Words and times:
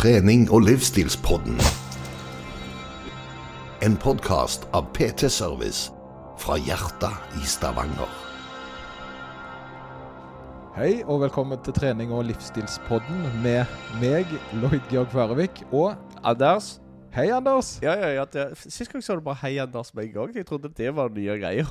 trening- 0.00 0.46
og 0.50 0.62
livsstilspodden. 0.64 1.58
En 3.84 3.96
podkast 4.00 4.62
av 4.72 4.86
PT 4.96 5.28
Service 5.28 5.90
fra 6.40 6.56
hjertet 6.56 7.36
i 7.36 7.44
Stavanger. 7.44 8.08
Hei 10.78 11.02
og 11.04 11.20
velkommen 11.26 11.60
til 11.66 11.76
trening- 11.76 12.14
og 12.16 12.24
livsstilspodden 12.30 13.26
med 13.42 13.68
meg, 14.00 14.24
Lloyd 14.62 14.88
Georg 14.88 15.12
Færøvik, 15.12 15.64
og 15.68 15.92
Anders? 16.24 16.78
Hei, 17.10 17.26
Anders! 17.34 17.80
Ja, 17.82 17.96
ja, 17.98 18.08
ja. 18.14 18.24
Det, 18.24 18.44
sist 18.70 18.92
gang 18.92 19.02
sa 19.02 19.16
du 19.18 19.20
bare 19.26 19.34
'hei, 19.42 19.56
Anders' 19.58 19.90
med 19.94 20.04
en 20.04 20.12
gang. 20.12 20.34
Jeg 20.36 20.46
trodde 20.46 20.68
det 20.76 20.94
var 20.94 21.08
nye 21.08 21.38
greier. 21.40 21.66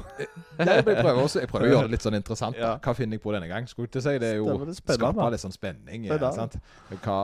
Ja, 0.59 0.73
jeg, 0.73 0.83
prøver 0.83 1.21
også, 1.21 1.39
jeg 1.39 1.47
prøver 1.47 1.65
å 1.65 1.69
gjøre 1.69 1.87
det 1.87 1.91
litt 1.95 2.03
sånn 2.03 2.17
interessant. 2.17 2.57
Ja. 2.59 2.73
Hva 2.83 2.93
finner 2.93 3.15
jeg 3.15 3.23
på 3.23 3.31
denne 3.31 3.47
gang? 3.47 3.67
Skulle 3.67 3.87
ikke 3.87 4.01
si, 4.03 4.17
Det 4.19 4.33
er 4.33 4.35
jo 4.41 4.49
det 4.51 4.97
er 4.99 5.31
litt 5.31 5.43
sånn 5.45 5.55
spenning. 5.55 6.09
Ja, 6.09 6.31
sant? 6.35 6.57
Hva, 6.91 7.19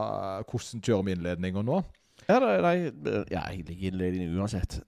hvordan 0.48 0.82
kjører 0.82 1.04
vi 1.04 1.16
innledninga 1.18 1.64
nå? 1.68 1.84
Ja, 2.30 2.40
nei, 2.40 2.54
nei, 2.64 2.76
ja 3.34 3.42
jeg 3.52 3.66
liker 3.68 3.90
innledning 3.92 4.38
uansett. 4.40 4.80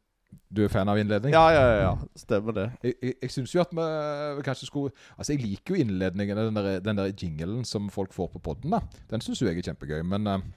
Du 0.47 0.63
er 0.63 0.71
fan 0.71 0.87
av 0.87 0.95
innledning? 0.99 1.33
Ja, 1.35 1.49
ja, 1.51 1.65
ja. 1.67 1.81
ja. 1.83 1.91
Stemmer 2.15 2.55
det. 2.55 2.69
Jeg, 2.83 2.95
jeg, 3.03 3.17
jeg 3.25 3.33
syns 3.33 3.55
jo 3.55 3.59
at 3.59 3.73
vi 3.75 4.45
kanskje 4.47 4.69
skulle 4.69 4.93
Altså, 5.17 5.33
jeg 5.33 5.43
liker 5.43 5.75
jo 5.75 5.83
innledningen, 5.83 6.39
den 6.39 6.55
der, 6.55 6.79
den 6.79 7.01
der 7.01 7.11
jinglen 7.11 7.65
som 7.67 7.89
folk 7.91 8.15
får 8.15 8.31
på 8.37 8.39
poden. 8.39 8.71
da. 8.71 8.79
Den 9.11 9.21
syns 9.21 9.41
jo 9.43 9.49
jeg 9.49 9.59
er 9.59 9.67
kjempegøy. 9.67 9.99
Men 10.07 10.31
eh, 10.31 10.47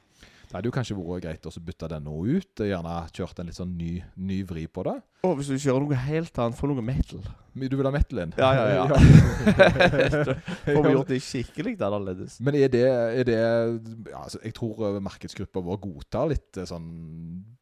det 0.50 0.56
hadde 0.56 0.66
jo 0.66 0.74
kanskje 0.74 0.96
vært 0.98 1.22
greit 1.22 1.44
å 1.46 1.50
bytte 1.62 1.88
den 1.92 2.08
nå 2.08 2.16
ut. 2.26 2.60
Gjerne 2.66 2.94
kjørt 3.14 3.38
en 3.38 3.46
litt 3.46 3.54
sånn 3.54 3.76
ny, 3.78 4.00
ny 4.18 4.40
vri 4.48 4.64
på 4.66 4.82
det. 4.82 4.96
Og 5.28 5.36
hvis 5.38 5.52
du 5.52 5.54
kjører 5.54 5.84
noe 5.84 5.98
helt 6.08 6.40
annet, 6.42 6.58
få 6.58 6.66
noe 6.66 6.82
metal. 6.82 7.22
Du 7.54 7.76
vil 7.78 7.86
ha 7.86 7.92
metal 7.94 8.22
inn? 8.24 8.32
Ja, 8.34 8.48
ja, 8.58 8.64
ja. 8.80 8.98
Får 10.64 10.82
vi 10.88 10.94
gjort 10.96 11.12
det 11.14 11.20
skikkelig 11.22 11.76
annerledes. 11.78 12.40
Men 12.42 12.58
er 12.58 12.72
det, 12.72 12.82
er 12.82 13.30
det 13.30 13.38
ja, 13.38 14.24
altså, 14.24 14.42
Jeg 14.42 14.56
tror 14.58 14.82
eh, 14.88 14.98
markedsgruppa 15.06 15.62
vår 15.70 15.80
godtar 15.86 16.32
litt 16.34 16.58
eh, 16.58 16.66
sånn 16.66 16.90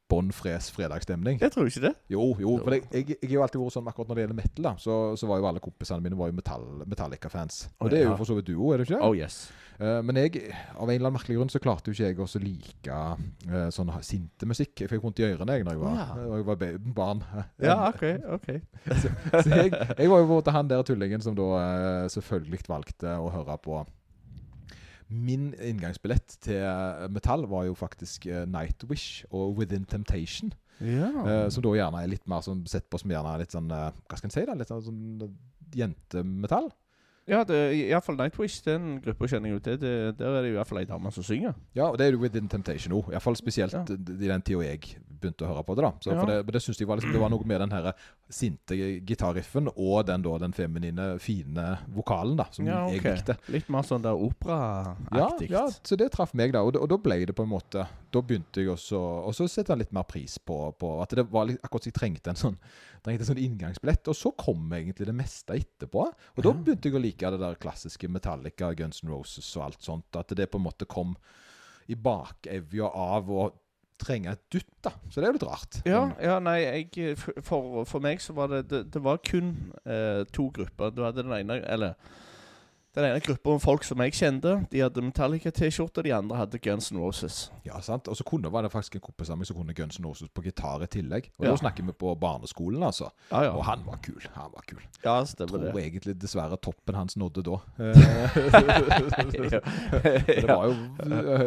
bånn 0.09 0.31
fres 0.33 0.71
fredagsstemning. 0.73 1.37
Jeg 1.43 1.53
tror 1.53 1.69
ikke 1.69 1.83
det. 1.85 1.95
Jo, 2.13 2.31
jo. 2.41 2.57
For 2.65 2.73
jeg, 2.77 2.87
jeg, 2.95 3.17
jeg 3.21 3.29
har 3.29 3.35
jo 3.37 3.43
alltid 3.45 3.61
vært 3.63 3.75
sånn 3.77 3.89
akkurat 3.93 4.09
når 4.09 4.17
det 4.21 4.23
gjelder 4.27 4.39
metal, 4.41 4.65
da, 4.71 4.73
så, 4.81 4.97
så 5.21 5.29
var 5.29 5.43
jo 5.43 5.49
alle 5.51 5.61
kompisene 5.65 6.01
mine 6.05 6.17
var 6.19 6.31
jo 6.33 6.37
metall, 6.39 6.65
Metallica-fans. 6.89 7.67
Og 7.85 7.91
det 7.93 8.01
er 8.03 8.07
jo 8.09 8.17
for 8.21 8.29
så 8.31 8.37
vidt 8.39 8.49
du 8.49 8.55
òg, 8.57 8.73
er 8.75 8.83
det 8.83 8.89
ikke? 8.89 9.01
Oh 9.05 9.13
yes. 9.17 9.41
Uh, 9.79 10.01
men 10.03 10.17
jeg, 10.19 10.41
av 10.75 10.89
en 10.89 10.95
eller 10.97 11.07
annen 11.07 11.15
merkelig 11.15 11.37
grunn 11.39 11.53
så 11.53 11.61
klarte 11.63 11.93
jo 11.93 11.95
ikke 11.95 12.09
jeg 12.09 12.19
også 12.25 12.41
like 12.43 12.97
uh, 12.97 13.69
sånn 13.75 13.93
sinte 14.03 14.49
musikk. 14.51 14.73
Jeg 14.83 14.91
fikk 14.91 15.05
vondt 15.05 15.21
i 15.23 15.29
ørene 15.29 15.55
jeg 15.61 15.69
når 15.69 15.77
jeg 15.77 15.83
var, 15.85 16.01
Ja. 16.01 16.09
jeg 16.33 16.49
var 16.49 16.59
ba- 16.65 16.73
barn. 16.97 17.23
Ja, 17.69 17.77
OK. 17.93 18.03
ok. 18.39 18.49
Så 19.05 19.45
jeg, 19.53 19.71
jeg 19.77 20.11
var 20.11 20.25
jo 20.25 20.27
måte 20.33 20.57
han 20.57 20.73
der 20.73 20.83
tullingen 20.89 21.23
som 21.23 21.37
da 21.39 21.47
uh, 21.53 22.09
selvfølgelig 22.11 22.65
valgte 22.67 23.15
å 23.23 23.31
høre 23.37 23.55
på 23.63 23.85
Min 25.09 25.53
inngangsbillett 25.55 26.39
til 26.45 26.61
eh, 26.61 27.07
metall 27.13 27.47
var 27.49 27.65
jo 27.69 27.77
faktisk 27.79 28.27
eh, 28.29 28.45
Nightwish 28.49 29.25
og 29.31 29.57
Within 29.57 29.87
Temptation. 29.89 30.53
Ja. 30.79 31.09
Uh, 31.11 31.47
som 31.51 31.65
da 31.65 31.73
gjerne 31.75 32.05
er 32.05 32.11
litt 32.13 32.29
mer 32.31 32.45
sånn, 32.45 32.61
sett 32.71 32.85
på 32.87 33.01
som 33.03 33.11
gjerne 33.11 33.33
litt 33.41 33.51
sånn 33.51 33.67
Hva 33.67 34.15
skal 34.15 34.29
en 34.29 34.35
si? 34.37 34.45
da, 34.47 34.55
Litt 34.55 34.71
sånn, 34.71 34.85
sånn 34.87 35.33
jentemetall. 35.75 36.69
Ja, 37.29 37.43
det, 37.45 37.59
iallfall 37.77 38.17
Nightwish, 38.17 38.63
den 38.65 39.01
gruppa 39.05 39.29
kjenner 39.29 39.51
jeg 39.53 39.59
jo 39.59 39.65
til. 39.69 39.77
Der 40.19 40.39
er 40.39 40.43
det 40.47 40.55
iallfall 40.55 40.81
ei 40.81 40.89
dame 40.89 41.13
som 41.13 41.23
synger. 41.27 41.55
Ja, 41.77 41.91
og 41.91 41.99
det 42.01 42.07
er 42.09 42.17
jo 42.17 42.23
Within 42.25 42.49
Temptation 42.49 42.95
òg. 42.97 43.13
Iallfall 43.13 43.37
spesielt 43.37 43.73
Ja. 43.77 43.85
i 43.89 44.29
den 44.33 44.43
tida 44.43 44.65
jeg 44.65 44.97
begynte 45.19 45.43
å 45.45 45.49
høre 45.51 45.65
på 45.67 45.75
det. 45.75 45.83
da 45.83 45.91
så, 46.01 46.13
Ja. 46.15 46.21
for 46.21 46.27
det, 46.31 46.53
det 46.55 46.63
synes 46.63 46.79
jeg 46.79 46.87
var 46.89 46.97
liksom, 46.97 47.13
det 47.13 47.21
var 47.21 47.29
noe 47.31 47.45
med 47.45 47.61
den 47.61 47.71
her 47.75 47.93
sinte 48.31 48.77
gitarriffen 49.05 49.69
og 49.77 50.07
den 50.07 50.23
da 50.23 50.39
den 50.39 50.53
feminine, 50.55 51.19
fine 51.19 51.79
vokalen 51.93 52.37
da 52.39 52.45
som 52.51 52.67
Ja, 52.67 52.87
jeg 52.89 53.03
likte. 53.03 53.37
Litt 53.51 53.69
mer 53.69 53.83
sånn 53.83 54.03
der 54.03 54.15
operaaktig. 54.15 55.51
ja, 55.51 55.65
ja, 55.67 55.69
så 55.83 55.97
det 55.99 56.11
traff 56.13 56.35
meg, 56.35 56.53
da. 56.53 56.63
Og, 56.63 56.77
og 56.77 56.89
da 56.89 56.97
ble 56.97 57.25
det 57.27 57.35
på 57.37 57.43
en 57.47 57.51
måte 57.53 57.87
Da 58.11 58.21
begynte 58.25 58.63
jeg 58.63 58.69
også 58.73 58.97
Og 59.27 59.35
så 59.37 59.49
sette 59.51 59.77
litt 59.77 59.93
mer 59.93 60.05
pris 60.09 60.39
på, 60.39 60.73
på 60.79 60.95
at 61.03 61.11
det 61.11 61.27
var 61.31 61.45
litt, 61.51 61.59
akkurat 61.63 61.83
som 61.85 61.91
jeg 61.93 61.99
trengte 61.99 62.31
en 62.33 62.41
sånn 62.41 62.57
Trengte 63.05 63.25
en 63.25 63.31
sånn 63.31 63.43
inngangsbillett. 63.43 64.11
Og 64.11 64.17
så 64.17 64.33
kom 64.39 64.67
egentlig 64.77 65.09
det 65.09 65.17
meste 65.17 65.57
etterpå. 65.59 66.09
Og 66.37 66.45
da 66.45 66.53
begynte 66.55 66.91
jeg 66.91 66.99
å 66.99 67.03
like 67.03 67.33
det 67.35 67.41
der 67.43 67.61
klassiske 67.63 68.11
Metallica, 68.11 68.73
Guns 68.79 69.03
N' 69.05 69.13
Roses 69.13 69.49
og 69.57 69.69
alt 69.69 69.87
sånt. 69.87 70.19
At 70.19 70.35
det 70.37 70.51
på 70.51 70.61
en 70.61 70.67
måte 70.67 70.89
kom 70.89 71.17
i 71.89 71.97
bakevja 71.97 72.91
av 72.93 73.31
å 73.33 73.49
trenge 73.99 74.31
et 74.31 74.43
dutt, 74.53 74.71
da. 74.85 74.93
Så 75.11 75.19
det 75.19 75.27
er 75.27 75.33
jo 75.33 75.37
litt 75.39 75.49
rart. 75.49 75.81
Ja, 75.89 76.03
ja, 76.23 76.39
nei, 76.43 76.59
jeg, 76.63 77.17
for, 77.19 77.83
for 77.89 78.05
meg 78.05 78.23
så 78.23 78.37
var 78.37 78.53
det 78.53 78.61
Det, 78.71 78.85
det 78.95 79.03
var 79.03 79.19
kun 79.27 79.53
eh, 79.83 80.23
to 80.35 80.49
grupper. 80.55 80.93
Du 80.95 81.03
hadde 81.07 81.25
den 81.25 81.35
ene 81.35 81.59
Eller 81.67 81.97
den 82.97 83.05
ene 83.05 83.21
gruppa 83.21 83.51
med 83.51 83.61
folk 83.63 83.85
som 83.85 84.01
jeg 84.03 84.13
kjente, 84.17 84.55
de 84.73 84.81
hadde 84.81 85.03
Metallica-T-skjorte, 85.05 86.03
de 86.07 86.13
andre 86.17 86.37
hadde 86.41 86.59
Guns 86.59 86.89
N' 86.93 86.99
Roses. 86.99 87.53
Ja, 87.67 87.81
sant? 87.85 88.09
Og 88.09 88.17
så 88.17 88.25
kunne, 88.25 88.51
var 88.53 88.63
det 88.65 88.71
faktisk 88.73 88.95
en 88.97 89.01
kompis 89.05 89.29
av 89.31 89.37
meg 89.39 89.47
som 89.47 89.57
kunne 89.59 89.75
Guns 89.77 89.99
N' 90.01 90.07
Roses 90.09 90.29
på 90.33 90.43
gitar 90.47 90.83
i 90.83 90.87
tillegg. 90.91 91.29
Og 91.39 91.45
Ja. 91.45 91.51
da 91.51 91.57
snakker 91.61 91.83
vi 91.85 91.93
på 91.93 92.15
barneskolen, 92.19 92.83
altså. 92.83 93.11
Ja, 93.31 93.43
ja. 93.45 93.51
Og 93.51 93.65
han 93.65 93.83
var 93.87 93.97
kul. 94.03 94.23
Han 94.35 94.51
var 94.55 94.63
kul. 94.67 94.79
ja, 95.05 95.25
stemmer 95.25 95.49
tror 95.59 95.73
det. 95.73 95.85
egentlig 95.85 96.21
dessverre 96.21 96.57
toppen 96.57 96.95
hans 96.95 97.17
nådde 97.17 97.43
da. 97.45 97.57
det, 97.79 97.95
var 100.49 100.67
jo, 100.67 100.75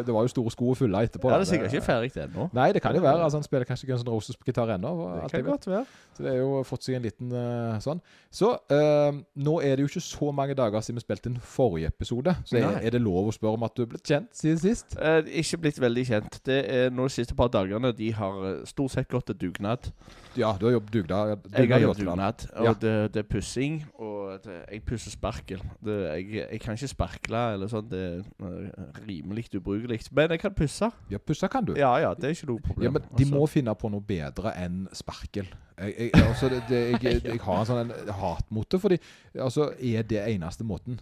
det 0.06 0.14
var 0.14 0.22
jo 0.22 0.28
store 0.28 0.50
sko 0.50 0.70
å 0.70 0.74
fylle 0.78 1.02
etterpå. 1.02 1.28
ja, 1.28 1.34
det 1.40 1.46
er 1.48 1.50
sikkert 1.50 1.72
ikke 1.72 1.84
ferdig 1.84 2.16
ennå. 2.22 2.48
Nei, 2.52 2.72
det 2.72 2.82
kan 2.82 2.94
jo 2.94 3.00
være. 3.02 3.22
Altså, 3.24 3.36
han 3.38 3.44
spiller 3.44 3.64
kanskje 3.68 3.86
Guns 3.90 4.02
N' 4.06 4.10
Roses 4.14 4.36
på 4.36 4.44
gitar 4.46 4.68
ennå. 4.76 4.92
Det 5.24 5.30
kan 5.32 5.44
godt 5.50 5.66
være. 5.66 5.84
Så 6.16 6.22
det 6.22 6.30
er 6.32 6.36
jo 6.38 6.62
fått 6.68 6.84
seg 6.86 6.94
en 6.98 7.02
liten 7.06 7.32
uh, 7.32 7.80
sånn. 7.82 8.00
Så 8.30 8.46
uh, 8.54 9.12
nå 9.34 9.60
er 9.60 9.76
det 9.76 9.82
jo 9.84 9.88
ikke 9.90 10.00
så 10.04 10.32
mange 10.32 10.54
dager 10.54 10.80
siden 10.84 10.96
vi 11.00 11.04
spilte 11.06 11.31
inn 11.32 11.40
forrige 11.42 11.90
episode. 11.90 12.34
Så 12.48 12.58
er, 12.60 12.78
er 12.82 12.94
det 12.94 13.00
lov 13.02 13.30
å 13.30 13.34
spørre 13.34 13.58
om 13.58 13.66
at 13.66 13.74
du 13.76 13.84
er 13.86 13.90
blitt 13.94 14.06
kjent 14.08 14.30
siden 14.36 14.60
sist? 14.62 14.96
Eh, 15.00 15.20
ikke 15.42 15.62
blitt 15.64 15.80
veldig 15.82 16.04
kjent. 16.08 16.38
Det 16.46 16.58
er 16.70 16.92
nå 16.94 17.08
de 17.08 17.14
siste 17.16 17.36
par 17.38 17.50
dagene 17.52 17.92
de 17.96 18.12
har 18.16 18.38
eh, 18.48 18.60
stort 18.68 18.94
sett 18.94 19.10
gått 19.10 19.30
til 19.32 19.38
dugnad. 19.48 19.90
Ja, 20.38 20.54
du 20.56 20.66
har 20.68 20.76
jobbet 20.78 20.94
dugnad. 20.94 21.48
Jeg 21.52 21.68
har 21.72 21.82
jobbet 21.82 21.98
dugnad. 22.00 22.46
dugnad, 22.46 22.46
og 22.56 22.64
Ja. 22.70 22.74
det, 22.84 23.14
det 23.14 23.24
er 23.24 23.28
pussing. 23.28 23.80
Og 23.98 24.38
det, 24.44 24.58
jeg 24.72 24.84
pusser 24.88 25.10
sparkel. 25.12 25.60
Det, 25.84 25.98
jeg, 26.08 26.46
jeg 26.52 26.60
kan 26.60 26.78
ikke 26.78 26.92
sparkle 26.94 27.42
eller 27.56 27.72
sånn. 27.72 27.88
Det 27.90 28.00
er 28.06 28.22
eh, 28.22 29.02
rimelig 29.08 29.48
ubrukelig. 29.58 30.00
Men 30.12 30.32
jeg 30.36 30.40
kan 30.44 30.54
pusse. 30.56 30.88
Ja, 31.12 31.18
pussa 31.18 31.50
kan 31.52 31.66
du. 31.68 31.74
Ja 31.78 31.92
ja, 32.00 32.14
det 32.14 32.30
er 32.30 32.36
ikke 32.36 32.52
noe 32.52 32.64
problem. 32.64 32.86
Ja, 32.86 32.94
men 32.94 33.02
de 33.10 33.24
altså. 33.26 33.34
må 33.34 33.46
finne 33.50 33.74
på 33.76 33.90
noe 33.92 34.04
bedre 34.04 34.54
enn 34.62 34.86
sparkel. 34.96 35.50
Jeg, 35.82 35.94
jeg, 35.98 36.10
altså, 36.14 36.48
det, 36.52 36.62
det, 36.68 36.80
jeg, 37.02 37.22
jeg 37.24 37.40
har 37.42 37.60
en 37.62 37.66
sånn 37.66 37.90
en 37.90 38.12
hat 38.20 38.50
mot 38.54 38.68
det, 38.70 38.78
fordi 38.80 38.98
altså, 39.40 39.70
er 39.80 40.04
det 40.06 40.20
eneste 40.30 40.66
måten 40.68 41.00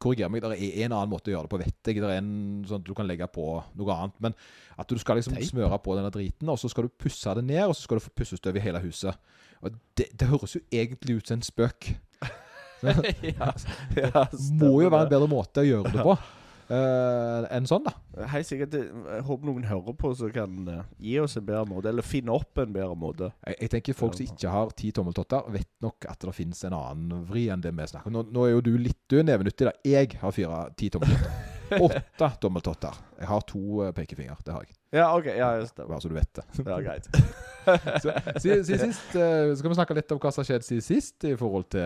Korriger 0.00 0.30
meg, 0.32 0.42
det 0.42 0.56
er 0.56 0.86
en 0.86 0.94
annen 0.96 1.10
måte 1.12 1.28
å 1.28 1.34
gjøre 1.34 1.48
det 1.48 1.52
på, 1.52 1.60
vet 1.60 1.90
jeg. 1.90 2.00
Det 2.00 2.08
er 2.08 2.22
en 2.22 2.64
sånn 2.68 2.80
at 2.80 2.86
du 2.86 2.94
kan 2.96 3.08
legge 3.08 3.28
på 3.32 3.44
noe 3.76 3.96
annet. 3.96 4.16
Men 4.24 4.36
at 4.80 4.88
du 4.88 4.96
skal 5.00 5.20
liksom 5.20 5.36
Teip. 5.36 5.50
smøre 5.50 5.80
på 5.84 5.96
denne 5.98 6.12
driten, 6.14 6.48
og 6.48 6.60
så 6.60 6.70
skal 6.72 6.88
du 6.88 6.94
pusse 7.00 7.34
det 7.36 7.44
ned, 7.44 7.66
og 7.66 7.76
så 7.76 7.84
skal 7.84 8.00
du 8.00 8.06
få 8.06 8.14
pussestøv 8.22 8.56
i 8.56 8.64
hele 8.64 8.80
huset. 8.84 9.36
Og 9.60 9.76
det, 9.98 10.08
det 10.16 10.30
høres 10.30 10.56
jo 10.56 10.64
egentlig 10.72 11.20
ut 11.20 11.28
som 11.28 11.38
en 11.38 11.44
spøk. 11.44 11.92
ja, 13.36 13.52
ja, 13.96 14.26
Må 14.56 14.78
jo 14.80 14.88
være 14.88 15.04
en 15.04 15.12
bedre 15.12 15.28
måte 15.28 15.60
å 15.60 15.68
gjøre 15.68 15.92
det 15.92 16.04
på 16.06 16.16
eh, 16.70 17.48
enn 17.56 17.68
sånn, 17.68 17.84
da. 17.86 17.92
Hei, 18.32 18.42
sikkert. 18.46 18.74
Jeg 18.78 19.24
håper 19.26 19.50
noen 19.50 19.68
hører 19.68 19.96
på 19.98 20.12
som 20.18 20.32
kan 20.34 20.56
uh, 20.68 20.82
gi 21.02 21.18
oss 21.22 21.36
en 21.40 21.46
bedre 21.46 21.66
måte, 21.70 21.90
eller 21.92 22.06
finne 22.06 22.34
opp 22.34 22.58
en 22.62 22.74
bedre 22.74 22.96
måte. 22.98 23.30
Jeg, 23.46 23.58
jeg 23.66 23.74
tenker 23.76 23.98
Folk 24.00 24.18
som 24.18 24.26
ikke 24.26 24.54
har 24.54 24.74
ti 24.78 24.92
tommeltotter, 24.96 25.46
vet 25.54 25.70
nok 25.84 26.08
at 26.10 26.26
det 26.26 26.34
finnes 26.36 26.64
en 26.68 26.76
annen 26.78 27.24
vri 27.30 27.48
enn 27.52 27.62
det 27.64 27.74
vi 27.74 27.88
snakker 27.92 28.12
om. 28.12 28.20
Nå, 28.20 28.26
nå 28.34 28.46
er 28.46 28.56
jo 28.56 28.66
du 28.70 28.74
litt 28.80 29.18
nevenyttig. 29.30 29.68
da. 29.70 29.74
Jeg 29.86 30.14
har 30.22 30.36
fire, 30.36 30.66
ti 30.78 30.90
tommeltotter. 30.94 31.48
Åtte 31.86 32.30
tommeltotter. 32.42 32.96
Jeg 33.20 33.28
har 33.30 33.44
to 33.46 33.82
eh, 33.84 33.92
pekefinger. 33.94 34.38
Det 34.44 34.54
har 34.54 34.64
jeg. 34.66 34.74
Ja, 34.96 35.10
OK. 35.14 35.28
Ja, 35.30 35.52
just 35.60 35.76
det. 35.78 35.86
Bare 35.86 36.00
så 36.02 36.10
du 36.10 36.16
vet 36.18 36.32
det. 36.34 36.46
Ja, 36.70 36.80
greit. 36.82 37.06
Så, 38.02 38.10
siden, 38.40 38.64
siden 38.64 38.90
sist 38.90 39.12
uh, 39.14 39.52
skal 39.54 39.70
vi 39.70 39.76
snakke 39.76 39.94
litt 39.94 40.10
om 40.14 40.18
hva 40.18 40.32
som 40.32 40.40
har 40.42 40.48
skjedd 40.48 40.64
siden 40.66 40.82
sist, 40.82 41.26
i 41.28 41.36
forhold 41.38 41.68
til 41.70 41.84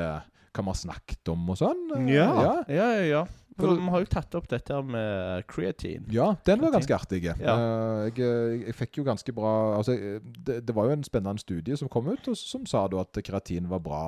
hva 0.54 0.62
vi 0.62 0.70
har 0.70 0.78
snakket 0.78 1.30
om 1.32 1.48
og 1.50 1.58
sånn. 1.58 1.82
Eh, 1.98 2.12
Ja, 2.14 2.28
ja. 2.30 2.52
ja, 2.70 2.86
ja. 2.94 3.04
ja. 3.10 3.22
For 3.54 3.70
vi 3.78 3.90
har 3.92 4.02
jo 4.02 4.10
tatt 4.10 4.34
opp 4.34 4.46
dette 4.50 4.78
med 4.82 5.44
creatine. 5.50 6.08
Ja, 6.10 6.32
den 6.46 6.62
var 6.64 6.72
ganske 6.74 6.96
artig. 6.96 7.20
Ja. 7.28 7.34
Eh, 7.38 7.98
jeg, 8.08 8.16
jeg, 8.18 8.62
jeg 8.68 8.76
fikk 8.80 8.98
jo 8.98 9.06
ganske 9.06 9.34
bra 9.36 9.52
altså, 9.76 9.94
eh, 9.94 10.22
det, 10.22 10.60
det 10.66 10.74
var 10.74 10.88
jo 10.88 10.96
en 10.96 11.06
spennende 11.06 11.42
studie 11.42 11.78
som 11.78 11.90
kom 11.92 12.10
ut, 12.10 12.32
som 12.38 12.64
sa 12.66 12.86
at 12.88 13.20
kreatin 13.24 13.70
var 13.70 13.82
bra 13.84 14.02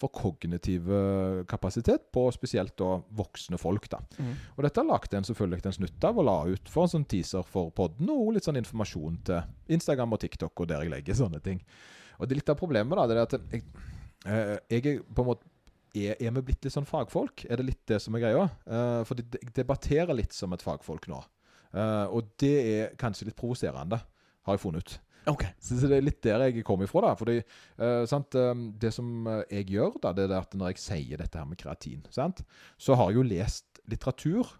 for 0.00 0.12
kognitiv 0.12 0.88
eh, 0.92 1.44
kapasitet 1.48 2.08
på 2.12 2.26
spesielt 2.32 2.76
da 2.80 2.98
voksne 3.16 3.58
folk. 3.60 3.88
da. 3.92 4.00
Mm. 4.18 4.32
Og 4.56 4.64
dette 4.64 4.84
lagde 4.86 5.18
en 5.18 5.28
selvfølgelig 5.28 5.66
en 5.70 5.78
snutt 5.80 6.08
av 6.08 6.20
og 6.20 6.28
la 6.28 6.36
ut 6.54 6.72
for 6.72 6.86
en 6.86 6.94
sånn 6.94 7.08
teaser 7.08 7.44
for 7.46 7.72
podden, 7.76 8.08
og 8.12 8.34
litt 8.36 8.48
sånn 8.48 8.60
informasjon 8.60 9.20
til 9.28 9.76
Instagram 9.76 10.16
og 10.16 10.22
TikTok, 10.24 10.54
og 10.56 10.70
der 10.70 10.84
jeg 10.84 10.94
legger 10.94 11.20
sånne 11.20 11.42
ting. 11.44 11.60
Og 12.18 12.28
det 12.28 12.36
er 12.36 12.42
litt 12.42 12.52
av 12.52 12.60
problemet, 12.60 12.96
da, 12.96 13.06
det 13.08 13.16
er 13.16 13.24
at 13.24 13.36
jeg, 13.52 13.64
eh, 14.24 14.56
jeg 14.72 14.86
er 14.86 15.02
på 15.04 15.24
en 15.24 15.32
måte 15.32 15.49
er, 15.94 16.16
er 16.16 16.32
vi 16.36 16.44
blitt 16.50 16.64
litt 16.64 16.74
sånn 16.74 16.88
fagfolk? 16.88 17.44
Er 17.50 17.60
det 17.60 17.68
litt 17.68 17.84
det 17.90 18.00
som 18.02 18.16
er 18.16 18.24
greia? 18.24 18.48
Uh, 18.66 19.02
for 19.08 19.18
de 19.18 19.26
debatterer 19.56 20.14
litt 20.16 20.36
som 20.36 20.52
et 20.56 20.64
fagfolk 20.64 21.08
nå. 21.10 21.20
Uh, 21.74 22.06
og 22.10 22.32
det 22.42 22.56
er 22.72 22.98
kanskje 23.00 23.28
litt 23.28 23.38
provoserende, 23.38 24.00
har 24.46 24.56
jeg 24.56 24.62
funnet 24.64 24.86
ut. 24.86 24.98
OK. 25.28 25.44
Så 25.60 25.76
så 25.80 25.88
det 25.90 25.98
er 25.98 26.06
litt 26.06 26.22
der 26.24 26.46
jeg 26.46 26.64
kommer 26.66 26.88
ifra. 26.88 27.02
da, 27.04 27.12
fordi 27.18 27.40
uh, 27.42 28.06
sant, 28.08 28.34
eh, 28.34 28.64
Det 28.80 28.92
som 28.94 29.26
eh, 29.28 29.44
jeg 29.58 29.70
gjør, 29.76 29.98
da, 30.02 30.14
det 30.16 30.28
er 30.28 30.38
at 30.38 30.56
når 30.56 30.72
jeg 30.72 30.82
sier 30.84 31.20
dette 31.20 31.38
her 31.38 31.48
med 31.48 31.60
kreatin, 31.60 32.02
sant, 32.10 32.42
så 32.78 32.96
har 32.98 33.10
jeg 33.10 33.20
jo 33.20 33.28
lest 33.28 33.82
litteratur 33.90 34.56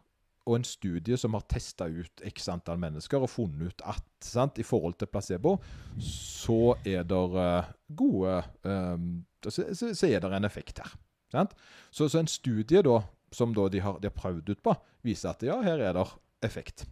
og 0.49 0.56
en 0.56 0.65
studie 0.67 1.17
som 1.21 1.37
har 1.37 1.44
testa 1.49 1.87
ut 1.87 2.23
x 2.27 2.49
antall 2.50 2.81
mennesker 2.81 3.23
og 3.23 3.31
funnet 3.31 3.71
ut 3.71 3.85
at 3.93 4.06
sant, 4.25 4.59
i 4.59 4.67
forhold 4.67 4.97
til 4.99 5.11
placebo, 5.12 5.59
så 6.03 6.75
er 6.85 7.05
det 7.09 7.21
eh, 7.44 7.71
gode 7.97 8.41
um, 8.65 9.12
så, 9.44 9.71
så, 9.73 9.93
så 9.97 10.09
er 10.09 10.21
det 10.21 10.32
en 10.37 10.49
effekt 10.49 10.82
her. 10.82 10.97
Så, 11.32 12.09
så 12.09 12.21
en 12.21 12.31
studie 12.31 12.82
da, 12.87 13.00
som 13.32 13.55
da 13.55 13.69
de, 13.71 13.82
har, 13.85 14.00
de 14.00 14.11
har 14.11 14.17
prøvd 14.17 14.53
ut 14.53 14.62
på, 14.62 14.75
viser 15.06 15.32
at 15.32 15.44
ja, 15.47 15.61
her 15.65 15.82
er 15.82 15.97
det 15.97 16.06
effekt. 16.47 16.87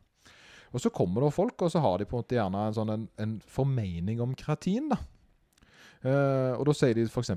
Og 0.73 0.81
Så 0.81 0.93
kommer 0.93 1.25
det 1.25 1.32
folk, 1.32 1.62
og 1.62 1.70
så 1.73 1.81
har 1.81 1.99
de 1.99 2.05
på 2.05 2.17
en 2.17 2.23
måte 2.23 2.37
gjerne 2.37 2.67
en, 2.69 2.75
sånn, 2.76 2.90
en, 2.93 3.06
en 3.19 3.38
formening 3.40 4.20
om 4.20 4.35
kreatin. 4.37 4.90
da. 4.93 5.00
Uh, 5.99 6.55
og 6.55 6.69
da 6.69 6.73
sier 6.79 6.94
de 6.94 7.08
f.eks.: 7.11 7.32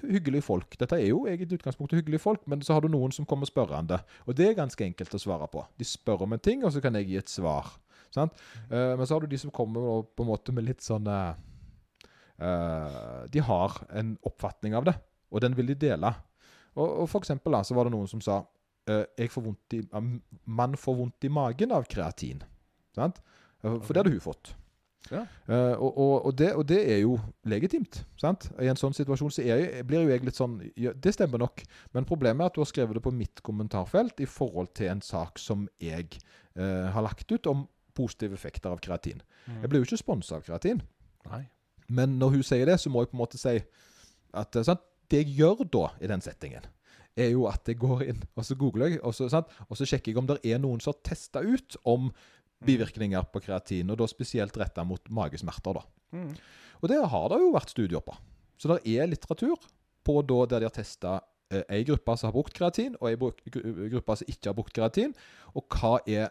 Hyggelige 0.00 0.42
folk. 0.42 0.74
Dette 0.80 0.96
er 0.98 1.12
jo 1.12 1.26
egentlig 1.30 1.60
utgangspunktet 1.60 2.00
hyggelige 2.00 2.24
folk, 2.24 2.42
men 2.50 2.64
så 2.64 2.74
har 2.74 2.82
du 2.82 2.88
noen 2.90 3.12
som 3.14 3.28
kommer 3.28 3.46
spørrende. 3.46 4.00
Og 4.26 4.34
det 4.34 4.48
er 4.48 4.58
ganske 4.58 4.82
enkelt 4.82 5.14
å 5.14 5.20
svare 5.22 5.46
på. 5.52 5.62
De 5.78 5.86
spør 5.86 6.24
om 6.26 6.34
en 6.34 6.42
ting, 6.42 6.64
og 6.66 6.72
så 6.74 6.82
kan 6.82 6.96
jeg 6.98 7.06
gi 7.12 7.20
et 7.20 7.30
svar. 7.30 7.70
Eh, 8.16 8.28
men 8.70 9.06
så 9.06 9.14
har 9.14 9.20
du 9.22 9.30
de 9.30 9.38
som 9.40 9.50
kommer 9.54 10.02
på 10.04 10.24
en 10.24 10.28
måte 10.32 10.52
med 10.52 10.66
litt 10.66 10.82
sånn 10.84 11.06
eh, 11.08 11.32
De 13.32 13.40
har 13.46 13.78
en 13.88 14.18
oppfatning 14.28 14.74
av 14.76 14.84
det, 14.88 14.94
og 15.32 15.42
den 15.44 15.56
vil 15.56 15.72
de 15.72 15.78
dele. 15.88 16.12
Og, 16.76 16.86
og 17.02 17.08
for 17.10 17.22
eksempel 17.22 17.56
da, 17.56 17.62
så 17.64 17.76
var 17.76 17.88
det 17.88 17.94
noen 17.96 18.08
som 18.10 18.22
sa 18.24 18.42
eh, 18.88 19.04
jeg 19.18 19.32
får 19.32 19.46
vondt 19.48 19.76
i, 19.76 19.82
Man 20.46 20.76
får 20.78 20.98
vondt 20.98 21.28
i 21.28 21.32
magen 21.32 21.74
av 21.76 21.88
kreatin. 21.90 22.42
Sant? 22.96 23.22
Eh, 23.62 23.78
For 23.80 23.92
det 23.92 24.04
hadde 24.04 24.14
hun 24.16 24.24
fått. 24.24 24.54
Ja. 25.10 25.24
Uh, 25.48 25.74
og, 25.82 25.98
og, 25.98 26.26
og, 26.26 26.34
det, 26.38 26.52
og 26.54 26.66
det 26.68 26.78
er 26.92 27.00
jo 27.02 27.16
legitimt. 27.50 28.02
sant? 28.20 28.46
I 28.62 28.68
en 28.70 28.78
sånn 28.78 28.94
situasjon 28.94 29.32
så 29.34 29.44
jeg, 29.44 29.82
blir 29.88 30.04
jo 30.04 30.12
jeg 30.12 30.22
litt 30.22 30.38
sånn 30.38 30.60
ja, 30.78 30.92
Det 30.94 31.10
stemmer 31.16 31.42
nok, 31.42 31.64
men 31.96 32.06
problemet 32.08 32.44
er 32.44 32.52
at 32.52 32.56
du 32.56 32.62
har 32.62 32.70
skrevet 32.70 32.96
det 32.96 33.02
på 33.04 33.14
mitt 33.14 33.42
kommentarfelt 33.44 34.22
i 34.22 34.28
forhold 34.30 34.70
til 34.78 34.92
en 34.92 35.02
sak 35.02 35.42
som 35.42 35.66
jeg 35.82 36.06
uh, 36.54 36.92
har 36.94 37.02
lagt 37.04 37.34
ut 37.34 37.50
om 37.50 37.66
positive 37.98 38.38
effekter 38.38 38.72
av 38.72 38.78
kreatin. 38.80 39.20
Jeg 39.50 39.68
blir 39.68 39.82
jo 39.82 39.88
ikke 39.90 40.00
sponsa 40.00 40.38
av 40.38 40.46
kreatin, 40.46 40.78
Nei. 41.28 41.42
men 41.92 42.14
når 42.22 42.38
hun 42.38 42.46
sier 42.46 42.64
det, 42.70 42.78
så 42.80 42.88
må 42.88 43.02
jeg 43.02 43.10
på 43.10 43.18
en 43.18 43.24
måte 43.24 43.40
si 43.42 43.58
at 44.32 44.56
sant? 44.64 44.86
Det 45.12 45.22
jeg 45.22 45.34
gjør 45.38 45.62
da 45.72 45.84
i 46.00 46.08
den 46.10 46.24
settingen, 46.24 46.64
er 47.12 47.28
jo 47.34 47.44
at 47.50 47.68
jeg 47.68 47.76
går 47.82 48.06
inn 48.08 48.22
og 48.40 48.44
så 48.48 48.56
googler 48.56 48.94
jeg, 48.94 49.00
og 49.04 49.12
så, 49.16 49.26
sant? 49.28 49.50
og 49.68 49.76
så 49.76 49.84
sjekker 49.84 50.12
jeg 50.14 50.20
om 50.22 50.28
det 50.30 50.38
er 50.48 50.60
noen 50.62 50.80
som 50.80 50.94
har 50.94 51.02
testa 51.04 51.42
ut 51.44 51.76
om 51.84 52.06
bivirkninger 52.64 53.26
på 53.34 53.42
kreatin, 53.42 53.90
og 53.90 53.98
da 54.00 54.06
spesielt 54.08 54.56
retta 54.60 54.84
mot 54.86 55.02
magesmerter. 55.12 55.76
da. 55.80 55.82
Mm. 56.16 56.30
Og 56.80 56.88
det 56.90 57.00
har 57.12 57.28
det 57.32 57.40
jo 57.42 57.50
vært 57.56 57.72
studier 57.74 58.00
på. 58.06 58.14
Så 58.56 58.70
det 58.70 58.78
er 58.94 59.10
litteratur 59.10 59.58
på 60.06 60.14
da 60.26 60.38
der 60.50 60.62
de 60.62 60.68
har 60.70 60.74
testa 60.76 61.16
eh, 61.50 61.64
ei 61.74 61.82
gruppe 61.88 62.14
som 62.16 62.28
har 62.30 62.36
brukt 62.36 62.54
kreatin, 62.54 62.94
og 63.00 63.08
ei 63.10 63.16
gru- 63.18 63.90
gruppe 63.96 64.16
som 64.20 64.30
ikke 64.30 64.50
har 64.52 64.56
brukt 64.56 64.74
kreatin. 64.78 65.12
Og 65.58 65.66
hva 65.74 65.96
er 66.06 66.28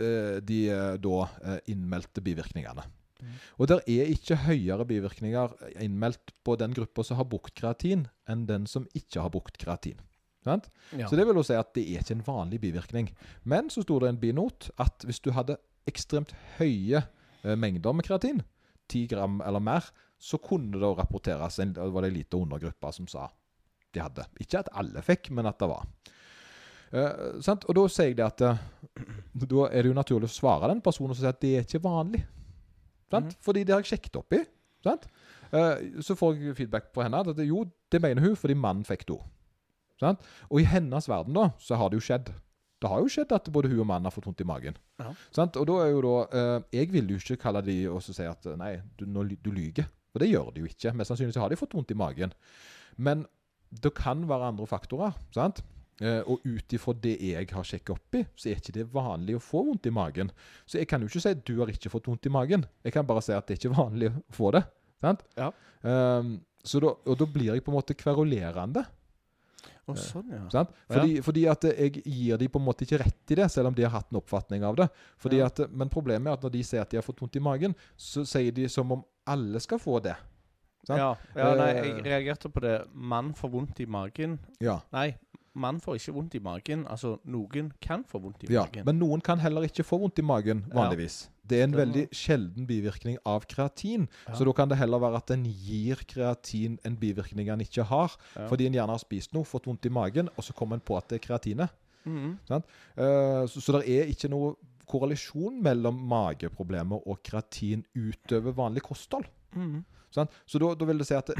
eh, 0.00 0.40
de 0.40 0.62
eh, 0.72 0.96
da 1.04 1.18
eh, 1.44 1.58
innmeldte 1.74 2.24
bivirkningene. 2.24 2.84
Mm. 3.22 3.34
Og 3.58 3.70
der 3.70 3.82
er 3.86 4.12
ikke 4.12 4.40
høyere 4.44 4.86
bivirkninger 4.88 5.56
innmeldt 5.84 6.34
på 6.44 6.56
den 6.60 6.74
gruppa 6.76 7.04
som 7.06 7.20
har 7.20 7.28
brukt 7.30 7.54
kreatin, 7.58 8.08
enn 8.28 8.46
den 8.48 8.66
som 8.70 8.88
ikke 8.98 9.22
har 9.22 9.32
brukt 9.34 9.60
kreatin. 9.62 10.00
Sant? 10.42 10.68
Ja. 10.90 11.06
Så 11.06 11.16
det 11.16 11.26
vil 11.28 11.38
jo 11.38 11.44
si 11.46 11.54
at 11.54 11.70
det 11.76 11.84
er 11.86 12.02
ikke 12.02 12.16
en 12.18 12.24
vanlig 12.26 12.58
bivirkning. 12.64 13.12
Men 13.46 13.70
så 13.70 13.84
sto 13.84 14.00
det 14.02 14.10
en 14.10 14.22
binot 14.22 14.72
at 14.82 15.06
hvis 15.06 15.22
du 15.22 15.30
hadde 15.36 15.60
ekstremt 15.88 16.34
høye 16.58 17.04
eh, 17.04 17.54
mengder 17.58 17.94
med 17.94 18.06
kreatin, 18.06 18.42
10 18.90 19.06
gram 19.14 19.38
eller 19.46 19.62
mer, 19.62 19.86
så 20.22 20.38
kunne 20.42 20.78
det 20.78 20.90
rapporteres 20.98 21.60
en, 21.62 21.74
det 21.74 21.86
var 21.94 22.04
det 22.04 22.12
en 22.12 22.18
liten 22.18 22.44
undergruppe 22.44 22.92
som 22.94 23.08
sa 23.10 23.28
de 23.92 24.00
hadde. 24.00 24.26
Ikke 24.40 24.62
at 24.62 24.70
alle 24.78 25.02
fikk, 25.04 25.30
men 25.36 25.48
at 25.50 25.58
det 25.60 25.68
var. 25.70 25.86
Eh, 26.92 27.40
sant? 27.44 27.64
Og 27.68 27.76
da 27.76 27.86
sier 27.92 28.12
jeg 28.12 28.18
det 28.18 28.26
at 28.26 28.44
eh, 28.46 28.62
da 29.52 29.66
er 29.68 29.82
det 29.82 29.92
jo 29.92 29.98
naturlig 29.98 30.30
å 30.30 30.36
svare 30.36 30.70
den 30.72 30.82
personen 30.84 31.14
og 31.14 31.18
si 31.18 31.28
at 31.28 31.40
det 31.42 31.52
er 31.58 31.66
ikke 31.66 31.82
vanlig. 31.84 32.22
Sant? 33.12 33.30
Mhm. 33.30 33.42
Fordi 33.44 33.64
det 33.68 33.74
har 33.76 33.84
jeg 33.84 33.92
sjekket 33.92 34.18
opp 34.22 34.34
i. 34.38 34.42
Sant? 34.82 35.04
Eh, 35.52 36.00
så 36.02 36.16
får 36.18 36.38
jeg 36.40 36.56
feedback 36.58 36.90
på 36.96 37.04
henne 37.04 37.20
at 37.20 37.36
det, 37.36 37.46
jo, 37.50 37.66
det 37.92 38.00
mener 38.02 38.24
hun 38.24 38.38
fordi 38.38 38.56
mannen 38.58 38.86
fikk 38.88 39.04
det. 39.10 39.18
Sant? 40.00 40.24
Og 40.50 40.62
i 40.62 40.66
hennes 40.66 41.06
verden 41.10 41.36
da, 41.36 41.50
så 41.62 41.78
har 41.78 41.92
det 41.92 42.00
jo 42.00 42.06
skjedd. 42.08 42.32
Det 42.82 42.90
har 42.90 42.98
jo 43.04 43.10
skjedd 43.12 43.30
at 43.36 43.46
både 43.54 43.70
hun 43.70 43.84
og 43.84 43.86
mannen 43.86 44.08
har 44.08 44.14
fått 44.14 44.26
vondt 44.26 44.40
i 44.42 44.48
magen. 44.48 44.78
Ja. 44.98 45.12
Sant? 45.34 45.58
Og 45.60 45.68
da 45.70 45.76
er 45.84 45.92
jo 45.92 46.00
da 46.02 46.14
eh, 46.34 46.64
Jeg 46.80 46.90
vil 46.90 47.12
jo 47.12 47.20
ikke 47.20 47.38
kalle 47.44 47.62
de 47.62 47.76
og 47.92 48.02
si 48.02 48.24
at 48.26 48.48
eh, 48.50 48.56
nei, 48.58 48.72
du, 48.98 49.04
nå, 49.06 49.22
du 49.38 49.52
lyger. 49.54 49.86
For 50.10 50.24
det 50.24 50.32
gjør 50.32 50.50
de 50.56 50.64
jo 50.64 50.72
ikke. 50.72 50.92
Mest 50.98 51.12
sannsynlig 51.12 51.38
har 51.40 51.52
de 51.52 51.60
fått 51.60 51.76
vondt 51.76 51.94
i 51.94 51.98
magen. 52.00 52.34
Men 52.98 53.22
det 53.70 53.94
kan 53.96 54.26
være 54.28 54.50
andre 54.50 54.66
faktorer. 54.68 55.14
sant? 55.32 55.62
Eh, 56.02 56.20
og 56.26 56.42
ut 56.42 56.74
ifra 56.74 56.92
det 56.98 57.12
jeg 57.22 57.46
har 57.54 57.66
sjekket 57.68 57.92
opp 57.94 58.16
i, 58.18 58.24
så 58.34 58.48
er 58.50 58.56
ikke 58.58 58.72
det 58.74 58.86
vanlig 58.90 59.36
å 59.38 59.42
få 59.44 59.60
vondt 59.68 59.86
i 59.86 59.92
magen. 59.94 60.32
Så 60.66 60.80
jeg 60.80 60.88
kan 60.90 61.00
jo 61.04 61.06
ikke 61.06 61.22
si 61.22 61.30
at 61.36 61.44
du 61.46 61.52
har 61.60 61.70
ikke 61.70 61.92
fått 61.92 62.08
vondt 62.10 62.26
i 62.26 62.32
magen. 62.34 62.64
Jeg 62.82 62.96
kan 62.96 63.06
bare 63.06 63.22
si 63.22 63.30
at 63.36 63.46
det 63.46 63.54
er 63.54 63.60
ikke 63.60 63.76
vanlig 63.78 64.08
å 64.10 64.22
få 64.34 64.50
det. 64.56 64.64
sant? 65.02 65.22
Ja. 65.38 65.52
Så 66.64 66.80
da, 66.82 66.90
og 67.06 67.16
da 67.18 67.26
blir 67.26 67.52
jeg 67.54 67.62
på 67.66 67.72
en 67.72 67.78
måte 67.78 67.94
kverulerende. 67.98 68.84
Oh, 69.90 69.96
sånn, 69.98 70.28
ja. 70.30 70.42
Fordi, 70.46 70.74
Fordi, 70.94 71.14
fordi 71.26 71.42
at 71.50 71.64
jeg 71.66 72.02
gir 72.06 72.38
de 72.38 72.46
på 72.54 72.60
en 72.60 72.66
måte 72.68 72.84
ikke 72.86 73.00
rett 73.02 73.32
i 73.34 73.38
det, 73.40 73.48
selv 73.50 73.70
om 73.72 73.74
de 73.74 73.82
har 73.82 73.90
hatt 73.96 74.12
en 74.12 74.20
oppfatning 74.20 74.62
av 74.66 74.76
det. 74.78 74.86
Ja. 75.34 75.46
at, 75.50 75.58
men 75.74 75.90
problemet 75.90 76.30
er 76.30 76.36
at 76.38 76.44
når 76.46 76.52
de 76.54 76.62
sier 76.66 76.84
at 76.84 76.90
de 76.92 77.00
har 77.00 77.06
fått 77.06 77.18
vondt 77.22 77.38
i 77.38 77.42
magen, 77.42 77.74
så 77.98 78.22
sier 78.26 78.54
de 78.54 78.68
som 78.70 78.90
om 78.94 79.02
alle 79.26 79.58
skal 79.62 79.78
få 79.82 79.98
det. 80.04 80.14
Sant? 80.86 80.98
Ja, 80.98 81.10
ja, 81.38 81.50
nei, 81.58 81.68
jeg 81.74 81.90
Eh. 81.96 82.02
reagerte 82.06 82.50
på 82.50 82.60
det. 82.62 82.76
Mann 82.94 83.34
får 83.38 83.50
vondt 83.50 83.80
i 83.80 83.86
magen. 83.86 84.38
Ja. 84.62 84.80
Nei, 84.92 85.16
mann 85.54 85.80
får 85.82 85.98
ikke 85.98 86.14
vondt 86.16 86.34
i 86.38 86.40
magen. 86.42 86.86
Altså, 86.90 87.16
noen 87.28 87.72
kan 87.82 88.04
få 88.08 88.20
vondt 88.22 88.44
i 88.46 88.52
ja. 88.52 88.64
magen. 88.64 88.86
Men 88.88 88.98
noen 89.00 89.22
kan 89.24 89.40
heller 89.42 89.66
ikke 89.66 89.84
få 89.86 89.98
vondt 90.02 90.18
i 90.22 90.24
magen 90.26 90.64
Ja. 90.68 90.74
vanligvis. 90.78 91.28
Det 91.48 91.58
er 91.60 91.64
en 91.64 91.76
veldig 91.76 92.06
sjelden 92.14 92.66
bivirkning 92.66 93.18
av 93.26 93.44
kreatin. 93.50 94.08
Ja. 94.28 94.34
Så 94.38 94.46
da 94.46 94.52
kan 94.56 94.68
det 94.70 94.78
heller 94.78 95.02
være 95.02 95.20
at 95.20 95.30
en 95.34 95.44
gir 95.44 95.96
kreatin 96.08 96.78
en 96.84 96.96
bivirkning 96.96 97.50
en 97.50 97.60
ikke 97.60 97.84
har. 97.84 98.14
Ja. 98.36 98.48
Fordi 98.48 98.66
en 98.66 98.72
gjerne 98.78 98.94
har 98.94 99.02
spist 99.02 99.34
noe, 99.34 99.44
fått 99.44 99.66
vondt 99.66 99.86
i 99.86 99.92
magen, 99.92 100.30
og 100.36 100.44
så 100.44 100.54
kommer 100.54 100.78
en 100.78 100.84
på 100.84 100.96
at 100.96 101.08
det 101.08 101.20
er 101.20 101.26
kreatinet. 101.26 101.70
Mhm. 102.04 102.38
Eh, 102.48 103.46
så, 103.46 103.60
så 103.60 103.78
det 103.78 103.88
er 103.88 104.10
ikke 104.10 104.30
noe 104.30 104.56
korrelasjon 104.86 105.60
mellom 105.62 105.98
mageproblemer 106.10 107.04
og 107.06 107.22
kreatin 107.22 107.84
utover 107.94 108.52
vanlig 108.56 108.82
kosthold. 108.82 109.24
Mm. 109.54 109.84
Sant? 110.12 110.30
Så 110.46 110.58
da, 110.58 110.74
da 110.74 110.88
vil 110.88 110.98
det 111.00 111.06
si 111.08 111.14
at 111.16 111.30
det, 111.30 111.36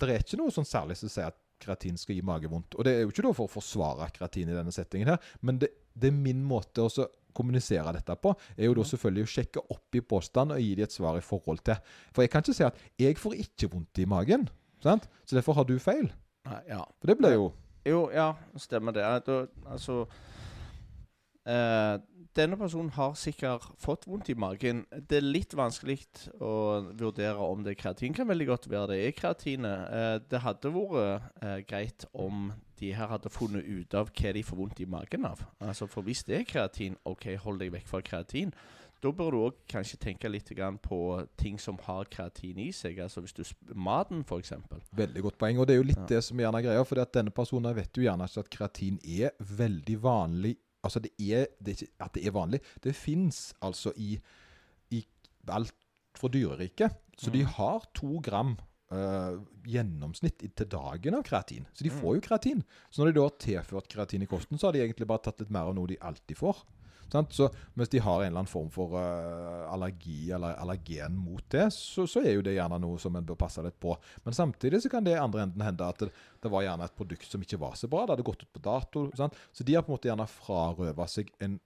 det 0.00 0.08
er 0.08 0.24
ikke 0.24 0.40
noe 0.40 0.54
sånn 0.54 0.68
særlig 0.68 0.96
som 1.00 1.12
sier 1.12 1.30
at 1.30 1.38
kreatin 1.60 1.98
skal 2.00 2.16
gi 2.16 2.24
magevondt. 2.26 2.76
Og 2.76 2.86
det 2.86 2.94
er 2.94 3.04
jo 3.04 3.12
ikke 3.12 3.24
da 3.26 3.32
for 3.36 3.48
å 3.48 3.52
forsvare 3.52 4.10
kreatin 4.16 4.50
i 4.50 4.56
denne 4.56 4.74
settingen 4.74 5.12
her, 5.12 5.32
men 5.46 5.60
det, 5.62 5.72
det 5.94 6.10
er 6.10 6.16
min 6.16 6.42
måte 6.46 6.86
å 6.86 7.08
kommunisere 7.36 7.92
dette 7.94 8.16
på, 8.18 8.32
er 8.56 8.66
jo 8.66 8.76
da 8.78 8.84
selvfølgelig 8.90 9.26
å 9.26 9.32
sjekke 9.34 9.62
opp 9.70 9.96
i 9.96 10.02
påstand 10.02 10.54
og 10.54 10.62
gi 10.62 10.72
dem 10.78 10.88
et 10.88 10.94
svar 10.94 11.18
i 11.18 11.24
forhold 11.24 11.62
til. 11.66 11.78
For 12.14 12.24
jeg 12.24 12.32
kan 12.32 12.44
ikke 12.44 12.56
si 12.56 12.66
at 12.66 12.80
'jeg 12.98 13.18
får 13.18 13.38
ikke 13.44 13.70
vondt 13.70 14.02
i 14.02 14.06
magen', 14.06 14.48
sant? 14.82 15.08
så 15.24 15.36
derfor 15.36 15.54
har 15.54 15.64
du 15.64 15.78
feil. 15.78 16.10
Nei, 16.44 16.62
ja. 16.68 16.84
For 17.00 17.06
det 17.06 17.18
blir 17.18 17.32
jo 17.32 17.52
Jo, 17.84 18.10
ja, 18.12 18.34
stemmer 18.56 18.92
det. 18.92 19.02
Altså 19.02 20.06
eh, 21.50 21.98
Denne 22.38 22.54
personen 22.54 22.92
har 22.94 23.16
sikkert 23.18 23.64
fått 23.82 24.04
vondt 24.06 24.28
i 24.30 24.36
magen. 24.38 24.84
Det 25.10 25.16
er 25.18 25.24
litt 25.26 25.54
vanskelig 25.58 25.96
å 26.38 26.52
vurdere 26.94 27.42
om 27.42 27.64
det 27.66 27.72
er 27.74 27.80
kreatin. 27.80 28.14
Kan 28.14 28.28
veldig 28.30 28.46
godt 28.46 28.68
være 28.70 28.92
det 28.92 28.98
er 29.08 29.16
kreatinet. 29.18 29.88
Eh, 29.90 30.18
det 30.30 30.42
hadde 30.44 30.70
vært 30.70 31.42
eh, 31.42 31.56
greit 31.66 32.06
om 32.14 32.52
de 32.78 32.92
her 32.94 33.10
hadde 33.10 33.32
funnet 33.34 33.66
ut 33.66 33.96
av 33.98 34.12
hva 34.14 34.32
de 34.36 34.44
får 34.46 34.60
vondt 34.62 34.80
i 34.80 34.86
magen 34.88 35.26
av. 35.26 35.42
Altså 35.58 35.90
For 35.90 36.06
hvis 36.06 36.22
det 36.28 36.38
er 36.38 36.46
kreatin, 36.48 36.94
OK, 37.04 37.32
hold 37.42 37.58
deg 37.64 37.74
vekk 37.74 37.90
fra 37.90 38.00
kreatin. 38.06 38.54
Da 39.00 39.10
bør 39.16 39.32
du 39.32 39.38
òg 39.40 39.60
kanskje 39.68 39.96
tenke 39.98 40.28
litt 40.28 40.50
på 40.84 41.26
ting 41.40 41.58
som 41.58 41.78
har 41.86 42.04
kreatin 42.12 42.58
i 42.60 42.70
seg. 42.70 42.98
Altså 43.00 43.22
hvis 43.24 43.32
du 43.32 43.42
Maten, 43.74 44.22
f.eks. 44.22 44.52
Veldig 44.92 45.22
godt 45.22 45.38
poeng. 45.40 45.58
Og 45.58 45.66
det 45.66 45.74
er 45.74 45.80
jo 45.80 45.88
litt 45.88 45.98
Ja. 45.98 46.06
det 46.06 46.24
som 46.24 46.38
gjerne 46.38 46.58
er 46.58 46.62
greia. 46.68 46.84
For 46.84 46.94
denne 47.10 47.30
personen 47.32 47.74
vet 47.74 47.96
jo 47.96 48.04
gjerne 48.04 48.28
ikke 48.28 48.44
at 48.44 48.50
kreatin 48.50 49.00
er 49.02 49.30
veldig 49.40 50.02
vanlig. 50.02 50.56
Altså 50.82 51.00
det 51.04 51.10
er, 51.20 51.46
det 51.60 51.74
er 51.74 51.76
ikke 51.84 51.92
at 52.06 52.12
det 52.14 52.26
er 52.26 52.30
vanlig. 52.32 52.60
Det 52.82 52.94
fins 52.96 53.52
altså 53.62 53.92
i, 53.96 54.18
i 54.96 55.04
alt 55.48 55.74
fra 56.16 56.28
dyreriket. 56.28 56.96
Så 57.20 57.30
de 57.30 57.42
Mm. 57.44 57.50
har 57.58 57.84
to 57.94 58.18
gram 58.24 58.56
uh, 58.92 59.36
gjennomsnitt 59.68 60.40
til 60.56 60.66
dagen 60.66 61.14
av 61.14 61.22
kreatin. 61.22 61.66
Så 61.74 61.84
de 61.84 61.90
Mm. 61.90 62.00
får 62.00 62.14
jo 62.16 62.20
kreatin. 62.20 62.64
Så 62.90 63.02
når 63.04 63.12
de 63.12 63.12
da 63.20 63.22
har 63.28 63.36
tilført 63.38 63.88
kreatin 63.88 64.22
i 64.22 64.26
kosten, 64.26 64.58
så 64.58 64.66
har 64.66 64.72
de 64.72 64.80
egentlig 64.80 65.06
bare 65.06 65.22
tatt 65.22 65.38
litt 65.40 65.50
mer 65.50 65.68
av 65.68 65.74
noe 65.74 65.86
de 65.86 65.96
alltid 66.00 66.36
får. 66.36 66.64
Så 67.10 67.48
mens 67.74 67.90
de 67.92 68.02
har 68.02 68.22
en 68.22 68.26
eller 68.26 68.42
annen 68.42 68.50
form 68.50 68.70
for 68.72 68.96
eh, 69.00 69.72
allergi 69.72 70.30
eller 70.36 70.58
allergen 70.60 71.16
mot 71.18 71.44
det, 71.52 71.68
så, 71.74 72.06
så 72.10 72.22
er 72.22 72.36
jo 72.36 72.44
det 72.46 72.56
gjerne 72.56 72.80
noe 72.82 73.00
som 73.02 73.16
en 73.16 73.26
bør 73.26 73.38
passe 73.40 73.64
litt 73.64 73.78
på. 73.82 73.96
Men 74.26 74.36
samtidig 74.36 74.82
så 74.84 74.92
kan 74.92 75.06
det 75.06 75.16
i 75.16 75.22
andre 75.22 75.46
enden 75.46 75.64
hende 75.66 75.88
at 75.88 76.04
det, 76.04 76.10
det 76.42 76.52
var 76.52 76.66
gjerne 76.66 76.86
et 76.86 76.96
produkt 76.96 77.30
som 77.30 77.42
ikke 77.44 77.60
var 77.60 77.78
så 77.78 77.90
bra. 77.90 78.04
Det 78.06 78.16
hadde 78.16 78.28
gått 78.30 78.44
ut 78.46 78.52
på 78.56 78.64
dato. 78.64 79.08
Sant? 79.18 79.38
Så 79.52 79.66
de 79.66 79.76
har 79.76 79.86
på 79.86 79.92
en 79.92 79.98
måte 79.98 80.10
gjerne 80.10 80.30
frarøva 80.30 81.08
seg 81.10 81.32
en 81.42 81.58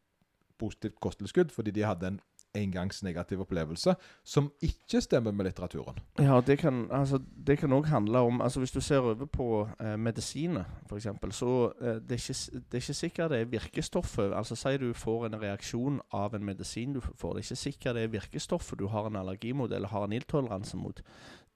positivt 0.60 1.00
kosttilskudd 1.02 1.50
fordi 1.50 1.72
de 1.74 1.86
hadde 1.86 2.12
en 2.12 2.20
engangs 2.54 3.02
negativ 3.02 3.40
opplevelse 3.44 3.94
som 4.24 4.50
ikke 4.62 5.00
stemmer 5.04 5.34
med 5.34 5.48
litteraturen. 5.48 5.98
Ja, 6.18 6.40
det 6.40 6.58
kan 6.60 6.86
altså, 6.90 7.20
òg 7.48 7.86
handle 7.90 8.18
om 8.18 8.40
altså 8.40 8.60
Hvis 8.60 8.72
du 8.72 8.80
ser 8.80 8.98
over 8.98 9.26
på 9.26 9.68
eh, 9.80 9.96
medisiner, 9.98 10.64
f.eks., 10.88 11.08
så 11.30 11.72
eh, 11.80 12.00
det, 12.00 12.12
er 12.12 12.22
ikke, 12.22 12.60
det 12.60 12.78
er 12.78 12.82
ikke 12.82 12.94
sikkert 12.94 13.30
det 13.30 13.40
er 13.40 13.44
virkestoffet 13.44 14.34
Altså 14.34 14.56
Si 14.56 14.76
du 14.76 14.92
får 14.92 15.26
en 15.26 15.40
reaksjon 15.42 16.00
av 16.12 16.34
en 16.34 16.44
medisin 16.44 16.92
du 16.94 17.00
får. 17.00 17.34
Det 17.34 17.40
er 17.40 17.46
ikke 17.48 17.56
sikkert 17.56 17.94
det 17.94 18.02
er 18.02 18.14
virkestoffet 18.18 18.78
du 18.78 18.86
har 18.86 19.06
en 19.06 19.16
allergi 19.16 19.50
eller 19.50 19.88
har 19.88 20.04
en 20.04 20.12
ildtoleranse 20.12 20.76
mot. 20.76 21.02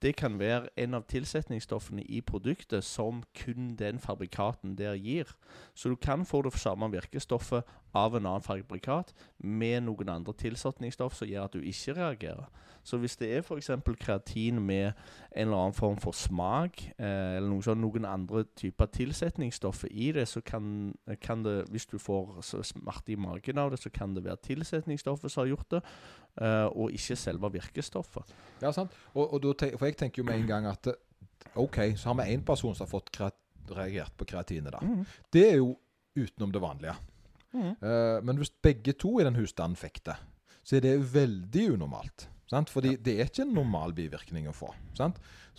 Det 0.02 0.16
kan 0.16 0.38
være 0.38 0.68
en 0.76 0.94
av 0.94 1.08
tilsetningsstoffene 1.10 2.04
i 2.06 2.20
produktet 2.20 2.84
som 2.86 3.24
kun 3.34 3.72
den 3.78 3.98
fabrikaten 3.98 4.76
der 4.78 4.94
gir. 4.94 5.32
Så 5.74 5.88
du 5.88 5.96
kan 5.96 6.26
få 6.26 6.42
det 6.42 6.54
samme 6.54 6.90
virkestoffet 6.92 7.62
av 7.94 8.14
en 8.14 8.26
annen 8.26 8.44
fabrikat 8.44 9.14
med 9.38 9.82
noen 9.88 10.08
andre 10.12 10.34
tilsetningsstoff 10.38 11.16
som 11.18 11.28
gjør 11.28 11.48
at 11.48 11.56
du 11.56 11.60
ikke 11.60 11.96
reagerer. 11.98 12.46
Så 12.88 12.96
hvis 12.96 13.16
det 13.20 13.28
er 13.36 13.42
f.eks. 13.42 13.70
kreatin 14.00 14.60
med 14.64 14.86
en 15.36 15.48
eller 15.48 15.56
annen 15.56 15.76
form 15.76 15.98
for 16.00 16.16
smak, 16.16 16.80
eh, 16.96 17.36
eller 17.36 17.48
noe 17.50 17.64
sånn, 17.64 17.82
noen 17.82 18.06
andre 18.08 18.44
typer 18.56 18.88
tilsetningsstoffer 18.94 19.92
i 19.92 20.12
det, 20.16 20.24
så 20.30 20.40
kan, 20.40 20.94
kan, 21.20 21.42
det, 21.44 21.66
hvis 21.72 21.88
du 21.90 21.98
får 22.00 22.40
smerte 22.46 23.12
i 23.12 23.18
magen 23.20 23.60
av 23.60 23.74
det, 23.74 23.82
så 23.82 23.92
kan 23.92 24.14
det 24.16 24.24
være 24.24 24.40
tilsetningsstoffet 24.46 25.34
som 25.34 25.44
har 25.44 25.52
gjort 25.52 25.76
det, 25.76 25.82
eh, 26.40 26.66
og 26.70 26.96
ikke 26.96 27.18
selve 27.20 27.52
virkestoffet. 27.58 28.32
Ja, 28.62 28.72
sant. 28.72 28.96
Og, 29.12 29.34
og 29.34 29.44
da, 29.44 29.72
for 29.76 29.87
jeg 29.88 29.98
tenker 30.00 30.22
jo 30.22 30.28
med 30.28 30.40
en 30.40 30.48
gang 30.48 30.70
at 30.70 30.90
OK, 31.58 31.80
så 31.98 32.10
har 32.10 32.18
vi 32.20 32.34
én 32.36 32.44
person 32.46 32.74
som 32.76 32.86
har 32.86 32.92
fått 32.92 33.20
reagert 33.74 34.14
på 34.16 34.26
kreatinet, 34.28 34.72
da. 34.72 34.80
Mm. 34.84 35.04
Det 35.32 35.44
er 35.50 35.56
jo 35.58 35.74
utenom 36.18 36.52
det 36.54 36.62
vanlige. 36.62 36.96
Mm. 37.52 37.70
Uh, 37.80 38.18
men 38.24 38.40
hvis 38.40 38.52
begge 38.64 38.94
to 39.00 39.16
i 39.20 39.26
den 39.26 39.38
husstanden 39.38 39.78
fikk 39.78 40.02
det, 40.08 40.16
så 40.66 40.78
er 40.78 40.84
det 40.84 40.98
veldig 41.14 41.64
unormalt. 41.76 42.28
Sant? 42.48 42.70
Fordi 42.72 42.94
ja. 42.94 43.00
det 43.04 43.14
er 43.16 43.28
ikke 43.28 43.44
en 43.44 43.56
normal 43.56 43.92
bivirkning 43.96 44.48
å 44.48 44.56
få. 44.56 44.70
Så, 44.96 45.10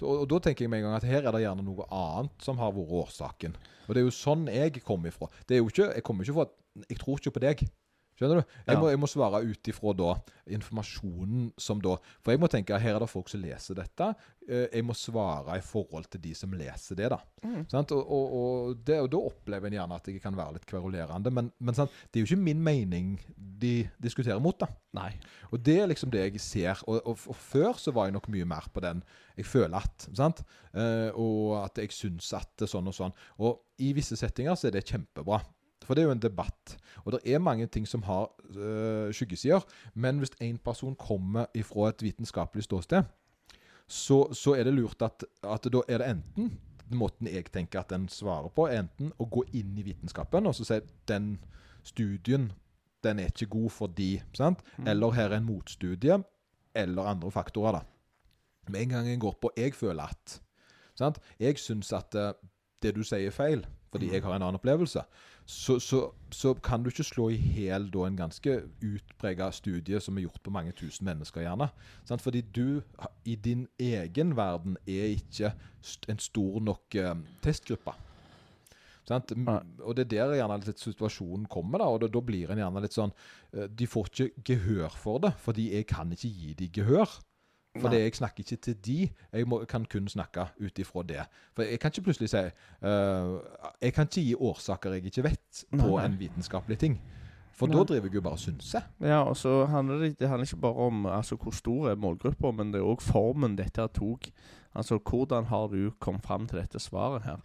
og, 0.01 0.23
og, 0.23 0.25
da 0.31 0.39
tenker 0.45 0.65
jeg 0.65 0.73
med 0.73 0.81
en 0.81 0.89
gang 0.89 0.97
at 0.97 1.05
her 1.09 1.21
er 1.21 1.35
det 1.35 1.43
gjerne 1.43 1.65
noe 1.65 1.85
annet 1.93 2.45
som 2.45 2.61
har 2.61 2.73
vært 2.73 2.95
årsaken. 3.03 3.57
Og 3.85 3.93
det 3.93 4.01
er 4.01 4.07
jo 4.07 4.15
sånn 4.15 4.47
jeg 4.49 4.81
kommer 4.85 5.11
ifra. 5.11 5.29
Det 5.45 5.57
er 5.57 5.61
jo 5.61 5.69
ikke, 5.69 5.91
jeg 5.97 6.05
kommer 6.05 6.25
ikke 6.25 6.37
fra 6.39 6.47
Jeg 6.89 6.99
tror 7.01 7.19
ikke 7.19 7.35
på 7.35 7.43
deg. 7.43 7.63
Skjønner 8.19 8.41
du? 8.41 8.49
Jeg, 8.65 8.73
ja. 8.73 8.79
må, 8.81 8.89
jeg 8.91 8.99
må, 8.99 9.07
svare 9.07 9.39
ut 9.47 9.69
ifra 9.71 9.93
da 9.95 10.09
informasjonen 10.51 11.45
som 11.61 11.79
da 11.79 11.93
For 12.19 12.33
jeg 12.33 12.41
må 12.41 12.49
tenke 12.51 12.75
her 12.81 12.97
er 12.97 13.03
det 13.03 13.07
folk 13.07 13.29
som 13.31 13.39
leser 13.39 13.77
dette. 13.77 14.09
Eh, 14.43 14.65
jeg 14.65 14.83
må 14.83 14.95
svare 14.97 15.55
i 15.55 15.63
forhold 15.63 16.09
til 16.11 16.19
de 16.25 16.33
som 16.35 16.51
leser 16.57 16.99
det. 16.99 17.07
da. 17.13 17.19
Mm. 17.45 17.61
Og, 17.71 17.93
og, 18.01 18.33
og, 18.41 18.73
det, 18.83 18.97
og, 18.99 19.07
da 19.13 19.21
opplever 19.29 19.69
en 19.69 19.77
gjerne 19.77 19.99
at 20.01 20.09
jeg 20.11 20.23
kan 20.23 20.35
være 20.35 20.57
litt 20.57 20.67
kverulerende. 20.67 21.31
Men, 21.31 21.51
men 21.63 21.77
det 21.79 21.87
er 21.87 22.25
jo 22.25 22.27
ikke 22.27 22.47
min 22.49 22.63
mening 22.65 23.13
de 23.37 23.73
diskuterer 24.03 24.41
mot. 24.43 24.59
da. 24.59 24.67
Nei. 24.99 25.13
Og 25.53 25.63
det 25.63 25.77
er 25.79 25.87
liksom 25.91 26.11
det 26.11 26.25
jeg 26.25 26.43
ser. 26.43 26.83
Og, 26.91 27.23
før 27.39 27.79
så 27.79 27.93
var 27.95 28.09
jeg 28.09 28.17
nok 28.17 28.27
mye 28.33 28.47
mer 28.49 28.67
på 28.73 28.83
den 28.83 28.99
jeg 29.39 29.47
føler 29.47 29.79
at. 29.79 30.09
sant? 30.11 30.43
Uh, 30.73 31.07
og 31.15 31.55
at 31.63 31.79
jeg 31.79 31.95
syns 31.95 32.33
at 32.35 32.51
det 32.59 32.67
er 32.67 32.73
sånn 32.73 32.91
og 32.91 32.97
sånn. 32.99 33.15
Og 33.39 33.63
i 33.79 33.93
visse 33.95 34.19
settinger 34.19 34.59
så 34.59 34.67
er 34.67 34.75
det 34.75 34.87
kjempebra. 34.89 35.39
For 35.89 35.97
det 35.97 36.03
er 36.03 36.11
jo 36.11 36.13
en 36.13 36.21
debatt. 36.21 36.75
Og 37.01 37.15
det 37.15 37.19
er 37.25 37.39
mange 37.41 37.65
ting 37.65 37.87
som 37.89 38.03
har 38.05 38.27
øh, 38.53 39.13
skyggesider. 39.13 39.63
Men 39.97 40.19
hvis 40.21 40.35
én 40.37 40.59
person 40.61 40.93
kommer 40.95 41.45
ifra 41.57 41.89
et 41.89 42.03
vitenskapelig 42.03 42.63
ståsted, 42.63 43.03
så, 43.87 44.33
så, 44.33 44.53
er 44.53 44.63
det 44.63 44.73
lurt 44.73 45.01
at, 45.01 45.25
at 45.43 45.63
da 45.73 45.81
er 45.89 45.97
det 45.97 46.09
enten 46.09 46.59
måten 46.93 47.27
jeg 47.27 47.49
tenker 47.49 47.79
at 47.79 47.89
den 47.89 48.05
svarer 48.09 48.51
på, 48.53 48.67
er 48.67 48.83
enten 48.83 49.09
å 49.17 49.25
gå 49.25 49.41
inn 49.57 49.73
i 49.77 49.85
vitenskapen 49.85 50.45
og 50.45 50.55
så 50.57 50.67
si 50.67 50.77
den 51.09 51.39
studien 51.85 52.51
den 53.03 53.19
er 53.19 53.33
ikke 53.33 53.49
god 53.49 53.69
fordi 53.73 54.11
sant? 54.37 54.61
Mm. 54.77 54.87
Eller 54.93 55.17
her 55.17 55.31
er 55.31 55.37
en 55.39 55.49
motstudie, 55.49 56.19
eller 56.75 57.09
andre 57.09 57.31
faktorer. 57.31 57.79
da. 57.79 58.71
Med 58.71 58.81
en 58.81 58.89
gang 58.89 59.09
jeg 59.09 59.19
går 59.19 59.37
på 59.41 59.51
jeg 59.57 59.73
føler 59.73 60.03
at 60.03 60.41
sant? 60.93 61.17
Jeg 61.39 61.57
syns 61.57 61.93
at 61.93 62.13
uh, 62.15 62.33
det 62.81 62.93
du 62.95 63.01
sier, 63.03 63.25
er 63.25 63.33
feil 63.33 63.65
fordi 63.91 64.09
mm. 64.09 64.13
jeg 64.13 64.23
har 64.23 64.35
en 64.35 64.45
annen 64.45 64.59
opplevelse, 64.59 65.03
så, 65.45 65.79
så, 65.81 66.01
så 66.31 66.53
kan 66.53 66.83
du 66.83 66.91
ikke 66.91 67.07
slå 67.07 67.29
i 67.33 67.37
hjel 67.37 67.87
en 68.05 68.17
ganske 68.17 68.59
utprega 68.85 69.49
studie 69.51 69.99
som 69.99 70.17
er 70.17 70.27
gjort 70.27 70.43
på 70.43 70.53
mange 70.53 70.71
tusen 70.77 71.05
mennesker, 71.09 71.41
gjerne. 71.41 71.69
Sant? 72.05 72.21
Fordi 72.21 72.41
du 72.41 72.81
i 73.25 73.35
din 73.35 73.67
egen 73.79 74.35
verden 74.37 74.77
er 74.87 75.15
ikke 75.15 75.53
en 76.07 76.19
stor 76.19 76.61
nok 76.61 76.95
eh, 76.95 77.15
testgruppe. 77.41 77.95
Sant? 79.09 79.33
Og 79.81 79.95
det 79.97 80.05
er 80.05 80.11
der 80.11 80.35
gjerne 80.37 80.59
litt 80.61 80.81
situasjonen 80.81 81.47
kommer, 81.49 81.81
da, 81.81 81.87
og 81.89 82.03
da, 82.03 82.11
da 82.13 82.21
blir 82.21 82.51
en 82.51 82.61
gjerne 82.61 82.83
litt 82.83 82.93
sånn 82.93 83.13
uh, 83.15 83.65
De 83.65 83.87
får 83.89 84.11
ikke 84.11 84.43
gehør 84.51 84.93
for 84.93 85.23
det, 85.23 85.33
fordi 85.41 85.71
jeg 85.73 85.87
kan 85.89 86.13
ikke 86.13 86.29
gi 86.29 86.53
dem 86.59 86.71
gehør. 86.75 87.15
For 87.77 87.93
jeg 87.93 88.15
snakker 88.17 88.43
ikke 88.43 88.55
til 88.55 88.75
de, 88.85 89.09
jeg 89.33 89.47
må, 89.47 89.61
kan 89.69 89.85
kun 89.85 90.07
snakke 90.09 90.47
ut 90.57 90.79
ifra 90.81 91.03
det. 91.05 91.21
For 91.53 91.63
jeg 91.63 91.79
kan 91.79 91.93
ikke 91.93 92.01
plutselig 92.07 92.29
si 92.31 92.41
uh, 92.41 93.37
Jeg 93.81 93.93
kan 93.93 94.09
ikke 94.09 94.23
gi 94.25 94.35
årsaker 94.35 94.97
jeg 94.97 95.05
ikke 95.05 95.23
vet, 95.23 95.65
på 95.71 95.77
nei, 95.77 95.89
nei. 95.93 96.05
en 96.05 96.19
vitenskapelig 96.19 96.79
ting. 96.81 96.99
For 97.53 97.69
nei. 97.69 97.77
da 97.77 97.83
driver 97.83 98.07
jeg 98.07 98.15
jo 98.15 98.23
bare 98.25 98.39
og 98.39 98.41
synser. 98.41 98.87
Ja, 99.03 99.21
og 99.21 99.37
så 99.37 99.65
handler 99.69 100.01
det, 100.01 100.19
det 100.19 100.29
handler 100.31 100.47
ikke 100.49 100.61
bare 100.65 100.87
om 100.89 101.05
altså, 101.05 101.35
hvor 101.35 101.51
stor 101.51 101.89
er 101.91 101.99
målgruppa, 101.99 102.51
men 102.51 102.73
det 102.73 102.81
er 102.81 102.87
òg 102.89 103.03
formen 103.05 103.57
dette 103.59 103.85
tok. 103.99 104.31
Altså 104.73 104.97
hvordan 104.97 105.45
har 105.45 105.67
du 105.67 105.91
kommet 105.99 106.25
fram 106.25 106.47
til 106.47 106.59
dette 106.59 106.79
svaret 106.79 107.21
her? 107.23 107.37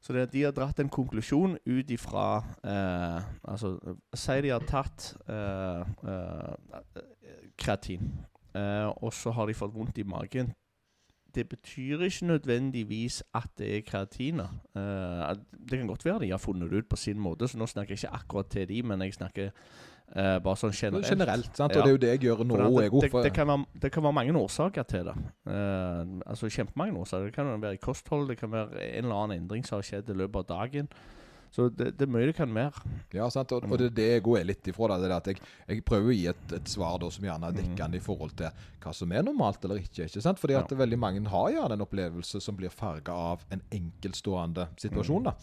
Så 0.00 0.12
det, 0.12 0.32
de 0.32 0.42
har 0.42 0.54
dratt 0.54 0.78
en 0.80 0.88
konklusjon 0.88 1.56
ut 1.66 1.90
ifra 1.90 2.42
eh, 2.64 3.22
Altså, 3.50 3.74
si 4.14 4.36
de 4.44 4.52
har 4.54 4.66
tatt 4.66 5.10
eh, 5.28 5.80
eh, 6.12 7.02
kreatin. 7.58 8.12
Uh, 8.58 8.88
og 9.04 9.12
så 9.14 9.32
har 9.36 9.46
de 9.48 9.56
fått 9.56 9.74
vondt 9.76 9.98
i 10.00 10.06
magen. 10.08 10.54
Det 11.34 11.44
betyr 11.48 12.00
ikke 12.06 12.30
nødvendigvis 12.30 13.20
at 13.36 13.50
det 13.60 13.68
er 13.76 13.84
kreatiner. 13.86 14.54
Uh, 14.74 15.36
det 15.52 15.78
kan 15.78 15.90
godt 15.90 16.04
være 16.04 16.24
de 16.24 16.30
har 16.32 16.42
funnet 16.42 16.70
det 16.70 16.82
ut 16.82 16.88
på 16.88 16.96
sin 16.96 17.20
måte, 17.20 17.48
så 17.48 17.60
nå 17.60 17.68
snakker 17.68 17.94
jeg 17.94 18.04
ikke 18.04 18.16
akkurat 18.22 18.50
til 18.50 18.68
de, 18.68 18.80
men 18.82 19.04
jeg 19.04 19.14
snakker 19.18 19.52
uh, 19.52 20.38
bare 20.42 20.56
sånn 20.56 20.72
generelt. 20.72 21.10
Generelt, 21.12 21.52
sant? 21.52 21.76
og 21.76 21.84
det 21.84 21.92
er 21.92 21.96
jo 21.98 22.02
det 22.06 22.14
jeg 22.14 22.24
gjør 22.26 22.42
nå. 22.48 22.56
Det, 22.56 22.88
det, 22.88 23.12
det, 23.28 23.34
kan 23.36 23.52
være, 23.52 23.68
det, 23.82 23.92
kan 23.92 24.08
være, 24.08 24.16
mange 24.22 24.40
årsaker 24.40 24.88
til 24.88 25.12
det. 25.12 25.16
altså 26.26 26.48
Kjempemange 26.48 27.04
årsaker. 27.04 27.28
Det 27.28 27.36
kan 27.36 27.54
være 27.62 27.76
i 27.78 27.84
kosthold, 27.84 28.28
det 28.32 28.40
kan 28.40 28.52
være 28.52 28.82
en 28.88 29.04
eller 29.04 29.22
annen 29.22 29.44
endring 29.44 29.68
som 29.68 29.78
har 29.78 29.86
skjedd 29.90 30.10
i 30.10 30.18
løpet 30.24 30.48
av 30.48 30.50
dagen. 30.56 30.90
Så 31.54 31.68
det, 31.72 31.92
det, 31.96 32.04
er 32.04 32.10
mye 32.12 32.28
du 32.28 32.34
kan 32.36 32.50
mer. 32.52 32.76
Ja, 33.14 33.28
sant? 33.32 33.52
Og, 33.56 33.64
og 33.64 33.80
det, 33.80 33.90
det 33.96 34.08
jeg 34.10 34.24
går 34.26 34.44
litt 34.46 34.68
ifra, 34.70 34.90
da, 34.92 34.98
det 35.00 35.08
er 35.08 35.14
at 35.16 35.30
jeg, 35.30 35.40
jeg, 35.70 35.84
prøver 35.88 36.12
å 36.12 36.16
gi 36.16 36.26
et, 36.30 36.42
et 36.58 36.70
svar 36.70 36.98
da, 37.00 37.08
som 37.14 37.24
gjerne 37.24 37.48
er 37.48 37.56
mm. 37.56 37.60
dekkende 37.62 38.00
i 38.00 38.04
forhold 38.04 38.34
til 38.38 38.66
hva 38.82 38.92
som 38.96 39.14
er 39.16 39.24
normalt 39.26 39.64
eller 39.64 39.80
ikke. 39.82 40.06
ikke 40.06 40.24
sant? 40.24 40.42
Fordi 40.42 40.58
at 40.58 40.74
ja. 40.74 40.80
veldig 40.82 41.00
mange 41.00 41.24
har 41.32 41.48
gjerne 41.54 41.78
en 41.78 41.86
opplevelse 41.86 42.42
som 42.44 42.58
blir 42.58 42.74
farga 42.74 43.16
av 43.32 43.46
en 43.54 43.64
enkeltstående 43.80 44.68
situasjon. 44.80 45.30
da. 45.30 45.36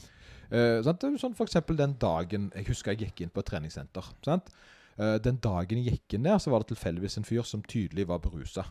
Uh, 0.51 0.79
sant? 0.85 1.07
Sånn 1.21 1.33
for 1.33 1.49
eksempel 1.49 1.77
den 1.79 1.95
dagen 1.97 2.51
Jeg 2.53 2.67
husker 2.67 2.93
jeg 2.93 3.07
gikk 3.07 3.23
inn 3.25 3.31
på 3.33 3.41
et 3.41 3.47
treningssenter. 3.49 4.13
sant? 4.25 4.53
Uh, 4.95 5.17
den 5.19 5.41
dagen 5.43 5.81
jeg 5.81 5.97
gikk 5.97 6.17
inn 6.17 6.29
der, 6.29 6.37
så 6.39 6.53
var 6.53 6.63
det 6.63 6.75
tilfeldigvis 6.75 7.17
en 7.19 7.27
fyr 7.27 7.43
som 7.47 7.65
tydelig 7.65 8.05
var 8.11 8.21
berusa. 8.23 8.67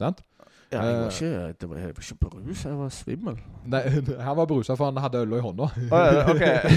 Sant? 0.00 0.24
Ja, 0.70 0.84
jeg 0.86 0.98
var 1.00 1.08
eh, 1.08 1.48
ikke, 1.50 1.66
var, 1.66 1.78
jeg 1.80 1.94
var 1.96 2.04
ikke 2.04 2.16
berusa, 2.20 2.68
jeg 2.68 2.78
var 2.78 2.90
svimmel. 2.94 3.38
Nei, 3.72 3.80
han 4.26 4.36
var 4.38 4.46
berusa, 4.46 4.76
for 4.78 4.86
han 4.86 5.00
hadde 5.02 5.22
øl 5.24 5.32
i 5.34 5.40
hånda. 5.42 5.66
Oh, 5.90 6.30
okay. 6.30 6.76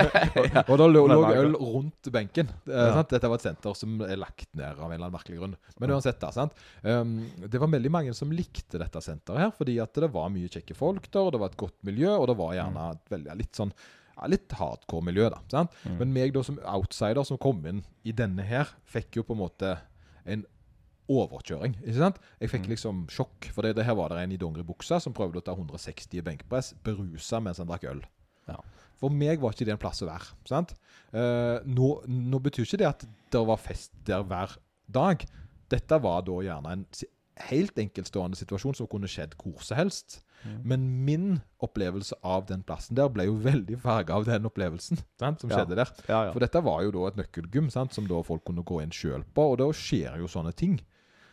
og 0.70 0.78
da 0.78 0.86
lå, 0.86 1.02
lå 1.10 1.18
øl 1.32 1.56
rundt 1.58 2.10
benken. 2.14 2.52
Eh, 2.70 2.78
ja. 2.78 3.02
Dette 3.10 3.30
var 3.32 3.42
et 3.42 3.46
senter 3.48 3.74
som 3.74 3.96
er 4.06 4.20
lagt 4.22 4.46
ned 4.54 4.78
av 4.78 4.86
en 4.86 4.94
eller 4.94 5.08
annen 5.08 5.16
merkelig 5.16 5.40
grunn. 5.40 5.58
Men 5.82 5.96
uansett, 5.96 6.20
da. 6.22 6.30
sant? 6.36 6.54
Um, 6.86 7.16
det 7.42 7.58
var 7.58 7.72
veldig 7.74 7.92
mange 7.96 8.14
som 8.14 8.30
likte 8.30 8.78
dette 8.78 9.02
senteret 9.02 9.48
her, 9.48 9.52
fordi 9.58 9.80
det 9.82 10.12
var 10.14 10.30
mye 10.30 10.54
kjekke 10.54 10.78
folk 10.78 11.10
der, 11.10 11.26
og 11.26 11.34
det 11.34 11.42
var 11.42 11.50
et 11.50 11.60
godt 11.64 11.78
miljø, 11.90 12.14
og 12.14 12.30
det 12.30 12.38
var 12.38 12.54
gjerne 12.54 12.88
et 12.94 13.14
veldig, 13.16 13.38
litt 13.42 13.58
sånn 13.58 13.74
ja, 14.14 14.28
litt 14.30 14.54
hardcore 14.60 15.08
miljø, 15.10 15.26
da. 15.34 15.42
sant? 15.50 15.74
Mm. 15.82 15.98
Men 16.04 16.14
meg 16.14 16.38
da 16.38 16.46
som 16.46 16.62
outsider 16.62 17.26
som 17.26 17.42
kom 17.42 17.66
inn 17.66 17.82
i 18.06 18.14
denne 18.14 18.46
her, 18.46 18.70
fikk 18.86 19.18
jo 19.18 19.26
på 19.26 19.34
en 19.34 19.42
måte 19.42 19.74
en 20.24 20.46
overkjøring. 21.10 21.76
ikke 21.82 21.98
sant? 21.98 22.20
Jeg 22.40 22.52
fikk 22.52 22.66
mm. 22.66 22.72
liksom 22.72 23.04
sjokk. 23.12 23.50
For 23.54 23.66
det, 23.66 23.74
det 23.78 23.86
her 23.86 23.96
var 23.98 24.12
det 24.12 24.22
en 24.24 24.34
i 24.34 24.40
dongeribuksa 24.40 25.00
som 25.02 25.16
prøvde 25.16 25.42
å 25.42 25.44
ta 25.44 25.56
160 25.56 26.20
i 26.20 26.24
benkpress, 26.24 26.72
berusa 26.84 27.42
mens 27.44 27.60
han 27.60 27.70
drakk 27.70 27.88
øl. 27.90 28.04
Ja. 28.48 28.58
For 29.00 29.12
meg 29.12 29.42
var 29.42 29.54
ikke 29.54 29.66
det 29.68 29.74
en 29.74 29.82
plass 29.82 30.04
å 30.04 30.08
være. 30.08 30.32
sant? 30.48 30.76
Uh, 31.14 31.60
nå, 31.66 31.96
nå, 32.08 32.40
betyr 32.44 32.66
ikke 32.66 32.80
det 32.82 32.90
at 32.90 33.04
det 33.04 33.42
var 33.50 33.60
fest 33.60 33.92
der 34.06 34.24
hver 34.26 34.56
dag. 34.86 35.26
Dette 35.72 35.98
var 36.02 36.24
da 36.26 36.38
gjerne 36.44 36.76
en 36.76 36.86
helt 37.48 37.78
enkeltstående 37.80 38.38
situasjon 38.38 38.76
som 38.78 38.88
kunne 38.90 39.10
skjedd 39.10 39.34
hvor 39.40 39.62
som 39.64 39.78
helst. 39.80 40.20
Mm. 40.44 40.56
Men 40.68 40.86
min 41.06 41.28
opplevelse 41.64 42.16
av 42.22 42.44
den 42.50 42.62
plassen 42.66 42.98
der 42.98 43.08
ble 43.12 43.26
jo 43.30 43.36
veldig 43.42 43.78
farga 43.82 44.18
av 44.18 44.26
den 44.28 44.46
opplevelsen 44.48 45.00
sant, 45.20 45.40
som 45.40 45.50
ja. 45.50 45.60
skjedde 45.60 45.78
der. 45.80 45.92
Ja, 46.06 46.18
ja. 46.28 46.34
For 46.34 46.44
dette 46.44 46.62
var 46.64 46.82
jo 46.84 46.92
da 46.94 47.06
et 47.08 47.20
nøkkelgym 47.22 47.70
sant, 47.72 47.96
som 47.96 48.08
da 48.10 48.20
folk 48.26 48.44
kunne 48.46 48.66
gå 48.66 48.82
inn 48.84 48.92
sjøl 48.94 49.24
på, 49.34 49.48
og 49.54 49.60
da 49.62 49.70
skjer 49.74 50.20
jo 50.20 50.30
sånne 50.30 50.52
ting. 50.56 50.78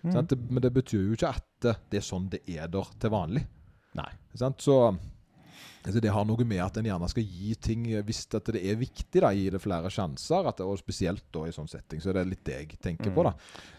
Mm. 0.04 0.16
Det, 0.28 0.38
men 0.50 0.62
det 0.62 0.74
betyr 0.74 1.04
jo 1.08 1.14
ikke 1.14 1.30
at 1.36 1.66
det 1.92 2.00
er 2.00 2.06
sånn 2.06 2.30
det 2.30 2.42
er 2.50 2.68
der 2.74 2.88
til 3.00 3.10
vanlig. 3.14 3.44
Nei. 3.96 4.10
Sant? 4.36 4.62
Så 4.62 4.98
Altså 5.84 5.98
det 6.00 6.12
har 6.14 6.26
noe 6.30 6.44
med 6.46 6.60
at 6.62 6.76
en 6.78 6.86
gjerne 6.86 7.08
skal 7.10 7.24
gi 7.26 7.56
ting 7.58 7.88
hvis 8.06 8.20
at 8.38 8.46
det 8.54 8.60
er 8.70 8.76
viktig, 8.78 9.22
da, 9.24 9.32
gi 9.34 9.48
det 9.50 9.62
flere 9.64 9.90
sjanser. 9.90 10.46
At 10.46 10.60
det, 10.62 10.66
og 10.70 10.78
spesielt 10.78 11.24
da 11.34 11.48
i 11.50 11.54
sånn 11.56 11.68
setting. 11.70 11.98
Så 12.04 12.14
det 12.14 12.22
er 12.22 12.30
litt 12.30 12.44
det 12.46 12.54
jeg 12.60 12.78
tenker 12.86 13.10
Mm. 13.10 13.16
på. 13.16 13.24
da. 13.26 13.32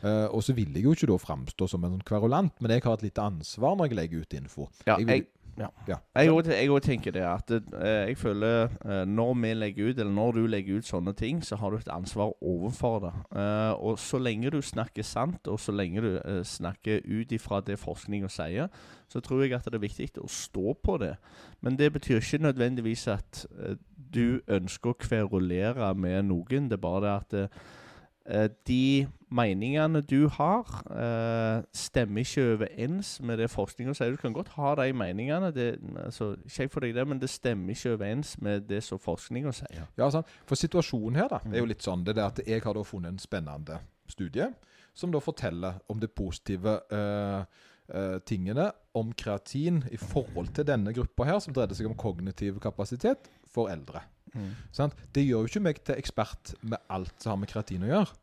Uh, 0.02 0.26
og 0.35 0.43
så 0.43 0.52
vil 0.52 0.73
jeg 0.75 0.83
jo 0.83 0.95
ikke 0.97 1.07
da 1.07 1.19
framstå 1.23 1.69
som 1.71 1.85
en 1.85 1.93
sånn 1.95 2.02
kverulant, 2.02 2.52
men 2.61 2.71
jeg 2.75 2.83
har 2.83 2.95
et 2.99 3.02
lite 3.07 3.23
ansvar 3.23 3.76
når 3.79 3.88
jeg 3.88 3.97
legger 4.00 4.21
ut 4.26 4.35
info. 4.35 4.69
Ja, 4.85 4.97
jeg 4.99 5.07
vil, 5.07 5.14
jeg- 5.14 5.26
ja. 5.59 5.68
Ja. 5.88 5.99
Jeg 6.16 6.71
òg 6.71 6.82
tenker 6.85 7.12
det. 7.14 7.23
At 7.26 7.50
eh, 7.52 8.09
jeg 8.09 8.16
føler 8.18 8.73
eh, 8.85 9.02
når 9.09 9.35
vi 9.42 9.52
legger 9.54 9.90
ut, 9.90 9.99
eller 9.99 10.12
når 10.12 10.32
du 10.32 10.47
legger 10.47 10.78
ut 10.78 10.88
sånne 10.88 11.12
ting, 11.18 11.42
så 11.44 11.59
har 11.61 11.71
du 11.71 11.76
et 11.76 11.92
ansvar 11.92 12.32
overfor 12.40 12.99
det. 13.04 13.12
Eh, 13.37 13.73
og 13.76 13.99
så 14.00 14.21
lenge 14.23 14.50
du 14.50 14.61
snakker 14.62 15.04
sant, 15.06 15.49
og 15.49 15.61
så 15.61 15.75
lenge 15.75 16.04
du 16.04 16.18
snakker 16.44 17.04
ut 17.04 17.32
ifra 17.32 17.61
det 17.61 17.78
forskninga 17.82 18.30
sier, 18.32 18.73
så 19.12 19.21
tror 19.21 19.44
jeg 19.44 19.56
at 19.59 19.68
det 19.68 19.76
er 19.76 19.85
viktig 19.85 20.11
å 20.23 20.30
stå 20.30 20.75
på 20.82 20.97
det. 21.02 21.14
Men 21.61 21.76
det 21.76 21.92
betyr 21.92 22.23
ikke 22.23 22.47
nødvendigvis 22.47 23.06
at 23.12 23.44
du 24.12 24.40
ønsker 24.49 24.92
å 24.92 24.99
kverulere 24.99 25.92
med 25.94 26.30
noen. 26.30 26.68
Det 26.71 26.78
er 26.78 26.85
bare 26.85 27.04
det 27.04 27.14
at 27.42 27.62
de 28.69 29.07
meningene 29.33 30.02
du 30.05 30.29
har, 30.29 30.67
eh, 30.93 31.62
stemmer 31.75 32.21
ikke 32.23 32.45
overens 32.55 33.14
med 33.25 33.38
det 33.38 33.49
forskninga 33.50 33.95
sier. 33.97 34.11
Du 34.12 34.21
kan 34.21 34.35
godt 34.37 34.52
ha 34.59 34.75
de 34.79 34.93
meningene, 34.93 35.52
det, 35.55 35.79
altså, 36.05 36.37
kjekt 36.47 36.73
for 36.75 36.81
deg 36.85 36.95
det, 36.95 37.07
men 37.09 37.19
det 37.19 37.31
stemmer 37.33 37.73
ikke 37.75 37.95
overens 37.97 38.35
med 38.43 38.69
det 38.69 38.83
som 38.85 39.00
forskninga 39.00 39.52
sier. 39.57 39.88
Ja, 39.99 40.11
sant? 40.11 40.26
For 40.47 40.55
situasjonen 40.61 41.17
her 41.17 41.29
da, 41.29 41.38
Mm. 41.38 41.55
er 41.55 41.59
jo 41.59 41.64
litt 41.67 41.83
sånn 41.83 42.05
det 42.05 42.17
er 42.19 42.26
at 42.26 42.41
jeg 42.47 42.62
har 42.62 42.75
da 42.75 42.83
funnet 42.83 43.09
en 43.09 43.19
spennende 43.19 43.81
studie 44.09 44.52
som 44.95 45.11
da 45.11 45.19
forteller 45.19 45.81
om 45.88 45.99
det 45.99 46.14
positive 46.14 46.81
eh, 46.91 47.45
eh, 47.95 48.19
tingene 48.21 48.71
om 48.95 49.12
kreatin 49.12 49.83
i 49.91 49.97
forhold 49.97 50.52
til 50.55 50.64
denne 50.64 50.93
gruppa 50.93 51.25
her, 51.25 51.38
som 51.41 51.52
dreide 51.55 51.75
seg 51.75 51.87
om 51.87 51.95
kognitiv 51.95 52.61
kapasitet 52.61 53.29
for 53.52 53.73
eldre. 53.73 54.02
Sant? 54.73 54.97
Det 55.12 55.26
gjør 55.26 55.44
jo 55.44 55.50
ikke 55.52 55.64
meg 55.68 55.82
til 55.85 55.99
ekspert 56.00 56.54
med 56.64 56.80
alt 56.88 57.12
som 57.21 57.35
har 57.35 57.42
med 57.42 57.50
kreatin 57.52 57.85
å 57.85 57.90
gjøre. 57.90 58.14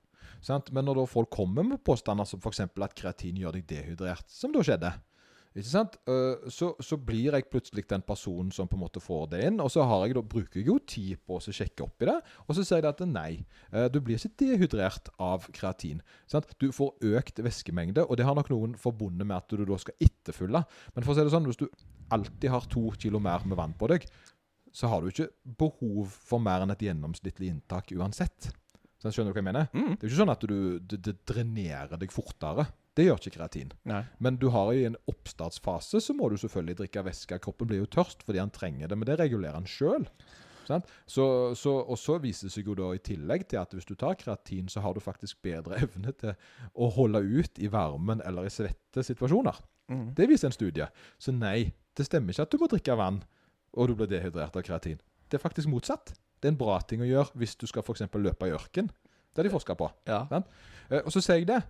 Sant? 0.41 0.71
Men 0.73 0.87
når 0.87 1.03
folk 1.11 1.29
kommer 1.35 1.65
med 1.67 1.83
påstander 1.85 2.25
som 2.25 2.41
f.eks. 2.41 2.63
at 2.65 2.97
kreatin 2.97 3.37
gjør 3.37 3.59
deg 3.59 3.67
dehydrert, 3.69 4.25
som 4.31 4.53
da 4.55 4.63
skjedde? 4.65 4.95
Øh, 5.59 6.49
Så, 6.53 6.75
så 6.79 6.95
blir 6.97 7.33
jeg 7.33 7.49
plutselig 7.49 7.83
den 7.89 8.01
personen 8.05 8.51
som 8.51 8.67
på 8.69 8.77
en 8.77 8.83
måte 8.83 9.01
får 9.01 9.29
det 9.33 9.41
inn. 9.47 9.59
Og 9.59 9.71
så 9.73 9.83
har 9.83 10.05
jeg 10.05 10.15
da, 10.15 10.21
bruker 10.21 10.61
jeg 10.61 10.67
jo 10.69 10.77
tid 10.79 11.17
på 11.25 11.37
å 11.37 11.41
sjekke 11.41 11.83
opp 11.83 12.01
i 12.01 12.09
det, 12.09 12.17
og 12.47 12.55
så 12.55 12.63
sier 12.63 12.81
de 12.85 12.89
at 12.89 13.01
nei, 13.05 13.45
øh, 13.73 13.89
du 13.91 13.99
blir 13.99 14.17
ikke 14.17 14.37
dehydrert 14.45 15.09
av 15.19 15.49
kreatin. 15.51 16.01
Sant? 16.27 16.53
Du 16.61 16.71
får 16.71 16.95
økt 17.01 17.41
væskemengde, 17.43 18.05
og 18.05 18.17
det 18.17 18.25
har 18.25 18.37
nok 18.37 18.49
noen 18.53 18.77
forbundet 18.79 19.27
med 19.27 19.37
at 19.37 19.49
du 19.49 19.65
da 19.65 19.77
skal 19.81 19.97
etterfylle. 19.99 20.63
Men 20.95 21.03
for 21.03 21.13
å 21.13 21.19
si 21.19 21.25
det 21.27 21.33
sånn, 21.33 21.49
hvis 21.49 21.59
du 21.59 21.67
alltid 22.13 22.49
har 22.49 22.65
to 22.69 22.87
kilo 22.97 23.19
mer 23.21 23.43
med 23.45 23.57
vann 23.59 23.75
på 23.77 23.89
deg, 23.91 24.07
så 24.75 24.89
har 24.91 25.01
du 25.01 25.11
ikke 25.11 25.29
behov 25.59 26.11
for 26.29 26.41
mer 26.43 26.65
enn 26.65 26.73
et 26.73 26.83
gjennomsnittlig 26.89 27.51
inntak 27.53 27.93
uansett. 27.95 28.51
Så 28.99 29.13
skjønner 29.15 29.31
du 29.31 29.37
hva 29.37 29.41
jeg 29.41 29.47
mener? 29.47 29.69
Mm. 29.71 29.93
Det 29.95 30.03
er 30.03 30.05
jo 30.05 30.11
ikke 30.11 30.21
sånn 30.21 30.33
at 30.33 30.43
du, 30.43 30.59
det, 30.83 30.99
det 31.07 31.15
drenerer 31.29 31.99
deg 32.01 32.11
fortere. 32.11 32.67
Det 32.97 33.05
gjør 33.05 33.21
ikke 33.21 33.37
kreatin. 33.37 33.71
Nei. 33.87 34.01
Men 34.19 34.35
du 34.41 34.49
har 34.51 34.73
i 34.75 34.83
en 34.89 34.97
oppstartsfase 35.07 36.01
så 36.03 36.15
må 36.17 36.27
du 36.31 36.35
selvfølgelig 36.41 36.81
drikke 36.81 37.05
væske. 37.07 37.39
Kroppen 37.45 37.69
blir 37.69 37.83
jo 37.83 37.89
tørst 37.95 38.25
fordi 38.27 38.41
han 38.43 38.51
trenger 38.51 38.91
det, 38.91 38.97
men 38.99 39.07
det 39.07 39.19
regulerer 39.21 39.55
han 39.55 39.69
sjøl. 39.69 40.07
Så, 41.09 41.55
så, 41.57 41.71
og 41.79 41.97
så 41.97 42.19
viser 42.21 42.45
det 42.45 42.53
seg 42.53 42.67
jo 42.69 42.75
da 42.77 42.91
i 42.93 43.01
tillegg 43.01 43.47
til 43.49 43.57
at 43.61 43.71
hvis 43.73 43.87
du 43.89 43.95
tar 43.97 44.19
kreatin, 44.19 44.67
så 44.69 44.83
har 44.83 44.93
du 44.93 45.01
faktisk 45.01 45.39
bedre 45.45 45.79
evne 45.85 46.13
til 46.19 46.35
å 46.75 46.91
holde 46.93 47.23
ut 47.25 47.57
i 47.57 47.71
varmen 47.71 48.21
eller 48.27 48.45
i 48.45 48.53
svette 48.53 49.05
situasjoner. 49.05 49.57
Mm. 49.89 50.05
Det 50.17 50.29
viser 50.29 50.51
en 50.51 50.55
studie. 50.59 50.85
Så 51.17 51.33
nei, 51.33 51.71
det 51.97 52.05
stemmer 52.05 52.35
ikke 52.35 52.45
at 52.45 52.53
du 52.53 52.61
må 52.61 52.69
drikke 52.69 52.99
vann 52.99 53.23
og 53.73 53.89
du 53.89 53.95
blir 53.97 54.09
dehydrert 54.11 54.55
av 54.55 54.65
kreatin. 54.65 54.99
Det 55.29 55.37
er 55.37 55.43
faktisk 55.43 55.69
motsatt. 55.71 56.13
Det 56.39 56.47
er 56.47 56.53
en 56.53 56.61
bra 56.61 56.79
ting 56.87 57.03
å 57.03 57.09
gjøre 57.09 57.35
hvis 57.39 57.57
du 57.59 57.67
skal 57.67 57.83
for 57.83 57.99
løpe 58.19 58.47
i 58.47 58.55
ørken. 58.55 58.87
Det 58.87 59.41
har 59.41 59.47
de 59.47 59.53
forska 59.53 59.75
på. 59.77 59.89
Ja. 60.09 60.23
Eh, 60.89 61.03
og 61.03 61.11
så 61.13 61.21
sier 61.21 61.41
jeg 61.41 61.49
det. 61.51 61.61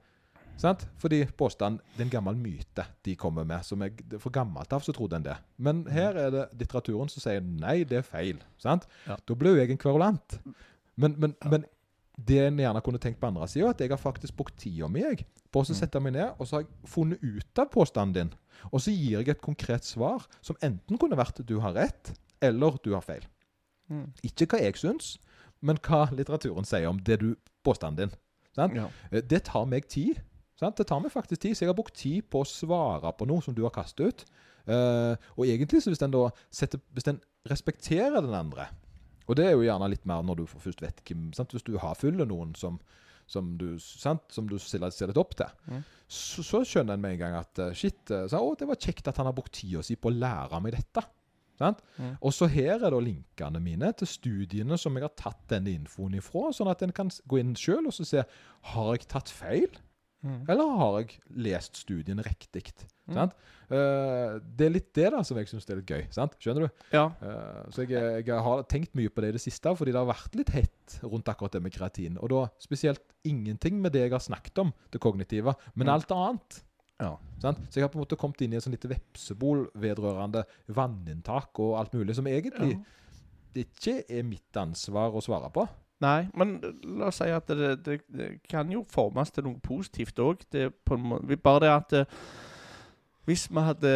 Sant? 0.60 0.84
Fordi 1.00 1.22
påstand 1.40 1.80
det 1.94 2.02
er 2.02 2.08
en 2.08 2.12
gammel 2.12 2.40
myte 2.40 2.84
de 3.06 3.16
kommer 3.16 3.46
med. 3.48 3.64
som 3.64 3.82
jeg, 3.82 3.96
For 4.20 4.30
gammelt 4.30 4.74
av 4.74 4.84
så 4.84 4.92
trodde 4.96 5.16
en 5.16 5.24
det. 5.24 5.36
Men 5.58 5.86
her 5.88 6.18
er 6.20 6.32
det 6.32 6.48
litteraturen 6.60 7.10
som 7.12 7.24
sier 7.24 7.42
nei, 7.42 7.84
det 7.88 8.02
er 8.02 8.08
feil. 8.08 8.42
Sant? 8.60 8.88
Ja. 9.08 9.16
Da 9.16 9.36
blir 9.36 9.56
jo 9.56 9.62
jeg 9.62 9.72
en 9.72 9.80
kverulant. 9.80 10.40
Men, 11.00 11.16
men, 11.18 11.36
men 11.46 11.66
det 12.26 12.40
en 12.48 12.58
gjerne 12.60 12.82
kunne 12.84 13.00
tenkt 13.00 13.20
på 13.22 13.28
andre 13.30 13.48
sida, 13.48 13.70
at 13.70 13.80
jeg 13.80 13.90
har 13.90 13.98
faktisk 14.02 14.36
brukt 14.36 14.58
tida 14.60 14.88
mi 14.92 15.04
på 15.52 15.62
å 15.62 15.66
Mm. 15.70 15.76
sette 15.76 16.00
meg 16.02 16.14
ned 16.14 16.34
og 16.40 16.48
så 16.48 16.58
har 16.58 16.62
jeg 16.64 16.90
funnet 16.90 17.20
ut 17.24 17.60
av 17.60 17.70
påstanden 17.72 18.14
din. 18.14 18.34
Og 18.74 18.80
så 18.82 18.92
gir 18.92 19.20
jeg 19.20 19.30
et 19.30 19.42
konkret 19.42 19.84
svar 19.84 20.26
som 20.42 20.56
enten 20.62 20.98
kunne 21.00 21.16
vært 21.18 21.46
du 21.46 21.60
har 21.60 21.74
rett, 21.74 22.12
eller 22.42 22.78
du 22.84 22.94
har 22.94 23.02
feil. 23.02 23.24
Mm. 23.90 24.12
Ikke 24.24 24.46
hva 24.48 24.60
jeg 24.62 24.76
syns, 24.76 25.18
men 25.62 25.78
hva 25.78 26.10
litteraturen 26.12 26.66
sier 26.66 26.88
om 26.90 26.98
det 27.00 27.20
du, 27.20 27.36
påstanden 27.64 28.10
din. 28.10 28.18
Sant? 28.56 28.76
Ja. 28.76 28.90
Eh, 29.12 29.22
Det 29.22 29.44
tar 29.46 29.66
meg 29.66 29.88
tid. 29.88 30.22
Sant? 30.60 30.76
Det 30.76 30.88
tar 30.88 31.00
meg 31.00 31.12
faktisk 31.12 31.42
tid, 31.42 31.56
så 31.56 31.62
jeg 31.62 31.70
har 31.70 31.74
brukt 31.76 31.96
tid 31.96 32.24
på 32.30 32.42
å 32.42 32.48
svare 32.48 33.14
på 33.18 33.26
noe 33.28 33.42
som 33.42 33.54
du 33.56 33.64
har 33.64 33.72
kastet 33.72 34.08
ut. 34.08 34.26
Uh, 34.68 35.16
og 35.38 35.46
egentlig, 35.48 35.82
så 35.82 35.90
hvis 35.90 36.02
en 36.04 36.12
da 36.12 36.30
setter, 36.52 36.80
hvis 36.94 37.04
den 37.08 37.22
respekterer 37.50 38.22
den 38.22 38.34
andre 38.36 38.68
Og 39.30 39.38
det 39.38 39.46
er 39.46 39.54
jo 39.54 39.62
gjerne 39.68 39.90
litt 39.94 40.08
mer 40.10 40.24
når 40.26 40.42
du 40.42 40.48
først 40.50 40.82
vet 40.82 41.04
hvem 41.06 41.30
sant? 41.38 41.54
Hvis 41.54 41.66
du 41.68 41.76
har 41.82 41.94
fulle 42.00 42.26
noen 42.26 42.56
som, 42.58 42.80
som 43.30 43.52
du, 43.62 43.76
sant? 43.80 44.26
Som 44.34 44.50
du 44.50 44.58
ser, 44.58 44.82
litt 44.82 45.22
opp 45.22 45.36
til, 45.38 45.54
Mm. 45.70 45.84
så, 46.10 46.44
så 46.44 46.64
skjønner 46.66 46.98
en 46.98 47.04
med 47.06 47.14
en 47.14 47.22
gang 47.22 47.38
at 47.38 47.62
eh, 47.62 47.74
shit 47.78 48.10
eh, 48.12 48.26
så, 48.32 48.42
å, 48.42 48.56
Det 48.58 48.66
var 48.68 48.80
kjekt 48.82 49.08
at 49.12 49.22
han 49.22 49.30
har 49.30 49.38
brukt 49.38 49.54
tida 49.54 49.84
si 49.86 49.96
på 49.96 50.10
å 50.10 50.16
lære 50.18 50.60
meg 50.66 50.74
dette. 50.80 51.06
Mm. 51.60 52.16
Og 52.24 52.32
så 52.32 52.48
her 52.48 52.78
er 52.80 52.94
da 52.94 53.00
linkene 53.04 53.60
mine 53.62 53.92
til 54.00 54.08
studiene 54.08 54.78
som 54.80 54.96
jeg 54.96 55.04
har 55.04 55.14
tatt 55.20 55.42
denne 55.52 55.74
infoen 55.76 56.16
ifra, 56.16 56.54
sånn 56.56 56.72
at 56.72 56.82
en 56.86 56.94
kan 56.96 57.12
gå 57.28 57.42
inn 57.42 57.52
sjøl 57.60 57.90
og 57.90 57.94
så 57.94 58.06
se 58.08 58.24
har 58.72 58.92
jeg 58.96 59.10
tatt 59.12 59.30
feil, 59.30 59.68
Mm. 60.22 60.42
eller 60.52 60.72
har 60.78 60.96
jeg 61.00 61.20
lest 61.46 61.78
studien 61.80 62.20
riktig. 62.20 62.66
Mm. 63.08 63.14
Sant? 63.16 63.34
Eh, 63.72 64.40
det 64.58 64.66
er 64.66 64.74
litt 64.74 64.90
det 64.98 65.06
da 65.14 65.22
som 65.24 65.38
jeg 65.40 65.48
syns 65.48 65.68
er 65.70 65.80
litt 65.80 65.88
gøy. 65.90 66.04
Sant? 66.12 66.36
Skjønner 66.42 66.66
du? 66.68 66.82
ja. 66.92 67.06
Uh, 67.22 67.70
så 67.72 67.86
jeg, 67.88 68.26
jeg 68.28 68.42
har 68.44 68.64
tenkt 68.68 68.94
mye 69.00 69.10
på 69.10 69.22
det 69.24 69.30
i 69.30 69.38
det 69.38 69.42
siste, 69.42 69.72
fordi 69.80 69.94
det 69.96 70.02
har 70.02 70.10
vært 70.10 70.36
litt 70.36 70.50
hett 70.50 70.98
rundt 71.04 71.30
akkurat 71.32 71.56
det 71.56 71.62
med 71.64 71.72
kreatin. 71.72 72.18
Og 72.20 72.30
da 72.34 72.42
spesielt 72.60 73.02
ingenting 73.24 73.80
med 73.82 73.94
det 73.96 74.02
jeg 74.08 74.12
har 74.18 74.20
snakket 74.26 74.60
om, 74.66 74.74
det 74.92 75.00
kognitive, 75.00 75.56
men 75.76 75.88
Mm. 75.88 75.94
alt 75.96 76.12
annet. 76.12 76.62
Ja. 77.00 77.14
Sant? 77.40 77.60
Så 77.72 77.80
jeg 77.80 77.84
har 77.88 77.90
på 77.94 77.96
en 78.02 78.04
måte 78.04 78.18
kommet 78.20 78.42
inn 78.44 78.52
i 78.52 78.58
et 78.58 78.64
sånn 78.66 78.76
lite 78.76 78.90
vepsebol 78.92 79.70
vedrørende 79.80 80.44
vanninntak 80.68 81.58
og 81.64 81.78
alt 81.80 81.94
mulig, 81.96 82.16
som 82.20 82.28
egentlig 82.28 82.74
Ja. 82.76 82.84
ikke 83.64 84.04
er 84.10 84.24
mitt 84.24 84.52
ansvar 84.60 85.16
å 85.16 85.22
svare 85.24 85.50
på. 85.54 85.64
Nei, 86.00 86.30
men 86.38 86.58
la 86.84 87.10
oss 87.10 87.20
si 87.20 87.28
at 87.28 87.50
det, 87.52 87.74
det, 87.84 87.98
det 88.08 88.30
kan 88.48 88.70
jo 88.72 88.86
formes 88.88 89.32
til 89.36 89.44
noe 89.50 89.60
positivt 89.64 90.20
òg. 90.24 90.46
Bare 91.44 91.64
det 91.66 91.72
at 91.74 91.98
eh, 92.00 92.22
hvis 93.28 93.50
vi 93.52 93.62
hadde 93.62 93.96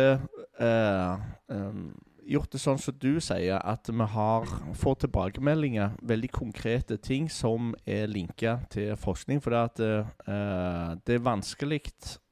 eh, 0.62 1.22
um, 1.48 1.88
gjort 2.30 2.52
det 2.54 2.62
sånn 2.62 2.82
som 2.82 2.96
du 3.02 3.18
sier, 3.24 3.58
at 3.58 3.89
vi 3.89 4.08
har, 4.16 4.50
får 4.80 5.00
tilbakemeldinger, 5.06 5.96
veldig 6.06 6.30
konkrete 6.36 7.00
ting 7.02 7.30
som 7.32 7.74
er 7.86 8.12
linka 8.12 8.60
til 8.74 8.94
forskning. 9.00 9.42
For 9.44 9.56
det, 9.56 9.89
eh, 10.28 10.92
det 11.08 11.18
er 11.18 11.26
vanskelig 11.26 11.82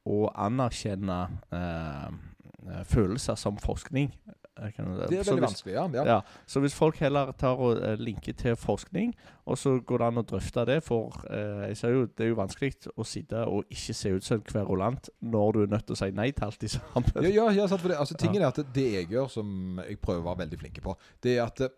å 0.08 0.26
anerkjenne 0.30 1.20
eh, 1.58 2.84
følelser 2.92 3.40
som 3.40 3.58
forskning. 3.62 4.12
Det 4.52 5.18
er 5.18 5.24
så 5.24 5.32
veldig 5.32 5.46
vanskelig, 5.48 5.74
ja. 5.74 5.84
ja. 5.96 6.04
ja, 6.06 6.18
så 6.46 6.60
hvis 6.60 6.74
folk 6.76 6.98
heller 7.00 7.32
tar 7.40 7.56
og 7.56 7.80
uh, 7.80 7.94
linker 8.00 8.36
til 8.38 8.58
forskning, 8.60 9.14
og 9.48 9.58
så 9.58 9.78
går 9.80 10.02
det 10.02 10.08
an 10.10 10.22
å 10.22 10.24
drøfte 10.28 10.66
det, 10.68 10.78
for 10.84 11.16
uh, 11.32 11.64
jeg 11.70 11.78
ser 11.80 11.96
jo, 11.96 12.04
det 12.06 12.26
er 12.26 12.32
jo 12.34 12.40
vanskelig 12.40 12.92
å 12.92 13.08
sitte 13.08 13.46
og 13.48 13.72
ikke 13.72 13.96
se 13.96 14.12
ut 14.12 14.28
som 14.28 14.42
en 14.42 14.46
kverulant 14.52 15.10
når 15.24 15.56
du 15.56 15.62
er 15.64 15.72
nødt 15.72 15.88
til 15.88 15.96
å 15.96 16.02
si 16.02 16.12
nei 16.18 16.30
til 16.36 16.50
alt 16.50 16.60
de 16.62 16.72
sammen. 16.76 17.14
Ja, 17.24 17.32
ja, 17.32 17.48
ja 17.62 17.70
sant, 17.72 17.84
for 17.84 17.94
det, 17.94 18.00
altså, 18.04 18.20
tingen 18.20 18.44
er 18.44 18.52
at 18.52 18.60
det, 18.76 18.88
jeg 19.00 19.12
gjør, 19.16 19.32
som 19.32 19.82
jeg 19.86 20.02
prøver 20.04 20.26
å 20.26 20.30
være 20.34 20.44
veldig 20.44 20.62
flink 20.66 20.82
på, 20.84 20.98
det 21.24 21.38
er 21.38 21.46
at 21.46 21.64
eh, 21.64 21.78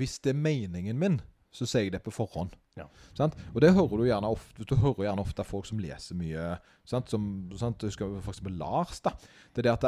hvis 0.00 0.18
det 0.24 0.32
er 0.32 0.42
meningen 0.48 0.98
min, 0.98 1.20
så 1.54 1.68
sier 1.68 1.86
jeg 1.86 1.94
det 1.94 2.04
på 2.04 2.12
forhånd. 2.12 2.56
Ja. 2.78 2.86
Sant? 3.16 3.36
Og 3.54 3.62
det 3.64 3.74
hører 3.76 4.00
du 4.00 4.04
gjerne 4.06 4.28
ofte 4.30 4.64
Du 4.68 4.76
hører 4.78 5.08
gjerne 5.08 5.24
ofte 5.24 5.44
folk 5.46 5.66
som 5.66 5.80
leser 5.82 6.14
mye 6.14 6.52
sant? 6.86 7.08
Som, 7.10 7.24
sant? 7.58 7.80
Du 7.80 7.88
husker 7.88 8.12
for 8.20 8.30
eksempel 8.30 8.54
Lars. 8.60 9.00
da 9.02 9.16
Det 9.50 9.64
er 9.64 9.66
det 9.66 9.72
at 9.72 9.86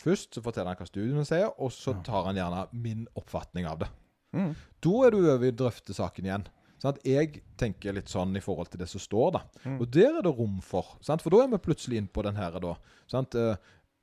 Først 0.00 0.34
så 0.34 0.42
forteller 0.44 0.72
han 0.72 0.80
hva 0.80 0.88
studiene 0.88 1.24
sier, 1.28 1.52
og 1.58 1.72
så 1.74 1.94
tar 2.06 2.28
han 2.28 2.38
gjerne 2.38 2.66
min 2.72 3.06
oppfatning 3.18 3.68
av 3.70 3.84
det. 3.84 3.90
Mm. 4.34 4.52
Da 4.82 4.94
er 5.06 5.14
du 5.14 5.20
over 5.22 5.46
i 5.46 5.54
drøftesaken 5.54 6.28
igjen. 6.28 6.46
Sant? 6.82 6.98
Jeg 7.06 7.40
tenker 7.60 7.94
litt 7.96 8.10
sånn 8.12 8.34
i 8.36 8.42
forhold 8.44 8.72
til 8.72 8.82
det 8.82 8.90
som 8.90 9.00
står, 9.00 9.30
da. 9.38 9.44
Mm. 9.64 9.78
Og 9.78 9.86
der 9.94 10.18
er 10.18 10.26
det 10.26 10.34
rom 10.36 10.58
for. 10.64 10.96
Sant? 11.04 11.24
For 11.24 11.32
da 11.32 11.44
er 11.44 11.54
vi 11.54 11.62
plutselig 11.64 12.02
inn 12.02 12.10
på 12.10 12.24
den 12.26 12.36
her 12.36 12.58
da. 12.60 12.74
Sant? 13.10 13.36
Eh, 13.38 13.54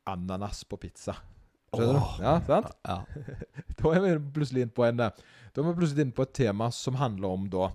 ananas 0.10 0.63
på 0.65 0.80
pizza. 0.82 1.17
Skjønner 1.71 1.99
oh. 1.99 2.15
du? 2.17 2.25
Ja, 2.25 2.34
sant? 2.47 2.73
Ja. 2.88 2.97
Da 3.82 3.93
er 3.95 4.04
vi 4.06 4.15
plutselig 4.36 4.65
inn 4.65 4.73
på 4.75 4.86
en 4.88 5.04
eh, 5.06 5.21
Da 5.54 5.62
er 5.62 5.69
vi 5.69 5.77
plutselig 5.77 6.08
inn 6.08 6.15
på 6.15 6.25
et 6.25 6.34
tema 6.36 6.71
som 6.75 6.97
handler 6.99 7.38
om 7.38 7.47
da 7.51 7.69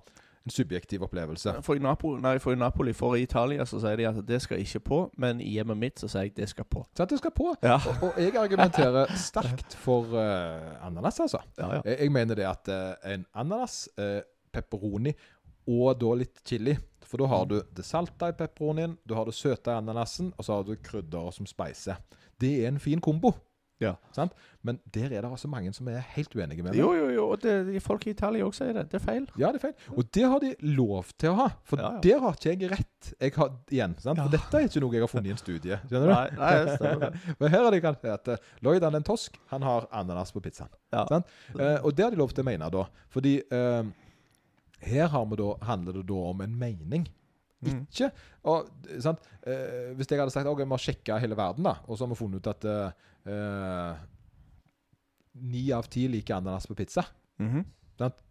en 0.47 0.55
subjektiv 0.55 1.03
opplevelse. 1.03 1.57
For 1.67 1.79
i, 1.79 1.83
Napoli, 1.83 2.21
nei, 2.23 2.37
for 2.43 2.55
i 2.55 2.59
Napoli, 2.59 2.95
for 2.97 3.19
i 3.19 3.25
Italia, 3.27 3.67
så 3.67 3.81
sier 3.83 3.99
de 3.99 4.07
at 4.09 4.21
det 4.29 4.39
skal 4.45 4.63
ikke 4.63 4.81
på. 4.87 5.01
Men 5.19 5.41
i 5.43 5.51
hjemmet 5.57 5.81
mitt 5.81 6.03
så 6.03 6.11
sier 6.11 6.29
jeg 6.29 6.37
det 6.39 6.49
skal 6.53 6.69
på. 6.71 6.85
Så 6.97 7.07
det 7.11 7.19
skal 7.21 7.35
på. 7.35 7.53
Ja, 7.67 7.81
Og, 7.91 8.09
og 8.09 8.21
jeg 8.23 8.37
argumenterer 8.39 9.11
sterkt 9.19 9.75
for 9.83 10.15
uh, 10.15 10.87
ananas, 10.87 11.21
altså. 11.27 11.43
ja. 11.59 11.73
ja. 11.79 11.81
Jeg, 11.85 11.99
jeg 12.07 12.15
mener 12.15 12.39
det 12.39 12.47
at 12.47 12.71
uh, 12.71 13.13
en 13.13 13.27
ananas, 13.35 13.89
uh, 13.99 14.21
pepperoni 14.55 15.13
og 15.67 15.99
da 15.99 16.13
litt 16.15 16.45
chili 16.47 16.77
For 17.07 17.21
da 17.21 17.27
har 17.31 17.47
du 17.51 17.57
det 17.75 17.85
salte 17.87 18.31
i 18.31 18.35
pepperonien, 18.35 18.97
du 19.07 19.15
har 19.15 19.27
det 19.29 19.35
søte 19.35 19.71
i 19.71 19.79
ananasen, 19.79 20.33
og 20.37 20.47
så 20.47 20.57
har 20.57 20.65
du 20.67 20.75
krydder 20.83 21.31
som 21.35 21.47
speiser. 21.47 22.01
Det 22.41 22.51
er 22.65 22.73
en 22.73 22.81
fin 22.83 23.01
kombo. 23.01 23.31
Ja. 23.83 23.91
Sant? 24.17 24.33
Men 24.65 24.79
der 24.95 25.11
er 25.13 25.21
det 25.21 25.29
altså 25.29 25.49
mange 25.53 25.69
som 25.77 25.89
er 25.93 25.99
helt 26.15 26.33
uenige 26.35 26.63
med 26.65 26.71
meg. 26.73 26.79
Jo, 26.81 26.95
jo, 26.97 27.09
jo. 27.13 27.25
Og 27.35 27.43
det, 27.43 27.53
de 27.69 27.81
folk 27.85 28.07
i 28.07 28.15
Italia 28.15 28.47
også 28.47 28.65
sier 28.65 28.73
det. 28.79 28.87
Det 28.91 28.97
er 29.01 29.05
feil. 29.05 29.27
Ja, 29.37 29.51
det 29.53 29.61
er 29.61 29.65
feil. 29.67 29.75
Og 29.93 30.09
det 30.17 30.23
har 30.33 30.41
de 30.41 30.53
lov 30.79 31.11
til 31.21 31.35
å 31.35 31.35
ha. 31.43 31.49
For 31.69 31.83
Ja, 31.83 31.91
ja. 31.99 32.01
der 32.07 32.23
har 32.25 32.39
ikke 32.39 32.55
jeg 32.55 32.71
rett. 32.73 33.11
Jeg 33.21 33.35
har, 33.37 33.51
igjen, 33.71 33.97
sant? 34.01 34.23
For 34.23 34.33
dette 34.33 34.57
er 34.63 34.67
ikke 34.71 34.83
noe 34.87 34.97
jeg 34.97 35.05
har 35.05 35.13
funnet 35.13 35.29
i 35.29 35.35
en 35.37 35.43
studie. 35.43 35.79
Skjønner 35.91 36.09
du? 36.09 36.15
Nei, 36.15 36.31
nei, 36.41 36.55
det 36.71 36.77
stemmer. 36.81 37.21
Men 37.43 37.53
her 37.53 37.67
har 37.69 37.77
de 37.77 37.83
kanskje 37.85 38.15
at 38.17 38.33
eh, 38.33 38.49
Lloyd 38.65 38.89
han 38.89 38.97
er 38.97 39.03
en 39.05 39.09
tosk. 39.13 39.37
Han 39.53 39.69
har 39.69 39.87
ananas 40.01 40.33
på 40.33 40.41
pizzaen. 40.49 40.73
Ja. 40.97 41.05
Sant? 41.13 41.29
Eh, 41.59 41.77
og 41.85 41.93
det 41.95 42.09
har 42.09 42.17
de 42.17 42.23
lov 42.25 42.33
til 42.33 42.47
å 42.47 42.49
mene, 42.49 42.73
da. 42.73 42.87
Fordi 43.13 43.37
eh, 43.45 43.93
her 44.89 45.09
har 45.13 45.29
vi 45.31 45.39
da, 45.45 45.53
handler 45.69 46.01
det 46.01 46.07
da 46.09 46.25
om 46.33 46.41
en 46.49 46.57
mening. 46.65 47.07
Mm. 47.65 47.87
Ikke 47.89 48.11
og, 48.45 48.67
sant? 49.01 49.19
Eh, 49.47 49.95
Hvis 49.97 50.11
jeg 50.11 50.19
hadde 50.21 50.31
sagt 50.35 50.47
ok, 50.51 50.59
vi 50.61 50.69
har 50.77 50.83
sjekka 50.83 51.17
hele 51.23 51.37
verden, 51.39 51.65
da, 51.65 51.79
og 51.87 51.97
så 51.97 52.05
har 52.05 52.13
vi 52.13 52.19
funnet 52.21 52.43
ut 52.45 52.51
at 52.53 52.65
eh, 52.69 52.91
eh, 53.33 53.95
av 55.77 55.89
ti 55.93 56.07
liker 56.09 56.37
ananas 56.39 56.67
på 56.69 56.75
pizza. 56.79 57.05
Mhm. 57.39 57.65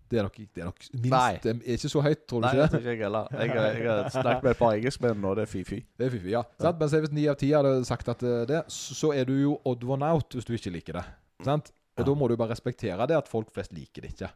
Det 0.05 0.19
er 0.19 0.27
nok, 0.27 0.35
det 0.53 0.61
er 0.61 0.67
nok 0.69 0.83
minst 1.01 1.09
Nei. 1.09 1.37
Det 1.41 1.49
er 1.65 1.73
ikke 1.79 1.89
så 1.89 2.01
høyt, 2.05 2.19
tror 2.29 2.43
du 2.43 2.45
Nei, 2.45 2.51
ikke 2.67 2.77
ikke 2.77 2.91
jeg 2.91 2.99
heller. 2.99 3.25
Jeg, 3.33 3.49
har- 3.49 3.73
jeg 3.79 3.87
har 3.89 4.09
snakket 4.13 4.43
med 4.45 4.51
et 4.51 4.59
par 4.59 4.73
engelskmenn, 4.77 5.23
og 5.25 5.35
det 5.39 5.41
er 5.47 5.49
fy-fy. 5.49 5.79
Det 5.97 6.05
er 6.05 6.11
fiffig, 6.13 6.29
ja. 6.35 6.43
ja. 6.61 6.71
Men 6.77 6.89
hvis 6.93 7.11
ni 7.17 7.23
av 7.27 7.35
ti 7.41 7.49
hadde 7.51 7.71
sagt 7.89 8.11
at 8.13 8.21
eh, 8.21 8.43
det, 8.45 8.59
så 8.69 8.93
så 8.99 9.09
er 9.17 9.25
du 9.25 9.33
jo 9.33 9.55
odd 9.65 9.83
one 9.95 10.05
out 10.05 10.29
hvis 10.37 10.45
du 10.45 10.53
ikke 10.53 10.69
liker 10.77 10.93
det. 10.99 11.05
Sant? 11.43 11.71
Og 11.97 12.03
Ja. 12.03 12.05
da 12.11 12.13
må 12.21 12.27
du 12.29 12.35
bare 12.37 12.51
respektere 12.53 13.07
det 13.09 13.17
at 13.17 13.27
folk 13.27 13.49
flest 13.51 13.73
liker 13.73 14.01
det 14.05 14.11
ikke. 14.13 14.29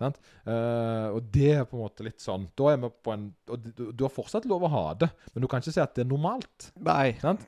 Sant? 0.00 0.18
Eh, 0.46 1.08
og 1.14 1.22
det 1.34 1.50
er 1.58 1.64
på 1.70 1.76
en 1.78 1.84
måte 1.84 2.04
litt 2.06 2.20
sånn 2.20 2.48
Da 2.58 2.72
er 2.72 2.76
vi 2.82 2.88
på 3.04 3.12
en 3.14 3.28
Og 3.48 3.62
du, 3.62 3.92
du 3.92 4.04
har 4.04 4.10
fortsatt 4.12 4.44
lov 4.50 4.64
å 4.66 4.70
ha 4.72 4.84
det, 4.94 5.08
men 5.34 5.42
du 5.44 5.48
kan 5.48 5.60
ikke 5.62 5.72
si 5.76 5.80
at 5.82 5.94
det 5.94 6.04
er 6.06 6.10
normalt. 6.10 6.72
Nei. 6.82 7.14
Sant? 7.22 7.46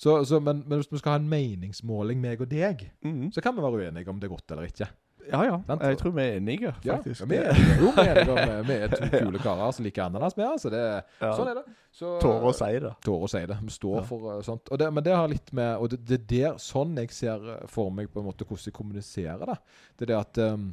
Så, 0.00 0.22
så, 0.24 0.38
men, 0.40 0.62
men 0.66 0.80
hvis 0.80 0.88
vi 0.92 0.98
skal 1.02 1.12
ha 1.12 1.20
en 1.20 1.28
meningsmåling, 1.28 2.20
meg 2.22 2.40
og 2.40 2.48
deg, 2.48 2.86
Mhm. 3.04 3.32
så 3.34 3.42
kan 3.44 3.54
vi 3.54 3.60
være 3.62 3.82
uenige 3.90 4.08
om 4.08 4.18
det 4.20 4.30
er 4.30 4.32
godt 4.34 4.50
eller 4.54 4.64
ikke. 4.70 4.88
Ja, 5.30 5.42
ja. 5.44 5.58
Sant? 5.68 5.82
Jeg 5.84 5.98
tror 6.00 6.14
vi 6.16 6.22
er 6.24 6.38
enige, 6.40 6.70
faktisk. 6.72 7.20
ja, 7.20 7.26
vi 7.28 7.36
er. 7.36 7.58
Jo, 7.78 7.90
vi 7.94 8.06
er 8.08 8.18
enige 8.22 8.54
vi 8.66 8.78
er 8.80 8.88
to 8.94 9.08
kule 9.20 9.38
karer 9.44 9.74
som 9.76 9.84
liker 9.84 10.02
ananas. 10.06 10.34
Med, 10.38 10.46
altså 10.48 10.70
det, 10.72 10.80
Ja. 11.20 11.34
Sånn 11.36 11.50
er 11.52 11.60
det. 11.60 11.64
Så, 11.92 12.14
Tårer 12.22 12.48
å 12.48 12.54
si 12.56 12.70
det. 12.80 12.92
tårer 13.04 13.26
å 13.26 13.30
si 13.30 13.42
det. 13.52 13.58
Vi 13.62 13.74
står 13.76 13.96
Ja. 14.00 14.02
for 14.08 14.26
uh, 14.32 14.40
sånt. 14.46 14.72
Det, 14.80 14.88
men 14.96 15.04
det 15.04 15.14
har 15.14 15.28
litt 15.28 15.52
med 15.52 15.76
Og 15.84 15.90
det, 15.92 16.20
er 16.40 16.56
sånn 16.58 16.96
jeg 16.96 17.10
ser 17.14 17.44
uh, 17.60 17.66
for 17.68 17.90
meg 17.94 18.08
på 18.10 18.22
en 18.22 18.26
måte 18.30 18.46
hvordan 18.48 18.70
jeg 18.70 18.74
kommuniserer 18.80 19.44
det. 19.52 19.58
Det 19.98 20.08
er 20.08 20.14
det 20.14 20.18
at 20.18 20.38
um, 20.54 20.70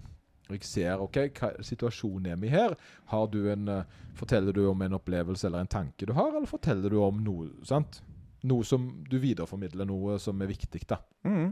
jeg 0.56 0.68
ser 0.68 1.02
OK, 1.04 1.20
hva 1.38 1.52
situasjonen 1.66 2.32
er 2.32 2.38
vi 2.42 2.52
her? 2.52 2.76
Har 3.12 3.28
du 3.34 3.42
en 3.52 3.72
uh, 3.72 4.04
Forteller 4.18 4.56
du 4.56 4.64
om 4.66 4.82
en 4.82 4.98
opplevelse 4.98 5.46
eller 5.46 5.62
en 5.62 5.70
tanke 5.70 6.08
du 6.10 6.14
har, 6.18 6.32
eller 6.34 6.50
forteller 6.50 6.90
du 6.90 6.98
om 7.04 7.20
noe 7.22 7.52
sant? 7.68 8.00
Noe 8.48 8.66
som 8.66 8.88
du 9.10 9.20
videreformidler, 9.22 9.86
noe 9.86 10.16
som 10.22 10.42
er 10.42 10.50
viktig, 10.50 10.82
da. 10.90 10.98
Mm. 11.28 11.52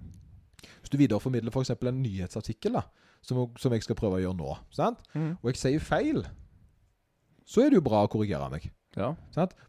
Hvis 0.80 0.94
du 0.94 0.98
videreformidler 0.98 1.54
f.eks. 1.54 1.76
en 1.76 2.02
nyhetsartikkel, 2.02 2.80
da, 2.80 2.86
som, 3.26 3.44
som 3.62 3.74
jeg 3.76 3.86
skal 3.86 3.98
prøve 4.00 4.18
å 4.18 4.24
gjøre 4.24 4.40
nå, 4.40 4.56
sant? 4.74 5.06
Mm. 5.14 5.36
og 5.42 5.52
jeg 5.52 5.62
sier 5.62 5.86
feil, 5.86 6.26
så 7.46 7.62
er 7.62 7.70
det 7.70 7.80
jo 7.80 7.86
bra 7.86 8.02
å 8.06 8.10
korrigere 8.10 8.50
meg. 8.54 8.72
Ja. 8.96 9.10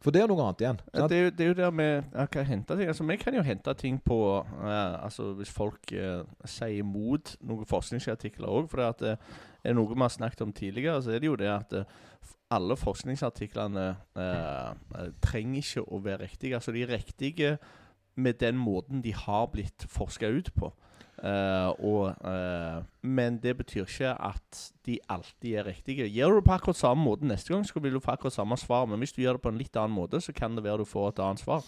For 0.01 0.15
det 0.15 0.21
er 0.23 0.29
noe 0.31 0.39
annet 0.45 0.61
igjen. 0.63 0.77
Det, 0.95 1.17
er 1.17 1.25
jo- 1.25 1.31
det 1.35 1.41
er 1.45 1.49
jo 1.49 1.55
der 1.59 1.71
vi 1.75 1.87
jeg 1.87 2.31
kan 2.31 2.45
hente 2.47 2.77
ting. 2.79 2.89
Altså, 2.89 3.05
Vi 3.09 3.17
kan 3.17 3.35
jo 3.35 3.43
hente 3.43 3.75
ting 3.75 3.97
på 4.05 4.19
uh, 4.47 5.05
Altså 5.05 5.33
Hvis 5.35 5.51
folk 5.51 5.81
uh, 5.93 6.23
sier 6.45 6.79
imot 6.79 7.37
noen 7.43 7.67
forskningsartikler 7.67 8.47
òg. 8.47 8.69
For 8.71 8.77
det 8.79 8.87
at, 8.87 9.03
eh, 9.03 9.17
er 9.65 9.73
det 9.73 9.77
noe 9.81 9.95
vi 9.95 10.01
har 10.01 10.15
snakket 10.15 10.43
om 10.47 10.53
tidligere, 10.53 11.03
så 11.03 11.11
er 11.11 11.19
det 11.19 11.27
jo 11.27 11.35
det 11.37 11.49
at 11.51 11.73
eh, 11.73 11.85
alle 12.55 12.77
forskningsartiklene 12.79 13.97
trenger 15.25 15.59
ikke 15.63 15.83
å 15.91 15.99
være 16.05 16.23
riktige. 16.29 16.55
Altså 16.55 16.73
de 16.75 16.85
er 16.87 16.93
riktige 16.95 17.57
med 18.17 18.39
den 18.41 18.57
måten 18.57 19.03
de 19.03 19.13
har 19.13 19.47
blitt 19.53 19.85
forska 19.91 20.29
ut 20.31 20.53
på. 20.55 20.71
Eh, 21.17 21.69
og, 21.81 22.13
uh, 22.29 22.85
men 23.01 23.39
det 23.41 23.55
betyr 23.57 23.87
ikke 23.87 24.13
at 24.21 24.59
de 24.87 24.99
alltid 25.09 25.55
er 25.57 25.69
riktige. 25.71 26.09
Gjør 26.13 26.35
du 26.35 26.41
det 26.41 26.45
på 26.45 26.57
akkurat 26.57 26.77
samme 26.77 27.05
måte 27.05 27.29
neste 27.29 27.55
gang, 27.55 27.65
så 27.65 27.81
vil 27.81 27.97
du 27.97 28.01
få 28.05 28.13
akkurat 28.13 28.37
samme 28.37 28.57
svar. 28.61 28.85
Men 28.87 29.01
hvis 29.01 29.15
du 29.17 29.23
gjør 29.23 29.39
det 29.39 29.47
på 29.47 29.53
en 29.55 29.61
litt 29.61 29.77
annen 29.77 29.97
måte, 29.97 30.21
så 30.21 30.35
kan 30.37 30.57
det 30.57 30.65
være 30.65 30.85
du 30.85 30.91
får 30.91 31.15
et 31.15 31.23
annet 31.25 31.41
svar. 31.41 31.65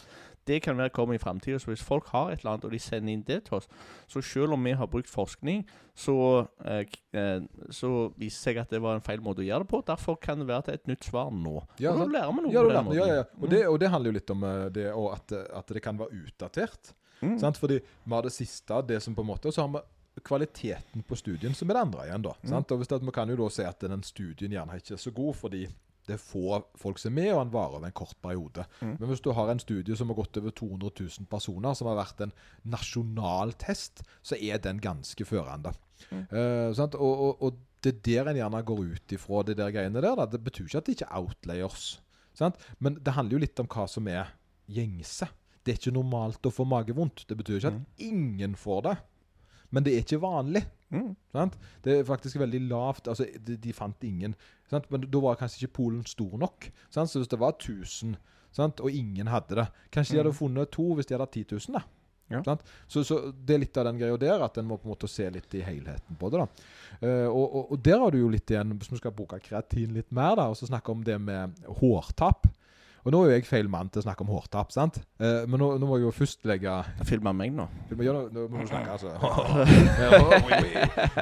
Det 0.48 0.62
kan 0.64 0.78
være 0.78 0.92
kommer 0.96 1.14
i 1.14 1.20
framtida. 1.20 1.58
Så 1.58 1.72
hvis 1.72 1.84
folk 1.84 2.08
har 2.08 2.30
et 2.30 2.40
eller 2.40 2.52
annet, 2.56 2.64
og 2.64 2.72
de 2.72 2.78
sender 2.80 3.12
inn 3.12 3.24
det 3.26 3.42
til 3.48 3.58
oss, 3.58 3.68
så 4.08 4.20
selv 4.24 4.56
om 4.56 4.64
vi 4.64 4.72
har 4.72 4.86
brukt 4.86 5.10
forskning, 5.10 5.66
så, 5.96 6.46
eh, 6.64 6.84
eh, 7.12 7.40
så 7.70 8.12
viser 8.16 8.36
det 8.36 8.42
seg 8.42 8.60
at 8.62 8.70
det 8.70 8.80
var 8.82 8.96
en 8.96 9.04
feil 9.04 9.20
måte 9.20 9.42
å 9.42 9.48
gjøre 9.48 9.64
det 9.64 9.70
på. 9.72 9.82
Derfor 9.86 10.16
kan 10.20 10.38
det 10.38 10.48
være 10.48 10.68
til 10.68 10.74
et 10.74 10.86
nytt 10.88 11.04
svar 11.04 11.32
nå. 11.32 11.56
Ja, 11.80 11.92
og 11.92 12.04
da 12.04 12.06
lærer 12.18 12.32
vi 12.32 12.46
noe 12.46 12.52
Ja, 12.52 12.62
på 12.62 12.72
den 12.72 12.96
ja, 12.96 13.08
ja. 13.20 13.24
Og, 13.40 13.50
det, 13.50 13.66
og 13.68 13.80
det 13.80 13.90
handler 13.92 14.12
jo 14.12 14.18
litt 14.20 14.30
om 14.30 14.46
det 14.72 14.86
og 14.92 15.12
at, 15.16 15.32
at 15.32 15.74
det 15.74 15.82
kan 15.82 15.98
være 15.98 16.24
utdatert. 16.24 16.94
Mm. 17.22 17.38
Sant? 17.38 17.58
Fordi 17.58 17.80
vi 17.80 18.14
har 18.14 18.22
det 18.22 18.32
siste, 18.32 18.82
det 18.86 19.02
som 19.02 19.14
på 19.14 19.24
en 19.24 19.26
måte 19.32 19.48
Og 19.50 19.54
så 19.54 19.64
har 19.66 19.72
vi 19.74 19.80
kvaliteten 20.24 21.02
på 21.06 21.16
studien, 21.18 21.54
som 21.54 21.70
er 21.70 21.74
det 21.78 21.80
andre 21.86 22.06
igjen. 22.08 22.22
da 22.22 22.32
Mm. 22.42 22.48
sant? 22.50 22.72
Og 22.72 22.78
hvis 22.78 22.88
det, 22.88 23.00
Vi 23.02 23.10
kan 23.14 23.28
jo 23.28 23.36
da 23.36 23.48
si 23.50 23.62
at 23.62 23.80
den 23.80 24.02
studien 24.02 24.50
gjerne 24.52 24.76
ikke 24.76 24.94
er 24.94 25.02
så 25.02 25.10
god 25.14 25.34
fordi 25.34 25.66
det 26.08 26.14
er 26.14 26.24
få 26.24 26.64
folk 26.80 26.98
som 26.98 27.12
er 27.12 27.20
med, 27.22 27.32
og 27.34 27.44
den 27.44 27.52
varer 27.52 27.74
over 27.76 27.84
en 27.86 27.92
kort 27.92 28.16
periode. 28.22 28.64
Mm. 28.80 28.96
Men 28.98 29.08
hvis 29.10 29.20
du 29.20 29.30
har 29.32 29.50
en 29.50 29.58
studie 29.60 29.94
som 29.96 30.08
har 30.08 30.16
gått 30.16 30.38
over 30.40 30.50
200 30.50 30.90
000 31.00 31.26
personer, 31.28 31.74
som 31.74 31.86
har 31.86 31.98
vært 31.98 32.22
en 32.24 32.32
nasjonal 32.64 33.52
test, 33.60 34.02
så 34.24 34.38
er 34.40 34.58
den 34.64 34.80
ganske 34.80 35.24
førende. 35.28 35.74
Mm. 36.10 36.24
Uh, 36.32 36.72
sant? 36.78 36.94
Og, 36.94 37.20
og, 37.26 37.42
og 37.42 37.58
det 37.84 37.92
er 37.92 38.24
der 38.24 38.30
en 38.32 38.40
gjerne 38.40 38.62
går 38.64 38.80
ut 38.94 39.12
ifra 39.12 39.42
de 39.46 39.54
der 39.58 39.70
greiene 39.74 40.00
der. 40.00 40.16
Da. 40.16 40.26
Det 40.26 40.40
betyr 40.42 40.64
ikke 40.64 40.78
at 40.80 40.88
det 40.88 40.96
ikke 40.96 41.10
er 41.10 41.20
outlayers. 41.20 42.00
Sant? 42.34 42.56
Men 42.80 42.96
det 43.04 43.12
handler 43.12 43.36
jo 43.38 43.44
litt 43.44 43.60
om 43.60 43.68
hva 43.70 43.86
som 43.90 44.08
er 44.08 44.32
gjengse. 44.66 45.28
Det 45.68 45.74
er 45.74 45.80
ikke 45.82 45.92
normalt 45.98 46.48
å 46.48 46.52
få 46.54 46.64
magevondt. 46.64 47.26
Det 47.28 47.36
betyr 47.36 47.58
ikke 47.60 47.72
at 47.74 47.78
Mm. 47.78 47.86
ingen 48.08 48.54
får 48.56 48.82
det. 48.88 48.96
Men 49.70 49.84
det 49.84 49.92
er 49.92 50.00
ikke 50.00 50.20
vanlig. 50.22 50.62
Mm. 50.90 51.10
Sant? 51.34 51.58
Det 51.84 51.98
er 51.98 52.04
faktisk 52.08 52.38
veldig 52.40 52.62
lavt. 52.70 53.08
Altså, 53.12 53.26
de, 53.44 53.56
de 53.60 53.72
fant 53.76 54.04
ingen. 54.08 54.34
Sant? 54.70 54.86
Men 54.90 55.02
da 55.04 55.20
var 55.20 55.36
kanskje 55.36 55.66
ikke 55.66 55.74
Polen 55.82 56.06
stor 56.08 56.38
nok. 56.40 56.70
Sant? 56.90 57.10
Så 57.12 57.20
hvis 57.20 57.28
det 57.28 57.38
var 57.42 57.52
1000, 57.58 58.16
sant? 58.56 58.80
og 58.80 58.88
ingen 58.90 59.28
hadde 59.28 59.54
det 59.60 59.66
Kanskje 59.92 60.16
de 60.16 60.22
hadde 60.22 60.32
Mm. 60.32 60.38
funnet 60.40 60.70
to 60.72 60.88
hvis 60.96 61.06
de 61.10 61.14
hadde 61.18 61.26
hatt 61.28 61.36
10 61.36 61.44
000. 61.68 61.76
Da. 61.76 61.82
Ja. 62.30 62.42
Så, 62.88 63.04
så 63.04 63.18
det 63.44 63.54
er 63.54 63.58
litt 63.66 63.76
av 63.80 63.84
den 63.88 63.98
greia 64.00 64.16
der, 64.20 64.42
at 64.44 64.56
en 64.58 64.66
må 64.68 64.76
på 64.80 64.84
en 64.88 64.94
måte 64.96 65.08
se 65.08 65.28
litt 65.32 65.54
i 65.54 65.60
helheten 65.64 66.16
på 66.20 66.30
det. 66.32 66.40
da. 66.40 66.48
Uh, 67.04 67.28
og, 67.28 67.54
og, 67.54 67.72
og 67.72 67.82
der 67.84 67.98
har 68.00 68.10
du 68.10 68.18
jo 68.18 68.28
litt 68.32 68.48
igjen, 68.52 68.72
hvis 68.78 68.90
vi 68.92 68.96
skal 69.00 69.12
bruke 69.16 69.38
kreatin 69.40 69.92
litt 69.96 70.10
mer, 70.12 70.34
da, 70.36 70.48
og 70.48 70.56
så 70.56 70.66
snakke 70.68 70.92
om 70.92 71.04
det 71.04 71.20
med 71.20 71.54
hårtap. 71.80 72.46
Og 73.04 73.12
nå 73.14 73.20
er 73.22 73.30
jo 73.30 73.36
jeg 73.38 73.46
feil 73.48 73.68
mann 73.70 73.88
til 73.92 74.02
å 74.02 74.06
snakke 74.06 74.24
om 74.24 74.32
hårtap, 74.32 74.72
sant? 74.74 74.98
Eh, 75.22 75.44
men 75.48 75.60
nå, 75.62 75.68
nå 75.80 75.88
må 75.88 75.98
jeg 75.98 76.08
jo 76.08 76.14
først 76.16 76.42
legge 76.48 76.72
Filmer 77.08 77.36
meg 77.36 77.54
nå. 77.56 77.68
Filmer, 77.90 78.08
ja, 78.08 78.14
nå. 78.16 78.24
Nå 78.34 78.46
må 78.52 78.64
du 78.64 78.70
snakke, 78.70 78.96
altså. 78.96 79.12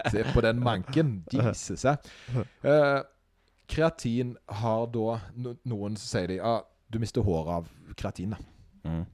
Se 0.13 0.25
på 0.33 0.45
den 0.47 0.63
manken. 0.65 1.13
Jesus. 1.33 1.85
eh. 1.85 2.97
Kreatin 3.67 4.37
har 4.63 4.87
da 4.95 5.19
Noen 5.67 5.97
sier 5.99 6.31
de 6.31 6.37
ja, 6.39 6.61
du 6.93 7.01
mister 7.03 7.25
håret 7.27 7.53
av 7.61 7.95
kreatin. 7.99 8.37
da. 8.37 8.39
Mm. 8.87 9.05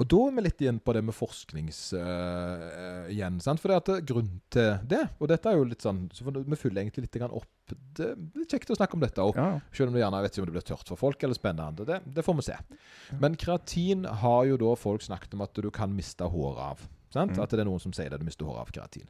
Og 0.00 0.08
da 0.08 0.20
er 0.24 0.36
vi 0.36 0.44
litt 0.46 0.62
igjen 0.64 0.78
på 0.80 0.94
det 0.96 1.02
med 1.04 1.16
forsknings 1.16 1.80
Uh, 2.00 3.08
igjen. 3.12 3.40
sant? 3.44 3.60
For 3.60 3.72
det 3.72 3.80
at 3.80 3.88
grunnen 3.90 4.00
er 4.00 4.06
grunn 4.10 4.30
til 4.54 4.70
det, 4.88 5.00
og 5.20 5.28
dette 5.28 5.50
er 5.50 5.58
jo 5.58 5.66
litt 5.68 5.84
sånn 5.84 6.06
så 6.14 6.24
Vi 6.24 6.58
fyller 6.58 6.82
egentlig 6.82 7.04
litt 7.06 7.18
opp 7.26 7.74
Det 7.98 8.06
er 8.06 8.46
kjekt 8.48 8.72
å 8.72 8.78
snakke 8.78 8.96
om 8.96 9.04
dette 9.04 9.24
òg. 9.24 9.36
Ja. 9.36 9.60
Selv 9.74 9.90
om 9.90 9.96
det 9.96 10.02
gjerne 10.02 10.22
vet 10.24 10.36
ikke 10.36 10.44
om 10.44 10.48
det 10.48 10.56
blir 10.56 10.68
tørt 10.70 10.88
for 10.92 11.00
folk 11.00 11.26
eller 11.26 11.36
spennende. 11.36 11.86
Det, 11.86 12.00
det 12.16 12.24
får 12.24 12.38
vi 12.38 12.46
se. 12.48 12.56
Men 13.20 13.36
kreatin 13.40 14.06
har 14.22 14.48
jo 14.48 14.58
da 14.62 14.72
folk 14.78 15.04
snakket 15.04 15.36
om 15.36 15.44
at 15.44 15.60
du 15.60 15.70
kan 15.74 15.92
miste 15.94 16.24
håret 16.24 16.64
av. 16.70 16.88
Sant? 17.10 17.36
Mm. 17.36 17.42
At 17.42 17.52
det 17.52 17.62
er 17.62 17.68
noen 17.68 17.82
som 17.82 17.94
sier 17.94 18.10
det, 18.10 18.20
du 18.22 18.26
mister 18.26 18.48
håret 18.48 18.64
av 18.64 18.74
kreatin. 18.74 19.08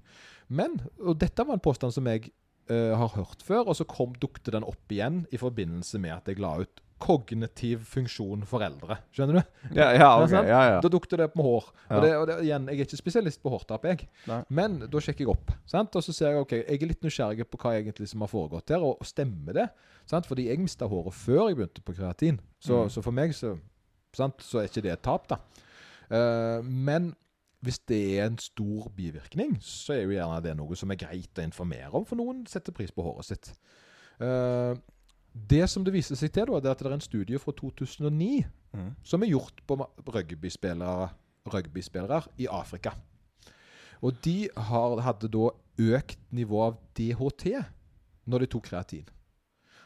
Men, 0.48 0.78
og 0.98 1.20
dette 1.20 1.44
var 1.46 1.56
en 1.56 1.62
påstand 1.62 1.94
som 1.94 2.08
jeg 2.10 2.32
uh, 2.72 2.96
har 2.98 3.14
hørt 3.14 3.44
før, 3.46 3.68
og 3.68 3.76
så 3.78 3.86
kom, 3.88 4.16
dukte 4.20 4.54
den 4.54 4.66
opp 4.66 4.92
igjen 4.92 5.24
i 5.30 5.40
forbindelse 5.40 6.00
med 6.02 6.16
at 6.16 6.30
jeg 6.30 6.40
la 6.42 6.56
ut 6.64 6.84
kognitiv 7.00 7.82
funksjon 7.88 8.42
for 8.48 8.62
eldre. 8.64 8.98
Skjønner 9.16 9.38
du? 9.40 9.54
Ja, 9.76 9.86
ja, 9.96 10.08
okay. 10.22 10.44
Ja, 10.48 10.60
ja. 10.74 10.80
Da 10.84 10.90
dukte 10.92 11.16
det 11.18 11.26
opp 11.30 11.36
med 11.40 11.46
hår. 11.48 11.68
Og, 11.90 12.02
det, 12.04 12.10
og 12.18 12.26
det, 12.28 12.36
igjen, 12.44 12.66
jeg 12.70 12.80
er 12.82 12.86
ikke 12.86 13.00
spesialist 13.00 13.40
på 13.42 13.52
hårtap, 13.54 13.86
jeg. 13.88 14.06
Nei. 14.30 14.40
Men 14.60 14.76
da 14.92 15.02
sjekker 15.02 15.24
jeg 15.24 15.32
opp. 15.32 15.54
Sant? 15.70 15.96
Og 15.96 16.04
så 16.06 16.14
ser 16.16 16.34
jeg 16.34 16.44
ok, 16.44 16.54
jeg 16.60 16.76
er 16.82 16.90
litt 16.92 17.06
nysgjerrig 17.06 17.46
på 17.50 17.60
hva 17.64 17.72
egentlig 17.78 18.10
som 18.12 18.22
har 18.24 18.30
foregått 18.32 18.74
her, 18.74 18.84
og, 18.84 19.00
og 19.00 19.08
stemmer 19.08 19.56
det? 19.56 19.66
Sant? 20.10 20.28
Fordi 20.30 20.48
jeg 20.50 20.60
mista 20.62 20.88
håret 20.90 21.16
før 21.16 21.48
jeg 21.50 21.58
begynte 21.60 21.84
på 21.86 21.96
kreatin. 21.98 22.38
Så, 22.60 22.84
Mm. 22.84 22.92
så 22.94 23.02
for 23.08 23.16
meg 23.16 23.34
så, 23.36 23.54
sant? 24.16 24.44
så 24.44 24.60
er 24.62 24.68
ikke 24.70 24.84
det 24.86 24.94
et 24.98 25.04
tap, 25.08 25.26
da. 25.32 25.40
Uh, 26.10 26.60
men 26.66 27.12
hvis 27.60 27.78
det 27.90 27.98
er 28.18 28.30
en 28.30 28.38
stor 28.40 28.88
bivirkning, 28.96 29.58
så 29.60 29.92
er 29.98 30.04
jo 30.06 30.14
gjerne 30.16 30.38
det 30.46 30.54
noe 30.56 30.76
som 30.80 30.90
er 30.94 30.96
greit 31.02 31.36
å 31.36 31.44
informere 31.44 31.92
om, 31.92 32.06
for 32.08 32.16
noen 32.16 32.46
setter 32.48 32.72
pris 32.72 32.92
på 32.96 33.04
håret 33.04 33.26
sitt. 33.28 33.50
Eh, 34.20 34.72
Det 35.34 35.62
som 35.70 35.84
det 35.86 35.92
viser 35.94 36.18
seg 36.18 36.32
til, 36.34 36.46
da, 36.50 36.58
det 36.60 36.70
er 36.70 36.74
at 36.74 36.82
det 36.82 36.90
er 36.90 36.96
en 36.98 37.04
studie 37.04 37.38
fra 37.38 37.52
2009 37.52 38.44
Mm. 38.72 38.92
som 39.02 39.22
er 39.22 39.26
gjort 39.32 39.60
på 39.66 39.74
rugbyspillere, 40.06 41.08
rugbyspillere 41.50 42.20
i 42.38 42.46
Afrika. 42.46 42.92
Og 44.00 44.14
de 44.24 44.48
har, 44.56 45.00
hadde 45.02 45.26
da 45.28 45.48
økt 45.78 46.20
nivå 46.30 46.60
av 46.68 46.76
DHT 46.94 47.64
når 48.30 48.38
de 48.44 48.46
tok 48.46 48.68
kreatin. 48.68 49.08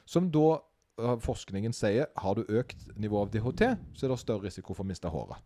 Som 0.04 0.28
da 0.30 0.58
eh, 1.00 1.16
forskningen 1.24 1.72
sier 1.72 2.10
har 2.20 2.34
du 2.36 2.44
økt 2.44 2.84
nivå 3.00 3.22
av 3.22 3.32
DHT, 3.32 3.64
så 3.96 4.04
er 4.04 4.12
det 4.12 4.20
større 4.20 4.44
risiko 4.44 4.74
for 4.76 4.84
å 4.84 4.90
miste 4.92 5.08
håret. 5.08 5.40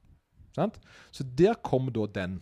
Sant? 0.56 0.80
Så 1.14 1.22
der 1.22 1.54
kom 1.62 1.92
da 1.94 2.08
den 2.10 2.40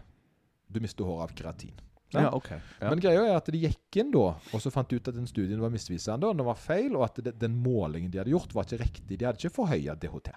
du 0.72 0.80
mister 0.80 1.04
håret 1.04 1.28
av 1.28 1.36
kreatin. 1.36 1.76
Ja, 2.22 2.31
okay. 2.35 2.59
Ja. 2.81 2.90
Men 2.90 3.00
greia 3.00 3.22
er 3.26 3.37
at 3.37 3.46
de 3.52 3.59
gikk 3.61 3.96
inn 4.00 4.11
da, 4.14 4.24
og 4.52 4.61
så 4.62 4.70
fant 4.72 4.88
de 4.90 4.96
ut 4.96 5.09
at 5.09 5.14
den 5.14 5.26
studien 5.26 5.61
var 5.61 5.70
misvisende, 5.74 6.26
og 6.29 6.37
den 6.38 6.46
var 6.46 6.55
feil, 6.61 6.96
og 6.96 7.05
at 7.05 7.20
det, 7.24 7.35
den 7.40 7.57
målingen 7.62 8.11
de 8.11 8.18
hadde 8.18 8.31
gjort, 8.33 8.55
var 8.55 8.64
ikke 8.68 8.83
riktig. 8.85 9.18
De 9.18 9.24
hadde 9.26 9.38
ikke 9.42 9.55
forhøya 9.57 9.94
DHT. 9.94 10.33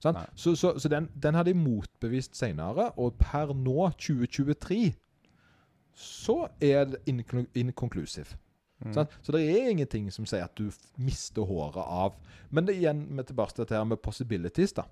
Sant? 0.00 0.18
Så, 0.34 0.54
så, 0.56 0.74
så 0.80 0.88
den, 0.88 1.08
den 1.22 1.34
hadde 1.36 1.52
de 1.52 1.58
motbevist 1.60 2.36
senere, 2.36 2.90
og 2.96 3.14
per 3.20 3.52
nå, 3.54 3.90
2023, 4.00 4.94
så 5.94 6.48
er 6.60 6.84
det 6.94 7.02
inkonklusiv. 7.54 8.30
Mm. 8.80 8.94
Så 8.96 9.32
det 9.34 9.42
er 9.44 9.66
ingenting 9.74 10.06
som 10.12 10.24
sier 10.24 10.46
at 10.46 10.54
du 10.56 10.70
mister 10.96 11.44
håret 11.44 11.82
av 11.84 12.14
Men 12.48 12.64
det 12.64 12.72
er 12.72 12.78
igjen 12.80 13.02
med 13.12 13.26
tilbake 13.28 13.52
til 13.52 13.66
dette 13.66 13.76
her 13.76 13.84
med 13.84 14.00
possibilities, 14.00 14.72
da. 14.72 14.86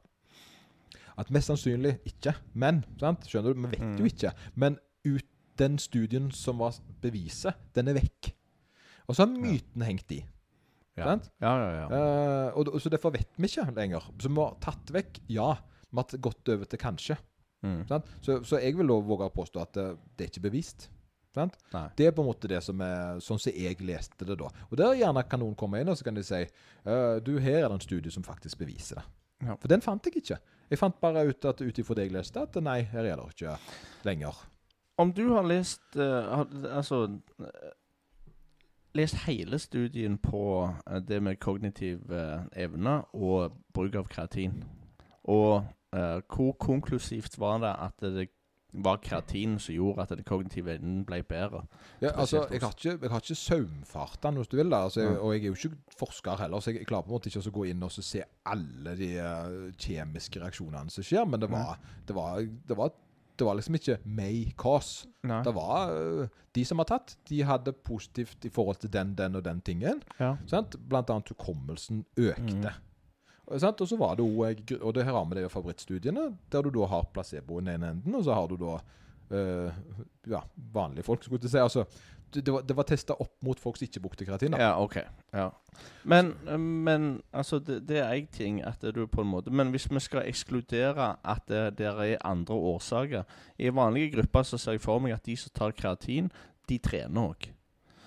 At 1.18 1.30
mest 1.34 1.48
sannsynlig 1.48 1.94
ikke. 2.06 2.34
Men 2.52 2.82
sant? 3.00 3.24
Skjønner 3.26 3.56
du? 3.56 3.62
Vi 3.64 3.70
vet 3.72 3.80
jo 3.80 4.04
Mm. 4.04 4.10
ikke. 4.12 4.32
Men 4.54 4.76
ut, 5.08 5.24
den 5.58 5.78
studien 5.82 6.30
som 6.34 6.60
var 6.62 6.76
beviset, 7.02 7.56
den 7.76 7.92
er 7.92 7.98
vekk. 7.98 8.32
Og 9.08 9.16
så 9.16 9.24
har 9.24 9.32
myten 9.32 9.84
hengt 9.86 10.12
i. 10.12 10.20
ja. 10.98 11.06
sant? 11.06 11.30
ja, 11.40 11.54
ja, 11.62 11.70
ja. 11.78 11.86
Eh, 11.88 12.58
og, 12.58 12.74
og 12.74 12.82
Så 12.82 12.90
derfor 12.92 13.14
vet 13.14 13.30
vi 13.36 13.48
ikke 13.48 13.70
lenger. 13.76 14.10
Så 14.20 14.28
vi 14.28 14.40
har 14.42 14.58
tatt 14.60 14.92
vekk 14.92 15.22
ja. 15.32 15.54
Vi 15.88 16.02
har 16.02 16.20
gått 16.20 16.52
over 16.52 16.68
til 16.68 16.80
kanskje. 16.82 17.16
Mm. 17.64 17.82
Sant? 17.88 18.06
Så, 18.20 18.42
så 18.44 18.60
jeg 18.62 18.76
vil 18.78 18.92
våge 18.92 19.26
å 19.26 19.34
påstå 19.34 19.62
at 19.62 19.74
det, 19.74 19.88
det 20.16 20.26
er 20.26 20.32
ikke 20.32 20.46
bevist. 20.50 20.88
Sant? 21.34 21.56
Det 21.96 22.08
er 22.08 22.14
på 22.16 22.24
en 22.24 22.28
måte 22.30 22.50
det 22.50 22.60
som 22.64 22.80
er 22.82 23.20
sånn 23.22 23.40
som 23.40 23.54
jeg 23.54 23.78
leste 23.86 24.26
det 24.26 24.38
da. 24.40 24.50
Og 24.68 24.76
der 24.80 24.96
gjerne 24.98 25.24
kan 25.28 25.42
noen 25.42 25.56
komme 25.58 25.80
inn 25.80 25.90
og 25.92 25.98
så 25.98 26.06
kan 26.08 26.16
de 26.16 26.24
si 26.26 26.40
uh, 26.42 27.18
du, 27.22 27.36
her 27.38 27.62
er 27.62 27.68
det 27.68 27.76
en 27.76 27.84
studie 27.84 28.12
som 28.12 28.26
faktisk 28.26 28.60
beviser 28.62 29.00
det. 29.00 29.06
Ja. 29.46 29.54
For 29.54 29.70
den 29.70 29.84
fant 29.84 30.06
jeg 30.08 30.18
ikke. 30.18 30.38
Jeg 30.68 30.80
fant 30.80 30.96
bare 31.00 31.28
ut 31.28 31.46
at 31.48 31.60
ut 31.62 31.80
ifra 31.80 31.96
det 31.96 32.08
jeg 32.08 32.16
leste, 32.16 32.42
at 32.42 32.56
nei, 32.64 32.80
her 32.90 33.06
er 33.06 33.20
det 33.20 33.28
ikke 33.36 33.54
lenger. 34.08 34.40
Om 34.98 35.12
du 35.14 35.28
har 35.32 35.46
lest 35.46 35.96
uh, 35.96 36.44
Altså 36.76 37.04
eh, 37.38 37.74
Lest 38.94 39.14
hele 39.26 39.58
studien 39.58 40.18
på 40.18 40.70
eh, 40.90 40.96
det 41.08 41.22
med 41.22 41.36
kognitiv 41.36 42.00
uh, 42.10 42.42
evne 42.56 43.02
og 43.14 43.52
bruk 43.74 43.94
av 43.94 44.08
kreatin, 44.08 44.64
og 45.28 45.68
uh, 45.94 46.18
hvor 46.26 46.56
konklusivt 46.58 47.38
var 47.38 47.60
det 47.62 47.74
at 47.84 48.00
det 48.16 48.28
var 48.72 48.96
kreatin 48.96 49.58
som 49.58 49.74
gjorde 49.74 50.02
at 50.02 50.14
den 50.16 50.24
kognitive 50.24 50.72
evnen 50.72 51.04
ble 51.06 51.22
bedre? 51.22 51.62
Ja, 52.00 52.10
altså, 52.14 52.46
jeg 52.50 52.60
har 52.60 52.74
ikke, 52.76 52.98
jeg 53.02 53.10
har 53.10 53.20
ikke 53.20 53.34
saumfarta 53.34 54.30
hvis 54.30 54.48
du 54.48 54.56
vil. 54.56 54.74
Altså, 54.74 55.00
jeg, 55.00 55.18
og 55.18 55.34
jeg 55.34 55.42
er 55.42 55.46
jo 55.46 55.54
ikke 55.54 55.98
forsker 55.98 56.36
heller, 56.42 56.60
så 56.60 56.70
jeg, 56.70 56.78
jeg 56.78 56.86
klarer 56.86 57.02
på 57.06 57.12
en 57.12 57.16
måte 57.16 57.30
ikke 57.30 57.44
å 57.48 57.56
gå 57.60 57.64
inn 57.70 57.82
og 57.82 57.92
så 57.92 58.04
se 58.04 58.24
alle 58.48 58.96
de 58.98 59.10
uh, 59.20 59.68
kjemiske 59.78 60.42
reaksjonene 60.42 60.90
som 60.90 61.06
skjer. 61.06 61.24
Men 61.28 61.44
det 61.44 61.50
var, 61.52 61.78
det 62.08 62.16
var, 62.16 62.40
det 62.68 62.76
var, 62.76 62.92
det 63.38 63.46
var 63.46 63.58
liksom 63.58 63.78
ikke 63.78 63.98
may 64.04 64.50
cause. 64.58 65.08
Nei. 65.26 65.40
Det 65.46 65.54
var 65.54 65.94
uh, 65.94 66.42
De 66.54 66.64
som 66.66 66.80
har 66.82 66.88
tatt, 66.90 67.14
de 67.30 67.40
hadde 67.46 67.74
positivt 67.86 68.44
i 68.48 68.50
forhold 68.52 68.80
til 68.82 68.92
den, 68.92 69.14
den 69.18 69.38
og 69.38 69.44
den 69.46 69.60
tingen. 69.64 70.02
Ja. 70.18 70.34
Sant? 70.50 70.76
Blant 70.90 71.10
annet 71.14 71.30
hukommelsen 71.32 72.04
økte. 72.18 72.74
Og, 73.48 73.60
sant? 73.62 73.80
og 73.80 73.88
så 73.88 73.96
var 73.96 74.18
det 74.18 74.26
også, 74.26 74.78
og 74.82 74.94
det 74.96 75.06
her 75.06 75.16
har 75.16 75.28
vi 75.28 75.38
det 75.38 75.46
i 75.46 75.52
favorittstudiene, 75.52 76.24
der 76.52 76.66
du 76.66 76.70
da 76.74 76.88
har 76.90 77.08
placeboen 77.14 77.68
i 77.68 77.70
den 77.70 77.78
ene 77.78 77.92
enden, 77.96 78.18
og 78.18 78.26
så 78.26 78.36
har 78.36 78.50
du 78.50 78.58
da 78.60 78.76
uh, 79.32 79.82
ja, 80.28 80.42
vanlige 80.74 81.06
folk, 81.06 81.24
skulle 81.24 81.40
jeg 81.46 81.54
si. 81.54 81.62
Altså, 81.62 81.86
det, 82.34 82.52
var, 82.52 82.62
det 82.62 82.76
var 82.76 82.86
testa 82.88 83.14
opp 83.14 83.34
mot 83.44 83.60
folk 83.60 83.76
som 83.76 83.86
ikke 83.88 84.00
brukte 84.00 84.26
kreatin. 84.28 84.52
da. 84.52 84.60
Ja, 84.60 84.82
OK. 84.82 84.96
Ja. 85.32 85.48
Men, 86.04 86.34
men 86.58 87.22
altså, 87.32 87.58
det, 87.58 87.82
det 87.88 87.98
er 88.02 88.12
én 88.12 88.26
ting 88.32 88.62
at 88.66 88.82
du 88.94 89.06
på 89.06 89.22
en 89.22 89.28
måte 89.30 89.50
Men 89.50 89.70
hvis 89.70 89.86
vi 89.90 90.00
skal 90.00 90.26
ekskludere 90.26 91.16
at 91.24 91.44
det 91.48 91.78
det 91.78 91.86
er 91.86 92.16
andre 92.24 92.54
årsaker 92.54 93.22
I 93.58 93.70
vanlige 93.70 94.10
grupper 94.16 94.42
så 94.42 94.58
ser 94.58 94.72
jeg 94.72 94.80
for 94.80 94.98
meg 94.98 95.12
at 95.14 95.26
de 95.26 95.36
som 95.36 95.52
tar 95.54 95.70
kreatin, 95.70 96.30
de 96.68 96.78
trener 96.78 97.30
òg. 97.30 97.48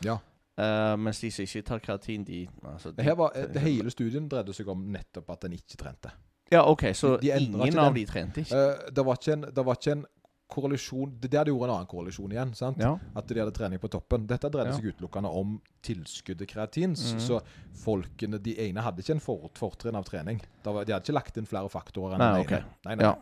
Ja. 0.06 0.18
Uh, 0.60 0.98
mens 1.00 1.20
de 1.20 1.32
som 1.32 1.44
ikke 1.44 1.62
tar 1.62 1.80
kreatin, 1.80 2.24
de, 2.24 2.48
altså, 2.64 2.92
de 2.92 3.18
var, 3.18 3.32
det 3.54 3.62
hele 3.62 3.90
studien 3.90 4.28
dreide 4.30 4.54
seg 4.54 4.68
om 4.70 4.84
nettopp 4.94 5.30
at 5.32 5.48
en 5.48 5.56
ikke 5.56 5.78
trente. 5.80 6.12
Ja, 6.52 6.66
OK, 6.68 6.84
så 6.94 7.16
De- 7.18 7.32
de 7.32 7.46
ingen 7.46 7.80
av 7.80 7.94
de 7.96 8.06
trente 8.06 8.44
ikke? 8.44 8.56
Uh, 8.56 8.92
det, 8.96 9.06
var 9.06 9.18
ikke 9.18 9.34
en, 9.34 9.46
det 9.56 9.66
var 9.66 9.80
ikke 9.80 9.92
en 9.96 10.06
korrelasjon 10.52 11.16
Det 11.24 11.32
der 11.32 11.46
de 11.48 11.52
gjorde 11.54 11.70
en 11.70 11.76
annen 11.78 11.88
korrelasjon 11.90 12.32
igjen. 12.36 12.54
sant? 12.58 12.78
ja. 12.84 12.92
At 13.16 13.28
de 13.28 13.40
hadde 13.40 13.54
trening 13.56 13.80
på 13.82 13.90
toppen. 13.90 14.28
Dette 14.28 14.50
dreide 14.52 14.74
Ja. 14.74 14.78
seg 14.78 14.92
utelukkende 14.94 15.32
om 15.42 15.56
tilskuddet 15.82 16.48
kreatin. 16.52 16.92
Mhm. 16.92 17.20
Så 17.24 17.42
folkene, 17.84 18.38
de 18.42 18.56
ene 18.68 18.82
hadde 18.84 19.02
ikke 19.04 19.16
en 19.16 19.20
for, 19.24 19.50
fortrinn 19.56 19.96
av 19.96 20.06
trening. 20.06 20.42
De 20.64 20.70
hadde 20.76 21.00
ikke 21.00 21.14
lagt 21.16 21.38
inn 21.38 21.46
flere 21.50 21.70
faktorer 21.72 22.14
enn 22.16 22.20
Nei, 22.20 22.34
den 22.34 22.46
ok. 22.46 22.52
ene. 22.52 22.66
Nei, 22.86 22.96
nei. 22.96 23.06
Ja. 23.06 23.16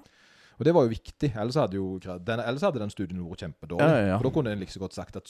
Og 0.59 0.65
det 0.65 0.73
var 0.75 0.83
jo 0.83 0.89
viktig. 0.91 1.29
Ellers 1.39 1.55
hadde, 1.55 1.73
jo, 1.79 1.99
den, 1.99 2.39
ellers 2.43 2.61
hadde 2.67 2.79
den 2.79 2.89
studien 2.91 3.21
vært 3.23 3.45
kjempedårlig. 3.45 4.17
For 4.17 4.23
da 4.27 4.29
kunne 4.35 4.51
en 4.51 4.59
like 4.59 4.79
godt 4.79 4.93
sagt 4.93 5.15
at 5.15 5.29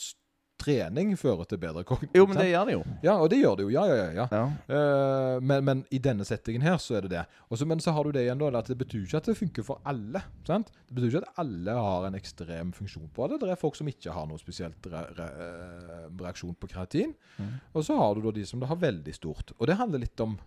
trening 0.60 1.12
fører 1.18 1.48
til 1.48 1.60
bedre 1.62 1.82
kognitiv. 1.88 2.12
Jo, 2.18 2.26
men 2.28 2.38
det 2.38 2.48
gjør 2.50 2.68
det 2.68 2.74
jo. 2.74 2.82
Ja, 3.06 3.14
og 3.16 3.30
det 3.32 3.40
gjør 3.40 3.56
det 3.58 3.66
jo. 3.66 3.70
Ja, 3.74 3.84
ja, 3.88 3.96
ja. 4.16 4.26
ja. 4.30 4.42
Eh, 4.76 5.36
men, 5.42 5.64
men 5.66 5.82
i 5.90 6.00
denne 6.02 6.26
settingen 6.28 6.64
her 6.64 6.76
så 6.82 6.98
er 6.98 7.06
det 7.06 7.12
det. 7.14 7.24
Også, 7.48 7.66
men 7.68 7.82
så 7.82 7.94
har 7.96 8.06
du 8.06 8.12
det 8.14 8.26
igjen 8.26 8.40
da, 8.42 8.52
at 8.60 8.70
det 8.70 8.78
betyr 8.80 9.06
ikke 9.06 9.22
at 9.22 9.32
det 9.32 9.36
funker 9.40 9.66
for 9.66 9.82
alle. 9.88 10.22
sant? 10.46 10.72
Det 10.88 10.98
betyr 10.98 11.10
ikke 11.10 11.24
at 11.24 11.42
alle 11.44 11.76
har 11.80 12.08
en 12.08 12.20
ekstrem 12.20 12.72
funksjon 12.76 13.10
på 13.16 13.30
det. 13.32 13.40
Det 13.42 13.50
er 13.50 13.60
folk 13.60 13.78
som 13.80 13.90
ikke 13.90 14.14
har 14.14 14.30
noe 14.30 14.40
spesielt 14.42 14.90
re 14.92 15.04
re 15.18 15.28
eh, 15.48 16.06
reaksjon 16.20 16.56
på 16.60 16.70
kreatin. 16.70 17.16
Mm. 17.40 17.52
Og 17.74 17.86
så 17.86 17.98
har 17.98 18.14
du 18.14 18.24
da 18.28 18.36
de 18.36 18.46
som 18.48 18.62
det 18.62 18.70
har 18.70 18.80
veldig 18.80 19.16
stort. 19.16 19.54
Og 19.58 19.68
det 19.70 19.80
handler 19.80 20.04
litt 20.04 20.24
om 20.24 20.38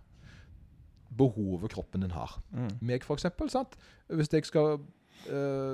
behovet 1.14 1.72
kroppen 1.74 2.02
din 2.02 2.14
har. 2.14 2.38
Mm. 2.50 2.70
Meg, 2.82 3.06
for 3.06 3.18
eksempel. 3.18 3.50
sant? 3.52 3.76
Hvis 4.10 4.32
jeg 4.32 4.46
skal 4.48 4.78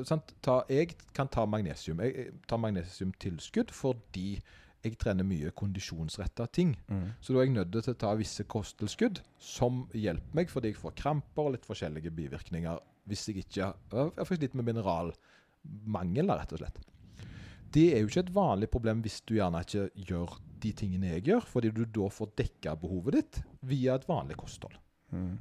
sant? 0.07 0.35
Ta, 0.45 0.63
Jeg 0.71 0.97
kan 1.17 1.29
ta 1.29 1.47
magnesium. 1.47 2.03
Jeg, 2.05 2.17
jeg 2.17 2.43
tar 2.49 2.61
magnesiumtilskudd 2.63 3.73
fordi 3.75 4.41
jeg 4.81 4.97
trener 5.01 5.27
mye 5.29 5.51
kondisjonsretta 5.57 6.47
ting. 6.57 6.73
Mm. 6.89 7.11
Så 7.21 7.35
da 7.35 7.43
er 7.43 7.49
jeg 7.49 7.57
nødt 7.57 7.75
til 7.75 7.93
å 7.93 8.01
ta 8.01 8.15
visse 8.17 8.47
kosttilskudd 8.49 9.21
som 9.43 9.83
hjelper 9.93 10.39
meg, 10.39 10.53
fordi 10.53 10.73
jeg 10.73 10.81
får 10.81 10.97
kramper 10.97 11.49
og 11.49 11.57
litt 11.57 11.69
forskjellige 11.69 12.13
bivirkninger 12.17 12.81
hvis 13.11 13.27
jeg 13.29 13.43
ikke 13.43 13.73
Jeg 13.91 14.27
får 14.29 14.41
litt 14.41 14.55
med 14.55 14.69
mineralmangel, 14.69 16.31
rett 16.31 16.53
og 16.55 16.63
slett. 16.63 16.79
Det 17.71 17.89
er 17.95 18.03
jo 18.03 18.11
ikke 18.11 18.25
et 18.25 18.35
vanlig 18.35 18.69
problem 18.71 19.03
hvis 19.05 19.21
du 19.27 19.37
gjerne 19.37 19.63
ikke 19.65 19.89
gjør 20.09 20.39
de 20.61 20.73
tingene 20.77 21.13
jeg 21.15 21.27
gjør, 21.31 21.47
fordi 21.49 21.73
du 21.75 21.85
da 21.87 22.09
får 22.13 22.33
dekka 22.39 22.75
behovet 22.81 23.19
ditt 23.19 23.41
via 23.67 23.97
et 23.97 24.07
vanlig 24.09 24.37
kosthold. 24.41 24.77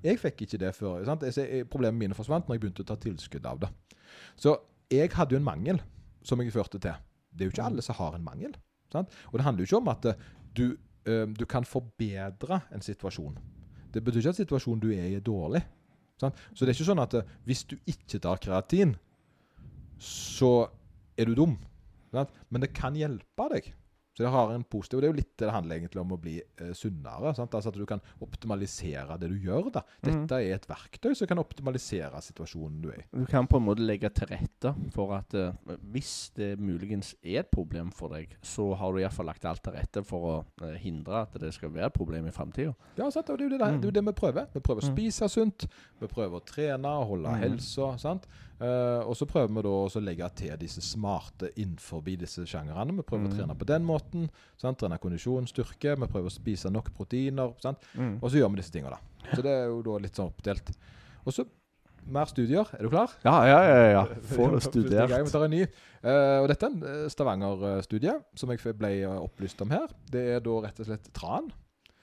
Jeg 0.04 0.20
fikk 0.22 0.46
ikke 0.46 0.60
det 0.62 0.74
før. 0.76 1.04
Sant? 1.06 1.24
Jeg 1.28 1.68
Problemene 1.70 2.00
mine 2.00 2.18
forsvant 2.18 2.48
når 2.48 2.58
jeg 2.58 2.64
begynte 2.64 2.86
å 2.86 2.90
ta 2.90 2.98
tilskudd 3.00 3.46
av 3.46 3.62
det. 3.62 3.70
Så 4.40 4.56
jeg 4.90 5.12
hadde 5.14 5.36
jo 5.36 5.40
en 5.42 5.46
mangel 5.46 5.82
som 6.26 6.42
jeg 6.42 6.54
førte 6.54 6.82
til. 6.82 6.98
Det 7.30 7.46
er 7.46 7.50
jo 7.50 7.54
ikke 7.54 7.68
alle 7.70 7.86
som 7.86 7.98
har 8.00 8.18
en 8.18 8.26
mangel. 8.26 8.56
Sant? 8.94 9.12
Og 9.30 9.40
det 9.40 9.46
handler 9.46 9.64
jo 9.64 9.70
ikke 9.70 9.82
om 9.84 9.92
at 9.94 10.08
eh, 10.10 10.24
du, 10.58 10.66
eh, 11.06 11.26
du 11.30 11.46
kan 11.50 11.68
forbedre 11.68 12.62
en 12.74 12.82
situasjon. 12.82 13.38
Det 13.94 14.02
betyr 14.06 14.24
ikke 14.24 14.34
at 14.34 14.42
situasjonen 14.42 14.82
du 14.82 14.90
er 14.94 15.06
i, 15.06 15.18
er 15.20 15.26
dårlig. 15.26 15.62
Sant? 16.20 16.38
Så 16.54 16.66
det 16.66 16.74
er 16.74 16.80
ikke 16.80 16.90
sånn 16.90 17.04
at 17.04 17.16
eh, 17.20 17.36
hvis 17.46 17.64
du 17.70 17.78
ikke 17.86 18.22
tar 18.24 18.42
kreatin, 18.42 18.96
så 20.02 20.70
er 21.20 21.30
du 21.30 21.36
dum. 21.38 21.58
Men 22.12 22.64
det 22.64 22.72
kan 22.74 22.98
hjelpe 22.98 23.50
deg. 23.54 23.74
Så 24.20 24.26
det 24.26 24.32
har 24.34 24.50
en 24.52 24.66
positiv 24.68 24.98
og 25.00 25.02
Det 25.02 25.08
er 25.08 25.14
jo 25.14 25.18
litt 25.22 25.38
det 25.40 25.52
handler 25.56 25.78
egentlig 25.80 26.02
om 26.02 26.10
å 26.12 26.18
bli 26.20 26.34
eh, 26.60 26.74
sunnere. 26.76 27.32
Sant? 27.38 27.54
Altså 27.56 27.70
At 27.72 27.78
du 27.80 27.86
kan 27.88 28.02
optimalisere 28.20 29.16
det 29.22 29.30
du 29.32 29.38
gjør. 29.40 29.70
da. 29.72 29.84
Dette 30.04 30.36
er 30.44 30.56
et 30.58 30.66
verktøy 30.68 31.14
som 31.16 31.30
kan 31.30 31.40
optimalisere 31.40 32.20
situasjonen 32.26 32.82
du 32.84 32.90
er 32.92 33.00
i. 33.00 33.06
Du 33.14 33.24
kan 33.30 33.48
på 33.48 33.62
en 33.62 33.66
måte 33.70 33.86
legge 33.86 34.10
til 34.12 34.28
rette 34.28 34.74
for 34.92 35.14
at 35.16 35.34
eh, 35.40 35.54
hvis 35.94 36.32
det 36.36 36.58
muligens 36.60 37.14
er 37.24 37.46
et 37.46 37.52
problem 37.54 37.94
for 37.96 38.12
deg, 38.12 38.36
så 38.44 38.74
har 38.76 38.92
du 38.92 39.00
iallfall 39.00 39.30
lagt 39.32 39.46
alt 39.48 39.64
til 39.64 39.78
rette 39.78 40.04
for 40.04 40.28
å 40.28 40.36
eh, 40.68 40.76
hindre 40.84 41.24
at 41.24 41.40
det 41.40 41.54
skal 41.56 41.72
være 41.72 41.88
et 41.94 41.96
problem 41.96 42.28
i 42.28 42.36
framtida. 42.36 42.76
Ja, 43.00 43.08
sant? 43.14 43.30
og 43.32 43.40
det 43.40 43.48
er 43.48 43.56
det, 43.56 43.62
det, 43.64 43.72
er 43.72 43.88
jo 43.88 43.96
det 44.02 44.06
vi 44.12 44.18
prøver. 44.20 44.52
Vi 44.54 44.60
prøver 44.60 44.84
å 44.84 44.90
Mm. 44.90 44.96
spise 44.98 45.28
sunt, 45.30 45.66
vi 46.02 46.08
prøver 46.12 46.40
å 46.40 46.46
trene 46.46 46.92
holde 47.08 47.30
Mm. 47.30 47.40
helsa. 47.46 47.94
sant? 48.02 48.28
Eh, 48.60 49.02
og 49.08 49.16
så 49.16 49.26
prøver 49.30 49.54
vi 49.56 49.62
da 49.64 49.70
å 49.72 50.02
legge 50.04 50.30
til 50.36 50.58
disse 50.60 50.82
smarte 50.84 51.52
innenfor 51.56 52.02
disse 52.04 52.44
sjangrene. 52.46 52.96
Vi 52.98 53.04
prøver 53.08 53.28
Mm. 53.28 53.32
å 53.32 53.38
trene 53.38 53.56
på 53.58 53.66
den 53.66 53.86
måten. 53.86 54.30
sant? 54.58 54.78
Trene 54.80 54.98
kondisjon, 55.00 55.48
styrke. 55.48 55.96
Vi 55.98 56.08
prøver 56.08 56.28
å 56.28 56.32
spise 56.32 56.70
nok 56.72 56.92
proteiner. 56.94 57.54
sant? 57.62 57.78
Mm. 57.96 58.20
Og 58.22 58.30
så 58.32 58.36
gjør 58.42 58.50
vi 58.52 58.58
disse 58.58 58.72
tingene. 58.72 58.92
da. 58.92 59.00
Så 59.36 59.42
det 59.42 59.52
er 59.52 59.66
jo 59.68 59.82
da 59.82 59.98
litt 60.00 60.14
sånn 60.16 60.32
oppdelt. 60.34 60.76
Og 61.26 61.32
så 61.34 61.46
mer 62.08 62.26
studier. 62.26 62.66
Er 62.74 62.82
du 62.84 62.90
klar? 62.90 63.10
Ja, 63.24 63.46
ja, 63.46 63.62
ja. 63.64 63.92
ja. 63.92 64.06
Få 64.36 64.50
det 64.52 64.64
studert. 64.64 65.10
gang 65.10 65.24
vi 65.24 65.30
tar 65.32 65.44
en 65.46 65.52
ny. 65.52 65.64
Uh, 66.04 66.42
og 66.44 66.48
dette 66.48 66.64
er 66.66 66.70
en 66.70 67.10
Stavanger-studie 67.10 68.14
som 68.36 68.50
jeg 68.50 68.76
ble 68.78 68.92
eh, 69.04 69.20
opplyst 69.20 69.62
om 69.62 69.70
her. 69.70 69.88
Det 70.10 70.36
er 70.36 70.40
da 70.40 70.60
rett 70.66 70.80
og 70.80 70.86
slett 70.88 71.10
tran. 71.14 71.52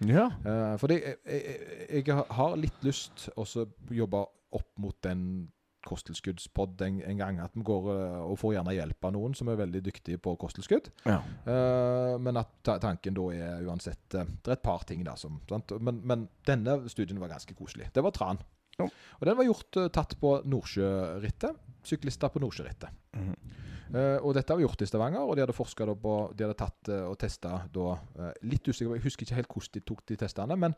Ja. 0.05 0.27
Uh, 0.45 0.77
fordi 0.79 1.01
jeg, 1.03 1.17
jeg, 1.27 2.05
jeg 2.07 2.25
har 2.31 2.57
litt 2.57 2.83
lyst 2.85 3.29
å 3.37 3.45
jobbe 3.91 4.27
opp 4.53 4.69
mot 4.79 4.97
den 5.03 5.49
kosttilskuddspod 5.87 6.83
en, 6.87 7.01
en 7.07 7.21
gang. 7.21 7.41
At 7.45 7.55
vi 7.57 7.65
går 7.67 7.89
eh, 7.95 8.19
og 8.25 8.39
får 8.41 8.57
gjerne 8.57 8.75
hjelp 8.77 9.09
av 9.09 9.15
noen 9.17 9.37
som 9.39 9.51
er 9.53 9.61
veldig 9.61 9.83
dyktige 9.89 10.21
på 10.23 10.37
kosttilskudd. 10.41 10.91
ja. 11.07 11.21
Uh, 11.47 12.17
men 12.23 12.39
at 12.41 12.51
ta 12.65 12.77
tanken 12.83 13.15
da 13.17 13.27
er 13.35 13.67
uansett 13.67 14.15
eh, 14.17 14.27
Det 14.43 14.51
er 14.51 14.57
et 14.57 14.65
par 14.65 14.85
ting, 14.89 15.05
da. 15.07 15.17
Som, 15.21 15.39
sant? 15.49 15.75
Men, 15.81 16.01
men 16.07 16.27
denne 16.49 16.79
studien 16.93 17.21
var 17.23 17.33
ganske 17.33 17.55
koselig. 17.59 17.91
Det 17.95 18.05
var 18.05 18.15
tran. 18.17 18.41
Ja. 18.77 18.89
Og 19.21 19.29
den 19.29 19.39
var 19.39 19.47
gjort 19.49 19.79
tatt 19.95 20.17
på 20.21 20.35
Nordsjørittet. 20.45 21.63
Syklister 21.87 22.33
på 22.33 22.43
Nordsjørittet. 22.43 22.91
Mm 23.17 23.31
-hmm. 23.31 23.63
Uh, 23.87 24.19
og 24.27 24.33
dette 24.35 24.51
har 24.51 24.59
vi 24.59 24.65
gjort 24.65 24.83
i 24.83 24.87
Stavanger, 24.89 25.23
og 25.23 25.37
de 25.37 25.45
hadde 25.45 25.55
forska 25.55 25.87
på 26.03 26.15
De 26.35 26.43
hadde 26.43 26.59
tatt 26.59 26.89
uh, 26.91 27.05
og 27.07 27.19
testa 27.23 27.61
da 27.71 27.93
uh, 27.95 28.33
Litt 28.43 28.67
usikker, 28.67 28.97
jeg 28.97 29.05
husker 29.05 29.23
ikke 29.23 29.39
helt 29.39 29.53
hvordan 29.53 29.75
de 29.77 29.83
tok 29.87 30.03
de 30.09 30.17
testene, 30.17 30.57
men 30.57 30.75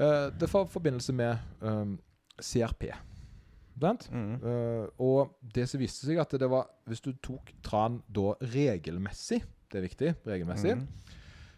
det 0.00 0.46
var 0.48 0.62
i 0.64 0.70
forbindelse 0.70 1.12
med 1.12 1.36
um, 1.60 1.98
CRP. 2.40 2.86
Mhm. 3.80 4.34
Eh, 4.44 4.86
og 5.00 5.38
det 5.54 5.68
som 5.70 5.80
viste 5.80 6.06
seg, 6.06 6.20
at 6.20 6.34
det 6.38 6.50
var 6.50 6.68
Hvis 6.86 7.00
du 7.00 7.12
tok 7.22 7.52
tran 7.62 8.02
da 8.08 8.34
regelmessig, 8.42 9.42
det 9.70 9.78
er 9.78 9.86
viktig, 9.86 10.14
regelmessig, 10.26 10.76
mm. 10.76 10.86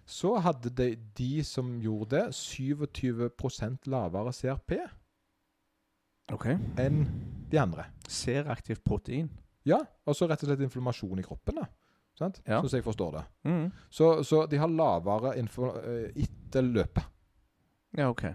så 0.05 0.35
hadde 0.45 0.71
de, 0.71 0.97
de 1.17 1.45
som 1.45 1.81
gjorde 1.81 2.19
det, 2.19 2.25
27% 2.37 3.89
lavere 3.89 4.33
CRP 4.37 4.75
okay. 6.33 6.59
enn 6.77 7.07
de 7.51 7.61
andre. 7.61 7.87
Seraktivt 8.09 8.85
protein. 8.85 9.31
Ja, 9.65 9.79
og 10.05 10.19
så 10.19 10.29
rett 10.29 10.43
og 10.43 10.51
slett 10.51 10.65
inflammasjon 10.67 11.23
i 11.23 11.25
kroppen, 11.25 11.63
da. 11.63 11.69
Sant? 12.19 12.43
Ja. 12.45 12.61
Sånn 12.61 12.69
som 12.69 12.81
jeg 12.81 12.87
forstår 12.87 13.17
det. 13.17 13.25
Mm. 13.49 13.67
Så, 13.89 14.09
så 14.29 14.45
de 14.51 14.61
har 14.61 14.69
lavere 14.71 15.35
eh, 15.39 16.25
etter 16.27 16.67
løpet. 16.67 17.09
Ja, 17.97 18.11
OK. 18.13 18.27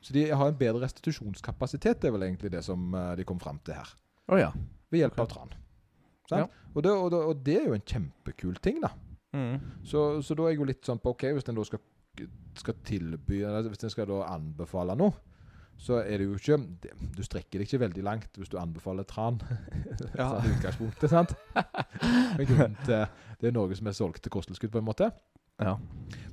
Så 0.00 0.14
de 0.14 0.28
har 0.30 0.48
en 0.48 0.58
bedre 0.58 0.84
restitusjonskapasitet, 0.84 2.00
det 2.02 2.10
er 2.10 2.14
vel 2.14 2.26
egentlig 2.28 2.52
det 2.54 2.62
som 2.66 2.92
eh, 2.94 3.14
de 3.18 3.26
kom 3.26 3.40
fram 3.42 3.58
til 3.66 3.78
her. 3.78 3.90
Oh, 4.28 4.38
ja. 4.38 4.52
Ved 4.92 5.02
hjelp 5.02 5.18
okay. 5.18 5.24
av 5.24 5.32
tran. 5.32 5.56
Ja. 6.30 6.44
Og, 6.74 6.82
det, 6.84 6.92
og, 6.92 7.10
det, 7.10 7.20
og 7.30 7.44
det 7.44 7.56
er 7.58 7.70
jo 7.70 7.76
en 7.76 7.86
kjempekul 7.88 8.58
ting, 8.62 8.82
da. 8.84 8.92
Mm. 9.36 9.60
Så, 9.84 10.22
så 10.24 10.36
da 10.36 10.46
er 10.46 10.54
jeg 10.54 10.62
jo 10.62 10.68
litt 10.68 10.86
sånn 10.88 11.00
på 11.02 11.12
OK, 11.14 11.26
hvis 11.36 11.48
en 11.50 11.58
da 11.58 11.64
skal, 11.68 11.82
skal 12.56 12.76
tilby 12.86 13.42
Eller 13.44 13.66
hvis 13.68 13.84
en 13.84 13.92
skal 13.92 14.06
da 14.08 14.22
anbefale 14.32 14.94
noe, 14.96 15.12
så 15.78 16.00
er 16.00 16.18
det 16.18 16.26
jo 16.26 16.38
ikke 16.38 16.56
det, 16.82 16.94
Du 17.14 17.20
strekker 17.22 17.60
deg 17.60 17.68
ikke 17.68 17.82
veldig 17.84 18.04
langt 18.06 18.40
hvis 18.40 18.50
du 18.50 18.56
anbefaler 18.60 19.06
tran. 19.08 19.40
Ja. 20.18 20.30
sånn 20.30 20.54
utgangspunktet, 20.54 21.10
sant? 21.10 21.34
Men 22.38 22.46
grunnen 22.48 22.78
til 22.86 23.04
Det 23.40 23.50
er 23.50 23.54
Norges 23.54 23.82
mest 23.84 24.00
solgte 24.00 24.32
kosttilskudd, 24.32 24.72
på 24.72 24.80
en 24.80 24.86
måte. 24.88 25.10
Ja. 25.58 25.76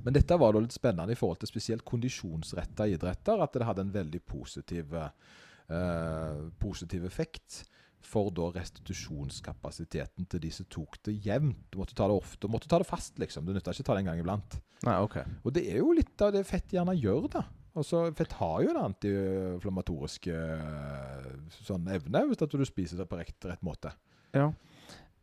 Men 0.06 0.14
dette 0.14 0.38
var 0.38 0.54
da 0.54 0.62
litt 0.62 0.74
spennende 0.74 1.14
i 1.14 1.18
forhold 1.18 1.40
til 1.42 1.50
spesielt 1.50 1.84
kondisjonsretta 1.86 2.86
idretter. 2.90 3.42
At 3.42 3.56
det 3.56 3.66
hadde 3.66 3.82
en 3.86 3.94
veldig 3.94 4.20
positiv, 4.26 4.94
eh, 4.94 6.44
positiv 6.62 7.08
effekt 7.08 7.64
for 8.06 8.30
da 8.30 8.52
restitusjonskapasiteten 8.54 10.28
til 10.30 10.42
de 10.44 10.52
som 10.54 10.68
tok 10.70 11.00
det 11.08 11.16
jevnt. 11.26 11.64
Du 11.72 11.80
måtte 11.80 11.96
ta 11.98 12.06
det 12.06 12.14
ofte, 12.14 12.46
du 12.46 12.52
måtte 12.52 12.70
ta 12.70 12.78
det 12.78 12.86
fast, 12.86 13.18
liksom. 13.18 13.46
Du 13.46 13.54
nytta 13.54 13.74
ikke 13.74 13.82
å 13.82 13.88
ta 13.90 13.96
det 13.96 14.04
en 14.04 14.10
gang 14.12 14.22
iblant. 14.22 14.58
Nei, 14.86 14.96
OK. 15.02 15.16
Og 15.42 15.54
det 15.56 15.64
er 15.72 15.80
jo 15.80 15.94
litt 15.96 16.22
av 16.22 16.34
det 16.36 16.44
fett 16.46 16.76
gjerne 16.76 16.94
gjør, 16.94 17.26
da. 17.32 17.42
Altså, 17.76 18.06
Fett 18.16 18.32
har 18.38 18.62
jo 18.64 18.70
en 18.72 18.84
antiinflammatorisk 18.86 20.30
eh, 20.32 21.26
sånn 21.66 21.90
evne 21.92 22.22
hvis 22.30 22.40
du 22.48 22.64
spiser 22.64 23.02
det 23.02 23.08
på 23.10 23.18
rett, 23.20 23.36
rett 23.50 23.66
måte. 23.66 23.92
Ja. 24.32 24.46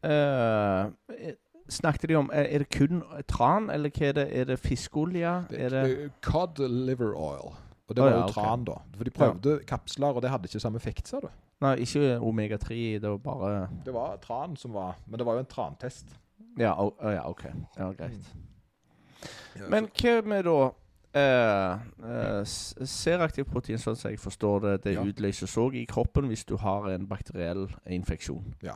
Eh, 0.06 1.34
snakket 1.70 2.10
de 2.10 2.16
om 2.16 2.30
Er 2.34 2.64
det 2.64 2.70
kun 2.70 3.04
tran, 3.28 3.70
eller 3.70 3.90
hva 3.90 4.10
er 4.10 4.18
det? 4.18 4.28
Er 4.32 4.46
det 4.46 4.60
fiskeolje? 4.60 5.46
Det 5.50 5.72
det 5.72 5.84
eh, 5.92 6.10
Cod 6.22 6.60
liver 6.60 7.14
oil. 7.16 7.54
Og 7.88 7.96
det 7.96 8.04
var 8.04 8.10
var 8.12 8.18
ja, 8.18 8.22
jo 8.22 8.34
tran, 8.34 8.44
tran, 8.46 8.64
da. 8.66 8.98
For 8.98 9.04
de 9.04 9.12
prøvde 9.12 9.60
kapsler, 9.68 10.16
og 10.16 10.22
det 10.22 10.30
hadde 10.30 10.48
ikke 10.48 10.60
samme 10.60 10.80
effekt, 10.80 11.08
sa 11.08 11.20
du. 11.20 11.28
Nei, 11.62 11.76
ikke 11.84 12.20
omega-3. 12.20 12.76
Det 13.00 13.10
var 13.10 13.18
bare 13.18 13.70
Det 13.86 13.94
var 13.94 14.16
tran 14.24 14.56
som 14.56 14.74
var 14.74 14.96
Men 15.06 15.20
det 15.20 15.26
var 15.26 15.34
jo 15.34 15.40
en 15.40 15.46
trantest. 15.46 16.16
Ja, 16.60 16.74
oh, 16.78 16.92
ja 17.02 17.30
OK. 17.30 17.44
Ja, 17.78 17.92
greit. 17.92 18.34
Men 19.70 19.88
hva 20.02 20.22
med 20.26 20.44
da 20.48 20.58
eh, 21.14 21.74
eh, 22.10 22.40
Seraktivt 22.90 23.52
protein, 23.52 23.80
sånn 23.82 23.98
som 23.98 24.12
jeg 24.12 24.20
forstår 24.20 24.60
det, 24.66 24.74
det 24.84 24.96
Ja. 24.98 25.04
utløses 25.04 25.58
òg 25.58 25.76
i 25.76 25.86
kroppen 25.86 26.28
hvis 26.28 26.46
du 26.46 26.58
har 26.58 26.90
en 26.90 27.08
bakteriell 27.08 27.68
infeksjon. 27.86 28.54
Ja. 28.64 28.76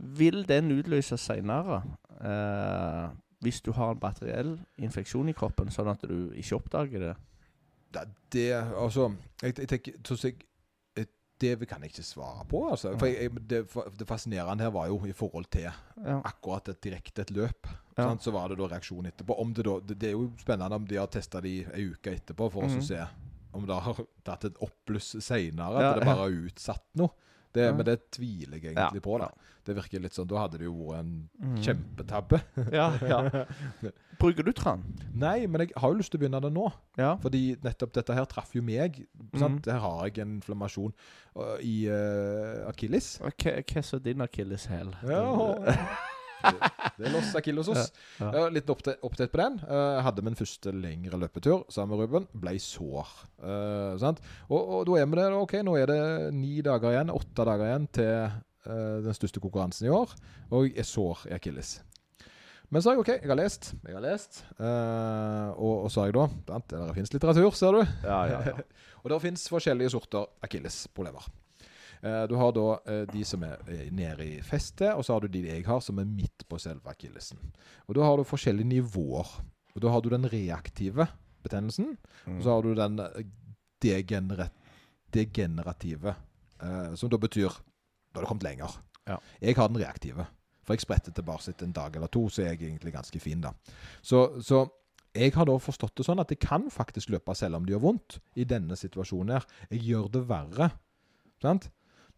Vil 0.00 0.44
den 0.48 0.70
utløses 0.72 1.20
seinere 1.20 1.82
eh, 2.24 3.08
hvis 3.44 3.60
du 3.64 3.72
har 3.72 3.94
en 3.94 4.00
bakteriell 4.00 4.54
infeksjon 4.78 5.28
i 5.28 5.32
kroppen, 5.36 5.70
sånn 5.72 5.88
at 5.92 6.02
du 6.04 6.30
ikke 6.36 6.56
oppdager 6.58 7.00
det? 7.06 7.14
det, 7.92 8.02
det 8.32 8.46
Altså, 8.76 9.10
jeg, 9.42 9.54
jeg 9.58 9.68
tenker 9.68 9.92
så 10.04 10.18
jeg, 10.28 10.36
Det 11.40 11.56
kan 11.68 11.80
jeg 11.80 11.90
ikke 11.94 12.04
svare 12.04 12.44
på. 12.44 12.58
altså. 12.70 12.90
For 13.00 13.06
jeg, 13.08 13.30
det, 13.48 13.62
det 13.96 14.06
fascinerende 14.06 14.60
her 14.66 14.70
var 14.74 14.90
jo 14.90 14.98
i 15.08 15.12
forhold 15.16 15.46
til 15.50 15.62
Ja. 16.04 16.18
akkurat 16.28 16.68
et 16.68 16.82
direkte 16.84 17.22
et 17.22 17.30
løp. 17.32 17.66
Ja. 17.96 18.10
Sant? 18.10 18.22
Så 18.22 18.30
var 18.30 18.48
det 18.52 18.58
da 18.58 18.66
reaksjon 18.68 19.06
etterpå. 19.08 19.38
Om 19.40 19.54
det, 19.56 19.64
da, 19.64 19.78
det, 19.80 19.96
det 20.02 20.08
er 20.10 20.12
jo 20.18 20.26
spennende 20.38 20.76
om 20.76 20.84
de 20.86 20.96
har 21.00 21.06
testa 21.08 21.40
det 21.40 21.54
ei 21.72 21.86
uke 21.94 22.12
etterpå, 22.12 22.50
for 22.52 22.62
Mhm. 22.68 22.76
å 22.78 22.82
se 22.84 23.00
om 23.54 23.64
det 23.66 23.74
har 23.82 23.96
tatt 24.22 24.44
et 24.44 24.60
oppbluss 24.60 25.16
seinere. 25.24 25.80
Ja, 25.80 25.90
At 25.94 25.98
det 25.98 26.04
bare 26.06 26.16
har 26.28 26.36
utsatt 26.44 26.84
noe. 26.94 27.08
Det. 27.56 27.70
Men 27.76 27.86
det 27.88 27.96
tviler 28.14 28.60
jeg 28.60 28.74
egentlig 28.74 29.02
på. 29.02 29.16
da. 29.18 29.30
Det 29.66 29.74
virker 29.76 30.02
litt 30.02 30.16
sånn, 30.16 30.28
Da 30.30 30.44
hadde 30.44 30.60
det 30.60 30.68
jo 30.68 30.76
vært 30.78 31.02
en 31.02 31.10
mm. 31.40 31.56
kjempetabbe. 31.64 32.40
Ja, 32.78 32.90
ja. 33.02 33.18
Bruker 34.20 34.44
du 34.44 34.52
tran? 34.56 34.84
Nei, 35.16 35.46
men 35.48 35.64
jeg 35.64 35.74
har 35.80 35.92
jo 35.92 35.98
lyst 35.98 36.12
til 36.12 36.20
å 36.20 36.22
begynne 36.22 36.42
det 36.44 36.52
nå. 36.52 36.66
Ja. 37.00 37.14
Fordi 37.22 37.56
nettopp 37.64 37.94
dette 37.96 38.16
her 38.16 38.28
traff 38.30 38.54
jo 38.56 38.62
meg. 38.64 39.02
Sant? 39.32 39.64
Mm. 39.64 39.72
Her 39.72 39.82
har 39.86 40.06
jeg 40.08 40.22
en 40.24 40.36
inflammasjon 40.38 40.92
uh, 40.92 41.56
i 41.64 41.88
uh, 41.88 42.68
akilles. 42.68 43.14
Hva 43.22 43.32
okay, 43.32 43.64
er 43.64 44.04
din 44.04 44.26
akilleshæl? 44.26 44.94
Ja, 45.08 45.24
det, 46.44 46.70
det 46.98 47.08
er 47.08 47.14
Los 47.14 47.32
Akillesos. 47.38 47.90
Ja, 48.20 48.30
Ja, 48.34 48.44
litt 48.52 48.70
opptatt 48.70 49.00
på 49.32 49.40
den. 49.40 49.58
Uh, 49.66 50.00
hadde 50.04 50.24
min 50.26 50.38
første 50.38 50.72
lengre 50.74 51.20
løpetur 51.20 51.64
sammen 51.72 51.94
med 51.96 52.04
Ruben. 52.04 52.28
Ble 52.42 52.56
sår. 52.62 53.12
Uh, 53.42 53.98
sant? 54.02 54.22
Og, 54.48 54.58
og 54.60 54.88
da 54.88 54.98
er 55.00 55.10
vi 55.10 55.20
der. 55.20 55.36
Ok, 55.40 55.58
nå 55.66 55.76
er 55.80 55.90
det 55.90 56.00
ni 56.36 56.58
dager 56.66 56.94
igjen, 56.94 57.12
åtte 57.14 57.46
dager 57.48 57.68
igjen 57.68 57.86
til 58.00 58.10
uh, 58.28 58.98
den 59.06 59.16
største 59.16 59.42
konkurransen 59.42 59.88
i 59.88 59.94
år. 59.94 60.12
Og 60.50 60.68
jeg 60.68 60.76
er 60.82 60.88
sår 60.88 61.26
i 61.30 61.36
akilles. 61.38 61.78
Men 62.70 62.82
så 62.82 62.90
sa 62.90 62.92
jeg 62.94 63.02
OK, 63.02 63.08
jeg 63.16 63.26
har 63.26 63.38
lest. 63.40 63.72
Jeg 63.82 63.96
har 63.96 64.04
lest. 64.04 64.44
Uh, 64.54 65.50
og, 65.56 65.86
og 65.88 65.90
sa 65.90 66.06
jeg 66.06 66.14
da 66.14 66.28
sant? 66.52 66.70
Det 66.70 66.94
fins 67.00 67.14
litteratur, 67.16 67.50
ser 67.58 67.80
du. 67.80 67.82
ja, 68.06 68.20
ja, 68.30 68.42
ja. 68.52 68.60
Og 69.00 69.08
det 69.08 69.16
fins 69.22 69.46
forskjellige 69.48 69.94
sorter 69.94 70.26
akillesproblemer. 70.44 71.24
Eh, 72.02 72.22
du 72.28 72.34
har 72.40 72.52
da 72.56 72.66
eh, 72.88 73.02
de 73.12 73.24
som 73.28 73.42
er 73.44 73.60
eh, 73.68 73.88
nede 73.92 74.24
i 74.24 74.38
festet, 74.44 74.94
og 74.94 75.04
så 75.04 75.16
har 75.16 75.24
du 75.24 75.32
de 75.32 75.42
jeg 75.44 75.66
har 75.66 75.82
som 75.84 76.00
er 76.00 76.08
midt 76.08 76.46
på 76.48 76.58
selve 76.60 76.92
akillesen. 76.92 77.40
Og 77.88 77.98
Da 77.98 78.06
har 78.06 78.16
du 78.16 78.24
forskjellige 78.24 78.68
nivåer. 78.68 79.28
Og 79.74 79.82
Da 79.82 79.92
har 79.92 80.00
du 80.00 80.08
den 80.08 80.26
reaktive 80.26 81.06
betennelsen, 81.42 81.96
og 82.26 82.42
så 82.42 82.56
har 82.56 82.62
du 82.62 82.74
den 82.74 82.98
degenerative, 83.80 86.14
som 86.94 87.08
da 87.08 87.16
betyr 87.16 87.48
Da 87.48 88.18
har 88.18 88.22
du 88.22 88.28
kommet 88.28 88.42
lenger. 88.42 88.82
Ja. 89.06 89.16
Jeg 89.40 89.56
har 89.56 89.68
den 89.68 89.78
reaktive. 89.78 90.26
For 90.64 90.74
jeg 90.74 90.80
spretter 90.80 91.12
tilbake 91.12 91.50
etter 91.50 91.66
en 91.66 91.72
dag 91.72 91.96
eller 91.96 92.08
to, 92.08 92.28
så 92.28 92.42
er 92.42 92.52
jeg 92.52 92.68
egentlig 92.68 92.92
ganske 92.92 93.20
fin, 93.20 93.40
da. 93.40 93.52
Så, 94.02 94.42
så 94.42 94.66
jeg 95.14 95.32
har 95.34 95.46
da 95.46 95.56
forstått 95.58 95.96
det 95.96 96.06
sånn 96.06 96.20
at 96.20 96.30
jeg 96.30 96.40
kan 96.42 96.70
faktisk 96.70 97.10
løpe 97.10 97.34
selv 97.34 97.56
om 97.56 97.64
det 97.64 97.74
gjør 97.74 97.86
vondt 97.86 98.18
i 98.36 98.44
denne 98.44 98.76
situasjonen 98.76 99.38
her. 99.38 99.46
Jeg 99.70 99.80
gjør 99.86 100.10
det 100.10 100.28
verre. 100.28 100.70
Sant? 101.40 101.70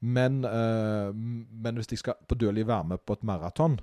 Men, 0.02 0.40
eh, 0.44 1.12
men 1.14 1.78
hvis 1.78 1.92
jeg 1.92 2.00
skal 2.02 2.14
på 2.28 2.34
dødelig 2.34 2.66
være 2.66 2.84
med 2.94 3.02
på 3.06 3.14
et 3.18 3.22
maraton, 3.28 3.78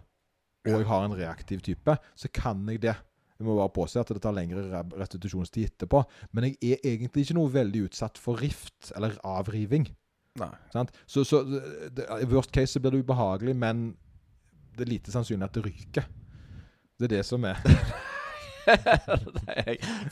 og 0.68 0.74
jeg 0.82 0.86
har 0.90 1.06
en 1.06 1.16
reaktiv 1.16 1.62
type, 1.64 1.96
så 2.20 2.28
kan 2.36 2.66
jeg 2.70 2.82
det. 2.84 2.96
Jeg 3.40 3.48
må 3.48 3.56
bare 3.56 3.72
påse 3.72 4.00
at 4.02 4.10
det 4.12 4.20
tar 4.22 4.36
lengre 4.36 4.66
re- 4.68 4.98
restitusjonstid 5.00 5.70
etterpå. 5.70 6.02
Men 6.36 6.50
jeg 6.50 6.58
er 6.76 6.84
egentlig 6.92 7.24
ikke 7.24 7.38
noe 7.38 7.54
veldig 7.54 7.86
utsatt 7.88 8.20
for 8.20 8.36
rift 8.44 8.92
eller 9.00 9.16
avriving. 9.24 9.88
Så, 11.08 11.24
så 11.24 11.40
I 12.20 12.28
worst 12.30 12.52
case 12.52 12.76
så 12.76 12.82
blir 12.84 12.92
det 12.98 13.06
ubehagelig, 13.06 13.56
men 13.56 13.96
det 14.76 14.86
er 14.86 14.92
lite 14.92 15.12
sannsynlig 15.16 15.48
at 15.48 15.56
det 15.56 15.66
ryker. 15.66 16.06
Det 17.00 17.08
er 17.08 17.16
det 17.16 17.24
som 17.26 17.48
er 17.48 17.56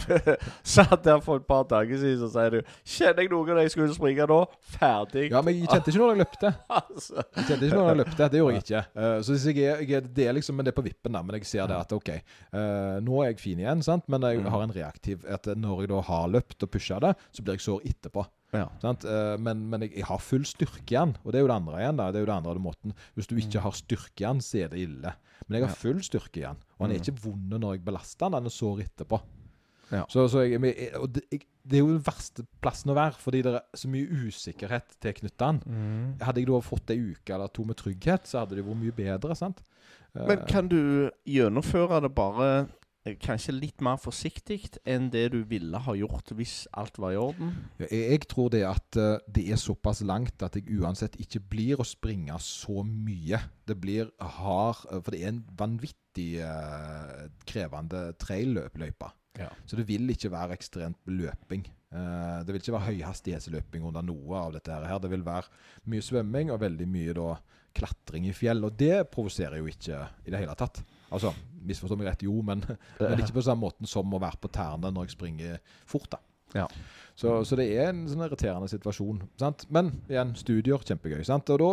satt 0.63 1.03
der 1.05 1.19
for 1.23 1.35
et 1.41 1.45
par 1.47 1.63
dager 1.69 1.97
siden, 2.01 2.19
så 2.21 2.29
sier 2.33 2.49
du 2.49 2.59
'Kjenner 2.85 3.21
jeg 3.23 3.31
noen 3.31 3.57
jeg 3.61 3.71
skulle 3.73 3.93
springe 3.95 4.27
nå?' 4.29 4.45
Ferdig. 4.77 5.27
Ja, 5.31 5.41
men 5.41 5.55
jeg 5.57 5.67
kjente 5.71 5.91
ikke 5.91 6.01
når 6.03 6.13
jeg 6.15 6.21
løpte. 6.23 6.53
altså. 6.79 7.15
Jeg 7.35 7.45
kjente 7.49 7.65
ikke 7.69 7.79
når 7.81 7.89
jeg 7.91 7.97
løpte, 8.03 8.29
Det 8.31 8.39
gjorde 8.41 8.55
jeg 8.55 8.63
ikke. 8.63 8.83
Eh, 8.95 9.21
så 9.21 9.51
jeg 9.51 9.57
jeg 9.57 9.91
er, 9.97 10.01
det 10.01 10.27
er 10.27 10.33
liksom, 10.37 10.55
men 10.55 10.65
det 10.65 10.71
er 10.73 10.79
på 10.81 10.85
vippen, 10.87 11.11
da. 11.13 11.21
Men 11.21 11.35
jeg 11.39 11.45
ser 11.45 11.67
det 11.67 11.75
at 11.77 11.91
OK, 11.93 12.09
eh, 12.09 12.97
nå 13.03 13.21
er 13.23 13.27
jeg 13.31 13.39
fin 13.39 13.59
igjen, 13.59 13.83
sant? 13.83 14.03
men 14.07 14.21
jeg 14.21 14.37
Mm. 14.37 14.45
har 14.51 14.61
en 14.63 14.71
reaktiv 14.75 15.25
at 15.27 15.45
når 15.57 15.79
jeg 15.81 15.89
da 15.89 16.01
har 16.01 16.27
løpt 16.27 16.63
og 16.63 16.69
pusha 16.71 16.99
det, 16.99 17.15
så 17.33 17.41
blir 17.43 17.53
jeg 17.57 17.61
sår 17.65 17.81
etterpå. 17.85 18.25
Ja. 18.53 18.69
Sant? 18.79 19.03
Eh, 19.05 19.35
men 19.43 19.65
men 19.69 19.81
jeg, 19.81 19.95
jeg 19.97 20.05
har 20.07 20.19
full 20.23 20.45
styrke 20.47 20.85
igjen, 20.87 21.15
og 21.23 21.31
det 21.33 21.39
er 21.39 21.43
jo 21.43 21.47
det 21.51 21.55
andre 21.57 21.81
igjen. 21.81 21.97
da, 21.97 22.11
det 22.11 22.19
er 22.21 22.25
jo 22.25 22.31
det 22.31 22.37
andre 22.37 22.59
måten. 22.63 22.93
Hvis 23.15 23.27
du 23.27 23.35
ikke 23.35 23.59
har 23.65 23.71
styrke 23.75 24.23
igjen, 24.23 24.39
så 24.41 24.63
er 24.63 24.69
det 24.69 24.79
ille. 24.85 25.13
Men 25.47 25.59
jeg 25.59 25.67
har 25.67 25.75
Mm. 25.75 25.81
Full 25.81 25.99
styrke 26.03 26.39
igjen, 26.41 26.57
og 26.79 26.85
han 26.87 26.91
er 26.91 26.99
Mm. 26.99 27.01
ikke 27.03 27.23
vond 27.25 27.49
når 27.59 27.73
jeg 27.75 27.85
belaster 27.85 28.25
han, 28.25 28.33
han 28.33 28.45
er 28.45 28.49
sår 28.49 28.81
etterpå. 28.87 29.19
Ja. 29.91 30.05
Så, 30.09 30.27
så 30.27 30.41
jeg, 30.43 30.59
og 30.99 31.11
det, 31.13 31.21
jeg, 31.31 31.41
det 31.63 31.77
er 31.77 31.79
jo 31.83 31.93
den 31.93 32.01
verste 32.03 32.43
plassen 32.61 32.91
å 32.91 32.95
være, 32.95 33.13
fordi 33.19 33.41
det 33.43 33.53
er 33.55 33.61
så 33.75 33.87
mye 33.87 34.07
usikkerhet 34.27 34.95
tilknyttet 34.99 35.37
den. 35.39 35.61
Mm. 35.65 36.17
Hadde 36.21 36.41
jeg 36.41 36.47
da 36.49 36.59
fått 36.59 36.91
ei 36.91 36.97
uke 37.13 37.33
eller 37.35 37.47
to 37.47 37.63
med 37.63 37.77
trygghet, 37.79 38.27
så 38.27 38.39
hadde 38.41 38.55
det 38.55 38.65
vært 38.65 38.81
mye 38.81 38.95
bedre. 38.95 39.35
sant? 39.35 39.61
Men 40.13 40.39
Eh, 40.39 40.45
kan 40.47 40.67
du 40.67 41.09
gjennomføre 41.27 42.01
det 42.01 42.13
bare 42.15 42.47
eh, 42.61 42.65
kanskje 43.21 43.55
litt 43.55 43.83
mer 43.85 43.99
forsiktig 44.01 44.59
enn 44.87 45.09
det 45.13 45.27
du 45.33 45.39
ville 45.47 45.79
ha 45.85 45.93
gjort 45.97 46.33
hvis 46.37 46.65
alt 46.77 46.99
var 47.01 47.15
i 47.15 47.19
orden? 47.21 47.53
Jeg, 47.81 47.89
jeg 47.93 48.27
tror 48.31 48.51
det 48.53 48.63
at 48.67 48.99
uh, 48.99 49.15
det 49.25 49.45
er 49.53 49.61
såpass 49.61 50.03
langt 50.07 50.43
at 50.45 50.57
jeg 50.57 50.79
uansett 50.79 51.17
ikke 51.21 51.41
blir 51.53 51.81
å 51.81 51.87
springe 51.87 52.35
så 52.43 52.83
mye. 52.83 53.39
Det 53.67 53.77
blir 53.79 54.11
hard 54.19 54.83
eh, 54.91 55.01
For 55.01 55.13
det 55.13 55.21
er 55.21 55.33
en 55.33 55.43
vanvittig 55.59 56.29
uh, 56.43 57.27
krevende 57.47 58.09
trailløype. 58.21 59.11
Ja. 59.37 59.51
Så 59.69 59.77
det 59.77 59.87
vil 59.89 60.09
ikke 60.09 60.33
være 60.33 60.57
ekstremt 60.57 60.99
løping. 61.09 61.67
Uh, 61.93 62.43
det 62.43 62.51
vil 62.51 62.61
ikke 62.61 62.75
være 62.75 62.91
høyhastighetsløping 62.91 63.85
under 63.87 64.05
noe 64.05 64.41
av 64.41 64.57
dette 64.57 64.73
her. 64.73 64.99
Det 65.03 65.11
vil 65.13 65.25
være 65.27 65.87
mye 65.91 66.03
svømming 66.03 66.51
og 66.51 66.63
veldig 66.65 66.89
mye 66.91 67.15
da 67.17 67.35
klatring 67.77 68.27
i 68.27 68.35
fjell. 68.35 68.65
Og 68.67 68.75
det 68.79 69.05
provoserer 69.13 69.61
jo 69.61 69.69
ikke 69.71 70.01
i 70.25 70.33
det 70.33 70.41
hele 70.41 70.57
tatt. 70.57 70.81
Altså, 71.13 71.33
misforstå 71.67 71.97
meg 71.99 72.09
rett, 72.11 72.25
jo, 72.27 72.39
men, 72.45 72.63
men 73.01 73.21
ikke 73.21 73.37
på 73.39 73.45
samme 73.45 73.67
måten 73.67 73.89
som 73.89 74.13
å 74.13 74.21
være 74.21 74.41
på 74.43 74.51
tærne 74.53 74.91
når 74.93 75.07
jeg 75.07 75.17
springer 75.17 75.77
fort. 75.89 76.09
da. 76.15 76.23
Ja. 76.55 76.67
Så, 77.17 77.41
så 77.45 77.57
det 77.59 77.67
er 77.75 77.91
en 77.91 78.05
sånn 78.09 78.23
irriterende 78.27 78.69
situasjon. 78.71 79.23
Sant? 79.41 79.65
Men 79.73 79.95
igjen, 80.07 80.35
studier, 80.39 80.83
kjempegøy. 80.85 81.23
Sant? 81.27 81.49
Og 81.53 81.63
da 81.63 81.71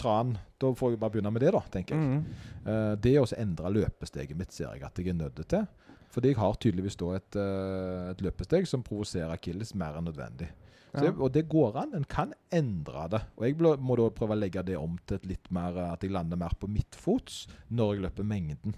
tran, 0.00 0.34
da 0.60 0.72
får 0.76 0.94
jeg 0.94 1.00
bare 1.00 1.14
begynne 1.14 1.32
med 1.34 1.44
det, 1.44 1.52
da, 1.54 1.60
tenker 1.72 1.96
jeg. 1.96 2.08
Mm. 2.08 2.48
Uh, 2.64 2.94
det 3.04 3.14
å 3.20 3.26
endre 3.36 3.72
løpesteget 3.76 4.38
mitt 4.38 4.54
ser 4.56 4.72
jeg 4.74 4.84
at 4.86 5.00
jeg 5.00 5.12
er 5.12 5.18
nødt 5.18 5.42
til. 5.50 5.66
Fordi 6.10 6.32
jeg 6.32 6.36
har 6.40 6.56
tydeligvis 6.58 6.96
da 6.98 7.12
et, 7.16 7.36
eh, 7.38 8.10
et 8.10 8.22
løpesteg 8.26 8.66
som 8.66 8.82
provoserer 8.82 9.30
akilles 9.36 9.74
mer 9.78 9.94
enn 10.00 10.08
nødvendig. 10.10 10.48
Så, 10.92 11.04
Ja. 11.04 11.12
og 11.12 11.30
det 11.32 11.48
går 11.48 11.76
an. 11.76 11.92
En 11.94 12.04
kan 12.04 12.32
endre 12.50 13.08
det. 13.08 13.20
Og 13.38 13.44
jeg 13.46 13.56
må 13.78 13.96
da 13.96 14.08
prøve 14.10 14.34
å 14.34 14.38
legge 14.40 14.64
det 14.66 14.76
om 14.76 14.98
til 15.06 15.14
et 15.20 15.26
litt 15.26 15.50
mer 15.52 15.76
eh, 15.78 15.92
at 15.92 16.00
jeg 16.02 16.10
lander 16.10 16.36
mer 16.36 16.50
på 16.58 16.66
midtfots 16.68 17.46
når 17.70 17.94
jeg 17.94 18.02
løper 18.02 18.24
mengden. 18.26 18.74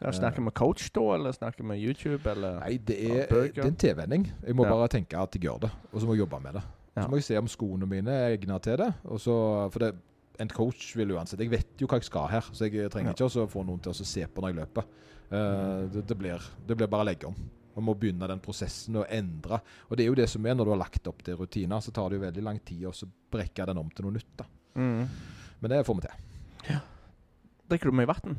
Ja, 0.00 0.08
snakker 0.10 0.42
vi 0.42 0.50
coach 0.56 0.88
da, 0.96 1.02
eller 1.14 1.32
snakker 1.36 1.60
vi 1.68 1.76
YouTube, 1.84 2.24
eller 2.30 2.60
Nei, 2.60 2.78
det 2.78 2.96
er, 3.04 3.26
det 3.28 3.58
er 3.58 3.66
en 3.66 3.76
tilvenning. 3.76 4.30
Jeg 4.46 4.54
må 4.56 4.64
Ja. 4.64 4.70
bare 4.70 4.88
tenke 4.88 5.12
at 5.20 5.30
jeg 5.36 5.42
gjør 5.42 5.60
det, 5.60 5.70
og 5.92 6.00
så 6.00 6.06
må 6.06 6.14
jeg 6.16 6.24
jobbe 6.26 6.40
med 6.42 6.54
det. 6.54 6.62
Så 6.96 7.08
må 7.10 7.16
jeg 7.16 7.24
se 7.24 7.36
om 7.36 7.46
skoene 7.46 7.86
mine 7.86 8.08
er 8.08 8.36
egnet 8.38 8.62
til 8.62 8.76
det. 8.78 8.94
Og 9.04 9.18
så, 9.20 9.70
for 9.70 9.78
det, 9.78 9.94
en 10.40 10.48
coach 10.48 10.96
vil 10.96 11.08
uansett 11.12 11.38
Jeg 11.40 11.50
vet 11.50 11.66
jo 11.78 11.86
hva 11.86 11.96
jeg 12.00 12.04
skal 12.04 12.26
her, 12.28 12.40
så 12.40 12.64
jeg 12.72 12.90
trenger 12.90 13.12
ikke 13.12 13.28
å 13.28 13.46
få 13.46 13.62
noen 13.66 13.80
til 13.82 13.92
å 13.92 13.94
se 13.94 14.24
på 14.26 14.40
når 14.40 14.54
jeg 14.54 14.56
løper. 14.66 14.84
Eh, 15.30 15.82
det, 15.94 16.04
det, 16.08 16.16
blir, 16.18 16.46
det 16.66 16.76
blir 16.76 16.90
bare 16.90 17.06
å 17.06 17.08
legge 17.10 17.28
om. 17.30 17.36
Man 17.76 17.86
må 17.86 17.94
begynne 17.98 18.26
den 18.28 18.40
prosessen 18.42 18.98
og 18.98 19.06
endre. 19.14 19.60
Og 19.88 19.96
det 19.96 20.04
er 20.04 20.10
jo 20.10 20.16
det 20.18 20.26
som 20.32 20.46
er 20.46 20.56
når 20.58 20.66
du 20.68 20.72
har 20.74 20.80
lagt 20.82 21.06
opp 21.06 21.22
til 21.26 21.38
rutiner, 21.38 21.82
så 21.84 21.94
tar 21.94 22.10
det 22.10 22.18
jo 22.18 22.24
veldig 22.26 22.42
lang 22.44 22.58
tid 22.66 22.88
å 22.90 22.94
så 22.96 23.06
brekke 23.30 23.68
den 23.70 23.78
om 23.80 23.92
til 23.94 24.08
noe 24.08 24.16
nytt. 24.18 24.32
da. 24.42 24.48
mm. 24.74 25.04
Men 25.60 25.74
det 25.74 25.84
får 25.86 25.98
vi 25.98 26.08
til. 26.08 26.80
Drikker 27.70 27.90
du 27.92 27.96
mye 27.98 28.08
vann? 28.08 28.36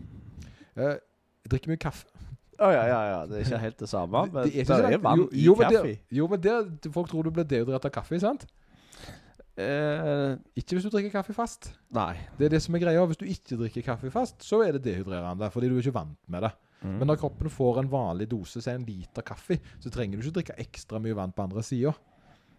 Uh, 0.75 0.97
jeg 1.45 1.51
drikker 1.53 1.71
mye 1.71 1.81
kaffe. 1.81 2.07
Å 2.61 2.69
ja, 2.73 2.81
ja, 2.89 2.97
ja. 3.07 3.19
Det 3.29 3.37
er 3.39 3.45
ikke 3.45 3.59
helt 3.61 3.77
det 3.81 3.89
samme, 3.89 4.23
men 4.27 4.35
det 4.35 4.41
er, 4.41 4.63
ikke 4.63 4.75
sånn- 4.75 5.03
vann 5.05 5.21
jo, 5.21 5.27
i 5.31 5.45
jo, 5.45 5.53
kaffe. 5.57 5.93
Jo, 6.17 6.27
men 6.29 6.41
det, 6.43 6.55
folk 6.93 7.09
tror 7.09 7.25
du 7.25 7.31
blir 7.33 7.47
dehydrert 7.49 7.87
av 7.87 7.93
kaffe, 7.93 8.19
sant? 8.21 8.43
Eh, 9.61 10.33
Ikke 10.57 10.77
hvis 10.77 10.85
du 10.85 10.91
drikker 10.93 11.13
kaffe 11.13 11.33
fast. 11.35 11.71
nei. 11.93 12.15
Det 12.37 12.47
er 12.47 12.53
det 12.55 12.61
som 12.63 12.75
er 12.75 12.83
greia. 12.83 13.05
Hvis 13.09 13.19
du 13.19 13.25
ikke 13.29 13.57
drikker 13.63 13.85
kaffe 13.85 14.11
fast, 14.13 14.41
så 14.45 14.61
er 14.65 14.77
det 14.77 14.83
dehydrerende, 14.85 15.49
fordi 15.53 15.69
du 15.69 15.77
er 15.77 15.83
ikke 15.85 15.97
vant 15.97 16.17
med 16.31 16.45
det. 16.47 16.51
Mm. 16.81 16.95
Men 16.97 17.11
når 17.11 17.19
kroppen 17.21 17.51
får 17.53 17.81
en 17.81 17.91
vanlig 17.91 18.29
dose, 18.31 18.61
så 18.61 18.71
er 18.71 18.79
en 18.79 18.87
liter 18.87 19.25
kaffe, 19.25 19.59
så 19.79 19.91
trenger 19.93 20.17
du 20.17 20.25
ikke 20.25 20.37
drikke 20.39 20.57
ekstra 20.63 21.01
mye 21.01 21.17
vann 21.17 21.33
på 21.35 21.45
andre 21.45 21.63
sida. 21.65 21.93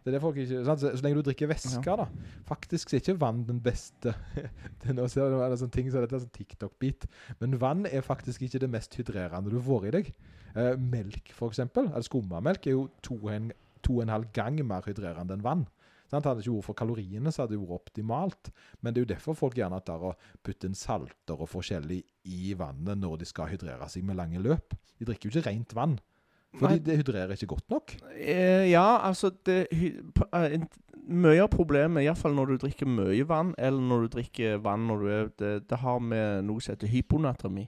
Det 0.03 0.11
er 0.11 0.17
det 0.17 0.23
folk 0.25 0.39
ikke, 0.43 0.61
sant? 0.67 0.83
Så, 0.83 0.91
lenge 1.05 1.21
du 1.21 1.27
drikker 1.29 1.51
væske, 1.51 1.95
da. 1.99 2.07
Faktisk 2.49 2.91
så 2.91 2.99
er 2.99 3.03
ikke 3.05 3.21
vann 3.23 3.45
den 3.47 3.61
beste 3.63 4.15
det 4.83 4.97
nå 4.99 5.07
ser 5.11 5.31
du, 5.31 5.39
sånne 5.39 5.75
ting, 5.75 5.91
så 5.95 6.03
dette 6.03 6.19
er 6.19 6.25
sånn 6.25 6.35
TikTok-bit. 6.35 7.07
Men 7.39 7.55
vann 7.63 7.87
er 7.87 8.03
faktisk 8.03 8.43
ikke 8.43 8.65
det 8.65 8.71
mest 8.73 8.99
hydrerende 8.99 9.53
du 9.53 9.61
får 9.63 9.87
i 9.87 9.93
deg. 9.99 10.11
Eh, 10.59 10.75
melk, 10.77 11.31
eksempel, 11.47 11.93
eller 11.93 12.07
skummamelk, 12.07 12.67
er 12.67 12.75
jo 12.75 12.89
to 13.07 13.21
og 13.21 13.31
en, 13.35 13.53
to 13.87 14.01
og 14.01 14.05
en 14.07 14.15
halv 14.17 14.35
gang 14.35 14.59
mer 14.67 14.91
hydrerende 14.91 15.39
enn 15.39 15.47
vann. 15.47 15.65
Sant? 16.13 16.29
Hadde 16.29 16.43
det 16.43 16.47
ikke 16.47 16.59
vært 16.59 16.69
for 16.69 16.79
kaloriene, 16.83 17.33
så 17.33 17.43
hadde 17.43 17.57
det 17.57 17.63
vært 17.63 17.81
optimalt. 17.81 18.53
Men 18.81 18.93
det 18.93 19.01
er 19.01 19.07
jo 19.07 19.13
derfor 19.15 19.39
folk 19.39 19.57
gjerne 19.57 19.81
tar 19.87 20.05
og 20.11 20.31
putter 20.45 20.69
inn 20.69 20.77
salter 20.77 21.41
og 21.41 21.49
forskjellig 21.49 22.03
i 22.29 22.53
vannet 22.59 23.01
når 23.01 23.23
de 23.23 23.29
skal 23.31 23.49
hydrere 23.53 23.89
seg 23.89 24.05
med 24.07 24.21
lange 24.21 24.43
løp. 24.45 24.77
De 25.01 25.09
drikker 25.09 25.31
jo 25.31 25.35
ikke 25.39 25.49
rent 25.49 25.73
vann. 25.79 25.97
Fordi 26.53 26.77
Nei. 26.77 26.85
det 26.85 26.99
hydrerer 27.01 27.33
ikke 27.33 27.55
godt 27.55 27.73
nok. 27.73 27.95
Eh, 28.13 28.69
ja, 28.69 29.01
altså 29.01 29.33
det, 29.47 29.67
eh, 29.73 30.61
Mye 31.03 31.41
av 31.43 31.49
problemet, 31.51 32.05
iallfall 32.05 32.37
når 32.37 32.53
du 32.53 32.59
drikker 32.63 32.87
mye 32.87 33.25
vann, 33.27 33.57
eller 33.59 33.83
når 33.83 34.05
du 34.05 34.13
drikker 34.19 34.61
vann 34.63 34.85
når 34.87 35.01
du 35.01 35.09
er 35.11 35.31
Det, 35.39 35.51
det 35.69 35.79
har 35.83 35.99
med 35.99 36.45
noe 36.47 36.63
som 36.63 36.77
heter 36.77 36.93
hyponatremi. 36.93 37.65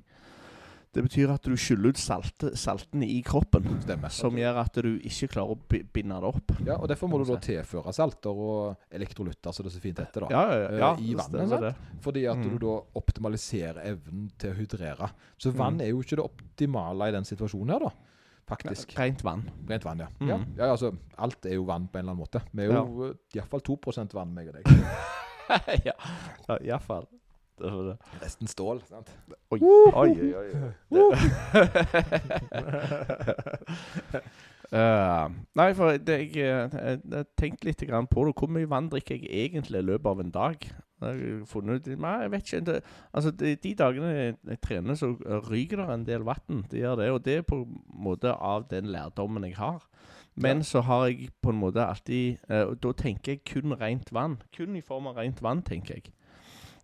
Det 0.95 1.03
betyr 1.03 1.32
at 1.34 1.42
du 1.42 1.57
skyller 1.59 1.90
ut 1.90 1.99
salte, 1.99 2.53
saltene 2.57 3.07
i 3.11 3.16
kroppen, 3.26 3.64
Stemmer. 3.82 4.12
som 4.14 4.36
gjør 4.38 4.61
at 4.62 4.76
du 4.78 4.92
ikke 5.03 5.26
klarer 5.32 5.57
å 5.57 5.82
binde 5.92 6.20
det 6.22 6.28
opp. 6.28 6.53
Ja, 6.64 6.76
og 6.78 6.86
Derfor 6.88 7.11
må 7.11 7.18
du 7.18 7.24
da 7.32 7.38
tilføre 7.42 7.92
salter 7.97 8.30
og 8.30 8.76
elektrolytter, 8.95 9.51
som 9.53 9.66
det 9.66 9.72
så 9.74 9.80
fint 9.82 9.99
heter. 9.99 10.28
da. 10.28 10.28
Ja, 10.30 10.45
ja, 10.55 10.70
ja, 10.78 10.92
Eh, 10.95 11.03
i 11.11 11.14
vannet, 11.18 11.49
sant? 11.51 11.61
det. 11.66 11.74
Fordi 12.01 12.24
at 12.30 12.38
Mm. 12.38 12.51
du 12.53 12.59
da 12.62 12.76
optimaliserer 12.95 13.82
evnen 13.90 14.30
til 14.38 14.53
å 14.53 14.55
hydrere. 14.55 15.11
Så 15.38 15.51
vann 15.53 15.74
Mm. 15.78 15.80
er 15.82 15.88
jo 15.90 16.01
ikke 16.03 16.16
det 16.16 16.24
optimale 16.30 17.09
i 17.09 17.11
den 17.11 17.24
situasjonen 17.24 17.70
her, 17.72 17.78
da. 17.80 17.90
Faktisk. 18.47 18.95
Rent 18.99 19.22
vann. 19.24 19.51
Rent 19.68 19.82
vann, 19.84 19.99
ja. 19.99 20.07
Mm. 20.20 20.28
ja. 20.28 20.38
Ja, 20.59 20.70
altså, 20.76 20.95
Alt 21.18 21.45
er 21.47 21.55
jo 21.55 21.64
vann 21.64 21.88
på 21.88 21.99
en 21.99 22.05
eller 22.09 22.12
annen 22.14 22.24
måte. 22.26 22.42
Vi 22.55 22.62
er 22.62 22.66
jo 22.72 23.07
ja. 23.34 23.40
iallfall 23.40 23.61
2 23.62 24.12
vann, 24.14 24.32
meg 24.34 24.49
og 24.49 24.55
deg. 24.55 24.64
ja, 25.86 25.92
ja 26.49 26.59
iallfall. 26.61 27.07
Det 27.59 27.72
var 27.72 27.82
det. 27.90 27.96
Resten 28.22 28.46
stål. 28.50 28.82
sant? 28.88 29.11
Oi, 29.50 29.61
oi, 29.94 30.34
oi. 30.34 30.48
oi. 30.90 31.14
Eh, 34.74 35.26
nei, 35.55 35.68
for 35.78 35.94
det, 36.02 36.14
jeg, 36.18 36.30
eh, 36.40 36.72
jeg, 36.74 37.00
jeg 37.12 37.26
tenkte 37.38 37.68
litt 37.68 37.82
grann 37.86 38.09
på 38.11 38.24
det. 38.26 38.32
Hvor 38.34 38.50
mye 38.50 38.66
vann 38.66 38.88
drikker 38.90 39.20
jeg 39.20 39.44
egentlig 39.44 39.78
i 39.78 39.86
løpet 39.86 40.09
av 40.11 40.22
en 40.22 40.32
dag? 40.34 40.66
Jeg 41.05 41.20
har 41.20 41.44
funnet 41.46 41.84
ut, 41.84 42.00
nei, 42.00 42.14
jeg 42.24 42.32
vet 42.32 42.48
ikke. 42.48 42.61
Det, 42.66 42.80
altså, 43.12 43.30
de, 43.30 43.52
de 43.61 43.74
dagene 43.78 44.11
jeg, 44.11 44.34
jeg 44.50 44.61
trener, 44.64 44.98
så 44.98 45.12
ryker 45.50 45.82
det 45.82 45.86
en 45.94 46.07
del 46.09 46.26
vann. 46.26 46.64
Det 46.72 46.80
gjør 46.80 46.98
det, 46.98 47.11
og 47.12 47.22
det 47.28 47.36
er 47.36 47.46
på 47.46 47.61
en 47.62 47.78
måte 48.09 48.34
av 48.34 48.66
den 48.72 48.90
lærdommen 48.90 49.46
jeg 49.46 49.59
har. 49.61 49.84
Men 50.34 50.64
så 50.66 50.80
har 50.80 51.07
jeg 51.07 51.30
på 51.42 51.52
en 51.55 51.61
måte 51.61 51.84
alltid 51.84 52.36
eh, 52.50 52.64
og 52.66 52.80
Da 52.82 52.90
tenker 52.98 53.36
jeg 53.36 53.44
kun 53.46 53.76
rent 53.78 54.11
vann. 54.12 54.40
Kun 54.57 54.74
i 54.76 54.82
form 54.82 55.07
av 55.07 55.20
rent 55.20 55.42
vann, 55.42 55.62
tenker 55.62 56.00
jeg. 56.00 56.11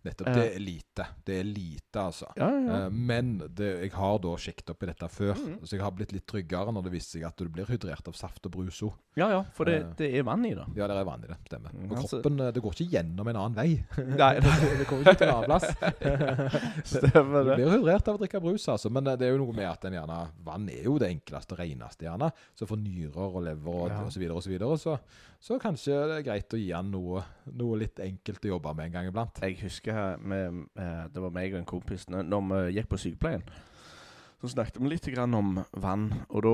Nettopp. 0.03 0.31
Det 0.33 0.55
er 0.55 0.59
lite. 0.59 1.03
Det 1.23 1.35
er 1.39 1.43
lite, 1.45 1.93
altså. 2.01 2.25
Ja, 2.35 2.47
ja, 2.49 2.61
ja. 2.65 2.77
Eh, 2.87 2.89
men 2.89 3.35
det, 3.53 3.67
jeg 3.83 3.91
har 3.93 4.15
da 4.23 4.31
sjekket 4.41 4.71
opp 4.73 4.81
i 4.81 4.87
dette 4.89 5.07
før, 5.13 5.35
Mhm. 5.37 5.59
så 5.61 5.75
jeg 5.75 5.81
har 5.85 5.91
blitt 5.91 6.11
litt 6.11 6.25
tryggere 6.25 6.73
når 6.73 6.83
det 6.87 6.91
viser 6.95 7.19
seg 7.19 7.27
at 7.27 7.37
du 7.37 7.45
blir 7.49 7.65
hydrert 7.69 8.07
av 8.09 8.13
saft 8.17 8.45
og 8.49 8.51
brus 8.55 8.81
òg. 8.81 8.93
ja, 9.15 9.29
ja, 9.29 9.43
for 9.53 9.65
det, 9.65 9.75
Eh. 9.81 9.93
det 9.97 10.09
er 10.17 10.23
vann 10.23 10.43
i 10.45 10.55
det. 10.55 10.65
Ja, 10.75 10.87
det 10.87 10.97
er 10.97 11.03
vann 11.05 11.23
i 11.23 11.27
det. 11.27 11.37
Stemmer. 11.45 11.69
Mm, 11.71 11.91
Og 11.91 11.97
altså- 11.99 12.21
kroppen 12.23 12.39
eh, 12.41 12.51
Det 12.51 12.63
går 12.63 12.71
ikke 12.73 12.89
gjennom 12.91 13.27
en 13.27 13.35
annen 13.35 13.55
vei. 13.55 13.85
Nei, 13.97 14.39
det 14.39 14.87
kommer 14.87 15.03
ikke 15.05 15.17
til 15.17 15.27
en 15.27 15.35
annen 15.35 15.45
plass. 15.45 15.69
Stemmer 16.85 17.43
det. 17.45 17.55
Du 17.57 17.63
blir 17.63 17.71
hydrert 17.77 18.07
av 18.07 18.17
å 18.17 18.21
drikke 18.21 18.41
brus, 18.41 18.65
altså. 18.71 18.89
Men 18.91 19.03
det 19.03 19.21
er 19.21 19.35
jo 19.35 19.41
noe 19.45 19.53
med 19.55 19.67
at 19.69 19.85
en 19.85 19.93
gjerne 19.93 20.19
Vann 20.43 20.69
er 20.69 20.83
jo 20.83 20.97
det 21.01 21.09
enkleste 21.13 21.53
og 21.55 21.59
reneste, 21.61 22.05
gjerne. 22.07 22.31
Så 22.57 22.67
for 22.69 22.77
nyrer 22.81 23.17
og 23.35 23.43
lever 23.45 23.67
og, 23.85 23.91
og 24.07 24.11
så 24.13 24.19
videre 24.21 24.35
og 24.39 24.43
så 24.45 24.49
videre, 24.53 24.77
så, 24.81 24.97
så 25.41 25.57
kanskje 25.57 25.95
det 26.05 26.19
er 26.19 26.25
greit 26.27 26.53
å 26.53 26.59
gi 26.59 26.69
han 26.69 26.91
noe, 26.93 27.23
noe 27.57 27.79
litt 27.81 27.97
enkelt 28.03 28.43
å 28.45 28.53
jobbe 28.53 28.75
med 28.77 28.87
en 28.87 28.93
gang 28.93 29.09
iblant. 29.09 29.41
Jeg 29.41 29.57
husker 29.63 29.95
her 29.97 30.21
med, 30.21 30.67
eh, 30.77 31.07
det 31.09 31.23
var 31.23 31.33
meg 31.33 31.55
og 31.55 31.63
en 31.63 31.71
kompis 31.71 32.05
når 32.13 32.43
vi 32.51 32.75
gikk 32.77 32.91
på 32.91 32.99
sykepleien. 33.01 33.45
Så 34.41 34.53
snakket 34.53 34.77
vi 34.81 34.89
litt 34.89 35.07
om 35.21 35.63
vann, 35.77 36.07
og 36.29 36.45
da 36.45 36.53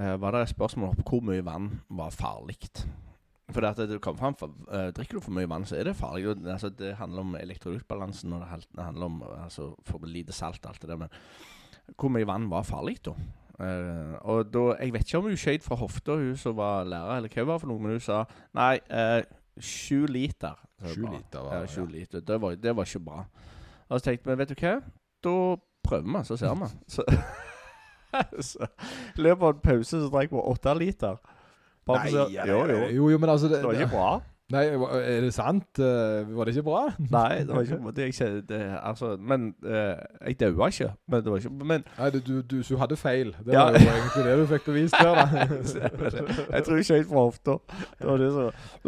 eh, 0.00 0.14
var 0.20 0.32
det 0.32 0.42
et 0.44 0.52
spørsmål 0.54 0.92
om 0.92 1.02
hvor 1.08 1.24
mye 1.24 1.44
vann 1.44 1.70
var 1.88 2.12
farlig. 2.12 2.56
For 3.48 3.64
det, 3.64 3.88
det 3.88 4.00
kom 4.04 4.16
frem, 4.20 4.36
for, 4.36 4.52
eh, 4.76 4.90
Drikker 4.92 5.16
du 5.18 5.24
for 5.24 5.36
mye 5.36 5.48
vann, 5.48 5.64
så 5.64 5.76
er 5.76 5.88
det 5.88 5.96
farlig. 5.96 6.28
Altså, 6.44 6.68
det 6.68 6.98
handler 7.00 7.24
om 7.24 7.36
elektrolyttbalansen, 7.36 8.32
og 8.32 8.44
det 8.44 8.84
handler 8.84 9.08
om 9.08 9.22
altså, 9.24 9.70
for 9.88 10.04
lite 10.04 10.36
salt 10.36 10.60
og 10.66 10.74
alt 10.74 10.84
det 10.84 10.92
der. 10.92 11.00
Men 11.00 11.96
hvor 11.96 12.12
mye 12.12 12.28
vann 12.28 12.48
var 12.52 12.68
farlig, 12.68 12.98
da? 13.08 13.16
Eh, 13.58 14.14
og 14.22 14.52
da, 14.54 14.76
Jeg 14.78 14.92
vet 14.94 15.06
ikke 15.06 15.18
om 15.18 15.24
hun 15.24 15.36
skøyt 15.36 15.64
fra 15.66 15.78
hofta, 15.80 16.14
hun 16.20 16.36
som 16.38 16.56
var 16.56 16.84
lærer, 16.86 17.16
eller 17.16 17.32
hva 17.32 17.42
det 17.42 17.50
var 17.50 17.58
for 17.62 17.70
noe, 17.70 17.82
men 17.82 17.96
hun 17.96 18.04
sa 18.04 18.24
nei, 18.54 18.78
sju 19.58 20.04
sju 20.04 20.06
liter. 20.06 20.54
Sju 20.86 21.02
liter 21.08 21.42
var 21.42 21.56
ja, 21.58 21.66
sju 21.66 21.82
ja. 21.82 21.90
liter. 21.96 22.20
Det 22.20 22.40
var, 22.40 22.54
det 22.54 22.76
var 22.76 22.86
ikke 22.86 23.02
bra. 23.02 23.24
Og 23.88 24.00
så 24.00 24.04
tenkte 24.10 24.30
vi, 24.30 24.38
vet 24.38 24.52
du 24.52 24.60
hva? 24.62 24.74
Da 25.24 25.34
prøver 25.88 26.12
vi, 26.12 26.24
så 26.28 26.36
ser 26.38 26.54
vi. 26.54 26.70
Så, 26.94 27.04
så 28.40 28.66
løpet 29.20 29.42
av 29.42 29.50
en 29.52 29.60
pause 29.60 29.98
så 30.00 30.06
drakk 30.08 30.30
vi 30.32 30.40
åtte 30.40 30.72
liter. 30.78 31.18
Se- 31.88 32.22
jo, 32.48 32.60
jo. 32.68 32.78
Jo, 32.92 33.08
jo, 33.10 33.18
men 33.18 33.30
altså 33.30 33.48
det, 33.48 33.58
Det 33.60 33.66
var 33.66 33.72
ikke 33.72 33.90
bra. 33.92 34.08
Nei, 34.48 34.62
er 34.72 35.20
det 35.20 35.34
sant? 35.36 35.76
Eh, 35.78 36.24
Var 36.32 36.48
det 36.48 36.54
ikke 36.56 36.62
bra? 36.70 36.86
Nei, 37.16 37.42
det 37.44 37.52
var 37.52 37.66
ikke 37.66 37.92
det 37.98 38.06
kjente, 38.16 38.46
det, 38.48 38.60
altså, 38.80 39.10
Men 39.20 39.50
uh, 39.60 39.98
jeg 40.24 40.38
daua 40.40 40.70
ikke. 40.72 40.88
Men 41.12 41.24
det 41.24 41.32
var 41.34 41.42
ikke 41.42 41.66
Men 41.72 41.84
Nei, 41.98 42.08
du, 42.14 42.18
du, 42.24 42.32
du, 42.40 42.56
du 42.64 42.76
hadde 42.80 42.96
feil. 42.96 43.34
Det 43.44 43.52
Ja. 43.52 43.66
var 43.66 43.76
jo 43.76 43.92
egentlig 43.92 44.24
det 44.24 44.38
du 44.40 44.46
fikk 44.54 44.64
bevist 44.70 44.96
her, 44.96 45.12
da. 45.18 45.26
jeg 46.56 46.64
tror 46.64 46.80
ikke 46.80 46.94
helt 46.96 47.10
for 47.12 47.28
hofta. 47.28 47.58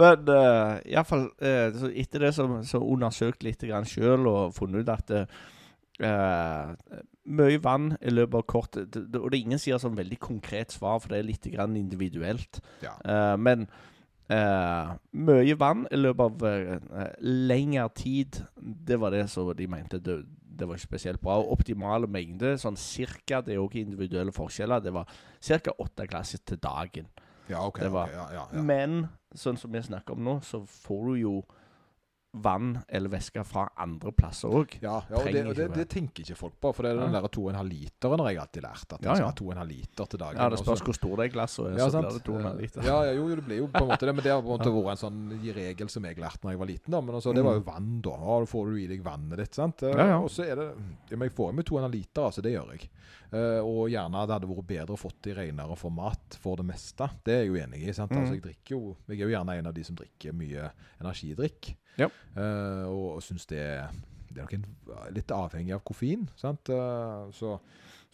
Men 0.00 0.32
uh, 0.32 0.80
iallfall 0.88 1.26
uh, 1.28 1.90
etter 1.92 2.24
det 2.24 2.32
så, 2.38 2.48
så 2.64 2.80
undersøkt 2.80 3.44
litt 3.44 3.60
sjøl 3.92 4.26
og 4.32 4.54
funnet 4.56 4.88
ut 4.88 4.94
at 4.96 5.12
uh, 5.20 6.72
mye 7.30 7.60
vann 7.62 7.92
i 8.00 8.10
løpet 8.16 8.38
av 8.40 8.46
kort 8.48 8.76
Og 8.80 8.88
det 8.96 9.20
er 9.20 9.38
ingen 9.42 9.60
som 9.60 9.74
gir 9.74 9.82
sånn 9.82 9.98
veldig 9.98 10.18
konkret 10.24 10.72
svar, 10.72 10.98
for 11.04 11.12
det 11.12 11.20
er 11.20 11.28
litt 11.28 11.52
grann 11.52 11.76
individuelt. 11.76 12.62
Ja. 12.80 12.96
Uh, 13.04 13.36
men 13.36 13.68
eh, 14.30 14.92
mye 15.12 15.56
vann 15.58 15.86
i 15.90 15.98
løpet 15.98 16.26
av 16.26 16.44
eh, 16.48 17.14
lengre 17.20 17.88
tid, 17.98 18.40
det 18.60 18.98
var 19.02 19.10
det 19.14 19.26
som 19.32 19.50
de 19.56 19.66
mente 19.70 19.98
det, 20.00 20.20
det 20.60 20.68
var 20.68 20.76
ikke 20.76 20.90
spesielt 20.90 21.20
bra. 21.24 21.38
Optimale 21.40 22.06
mengde, 22.10 22.54
sånn 22.60 22.76
cirka, 22.78 23.40
det 23.44 23.54
er 23.56 23.62
òg 23.62 23.78
individuelle 23.80 24.34
forskjeller, 24.34 24.82
det 24.84 24.92
var 24.92 25.08
ca. 25.40 25.72
åtte 25.78 26.06
glasser 26.10 26.42
til 26.44 26.60
dagen. 26.60 27.08
Ja, 27.48 27.64
ok. 27.66 27.80
Det 27.80 27.90
var- 27.92 28.08
okay 28.10 28.18
ja, 28.18 28.26
ja, 28.34 28.46
ja. 28.54 28.62
Men 28.62 29.08
sånn 29.34 29.56
som 29.58 29.72
vi 29.72 29.80
snakker 29.82 30.14
om 30.14 30.24
nå, 30.24 30.40
så 30.44 30.62
får 30.66 31.06
du 31.08 31.20
jo 31.22 31.34
vann 32.32 32.78
eller 32.88 33.10
væske 33.10 33.42
fra 33.44 33.64
andre 33.82 34.12
plasser 34.14 34.48
òg. 34.54 34.76
Ja, 34.80 35.00
ja 35.10 35.16
og, 35.18 35.24
det, 35.34 35.40
og 35.50 35.54
det, 35.58 35.64
det 35.74 35.86
tenker 35.90 36.22
ikke 36.22 36.36
folk 36.38 36.54
på. 36.62 36.70
For 36.76 36.86
det 36.86 36.92
er 36.92 37.00
den 37.00 37.12
Ja. 37.16 37.20
der 37.20 37.28
2,5 37.28 37.64
literen 37.66 38.20
har 38.22 38.28
jeg 38.30 38.38
alltid 38.38 38.62
lært. 38.62 38.92
At 38.94 39.02
Ja, 39.02 39.08
ja. 39.10 39.14
skal 39.16 39.26
ha 39.26 39.32
2,5 39.64 39.66
liter 39.66 40.06
til 40.06 40.18
dagen. 40.22 40.36
Ja, 40.38 40.48
det 40.48 40.58
spørs 40.60 40.82
hvor 40.86 40.94
stor 40.94 41.16
det 41.16 41.32
glasset 41.32 41.66
er, 41.66 41.78
Ja, 41.78 41.86
så 41.88 41.90
sant. 41.90 42.06
blir 42.06 42.18
det 42.20 42.24
200 42.24 42.60
liter. 42.60 42.82
Ja, 42.86 43.02
ja, 43.04 43.12
jo, 43.18 43.28
jo, 43.28 43.34
det 43.36 43.44
blir 43.44 43.58
jo 43.58 43.66
på 43.66 43.82
en 43.82 43.88
måte 43.90 44.06
det. 44.06 44.14
Men 44.14 44.22
det 44.24 44.30
har 44.32 44.42
på 44.42 44.46
en 44.52 44.58
måte 44.60 44.70
vært 44.70 44.90
en 44.94 45.02
sånn 45.10 45.54
regel 45.54 45.88
som 45.90 46.04
jeg 46.04 46.16
lærte 46.22 46.40
da 46.42 46.48
jeg 46.54 46.58
var 46.58 46.66
liten. 46.70 46.90
da 46.90 47.00
Men 47.00 47.14
altså, 47.16 47.34
det 47.34 47.42
var 47.44 47.54
jo 47.54 47.64
vann, 47.66 48.00
da. 48.00 48.10
Da 48.10 48.46
får 48.46 48.64
du 48.70 48.76
i 48.78 48.86
deg 48.86 49.02
vannet 49.02 49.36
ditt. 49.36 49.54
sant? 49.54 49.82
Eh, 49.82 49.90
Mm. 49.90 49.98
Ja, 49.98 50.06
ja. 50.06 50.18
Og 50.22 50.30
så 50.30 50.44
er 50.46 50.54
det 50.56 50.74
Men 51.10 51.26
jeg 51.28 51.32
får 51.34 51.50
i 51.50 51.56
en 51.58 51.64
2,5 51.64 51.90
liter, 51.90 52.22
altså. 52.22 52.42
Det 52.42 52.52
gjør 52.54 52.70
jeg. 52.70 52.88
Uh, 53.32 53.62
og 53.62 53.88
gjerne 53.90 54.26
det 54.26 54.34
hadde 54.34 54.48
vært 54.50 54.66
bedre 54.66 54.94
å 54.94 54.98
fått 54.98 55.26
i 55.30 55.34
renere 55.34 55.76
format 55.76 56.34
for 56.40 56.56
det 56.56 56.64
meste. 56.66 57.08
Det 57.24 57.30
er 57.34 57.44
jeg 57.44 57.48
jo 57.48 57.54
enig 57.66 57.88
i. 57.88 57.92
sant? 57.92 58.10
Mhm. 58.10 58.18
Altså, 58.22 58.34
jeg 58.42 58.56
jo 58.70 58.96
Jeg 59.08 59.20
er 59.20 59.28
jo 59.28 59.36
gjerne 59.36 59.58
en 59.58 59.66
av 59.66 59.74
de 59.74 59.82
som 59.84 59.94
drikker 59.96 60.32
mye 60.32 60.70
energidrikk. 61.00 61.74
Ja. 62.00 62.08
Uh, 62.36 62.86
og 62.88 63.06
og 63.16 63.22
syns 63.24 63.46
det 63.50 63.60
er 63.60 63.90
det 64.30 64.38
er 64.38 64.46
nok 64.46 64.52
en, 64.54 64.66
litt 65.14 65.32
avhengig 65.34 65.74
av 65.74 65.82
koffein. 65.86 66.28
sant? 66.38 66.70
Uh, 66.70 67.26
så, 67.34 67.56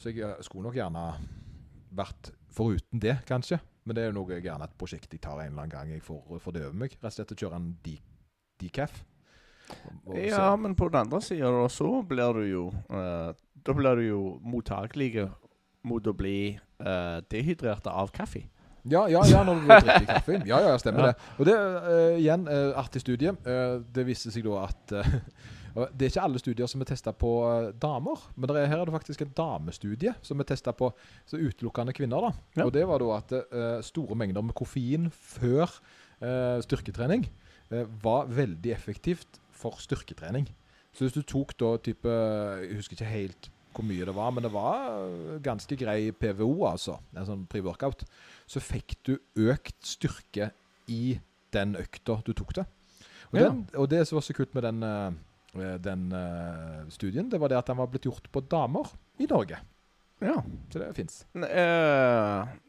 så 0.01 0.09
jeg 0.11 0.25
eh, 0.25 0.39
skulle 0.45 0.65
nok 0.65 0.79
gjerne 0.79 1.03
vært 1.97 2.31
foruten 2.57 3.03
det, 3.03 3.19
kanskje. 3.29 3.59
Men 3.85 3.97
det 3.99 4.03
er 4.03 4.09
jo 4.11 4.17
noe 4.17 4.39
gjerne 4.41 4.67
et 4.67 4.79
prosjekt 4.81 5.13
jeg 5.13 5.21
tar 5.23 5.43
en 5.43 5.51
eller 5.51 5.67
annen 5.67 5.75
gang 5.75 5.93
jeg 5.93 6.05
får 6.07 6.41
fordøve 6.43 6.73
meg. 6.73 6.97
Rett 7.03 7.13
og 7.13 7.19
slett 7.19 7.35
å 7.37 7.39
kjøre 7.43 7.61
en 7.61 7.69
de- 7.85 8.01
decaf. 8.63 8.97
Ja, 10.15 10.55
men 10.57 10.77
på 10.79 10.89
den 10.89 11.01
andre 11.03 11.21
sida 11.21 11.51
så 11.75 11.91
blir 12.07 12.37
du 12.39 12.45
jo 12.47 12.61
uh, 12.87 13.33
Da 13.67 13.75
blir 13.75 13.99
du 13.99 14.05
jo 14.07 14.21
mottakelig 14.47 15.27
mot 15.87 16.07
å 16.07 16.15
bli 16.19 16.55
eh, 16.55 17.19
dehydrert 17.31 17.87
av 17.87 18.11
kaffe. 18.15 18.41
Ja, 18.91 19.07
ja, 19.11 19.23
ja, 19.27 19.43
når 19.47 19.61
du 19.61 19.67
drikker 19.71 20.07
kaffe. 20.15 20.39
Ja, 20.47 20.61
ja, 20.63 20.77
stemmer 20.79 21.09
Ja. 21.09 21.13
det. 21.13 21.31
Og 21.39 21.49
det 21.49 21.55
uh, 21.59 22.17
igjen, 22.21 22.47
uh, 22.49 22.73
artig 22.79 23.03
studie. 23.03 23.33
Uh, 23.47 23.83
det 23.95 24.07
viste 24.07 24.31
seg 24.35 24.47
da 24.47 24.67
at 24.69 24.97
Det 25.77 26.07
er 26.07 26.09
ikke 26.09 26.23
alle 26.25 26.41
studier 26.41 26.69
som 26.73 26.81
er 26.81 26.89
testa 26.89 27.13
på 27.13 27.31
damer, 27.77 28.23
men 28.41 28.49
er, 28.55 28.63
her 28.65 28.81
er 28.81 28.89
det 28.89 28.95
faktisk 28.95 29.27
en 29.27 29.33
damestudie 29.37 30.15
som 30.25 30.41
er 30.41 30.47
testa 30.49 30.73
på 30.73 30.89
så 31.29 31.37
utelukkende 31.37 31.93
kvinner. 31.93 32.25
da. 32.25 32.31
Ja. 32.57 32.65
Og 32.65 32.73
Det 32.73 32.87
var 32.89 33.03
da 33.05 33.19
at 33.19 33.85
store 33.85 34.17
mengder 34.17 34.41
med 34.41 34.57
koffein 34.57 35.11
før 35.13 35.69
styrketrening 36.65 37.27
var 38.01 38.25
veldig 38.33 38.73
effektivt 38.73 39.37
for 39.53 39.77
styrketrening. 39.85 40.49
Så 40.97 41.05
hvis 41.05 41.13
du 41.19 41.21
tok 41.29 41.53
da 41.61 41.75
type 41.77 42.09
Jeg 42.09 42.79
husker 42.81 42.97
ikke 42.97 43.13
helt 43.13 43.51
hvor 43.77 43.85
mye 43.85 44.07
det 44.09 44.15
var, 44.17 44.31
men 44.33 44.47
det 44.47 44.53
var 44.57 44.97
ganske 45.45 45.77
grei 45.77 46.09
PVO, 46.17 46.65
altså. 46.71 46.97
En 47.13 47.27
sånn 47.29 47.43
pre-workout 47.53 48.07
så 48.47 48.61
fikk 48.63 48.97
du 49.07 49.17
økt 49.37 49.77
styrke 49.87 50.51
i 50.89 51.19
den 51.53 51.77
økta 51.81 52.21
du 52.27 52.33
tok 52.33 52.55
det. 52.61 52.67
Og, 53.33 53.39
Ja. 53.41 53.49
den, 53.49 53.65
og 53.75 53.89
det 53.91 54.05
som 54.07 54.17
var 54.17 54.23
så 54.23 54.35
kult 54.37 54.55
med 54.55 54.63
den, 54.63 54.83
eh, 54.83 55.79
den 55.83 56.13
eh, 56.13 56.85
studien, 56.95 57.29
det 57.31 57.41
var 57.41 57.49
det 57.49 57.59
at 57.59 57.67
den 57.67 57.77
var 57.81 57.87
blitt 57.91 58.07
gjort 58.07 58.29
på 58.33 58.41
damer 58.49 58.93
i 59.19 59.27
Norge. 59.27 59.59
Ja. 60.23 60.39
Så 60.73 60.79
det 60.81 60.95
fins. 60.97 61.27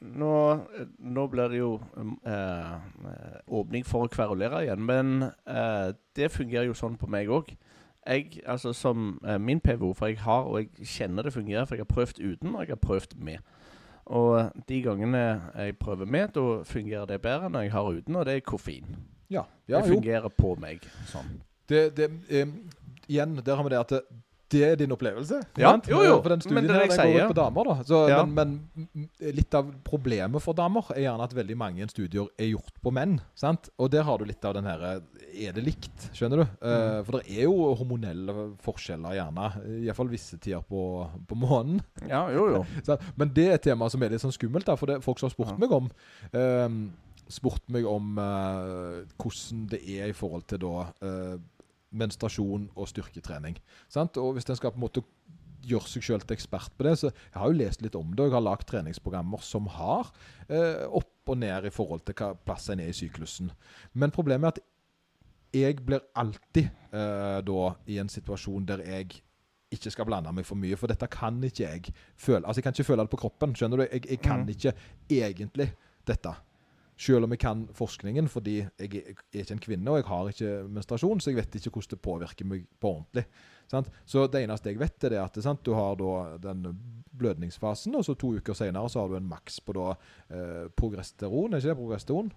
nå, 0.02 0.32
nå 1.00 1.28
blir 1.32 1.50
det 1.54 1.60
jo 1.62 1.70
eh, 2.26 2.74
eh, 3.12 3.38
åpning 3.48 3.86
for 3.88 4.06
å 4.08 4.12
kverulere 4.12 4.64
igjen, 4.66 4.84
men 4.86 5.30
eh, 5.48 5.94
det 6.18 6.32
fungerer 6.34 6.68
jo 6.72 6.76
sånn 6.78 6.98
på 7.00 7.08
meg 7.12 7.30
òg. 7.32 7.54
Jeg, 8.08 8.42
altså 8.48 8.72
som 8.76 9.18
eh, 9.28 9.38
min 9.40 9.60
PVO, 9.64 9.94
for 9.98 10.08
jeg 10.12 10.20
har, 10.24 10.48
og 10.48 10.60
jeg 10.62 10.88
kjenner 10.88 11.28
det 11.28 11.34
fungerer, 11.36 11.66
for 11.68 11.76
jeg 11.76 11.86
har 11.86 11.94
prøvd 11.96 12.22
uten, 12.24 12.56
og 12.56 12.62
jeg 12.66 12.74
har 12.76 12.84
prøvd 12.84 13.16
med. 13.20 13.40
Og 14.08 14.52
de 14.70 14.80
gangene 14.86 15.24
jeg 15.52 15.78
prøver 15.80 16.08
med, 16.08 16.32
da 16.36 16.64
fungerer 16.64 17.06
det 17.10 17.22
bedre 17.22 17.50
når 17.52 17.66
jeg 17.66 17.72
har 17.74 17.90
uten, 17.92 18.16
og 18.16 18.26
det 18.26 18.38
er 18.38 18.46
koffein. 18.46 18.96
Ja, 19.30 19.44
ja 19.68 19.82
det 19.82 19.90
jo. 19.90 19.98
fungerer 19.98 20.32
på 20.32 20.54
meg 20.60 20.86
sånn. 21.12 21.34
Det, 21.68 21.90
det, 21.98 22.08
um, 22.32 22.54
igjen, 23.10 23.36
der 23.44 23.60
har 23.60 23.68
vi 23.68 23.74
det 23.74 23.82
at 23.82 23.98
det, 24.50 24.60
det 24.60 24.64
er 24.72 24.76
din 24.80 24.92
opplevelse. 24.96 25.42
Ja, 25.60 25.72
sant? 25.74 25.88
jo, 25.92 26.00
jo, 26.06 26.16
For 26.24 26.30
den 26.34 26.40
men 26.40 26.46
studien 26.46 26.68
det 26.68 26.72
er 26.72 26.80
her, 26.80 26.88
det 26.88 26.98
den 26.98 27.08
jeg 27.12 27.18
går 27.18 27.26
ut 27.26 27.32
på 27.34 27.38
damer, 27.42 27.70
da. 27.70 27.76
Så, 27.90 28.02
Ja. 28.10 28.20
men, 28.26 28.52
men 28.86 29.10
litt 29.38 29.54
av 29.60 29.72
problemet 29.88 30.42
for 30.44 30.54
damer 30.58 30.92
er 30.96 31.02
gjerne 31.06 31.24
at 31.28 31.36
veldig 31.36 31.58
mange 31.60 31.88
studier 31.92 32.28
er 32.40 32.52
gjort 32.54 32.74
på 32.84 32.94
menn. 32.96 33.18
sant? 33.36 33.70
Og 33.78 33.92
der 33.92 34.04
har 34.08 34.18
du 34.18 34.26
litt 34.26 34.46
av 34.46 34.54
den 34.58 34.66
her 34.70 34.86
Er 35.38 35.52
det 35.54 35.64
likt? 35.66 36.08
Skjønner 36.18 36.38
du? 36.42 36.46
Mm. 36.62 36.68
Uh, 36.68 37.02
for 37.04 37.20
det 37.20 37.36
er 37.38 37.44
jo 37.44 37.74
hormonelle 37.78 38.34
forskjeller, 38.64 39.18
gjerne. 39.20 39.50
Iallfall 39.84 40.10
visse 40.10 40.38
tider 40.42 40.64
på, 40.66 40.86
på 41.28 41.36
måneden. 41.38 41.82
Ja, 42.08 42.24
jo, 42.34 42.48
jo. 42.56 42.64
Så, 42.88 42.98
Men 43.16 43.34
det 43.36 43.48
er 43.50 43.54
et 43.60 43.68
tema 43.68 43.90
som 43.92 44.02
er 44.02 44.16
litt 44.16 44.24
sånn 44.24 44.34
skummelt, 44.34 44.66
da, 44.66 44.76
for 44.80 44.88
det 44.90 44.98
er 44.98 45.06
folk 45.06 45.20
som 45.20 45.28
har 45.30 45.36
spurt 45.36 45.52
Ja. 45.54 45.60
meg 45.62 45.76
om 45.76 45.92
uh, 46.34 46.80
Spurt 47.28 47.66
meg 47.76 47.84
om 47.84 48.14
uh, 48.24 49.04
hvordan 49.20 49.66
det 49.68 49.82
er 49.84 50.08
i 50.08 50.16
forhold 50.16 50.46
til 50.48 50.62
da 50.64 50.86
eh, 51.04 51.34
menstruasjon 51.98 52.70
og 52.76 52.88
styrketrening. 52.92 53.58
Sant? 53.92 54.18
Og 54.22 54.34
hvis 54.38 54.48
en 54.50 54.56
skal 54.60 54.72
på 54.76 54.80
en 54.82 54.86
måte 54.88 55.04
gjøre 55.68 55.90
seg 55.90 56.06
sjøl 56.06 56.22
til 56.24 56.38
ekspert 56.38 56.72
på 56.78 56.86
det, 56.88 56.94
så 57.02 57.10
jeg 57.12 57.36
har 57.42 57.50
jo 57.52 57.58
lest 57.60 57.82
litt 57.84 57.96
om 58.00 58.12
det, 58.14 58.22
og 58.24 58.30
jeg 58.30 58.38
har 58.38 58.46
lagd 58.46 58.66
treningsprogrammer 58.70 59.42
som 59.44 59.68
har 59.76 60.12
eh, 60.48 60.86
opp 60.88 61.28
og 61.34 61.38
ned 61.42 61.66
i 61.68 61.74
forhold 61.74 62.06
til 62.08 62.16
hva 62.22 62.30
plass 62.48 62.70
en 62.72 62.80
er 62.80 62.94
i 62.94 62.96
syklusen. 62.96 63.50
Men 63.94 64.14
problemet 64.16 64.48
er 64.48 64.54
at 64.62 64.62
jeg 65.58 65.80
blir 65.88 66.04
alltid 66.16 66.70
eh, 66.94 67.40
da 67.48 67.62
i 67.90 67.98
en 68.00 68.10
situasjon 68.12 68.66
der 68.70 68.84
jeg 68.86 69.18
ikke 69.76 69.92
skal 69.92 70.08
blande 70.08 70.32
meg 70.32 70.46
for 70.48 70.56
mye, 70.56 70.78
for 70.80 70.88
dette 70.88 71.10
kan 71.12 71.42
ikke 71.44 71.66
jeg 71.66 71.92
føle. 72.16 72.46
Altså, 72.46 72.62
jeg 72.62 72.64
kan 72.70 72.76
ikke 72.78 72.88
føle 72.88 73.04
det 73.04 73.12
på 73.12 73.20
kroppen, 73.26 73.56
skjønner 73.58 73.82
du? 73.82 73.88
Jeg, 73.92 74.06
jeg 74.08 74.22
kan 74.24 74.46
Mhm. 74.46 74.54
ikke 74.54 74.74
egentlig 75.12 75.74
dette. 76.08 76.32
Selv 76.98 77.28
om 77.28 77.34
jeg 77.36 77.42
kan 77.44 77.68
forskningen, 77.78 78.26
fordi 78.32 78.56
jeg 78.64 78.88
er 79.04 79.44
ikke 79.44 79.54
en 79.54 79.62
kvinne 79.62 79.92
og 79.94 80.00
jeg 80.00 80.08
har 80.10 80.30
ikke 80.32 80.54
menstruasjon, 80.74 81.20
så 81.22 81.30
jeg 81.30 81.38
vet 81.38 81.60
ikke 81.60 81.76
hvordan 81.76 81.94
det 81.94 82.02
påvirker 82.08 82.50
meg 82.50 82.66
på 82.82 82.90
ordentlig. 82.96 83.26
Sant? 83.70 83.92
Så 84.08 84.26
det 84.32 84.42
eneste 84.42 84.72
jeg 84.72 84.80
vet, 84.82 84.98
er 85.04 85.14
det 85.14 85.22
at 85.22 85.38
sant, 85.44 85.62
du 85.66 85.76
har 85.78 86.00
den 86.42 86.66
blødningsfasen, 87.18 87.96
og 88.00 88.06
så 88.06 88.16
to 88.18 88.34
uker 88.40 88.58
senere 88.58 88.90
så 88.90 89.04
har 89.04 89.12
du 89.12 89.18
en 89.20 89.30
maks 89.30 89.60
på 89.62 89.76
da 89.78 89.92
eh, 90.34 90.68
progesteron, 90.78 91.54
er 91.54 91.62
ikke 91.62 91.74
det 91.74 91.80
progesteron? 91.82 92.34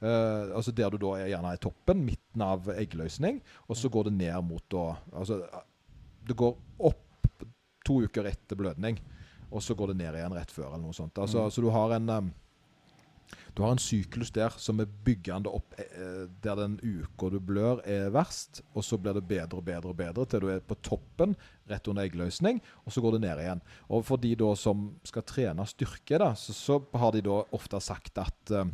Eh, 0.00 0.54
altså 0.54 0.72
Der 0.72 0.90
du 0.90 0.98
da 1.02 1.14
er 1.18 1.32
gjerne 1.32 1.52
i 1.56 1.60
toppen, 1.60 2.04
midten 2.06 2.42
av 2.44 2.68
eggløsning, 2.78 3.42
og 3.66 3.76
så 3.76 3.90
går 3.92 4.08
det 4.08 4.16
ned 4.20 4.40
mot 4.46 4.64
da 4.70 4.92
Altså 5.12 5.42
det 6.28 6.36
går 6.36 6.56
opp 6.84 7.44
to 7.86 8.02
uker 8.04 8.28
etter 8.28 8.56
blødning, 8.56 8.98
og 9.50 9.62
så 9.64 9.74
går 9.74 9.92
det 9.92 10.00
ned 10.02 10.18
igjen 10.18 10.34
rett 10.36 10.52
før, 10.52 10.74
eller 10.74 10.84
noe 10.88 10.96
sånt. 10.96 11.16
Altså, 11.18 11.46
Mm. 11.46 11.50
Så 11.50 11.62
du 11.64 11.70
har 11.72 11.94
en 11.96 12.08
um, 12.10 12.30
du 13.58 13.64
har 13.64 13.72
en 13.74 13.80
syklus 13.82 14.30
der 14.30 14.54
som 14.54 14.78
er 14.78 14.86
byggende 14.86 15.50
opp 15.50 15.72
eh, 15.82 16.28
der 16.44 16.60
den 16.60 16.76
uka 16.78 17.26
du 17.32 17.40
blør, 17.42 17.80
er 17.82 18.12
verst. 18.14 18.60
Og 18.78 18.86
så 18.86 18.94
blir 19.02 19.18
det 19.18 19.24
bedre 19.26 19.58
og 19.58 19.66
bedre 19.66 19.90
og 19.90 19.98
bedre 19.98 20.26
til 20.30 20.44
du 20.44 20.52
er 20.52 20.62
på 20.62 20.76
toppen, 20.86 21.34
rett 21.66 21.90
under 21.90 22.06
eggløsning. 22.06 22.60
Og 22.86 22.94
så 22.94 23.02
går 23.02 23.16
det 23.16 23.24
ned 23.26 23.42
igjen. 23.42 23.64
Og 23.90 24.06
for 24.06 24.22
de 24.22 24.36
da 24.38 24.52
som 24.54 24.86
skal 25.02 25.26
trene 25.26 25.66
styrke, 25.66 26.22
da, 26.22 26.30
så, 26.38 26.54
så 26.54 26.78
har 27.02 27.18
de 27.18 27.26
da 27.26 27.42
ofte 27.58 27.82
sagt 27.82 28.22
at 28.22 28.54
eh, 28.54 28.72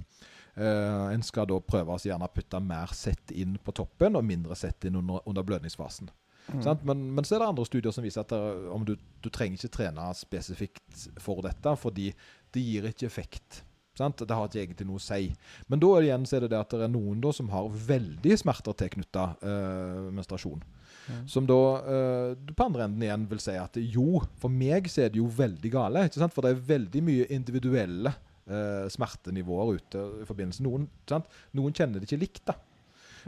eh, 0.61 1.09
en 1.17 1.25
skal 1.25 1.49
da 1.49 1.65
prøve 1.65 1.97
å 1.97 2.05
gjerne 2.05 2.33
putte 2.37 2.61
mer 2.61 2.93
sett 2.93 3.33
inn 3.33 3.57
på 3.57 3.73
toppen 3.81 4.21
og 4.21 4.29
mindre 4.29 4.61
sett 4.67 4.85
inn 4.85 5.01
under, 5.01 5.25
under 5.25 5.49
blødningsfasen. 5.49 6.13
Mm. 6.53 6.61
Sant? 6.61 6.85
Men, 6.85 7.09
men 7.17 7.25
så 7.25 7.39
er 7.39 7.47
det 7.47 7.55
andre 7.55 7.71
studier 7.73 7.97
som 7.97 8.05
viser 8.05 8.29
at 8.29 8.37
det, 8.37 8.47
om 8.69 8.85
du, 8.85 8.99
du 9.25 9.33
trenger 9.33 9.57
ikke 9.57 9.79
trene 9.81 10.13
spesifikt 10.19 11.07
for 11.25 11.41
dette, 11.49 11.73
fordi 11.81 12.13
det 12.53 12.69
gir 12.69 12.93
ikke 12.93 13.09
effekt. 13.09 13.65
Sant? 13.99 14.19
Det 14.27 14.35
har 14.35 14.49
ikke 14.49 14.63
egentlig 14.65 14.87
noe 14.89 14.99
å 14.99 15.05
si. 15.05 15.29
Men 15.71 15.83
da 15.83 15.91
igjen 16.03 16.25
så 16.27 16.37
er 16.39 16.45
det 16.47 16.53
det 16.55 16.59
at 16.65 16.73
det 16.75 16.87
er 16.89 16.93
noen 16.95 17.21
da 17.23 17.31
som 17.37 17.51
har 17.53 17.69
veldig 17.89 18.39
smerter 18.41 18.75
tilknytta 18.81 19.27
øh, 19.47 20.09
menstruasjon. 20.17 20.65
Ja. 21.05 21.19
Som 21.31 21.47
da 21.47 21.59
øh, 21.85 22.31
på 22.57 22.65
andre 22.67 22.87
enden 22.89 23.05
igjen 23.07 23.27
vil 23.31 23.43
si 23.45 23.55
at 23.61 23.77
jo, 23.79 24.23
for 24.41 24.51
meg 24.51 24.89
så 24.91 25.05
er 25.05 25.13
det 25.15 25.21
jo 25.21 25.29
veldig 25.31 25.71
gale. 25.75 26.07
ikke 26.09 26.23
sant? 26.23 26.35
For 26.35 26.47
det 26.47 26.55
er 26.55 26.65
veldig 26.73 27.03
mye 27.07 27.27
individuelle 27.37 28.15
øh, 28.49 28.87
smertenivåer 28.91 29.77
ute 29.79 30.07
i 30.25 30.29
forbindelse. 30.29 30.65
Noen, 30.67 30.89
sant? 31.11 31.29
Noen 31.55 31.77
kjenner 31.77 32.01
det 32.03 32.09
ikke 32.11 32.23
likt. 32.25 32.43
da. 32.51 32.59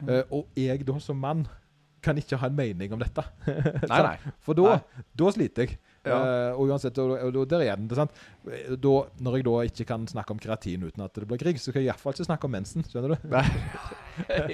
Eh, 0.03 0.25
og 0.35 0.51
jeg 0.59 0.83
da 0.89 0.99
som 1.01 1.21
mann 1.23 1.47
kan 2.05 2.19
ikke 2.21 2.37
ha 2.39 2.51
en 2.51 2.57
mening 2.59 2.93
om 2.95 3.01
dette. 3.03 3.23
Nei, 3.89 4.01
nei. 4.11 4.17
For 4.45 4.55
da, 4.59 4.77
Nei. 4.77 5.05
da 5.19 5.31
sliter 5.35 5.67
jeg. 5.67 5.79
Ja. 6.07 6.19
Uh, 6.53 6.61
og 6.61 6.71
uansett, 6.71 6.99
og, 7.03 7.17
og, 7.19 7.37
og 7.43 7.49
der 7.51 7.65
er 7.67 7.77
den? 7.77 7.89
Da, 7.91 8.95
når 9.21 9.37
jeg 9.41 9.47
da 9.49 9.57
ikke 9.71 9.89
kan 9.89 10.07
snakke 10.11 10.31
om 10.37 10.39
keratin 10.43 10.87
uten 10.87 11.03
at 11.05 11.15
det 11.19 11.27
blir 11.29 11.41
krig, 11.43 11.59
så 11.61 11.73
kan 11.75 11.83
jeg 11.83 11.91
iallfall 11.93 12.15
ikke 12.17 12.29
snakke 12.29 12.49
om 12.49 12.55
mensen. 12.57 12.87
Skjønner 12.87 13.17
du? 13.17 13.29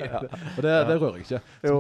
Ja. 0.03 0.19
Og 0.57 0.63
det, 0.65 0.73
det 0.89 0.97
rører 0.99 1.21
jeg 1.21 1.27
ikke. 1.29 1.43
Jo. 1.69 1.79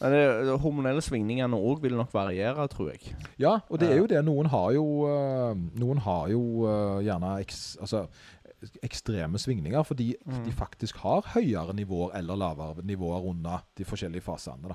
Men 0.00 0.10
det, 0.12 0.54
hormonelle 0.60 1.02
svingningene 1.06 1.54
òg 1.56 1.80
vil 1.84 1.94
nok 1.96 2.10
variere, 2.12 2.64
tror 2.72 2.90
jeg. 2.90 3.14
Ja, 3.40 3.60
og 3.70 3.78
det 3.80 3.92
er 3.94 4.00
jo 4.02 4.08
det. 4.10 4.18
Noen 4.26 4.48
har 4.50 4.72
jo, 4.74 4.84
eh, 5.06 5.52
noen 5.78 6.00
har 6.02 6.26
jo 6.32 6.40
eh, 6.66 7.04
gjerne 7.06 7.36
eks, 7.44 7.60
altså, 7.80 8.04
ekstreme 8.82 9.38
svingninger 9.38 9.82
fordi 9.84 10.14
Mm. 10.26 10.44
de 10.46 10.52
faktisk 10.56 10.96
har 11.04 11.22
høyere 11.34 11.74
nivåer 11.76 12.14
eller 12.18 12.36
lavere 12.40 12.82
nivåer 12.82 13.26
under 13.30 13.62
de 13.76 13.84
forskjellige 13.84 14.22
fasene. 14.24 14.68
Da. 14.72 14.74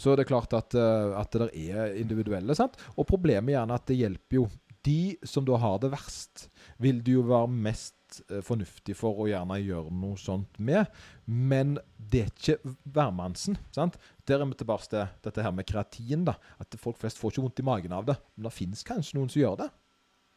Så 0.00 0.16
det 0.16 0.24
er 0.24 0.32
klart 0.32 0.54
at, 0.56 0.74
eh, 0.78 1.12
at 1.20 1.36
det 1.36 1.50
er 1.52 1.94
individuelle. 2.00 2.56
Sant? 2.56 2.78
Og 2.96 3.08
problemet 3.08 3.52
er 3.52 3.58
gjerne 3.60 3.76
at 3.76 3.88
det 3.90 4.00
hjelper 4.00 4.40
jo 4.40 4.48
de 4.86 5.16
som 5.28 5.44
da 5.44 5.58
har 5.60 5.80
det 5.82 5.90
verst, 5.92 6.46
vil 6.80 7.02
det 7.04 7.12
jo 7.18 7.24
være 7.28 7.50
mest 7.52 8.20
eh, 8.30 8.40
fornuftig 8.44 8.94
for 8.96 9.20
å 9.20 9.26
gjerne 9.28 9.58
gjøre 9.60 9.92
noe 9.92 10.16
sånt 10.20 10.56
med. 10.56 10.88
Men 11.26 11.76
det 11.98 12.22
er 12.22 12.32
ikke 12.32 12.74
hvermannsen. 12.96 13.58
sant? 13.76 13.98
Der 14.24 14.40
er 14.40 14.48
vi 14.48 14.56
tilbake 14.62 14.88
til 14.88 15.04
dette 15.26 15.44
her 15.44 15.52
med 15.52 15.68
kreatin. 15.68 16.24
da, 16.28 16.38
At 16.62 16.80
folk 16.80 16.96
flest 17.00 17.20
får 17.20 17.34
ikke 17.34 17.44
vondt 17.44 17.60
i 17.60 17.68
magen 17.68 17.96
av 17.96 18.08
det. 18.08 18.16
Men 18.36 18.48
det 18.48 18.56
finnes 18.56 18.86
kanskje 18.86 19.18
noen 19.18 19.28
som 19.32 19.42
gjør 19.42 19.60
det. 19.64 19.68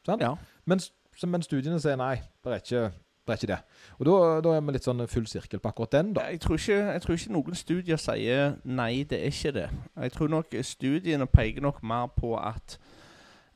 sant? 0.09 0.27
Ja. 0.27 0.35
Mens, 0.67 0.91
men 1.23 1.45
studiene 1.45 1.79
sier 1.79 1.99
nei, 1.99 2.17
det 2.43 2.51
er 2.51 2.63
ikke 2.65 2.85
det. 3.27 3.33
Er 3.33 3.41
ikke 3.41 3.51
det. 3.53 3.59
Og 3.99 4.05
da, 4.05 4.15
da 4.43 4.55
er 4.55 4.65
vi 4.65 4.75
litt 4.75 4.87
sånn 4.87 5.05
full 5.07 5.27
sirkel 5.29 5.61
på 5.63 5.71
akkurat 5.71 5.95
den. 5.95 6.13
da. 6.13 6.27
Jeg 6.31 6.41
tror, 6.43 6.59
ikke, 6.59 6.79
jeg 6.91 7.03
tror 7.03 7.19
ikke 7.19 7.35
noen 7.35 7.55
studier 7.59 8.01
sier 8.01 8.57
nei, 8.63 9.03
det 9.09 9.21
er 9.21 9.31
ikke 9.31 9.55
det. 9.55 9.69
Jeg 9.95 10.15
tror 10.17 10.33
nok 10.33 10.57
studiene 10.61 11.29
peker 11.29 11.63
nok 11.63 11.83
mer 11.83 12.11
på 12.15 12.35
at 12.39 12.77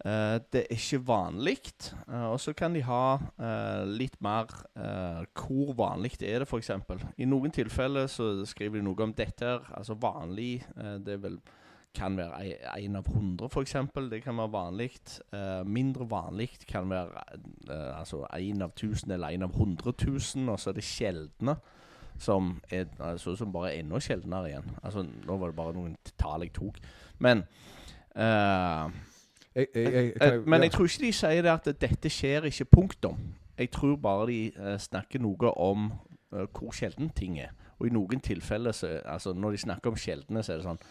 uh, 0.06 0.38
det 0.54 0.64
er 0.64 0.78
ikke 0.78 1.02
vanlig. 1.08 1.60
Uh, 2.08 2.32
og 2.32 2.40
så 2.40 2.54
kan 2.54 2.76
de 2.76 2.86
ha 2.88 3.18
uh, 3.18 3.84
litt 3.88 4.16
mer 4.24 4.48
eh, 4.78 5.24
Hvor 5.36 5.74
vanlig 5.78 6.18
er 6.22 6.44
det, 6.44 6.48
f.eks.? 6.48 6.72
I 7.18 7.28
noen 7.28 7.52
tilfeller 7.52 8.08
så 8.08 8.46
skriver 8.46 8.80
de 8.80 8.88
noe 8.88 9.04
om 9.04 9.14
dette. 9.14 9.58
Altså 9.76 9.98
vanlig 10.00 10.62
eh, 10.78 10.98
Det 11.04 11.18
er 11.18 11.24
vel 11.24 11.40
kan 11.96 12.18
være 12.18 12.58
én 12.78 12.98
av 12.98 13.08
hundre, 13.10 13.48
f.eks. 13.50 13.76
Det 14.12 14.22
kan 14.24 14.38
være 14.38 14.54
vanlig. 14.54 14.92
Uh, 15.34 15.64
mindre 15.66 16.10
vanlig 16.10 16.50
kan 16.68 16.90
være 16.90 17.24
uh, 17.70 18.00
altså 18.00 18.26
én 18.38 18.62
av 18.64 18.76
tusen 18.78 19.12
eller 19.12 19.34
én 19.34 19.44
av 19.44 19.56
hundre 19.58 19.92
tusen. 19.98 20.50
Og 20.50 20.60
så 20.60 20.70
er 20.70 20.80
det 20.80 20.86
sjeldne 20.86 21.58
som 22.20 22.62
er 22.70 22.86
altså, 23.00 23.36
som 23.36 23.52
bare 23.54 23.74
er 23.74 23.80
enda 23.82 24.00
sjeldnere 24.00 24.50
igjen. 24.50 24.72
Altså, 24.84 25.06
nå 25.28 25.38
var 25.38 25.52
det 25.52 25.58
bare 25.58 25.76
noen 25.78 25.96
tall 26.18 26.46
jeg 26.46 26.54
tok. 26.58 26.80
Men 27.20 27.46
uh, 28.16 28.90
Jeg, 29.58 29.68
jeg, 29.76 29.94
jeg, 29.94 30.12
eh, 30.22 30.48
Men 30.48 30.62
jeg 30.62 30.72
tror 30.72 30.86
ikke 30.86 31.06
de 31.06 31.14
sier 31.14 31.42
det 31.42 31.50
at 31.50 31.70
dette 31.82 32.10
skjer 32.14 32.46
ikke, 32.46 32.66
punktum. 32.66 33.18
Jeg 33.58 33.72
tror 33.74 33.96
bare 33.96 34.28
de 34.30 34.52
uh, 34.60 34.76
snakker 34.78 35.20
noe 35.20 35.54
om 35.58 35.90
uh, 35.90 36.46
hvor 36.54 36.72
sjelden 36.78 37.10
ting 37.10 37.40
er. 37.42 37.56
Og 37.80 37.88
i 37.88 37.94
noen 37.94 38.22
tilfeller, 38.22 38.72
så, 38.72 39.00
altså 39.06 39.34
når 39.34 39.52
de 39.52 39.58
snakker 39.58 39.90
om 39.90 39.98
sjeldne, 39.98 40.44
så 40.44 40.54
er 40.54 40.62
det 40.62 40.68
sånn 40.68 40.82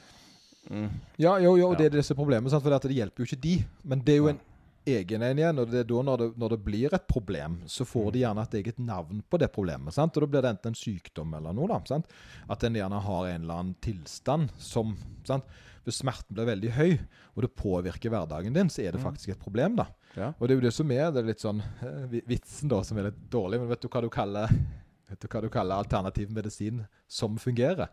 mm, 0.70 0.90
Ja, 1.18 1.38
jo, 1.38 1.56
jo, 1.56 1.74
det 1.74 1.86
er 1.86 1.96
disse 1.98 2.14
problemene, 2.14 2.50
sant? 2.50 2.62
for 2.62 2.70
det, 2.70 2.76
at 2.76 2.88
det 2.90 2.96
hjelper 2.98 3.24
jo 3.24 3.28
ikke 3.30 3.40
de. 3.42 3.56
Men 3.84 4.00
det 4.04 4.14
er 4.14 4.16
jo 4.22 4.28
en 4.28 4.40
egen 4.86 5.22
en 5.22 5.38
igjen, 5.38 5.58
og 5.58 5.70
det 5.70 5.80
er 5.80 5.84
da 5.90 6.02
når 6.06 6.18
det, 6.18 6.28
når 6.38 6.48
det 6.54 6.58
blir 6.64 6.94
et 6.94 7.06
problem, 7.10 7.56
så 7.66 7.84
får 7.84 8.12
de 8.12 8.20
gjerne 8.22 8.42
et 8.46 8.54
eget 8.60 8.78
navn 8.78 9.22
på 9.28 9.38
det 9.42 9.48
problemet. 9.52 9.92
sant? 9.94 10.14
Og 10.16 10.22
da 10.22 10.26
blir 10.30 10.42
det 10.42 10.50
enten 10.54 10.68
en 10.70 10.78
sykdom 10.78 11.34
eller 11.34 11.52
noe. 11.52 11.66
da, 11.68 11.80
sant? 11.88 12.06
At 12.48 12.62
en 12.64 12.74
gjerne 12.78 13.00
har 13.02 13.26
en 13.32 13.42
eller 13.42 13.54
annen 13.62 13.74
tilstand 13.82 14.50
som 14.58 14.96
sant? 15.26 15.44
Hvis 15.86 16.00
smerten 16.02 16.34
blir 16.34 16.46
veldig 16.48 16.70
høy, 16.74 16.98
og 17.36 17.42
det 17.44 17.52
påvirker 17.54 18.10
hverdagen 18.10 18.52
din, 18.54 18.68
så 18.68 18.82
er 18.82 18.92
det 18.92 19.00
Mm. 19.00 19.04
faktisk 19.06 19.28
et 19.30 19.38
problem. 19.38 19.76
da. 19.76 19.86
Ja. 20.16 20.32
Og 20.40 20.48
det 20.48 20.54
er 20.56 20.60
jo 20.60 20.66
det 20.68 20.72
som 20.74 20.90
er 20.90 21.10
det 21.12 21.22
er 21.22 21.26
litt 21.28 21.38
sånn 21.40 21.60
eh, 21.82 22.20
vitsen, 22.26 22.68
da, 22.68 22.82
som 22.82 22.98
er 22.98 23.04
litt 23.10 23.30
dårlig. 23.30 23.60
Men 23.60 23.68
vet 23.68 23.80
du 23.82 23.88
hva 23.88 24.00
du 24.02 24.08
kaller, 24.08 24.48
vet 25.08 25.20
du 25.20 25.28
hva 25.28 25.42
du 25.42 25.48
kaller 25.48 25.76
alternativ 25.76 26.30
medisin 26.30 26.86
som 27.06 27.36
fungerer? 27.38 27.88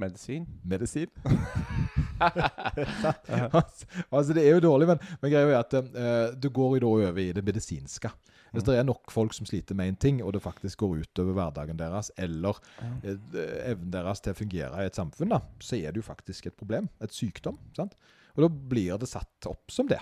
Medisin. 0.00 0.46
Medisin. 0.64 1.10
altså, 4.10 4.34
det 4.34 4.42
er 4.44 4.56
jo 4.56 4.64
dårlig, 4.64 4.88
men, 4.90 5.02
men 5.22 5.32
greia 5.32 5.52
er 5.52 5.60
at 5.60 5.76
uh, 5.78 6.34
du 6.34 6.50
går 6.54 6.78
jo 6.78 6.82
da 6.84 6.90
over 7.10 7.22
i 7.22 7.30
det 7.36 7.44
medisinske. 7.46 8.10
Hvis 8.48 8.64
det 8.64 8.78
er 8.78 8.86
nok 8.88 9.10
folk 9.12 9.34
som 9.36 9.44
sliter 9.44 9.76
med 9.76 9.90
en 9.90 9.98
ting, 10.00 10.20
og 10.24 10.32
det 10.32 10.40
faktisk 10.40 10.80
går 10.80 11.02
utover 11.02 11.36
hverdagen 11.36 11.76
deres, 11.76 12.08
eller 12.16 12.56
eh, 13.04 13.18
evnen 13.68 13.90
deres 13.92 14.22
til 14.24 14.32
å 14.32 14.38
fungere 14.38 14.80
i 14.80 14.88
et 14.88 14.96
samfunn, 14.96 15.34
da, 15.34 15.42
så 15.60 15.76
er 15.76 15.92
det 15.92 16.00
jo 16.00 16.06
faktisk 16.06 16.48
et 16.48 16.56
problem. 16.56 16.88
Et 17.04 17.12
sykdom. 17.12 17.58
sant? 17.76 17.92
Og 18.38 18.46
da 18.46 18.48
blir 18.72 18.96
det 19.02 19.10
satt 19.10 19.50
opp 19.50 19.68
som 19.74 19.90
det. 19.90 20.00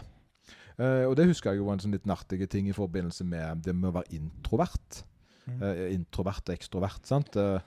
Uh, 0.79 1.09
og 1.09 1.17
det 1.19 1.27
husker 1.27 1.51
jeg 1.51 1.59
jo 1.59 1.67
var 1.67 1.75
en 1.75 1.83
sånn 1.89 1.97
litt 1.97 2.07
artig 2.13 2.47
ting 2.53 2.71
i 2.71 2.77
forbindelse 2.77 3.27
med 3.27 3.67
det 3.67 3.75
med 3.75 3.91
å 3.91 3.97
være 3.99 4.15
introvert. 4.15 5.03
Eh, 5.47 5.95
introvert 5.95 6.49
og 6.49 6.57
ekstrovert. 6.57 7.07
sant? 7.07 7.37
Eh, 7.39 7.61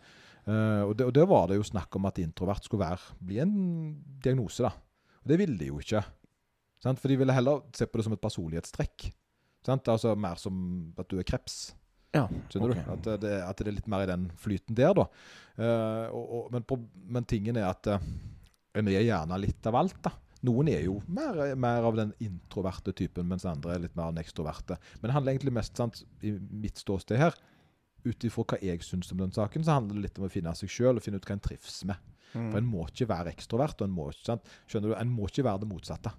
eh, 0.50 0.84
og, 0.86 0.94
det, 0.98 1.08
og 1.08 1.16
der 1.16 1.28
var 1.30 1.50
det 1.50 1.60
jo 1.60 1.68
snakk 1.68 1.96
om 2.00 2.08
at 2.10 2.22
introvert 2.22 2.66
skulle 2.66 2.86
være, 2.86 3.18
bli 3.22 3.42
en 3.44 3.56
diagnose. 4.24 4.66
da. 4.66 4.74
Og 5.24 5.32
det 5.32 5.40
ville 5.42 5.58
de 5.60 5.72
jo 5.72 5.80
ikke. 5.82 6.04
Sant? 6.84 7.00
For 7.02 7.12
de 7.12 7.20
ville 7.20 7.36
heller 7.36 7.66
se 7.76 7.88
på 7.88 8.00
det 8.00 8.08
som 8.08 8.16
et 8.16 8.24
personlighetstrekk. 8.24 9.10
Sant? 9.66 9.92
Altså 9.92 10.16
mer 10.16 10.40
som 10.40 10.56
at 11.00 11.10
du 11.12 11.20
er 11.20 11.28
kreps. 11.28 11.76
Ja, 12.16 12.24
Skjønner 12.50 12.74
okay. 12.74 12.86
du? 12.86 12.94
At 12.96 13.22
det, 13.22 13.36
at 13.46 13.60
det 13.60 13.68
er 13.70 13.76
litt 13.76 13.90
mer 13.92 14.02
i 14.06 14.10
den 14.10 14.30
flyten 14.42 14.78
der, 14.78 14.96
da. 14.98 15.06
Uh, 15.60 16.08
og, 16.16 16.24
og, 16.24 16.56
men, 16.56 16.88
men 17.18 17.28
tingen 17.30 17.60
er 17.60 17.68
at 17.70 17.92
uh, 17.92 18.08
en 18.80 18.90
er 18.90 19.06
gjerne 19.06 19.38
litt 19.44 19.70
av 19.70 19.78
alt, 19.78 20.00
da. 20.08 20.16
Noen 20.48 20.70
er 20.72 20.86
jo 20.86 21.02
mer, 21.12 21.36
mer 21.60 21.84
av 21.84 21.98
den 22.00 22.14
introverte 22.24 22.94
typen, 22.96 23.28
mens 23.28 23.44
andre 23.50 23.76
er 23.76 23.84
litt 23.84 23.98
mer 24.00 24.14
den 24.14 24.24
ekstroverte. 24.24 24.78
Men 25.02 25.10
det 25.10 25.16
handler 25.18 25.36
egentlig 25.36 25.56
mest, 25.58 25.76
sant, 25.78 26.00
i 26.24 26.32
mitt 26.32 26.80
ståsted 26.80 27.20
her, 27.20 27.36
ut 28.06 28.24
ifra 28.24 28.46
hva 28.46 28.60
jeg 28.62 28.84
syns 28.86 29.12
om 29.12 29.18
den 29.18 29.32
saken, 29.36 29.64
så 29.66 29.76
handler 29.80 29.96
det 30.00 30.06
litt 30.08 30.20
om 30.20 30.28
å 30.28 30.32
finne 30.32 30.56
seg 30.56 30.70
sjøl 30.72 30.98
og 30.98 31.04
finne 31.04 31.20
ut 31.20 31.28
hva 31.28 31.36
en 31.36 31.44
trives 31.44 31.84
med. 31.86 31.98
Mm. 32.34 32.52
For 32.52 32.58
en 32.60 32.70
må 32.70 32.86
ikke 32.88 33.08
være 33.10 33.34
ekstrovert, 33.34 33.82
og 33.82 33.88
en 33.88 33.96
må, 33.96 34.10
ikke- 34.12 34.26
sant? 34.26 34.42
Skjønner 34.68 34.94
du? 34.94 34.96
En 34.96 35.10
må 35.10 35.28
ikke 35.28 35.44
være 35.44 35.62
det 35.62 35.70
motsatte. 35.70 36.14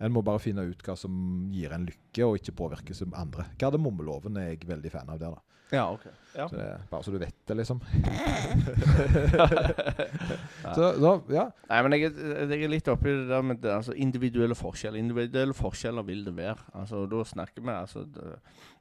En 0.00 0.12
må 0.12 0.24
bare 0.24 0.40
finne 0.42 0.68
ut 0.68 0.82
hva 0.82 0.96
som 0.98 1.48
gir 1.52 1.72
en 1.72 1.86
lykke, 1.86 2.26
og 2.26 2.38
ikke 2.38 2.56
påvirkes 2.56 2.96
som 2.96 3.14
andre. 3.14 3.46
Kardemommeloven 3.58 4.36
er 4.36 4.48
jeg 4.50 4.66
veldig 4.66 4.90
fan 4.90 5.08
av 5.08 5.18
der, 5.18 5.30
da. 5.30 5.40
Ja, 5.72 5.92
ok. 5.92 6.04
Ja. 6.34 6.48
Så 6.48 6.56
det 6.56 6.64
er 6.66 6.80
bare 6.90 7.04
så 7.06 7.12
du 7.14 7.18
vet 7.18 7.34
det, 7.48 7.56
liksom. 7.56 7.80
så, 10.74 10.88
så, 10.98 11.12
ja. 11.30 11.44
Nei, 11.70 11.78
men 11.86 11.94
jeg, 11.94 12.10
jeg 12.50 12.64
er 12.66 12.72
litt 12.72 12.90
oppi 12.90 13.12
det 13.12 13.28
der 13.30 13.44
med 13.46 13.60
det, 13.62 13.70
altså, 13.70 13.94
individuelle 13.94 14.56
forskjeller. 14.58 14.98
Individuelle 14.98 15.54
forskjeller 15.54 16.06
vil 16.08 16.24
det 16.26 16.34
være. 16.36 16.58
Altså, 16.74 17.04
da 17.10 17.22
snakker 17.30 17.62
vi 17.62 17.72
altså 17.74 18.02
det, 18.16 18.34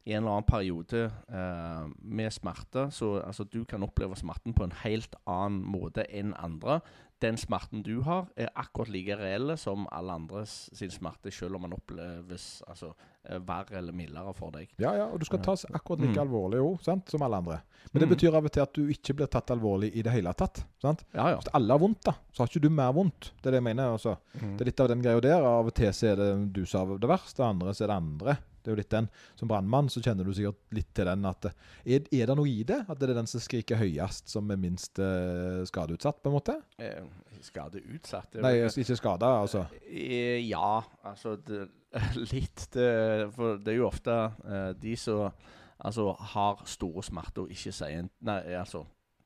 I 0.04 0.16
en 0.16 0.24
eller 0.24 0.34
annen 0.40 0.50
periode 0.50 1.06
eh, 1.30 1.86
med 2.02 2.34
smerte 2.34 2.90
så 2.92 3.20
altså, 3.22 3.44
Du 3.44 3.64
kan 3.70 3.86
oppleve 3.86 4.18
smerten 4.20 4.54
på 4.58 4.66
en 4.66 4.76
helt 4.84 5.16
annen 5.28 5.62
måte 5.62 6.08
enn 6.10 6.34
andre. 6.42 6.82
Den 7.24 7.38
smerten 7.40 7.84
du 7.86 8.02
har, 8.04 8.26
er 8.36 8.50
akkurat 8.60 8.90
like 8.92 9.16
reell 9.20 9.54
som 9.58 9.86
alle 9.96 10.12
andres 10.18 10.70
sin 10.76 10.92
smerte, 10.92 11.32
selv 11.32 11.56
om 11.56 11.64
den 11.64 11.76
oppleves 11.78 12.62
altså, 12.68 12.90
eh, 13.30 13.40
verre 13.48 13.78
eller 13.80 13.96
mildere 13.96 14.34
for 14.36 14.52
deg. 14.52 14.68
ja, 14.82 14.92
ja, 15.00 15.06
og 15.08 15.20
du 15.22 15.26
skal 15.30 15.40
tas 15.46 15.64
akkurat 15.72 16.02
like 16.04 16.18
Mm. 16.20 16.26
alvorlig 16.28 16.58
jo, 16.60 16.74
sant, 16.84 17.10
som 17.10 17.22
alle 17.24 17.38
andre. 17.40 17.62
Men 17.94 18.00
det 18.02 18.10
Mm. 18.10 18.16
betyr 18.16 18.36
av 18.36 18.46
og 18.46 18.52
til 18.52 18.62
at 18.64 18.74
du 18.74 18.88
ikke 18.92 19.14
blir 19.16 19.28
tatt 19.28 19.48
alvorlig 19.56 19.92
i 19.96 20.02
det 20.04 20.12
hele 20.12 20.34
tatt. 20.34 20.66
sant? 20.82 21.06
Ja, 21.14 21.30
ja. 21.30 21.36
Hvis 21.38 21.48
alle 21.54 21.72
har 21.74 21.80
vondt, 21.80 22.04
da, 22.04 22.12
så 22.34 22.40
har 22.44 22.48
ikke 22.48 22.62
du 22.62 22.70
mer 22.70 22.92
vondt. 22.94 23.32
Det 23.42 23.48
er 23.48 23.52
det 23.52 23.64
jeg 23.64 23.64
mener. 23.76 23.92
altså. 23.94 24.18
Mm. 24.42 24.58
Det 24.58 24.62
er 24.62 24.66
litt 24.66 24.80
av 24.82 24.88
den 24.90 25.02
greia 25.02 25.22
der. 25.22 25.42
Av 25.44 25.66
og 25.66 25.74
til 25.74 25.88
så 25.94 26.12
er 26.12 26.16
det 26.18 26.54
du 26.54 26.66
som 26.66 26.88
har 26.90 26.98
det 26.98 27.08
verste, 27.10 27.40
og 27.40 27.50
andre 27.50 27.70
så 27.74 27.84
er 27.84 27.88
det 27.88 27.96
andre. 28.04 28.38
Det 28.64 28.72
er 28.72 28.76
jo 28.76 28.80
litt 28.80 28.94
den. 28.94 29.10
Som 29.40 29.52
brannmann 29.52 29.92
så 29.92 30.02
kjenner 30.04 30.26
du 30.26 30.34
sikkert 30.36 30.62
litt 30.76 30.90
til 30.96 31.10
den 31.10 31.28
at 31.28 31.50
er, 31.50 32.08
er 32.08 32.30
det 32.32 32.38
noe 32.40 32.50
i 32.50 32.64
det? 32.68 32.80
At 32.88 33.00
det 33.02 33.10
er 33.10 33.18
den 33.20 33.30
som 33.30 33.44
skriker 33.44 33.82
høyest, 33.82 34.32
som 34.32 34.50
er 34.54 34.60
minst 34.62 35.00
uh, 35.04 35.62
skadeutsatt, 35.68 36.22
på 36.24 36.32
en 36.32 36.38
måte? 36.38 36.58
Eh, 36.82 37.04
Skadeutsatt 37.44 38.38
Nei, 38.44 38.56
ikke 38.66 38.96
skada, 38.96 39.34
altså. 39.44 39.66
Eh, 39.84 40.40
Ja, 40.48 40.82
altså 41.04 41.36
det, 41.36 41.68
Litt. 42.34 42.68
Det, 42.74 42.88
for 43.36 43.60
det 43.62 43.74
er 43.74 43.78
jo 43.82 43.90
ofte 43.90 44.16
eh, 44.48 44.72
de 44.80 44.96
som 44.98 45.30
altså, 45.78 46.12
har 46.34 46.64
store 46.70 47.04
smerter 47.06 47.46
og 47.46 47.54
ikke 47.54 47.74
sier 47.76 48.00
en 48.04 48.12
Nei, 48.26 48.40
altså 48.58 48.86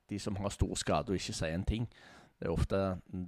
De 0.09 0.19
som 0.19 0.35
har 0.39 0.51
stor 0.55 0.75
skade 0.79 1.11
og 1.11 1.19
ikke 1.19 1.35
sier 1.35 1.53
en 1.53 1.65
ting. 1.67 1.87
Det 2.39 2.45
er 2.45 2.51
ofte, 2.53 2.79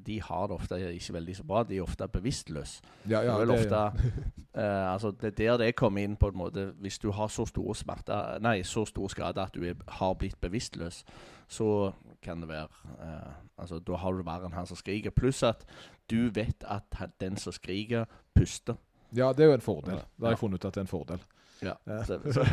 De 0.06 0.22
har 0.22 0.48
det 0.48 0.56
ofte 0.56 0.78
ikke 0.94 1.14
veldig 1.14 1.36
så 1.36 1.44
bra. 1.44 1.64
De 1.64 1.78
er 1.78 1.82
ofte 1.82 2.08
bevisstløse. 2.08 2.82
Ja, 3.10 3.22
ja, 3.26 3.40
det 3.40 3.48
det- 3.48 3.56
ofte 3.60 4.10
eh, 4.62 4.94
altså 4.94 5.12
Det 5.12 5.40
er 5.40 5.58
der 5.58 5.58
det 5.58 5.76
kommer 5.76 6.04
inn, 6.04 6.16
på 6.16 6.28
en 6.28 6.38
måte. 6.38 6.74
Hvis 6.80 7.00
du 7.00 7.12
har 7.12 7.28
så 7.28 7.46
store 7.46 7.76
smerter 7.76 8.40
Nei, 8.40 8.62
så 8.62 8.86
store 8.86 9.10
skader 9.10 9.42
at 9.42 9.54
du 9.56 9.64
er, 9.64 9.74
har 9.88 10.14
blitt 10.14 10.40
bevisstløs, 10.42 11.04
så 11.48 11.92
kan 12.22 12.42
det 12.42 12.50
være 12.50 12.68
eh, 13.02 13.32
Altså, 13.58 13.80
da 13.80 13.96
har 13.96 14.12
du 14.12 14.24
verre 14.24 14.46
enn 14.46 14.54
han 14.54 14.66
som 14.70 14.78
skriker. 14.78 15.12
Pluss 15.12 15.44
at 15.44 15.66
du 16.10 16.30
vet 16.30 16.64
at 16.64 16.84
den 17.20 17.36
som 17.38 17.52
skriker, 17.54 18.06
puster. 18.36 18.76
Ja, 19.16 19.34
det 19.34 19.44
er 19.44 19.48
jo 19.50 19.54
en 19.54 19.62
fordel. 19.62 19.96
Det 19.96 20.24
har 20.24 20.30
jeg 20.32 20.40
funnet 20.40 20.62
ut 20.62 20.66
at 20.66 20.74
det 20.74 20.80
er 20.80 20.86
en 20.86 20.88
fordel. 20.88 21.20
Ja, 21.62 21.74
så, 22.08 22.16
så, 22.32 22.44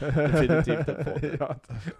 definitivt 0.00 0.88
en 0.88 1.04
fordel. 1.04 1.36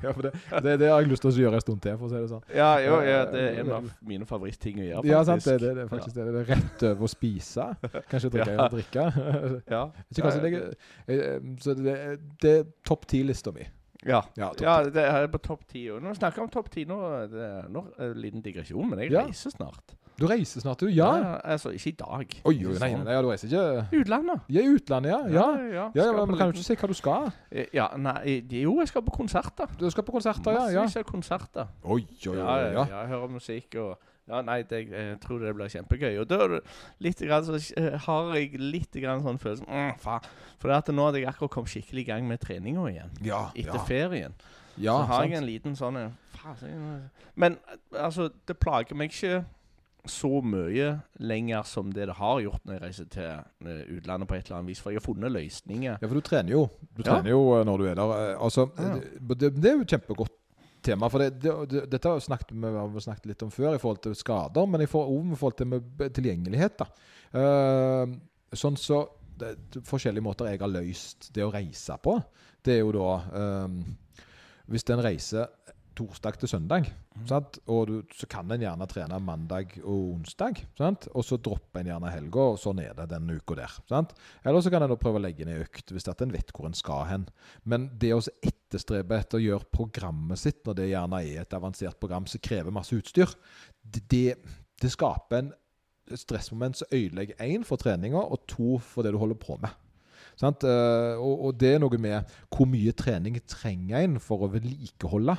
ja, 0.02 0.12
for 0.12 0.22
det, 0.22 0.32
det, 0.64 0.74
det 0.80 0.88
har 0.88 1.00
jeg 1.02 1.10
lyst 1.10 1.24
til 1.24 1.30
å 1.30 1.34
gjøre 1.42 1.58
en 1.60 1.64
stund 1.64 1.82
til, 1.84 1.96
for 2.00 2.06
å 2.06 2.10
si 2.12 2.20
det 2.22 2.30
sånn. 2.30 2.44
Ja, 2.56 2.70
jo, 2.84 2.94
ja, 3.06 3.18
det 3.30 3.42
er 3.44 3.58
en 3.64 3.72
av 3.76 3.88
mine 4.08 4.28
favorittting 4.28 4.80
å 4.80 4.86
gjøre, 4.86 5.02
faktisk. 5.02 5.12
Ja, 5.12 5.20
sant, 5.28 5.44
det, 5.48 5.56
det, 5.60 5.72
det 5.76 5.84
er 5.84 5.90
faktisk 5.92 6.16
det. 6.16 6.26
Det 6.30 6.40
er 6.44 6.48
rett 6.54 6.86
over 6.90 7.08
å 7.08 7.12
spise. 7.12 7.66
Kanskje 8.12 8.32
drikke 8.36 8.54
Ja. 8.56 8.64
og 8.64 8.78
drikke. 8.78 9.04
Ja. 9.70 9.82
Eh, 11.10 11.52
Så 11.60 11.74
det, 11.76 11.96
det 12.42 12.54
er 12.60 12.64
topp 12.86 13.06
ti-lista 13.10 13.52
mi. 13.54 13.66
Ja. 14.08 14.22
Ja, 14.40 14.48
ja, 14.64 14.78
det 14.88 15.02
er 15.04 15.26
på 15.28 15.38
topp 15.44 15.66
ti. 15.68 15.84
Nå 15.92 16.14
snakker 16.16 16.40
vi 16.40 16.46
om 16.46 16.52
topp 16.54 16.70
ti 16.72 16.86
nå, 16.88 16.96
det 17.28 17.42
er 17.50 17.66
en 17.68 18.14
liten 18.16 18.40
digresjon, 18.44 18.88
men 18.88 19.02
jeg 19.04 19.12
Ja. 19.12 19.26
reiser 19.28 19.52
snart. 19.52 19.92
Du 20.20 20.26
reiser 20.28 20.60
snart, 20.60 20.80
du? 20.80 20.90
Ja? 20.92 21.38
Altså, 21.44 21.70
ikke 21.72 21.88
i 21.88 21.96
dag. 21.96 22.34
Oi, 22.44 22.54
oi, 22.66 22.74
nei, 22.76 22.90
nei, 23.00 23.14
ja, 23.14 23.22
du 23.24 23.30
reiser 23.30 23.48
ikke 23.48 24.00
Utlandet. 24.02 24.42
Ja, 24.52 24.64
utlandet, 24.68 25.10
ja. 25.10 25.20
Ja, 25.32 25.46
ja. 25.62 25.86
ja, 25.94 26.06
ja 26.10 26.26
men 26.26 26.36
kan 26.36 26.50
du 26.50 26.58
ikke 26.58 26.66
si 26.66 26.76
hva 26.76 26.90
du 26.90 26.96
skal? 26.98 27.30
Eh, 27.50 27.72
Ja, 27.74 27.88
nei, 27.96 28.42
jo, 28.60 28.76
jeg 28.82 28.90
skal 28.92 29.04
på 29.06 29.14
konserter. 29.16 29.70
Du 29.80 29.88
skal 29.90 30.04
på 30.04 30.12
konserter, 30.12 30.52
ja? 30.52 30.66
ja. 30.74 30.84
Massevis 30.84 31.06
av 31.06 31.08
konserter. 31.08 31.72
Oi, 31.82 32.02
oi, 32.04 32.34
oi. 32.34 32.36
Ja, 32.36 32.56
ja, 32.60 32.68
ja. 32.68 32.84
ja, 32.84 33.00
jeg 33.00 33.12
hører 33.14 33.32
musikk 33.32 33.76
og 33.80 33.96
ja, 34.30 34.40
Nei, 34.46 34.60
det, 34.68 34.84
jeg 34.92 35.16
tror 35.24 35.40
det 35.42 35.52
blir 35.56 35.70
kjempegøy. 35.72 36.18
Og 36.22 36.28
da 36.30 36.60
litt 37.02 37.22
grann, 37.24 37.46
så 37.46 37.56
eh, 37.80 37.96
har 38.04 38.34
jeg 38.36 38.60
litt 38.60 38.98
grann 39.02 39.24
sånn 39.24 39.40
følelse 39.42 39.66
mm, 39.66 39.96
faen. 40.02 40.28
For 40.60 40.70
det 40.70 40.76
at 40.84 40.90
nå 40.94 41.06
hadde 41.08 41.22
jeg 41.22 41.30
akkurat 41.32 41.54
kommet 41.56 41.72
skikkelig 41.72 42.04
i 42.04 42.08
gang 42.12 42.28
med 42.28 42.42
treninga 42.42 42.84
igjen. 42.92 43.16
Ja, 43.26 43.46
Etter 43.54 43.80
ja. 43.80 43.86
ferien. 43.88 44.36
ja 44.76 44.98
så 45.00 45.08
har 45.08 45.24
sant. 45.24 45.32
jeg 45.32 45.40
en 45.40 45.48
liten 45.48 45.78
sånn 45.78 45.98
eh, 45.98 46.36
faen, 46.38 47.08
Men 47.34 47.58
eh, 47.64 47.80
altså, 48.04 48.28
det 48.46 48.58
plager 48.62 48.98
meg 48.98 49.10
ikke 49.16 49.42
så 50.08 50.40
mye 50.42 50.90
lenger 51.20 51.62
som 51.68 51.90
det 51.92 52.06
det 52.08 52.14
har 52.16 52.40
gjort 52.40 52.64
når 52.64 52.74
jeg 52.78 52.82
reiser 52.82 53.08
til 53.12 53.26
eh, 53.68 53.82
utlandet 53.98 54.28
på 54.30 54.34
et 54.38 54.46
eller 54.46 54.58
annet 54.60 54.70
vis. 54.72 54.80
For 54.80 54.90
jeg 54.94 55.00
har 55.02 55.04
funnet 55.04 55.32
løsninger. 55.34 55.98
Ja, 56.00 56.06
for 56.08 56.14
du 56.16 56.24
trener 56.24 56.54
jo. 56.54 56.62
Du 56.96 57.02
Ja. 57.04 57.12
trener 57.12 57.30
jo 57.34 57.42
eh, 57.58 57.64
når 57.68 57.78
du 57.78 57.84
er 57.90 57.94
der. 58.00 58.14
Eh, 58.16 58.36
Altså, 58.40 58.68
Ja. 58.78 58.94
det, 59.34 59.50
det, 59.60 59.64
er 59.70 59.76
jo 59.76 59.84
et 59.84 59.92
kjempegodt 59.94 60.32
tema. 60.82 61.08
For 61.12 61.18
det, 61.18 61.42
det, 61.42 61.52
det, 61.68 61.84
dette 61.92 62.08
har 62.08 62.16
vi 62.16 62.24
snakket, 62.24 62.52
vi 62.56 62.66
har 62.78 63.00
snakket 63.00 63.26
litt 63.26 63.42
om 63.42 63.50
før 63.50 63.74
i 63.74 63.78
forhold 63.78 64.02
til 64.02 64.14
skader, 64.16 64.66
men 64.66 64.80
i 64.80 64.86
forhold, 64.86 65.32
i 65.32 65.36
forhold 65.36 65.56
til 65.58 65.66
med 65.66 66.12
tilgjengelighet. 66.16 66.80
Eh, 67.36 68.14
sånn 68.56 68.76
så 68.80 69.04
det, 69.40 69.54
det, 69.72 69.82
Forskjellige 69.88 70.24
måter 70.24 70.48
jeg 70.50 70.60
har 70.60 70.68
løst 70.72 71.30
det 71.34 71.44
å 71.44 71.52
reise 71.52 71.96
på, 72.02 72.16
det 72.64 72.74
er 72.74 72.80
jo 72.82 72.90
da 72.92 73.64
um, 73.64 73.96
Hvis 74.70 74.84
en 74.92 75.00
reiser 75.02 75.46
torsdag 76.00 76.38
til 76.40 76.48
søndag, 76.48 76.88
sant? 77.28 77.58
og 77.70 77.80
du, 77.90 77.94
så 78.16 78.28
kan 78.30 78.48
en 78.50 78.62
gjerne 78.62 78.86
trene 78.88 79.18
mandag 79.22 79.74
og 79.82 80.14
onsdag. 80.16 80.62
Sant? 80.78 81.08
Og 81.12 81.26
så 81.26 81.36
dropper 81.42 81.82
en 81.82 81.90
gjerne 81.92 82.12
helga, 82.14 82.46
og 82.54 82.60
sånn 82.62 82.80
er 82.82 82.94
det 82.96 83.10
den 83.12 83.28
uka 83.34 83.58
der. 83.58 83.76
Sant? 83.90 84.14
Eller 84.44 84.64
så 84.64 84.72
kan 84.72 84.86
en 84.86 84.96
prøve 85.00 85.20
å 85.20 85.24
legge 85.24 85.46
ned 85.48 85.66
økt 85.66 85.92
hvis 85.92 86.08
en 86.10 86.34
vet 86.34 86.54
hvor 86.56 86.70
en 86.70 86.76
skal 86.76 87.04
hen. 87.10 87.28
Men 87.68 87.90
det 88.00 88.14
å 88.16 88.22
etterstrebe 88.40 89.20
etter 89.20 89.40
å 89.40 89.44
gjøre 89.44 89.70
programmet 89.74 90.40
sitt, 90.40 90.62
når 90.66 90.80
det 90.80 90.90
gjerne 90.92 91.22
er 91.26 91.44
et 91.44 91.58
avansert 91.58 92.00
program 92.00 92.28
som 92.30 92.44
krever 92.44 92.74
masse 92.74 92.96
utstyr, 92.96 93.36
det, 93.82 94.38
det, 94.80 94.92
skaper 94.92 95.42
en 95.42 95.54
stressmoment 96.16 96.80
som 96.80 96.90
ødelegger 96.90 97.38
én 97.44 97.66
for 97.66 97.80
treninga, 97.80 98.24
og 98.24 98.46
to 98.50 98.78
for 98.82 99.04
det 99.04 99.12
du 99.14 99.20
holder 99.20 99.38
på 99.40 99.60
med. 99.60 99.76
Sant? 100.40 100.64
Eh, 100.64 101.20
og 101.20 101.52
det 101.60 101.74
er 101.74 101.80
noe 101.82 101.98
med 102.00 102.36
hvor 102.48 102.68
mye 102.70 102.94
trening 102.96 103.36
trenger 103.44 104.00
en 104.00 104.20
for 104.22 104.46
å 104.46 104.52
vedlikeholde. 104.54 105.36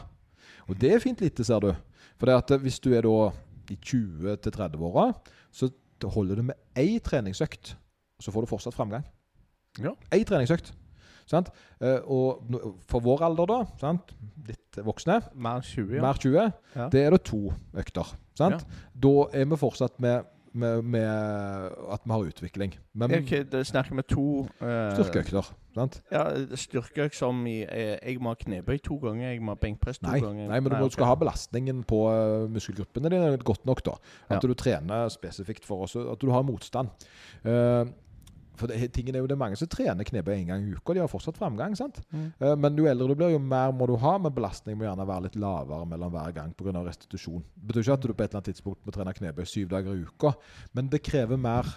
Og 0.70 0.78
det 0.82 0.93
er 0.95 0.99
fint 1.03 1.22
lite, 1.24 1.43
ser 1.47 1.59
du. 1.64 1.72
For 2.20 2.30
det 2.30 2.36
at 2.38 2.62
hvis 2.62 2.80
du 2.84 2.91
er 2.93 3.01
da 3.07 3.32
i 3.72 3.78
20-30-åra, 3.78 5.07
så 5.51 5.70
holder 6.03 6.36
du 6.41 6.43
med 6.49 6.55
én 6.78 6.99
treningsøkt, 7.03 7.76
så 8.22 8.32
får 8.34 8.45
du 8.45 8.51
fortsatt 8.51 8.76
framgang. 8.78 9.03
Ja. 9.82 9.93
Én 10.14 10.26
treningsøkt. 10.28 10.74
Sant? 11.30 11.47
Eh, 11.80 12.01
og 12.12 12.41
for 12.89 12.99
vår 13.05 13.22
alder, 13.30 13.47
da, 13.47 13.59
sant? 13.80 14.09
litt 14.47 14.80
voksne, 14.84 15.20
Mer 15.39 15.62
20, 15.64 15.95
ja. 15.95 16.01
mer 16.03 16.18
20, 16.20 16.51
Ja. 16.76 16.88
det 16.91 17.03
er 17.05 17.14
det 17.16 17.22
to 17.30 17.53
økter. 17.78 18.09
Sant? 18.36 18.66
Da 18.97 19.14
er 19.38 19.45
vi 19.45 19.59
fortsatt 19.62 19.99
med, 20.03 20.26
med, 20.54 20.82
med 20.84 21.06
at 21.06 22.02
vi 22.06 22.12
har 22.12 22.28
utvikling. 22.28 22.74
Men 22.93 23.14
okay, 23.16 23.43
det 23.52 23.64
snakker 23.68 23.95
vi 23.95 24.04
to 24.10 24.26
uh, 24.62 24.93
styrkeøkter. 24.97 25.52
Sant? 25.72 26.02
Ja, 26.12 26.26
styrkeøkt 26.60 27.16
som 27.16 27.45
i 27.47 27.62
eh, 27.64 27.95
Jeg 28.04 28.18
må 28.20 28.34
ha 28.34 28.36
knebøy 28.36 28.82
to 28.84 28.97
ganger, 28.99 29.30
jeg 29.32 29.39
må 29.41 29.54
ha 29.54 29.60
benkpress 29.62 30.02
to 30.02 30.10
Nei, 30.10 30.18
ganger. 30.20 30.49
nei, 30.52 30.60
men 30.60 30.68
du 30.68 30.76
nei, 30.76 30.84
ok. 30.84 30.97
skal 30.97 31.08
ha 31.08 31.16
belastningen 31.22 31.84
på 31.88 32.02
uh, 32.12 32.49
muskelgruppene 32.52 33.12
dine 33.14 33.38
godt 33.39 33.64
nok. 33.66 33.80
da. 33.86 33.93
At 34.28 34.41
Ja. 34.43 34.47
du 34.49 34.54
trener 34.60 35.08
spesifikt 35.14 35.64
for 35.66 35.86
også, 35.88 36.10
at 36.12 36.20
du 36.20 36.28
har 36.36 36.43
motstand. 36.43 36.91
Eh, 37.47 37.86
for 38.62 38.72
det, 38.72 38.78
tingen 38.95 39.18
er 39.18 39.24
jo 39.24 39.28
det 39.30 39.36
er 39.36 39.41
mange 39.41 39.57
som 39.59 39.70
trener 39.72 40.07
knebøy 40.07 40.34
en 40.38 40.49
gang 40.53 40.66
i 40.70 40.76
uka, 40.78 40.93
de 40.95 41.01
har 41.03 41.09
fortsatt 41.12 41.38
framgang. 41.41 41.76
sant? 41.80 41.99
Mm. 42.14 42.28
Uh, 42.39 42.55
men 42.62 42.78
jo 42.80 42.88
eldre 42.89 43.09
du 43.12 43.16
blir, 43.18 43.34
jo 43.36 43.41
mer 43.43 43.74
må 43.76 43.89
du 43.89 43.95
ha, 44.01 44.16
men 44.22 44.34
belastningen 44.38 44.80
må 44.80 44.86
gjerne 44.88 45.07
være 45.09 45.28
litt 45.28 45.39
lavere 45.41 45.88
mellom 45.89 46.14
hver 46.14 46.36
gang 46.38 46.53
pga. 46.57 46.78
restitusjon. 46.86 47.43
Det 47.57 47.72
betyr 47.74 47.84
ikke 47.88 47.97
at 47.99 48.05
du 48.07 48.14
på 48.14 48.22
et 48.24 48.28
eller 48.30 48.39
annet 48.43 48.51
tidspunkt 48.53 48.86
må 48.86 48.93
trene 48.95 49.14
knebøy 49.18 49.47
syv 49.49 49.72
dager 49.74 49.97
i 49.97 50.05
uka, 50.07 50.36
men 50.78 50.88
det 50.93 51.01
krever 51.03 51.38
mer 51.41 51.68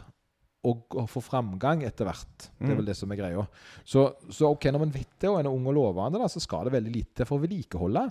å, 0.64 0.72
å 0.96 1.02
få 1.10 1.20
framgang 1.20 1.82
etter 1.84 2.06
hvert. 2.08 2.46
Det 2.56 2.68
er 2.68 2.72
Mm. 2.72 2.78
vel 2.78 2.86
det 2.88 2.96
som 2.96 3.10
er 3.12 3.18
greia. 3.20 3.42
Så, 3.84 4.06
så 4.32 4.48
ok, 4.54 4.70
når 4.72 4.80
man 4.86 4.94
vet 4.94 5.10
det, 5.20 5.28
og 5.28 5.40
en 5.40 5.46
er 5.50 5.52
ung 5.52 5.66
og 5.68 5.74
lovende, 5.76 6.20
da, 6.22 6.28
så 6.32 6.40
skal 6.40 6.64
det 6.64 6.72
veldig 6.78 6.94
lite 6.94 7.26
for 7.28 7.36
å 7.36 7.42
vedlikeholde. 7.44 8.06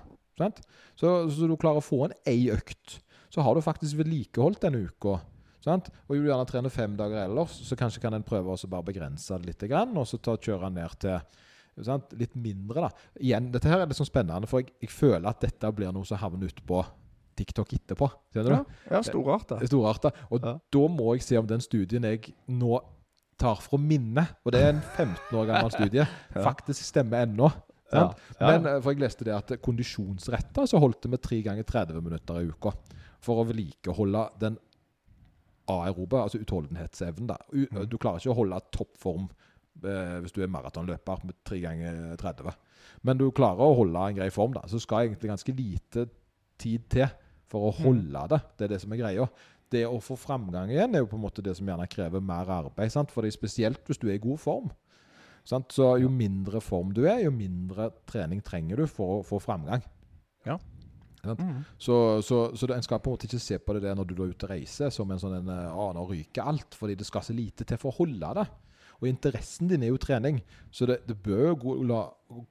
Så, 0.97 1.09
så 1.29 1.47
du 1.49 1.55
klarer 1.57 1.81
å 1.81 1.85
få 1.85 2.03
en 2.07 2.13
ei 2.29 2.49
økt, 2.53 2.99
så 3.33 3.41
har 3.45 3.55
du 3.57 3.61
faktisk 3.65 3.97
vedlikeholdt 3.99 4.61
denne 4.65 4.83
uka. 4.85 5.19
Sant? 5.63 5.87
Og 6.09 6.17
jo 6.17 6.25
gjerne 6.27 6.45
trener 6.49 6.73
fem 6.73 6.95
dager 6.99 7.23
ellers, 7.23 7.55
så 7.63 7.77
kanskje 7.79 8.01
kan 8.03 8.13
en 8.17 8.25
prøve 8.27 8.51
å 8.51 8.69
bare 8.69 8.83
begrense 8.89 9.37
det 9.39 9.47
litt, 9.53 9.63
og 9.71 10.07
så 10.09 10.19
ta, 10.19 10.35
kjøre 10.35 10.71
ned 10.73 10.97
til 10.99 11.19
sant? 11.87 12.11
litt 12.19 12.35
mindre. 12.35 12.89
da. 12.89 12.89
Igjen, 13.21 13.51
Dette 13.53 13.71
her 13.71 13.79
er 13.79 13.87
litt 13.87 13.97
sånn 13.97 14.09
spennende, 14.09 14.49
for 14.49 14.59
jeg, 14.59 14.73
jeg 14.83 14.91
føler 14.91 15.29
at 15.29 15.39
dette 15.41 15.71
blir 15.75 15.93
noe 15.95 16.05
som 16.05 16.19
havner 16.19 16.51
ute 16.51 16.65
på 16.67 16.83
TikTok 17.39 17.71
etterpå. 17.73 18.09
Ser 18.33 18.43
du? 18.45 18.51
Ja, 18.53 18.63
ja 18.91 18.99
storart, 19.07 19.47
da. 19.49 19.57
Det 19.61 19.69
er 19.69 19.71
storarta. 19.71 20.11
Og 20.29 20.43
Ja. 20.43 20.57
da 20.75 20.83
må 20.91 21.13
jeg 21.15 21.23
se 21.25 21.39
om 21.39 21.47
den 21.47 21.63
studien 21.65 22.03
jeg 22.03 22.33
nå 22.47 22.81
tar 23.39 23.55
fra 23.63 23.79
minne, 23.81 24.27
og 24.45 24.51
det 24.53 24.61
er 24.61 24.69
en 24.75 24.81
15 24.81 25.39
år 25.39 25.47
gammel 25.49 25.71
studie, 25.73 26.03
Ja. 26.35 26.43
faktisk 26.43 26.83
stemmer 26.85 27.25
ennå. 27.25 27.49
Ja. 27.93 28.11
Men 28.39 28.65
eh, 28.65 28.79
for 28.81 28.91
jeg 28.93 29.01
leste 29.01 29.23
det 29.25 29.33
at 29.33 29.61
kondisjonsretter 29.61 30.65
så 30.69 30.79
holdt 30.81 31.01
det 31.05 31.11
med 31.13 31.21
tre 31.21 31.41
ganger 31.45 31.63
30 31.63 32.01
minutter 32.01 32.39
i 32.41 32.49
uka. 32.49 32.71
For 33.23 33.41
å 33.41 33.47
vedlikeholde 33.47 34.23
den 34.41 34.57
aerobe, 35.67 36.17
altså 36.21 36.39
utholdenhetsevnen. 36.41 37.27
da. 37.27 37.37
U 37.53 37.65
Mm. 37.71 37.87
Du 37.89 37.97
klarer 37.97 38.19
ikke 38.19 38.31
å 38.33 38.35
holde 38.35 38.59
toppform 38.71 39.29
eh, 39.83 40.19
hvis 40.21 40.31
du 40.33 40.41
er 40.43 40.47
maratonløper 40.47 41.25
med 41.25 41.35
tre 41.45 41.59
ganger 41.59 42.15
30. 42.17 42.53
Men 43.03 43.17
du 43.17 43.31
klarer 43.31 43.59
å 43.59 43.75
holde 43.75 43.95
en 44.09 44.15
grei 44.15 44.29
form. 44.29 44.53
da. 44.53 44.61
Så 44.67 44.79
skal 44.79 45.07
egentlig 45.09 45.29
ganske 45.31 45.55
lite 45.55 46.09
tid 46.57 46.87
til 46.89 47.07
for 47.47 47.71
å 47.71 47.75
Mm. 47.79 47.83
holde 47.83 48.27
det. 48.29 48.41
Det 48.57 48.63
er 48.65 48.67
det 48.75 48.81
som 48.81 48.91
er 48.93 48.97
greia. 48.97 49.29
Det 49.69 49.85
å 49.87 49.99
få 50.01 50.15
framgang 50.15 50.69
igjen 50.69 50.93
er 50.95 50.99
jo 50.99 51.07
på 51.07 51.15
en 51.15 51.21
måte 51.23 51.41
det 51.41 51.55
som 51.57 51.65
gjerne 51.65 51.87
krever 51.89 52.21
mer 52.21 52.45
arbeid. 52.45 52.91
sant? 52.91 53.09
For 53.11 53.21
det 53.21 53.33
er 53.33 53.39
spesielt 53.39 53.83
hvis 53.85 53.97
du 53.99 54.07
er 54.09 54.13
i 54.15 54.17
god 54.19 54.37
form. 54.39 54.71
Sant? 55.43 55.69
Så 55.69 55.99
jo 55.99 56.09
mindre 56.09 56.61
form 56.61 56.93
du 56.93 57.05
er, 57.05 57.23
jo 57.23 57.31
mindre 57.31 57.91
trening 58.05 58.41
trenger 58.43 58.77
du 58.77 58.85
for 58.87 59.21
å 59.21 59.25
få 59.25 59.41
framgang. 59.41 59.81
Mm. 61.23 61.61
Så, 61.79 61.95
så, 62.25 62.39
så 62.59 62.67
en 62.75 62.83
skal 62.83 62.99
på 62.99 63.09
en 63.09 63.15
måte 63.15 63.29
ikke 63.29 63.39
se 63.39 63.55
på 63.63 63.75
det 63.77 63.85
der 63.85 63.95
når 63.95 64.09
du 64.09 64.17
er 64.17 64.33
ute 64.33 64.47
og 64.47 64.51
reiser 64.51 64.91
som 64.91 65.11
en 65.13 65.21
sånn 65.21 65.37
en, 65.39 65.53
Å, 65.71 65.87
nå 65.95 66.03
ryker 66.09 66.49
alt. 66.51 66.75
Fordi 66.79 66.97
det 66.99 67.07
skal 67.07 67.23
så 67.25 67.35
lite 67.35 67.67
til 67.67 67.79
for 67.79 67.93
å 67.93 68.03
holde 68.03 68.33
det. 68.41 68.45
Og 68.99 69.09
interessen 69.09 69.67
din 69.71 69.83
er 69.83 69.91
jo 69.91 69.99
trening, 69.99 70.37
så 70.71 70.87
det, 70.87 71.01
det 71.09 71.17
bør 71.19 71.57
gå, 71.59 71.73
la, 71.89 72.05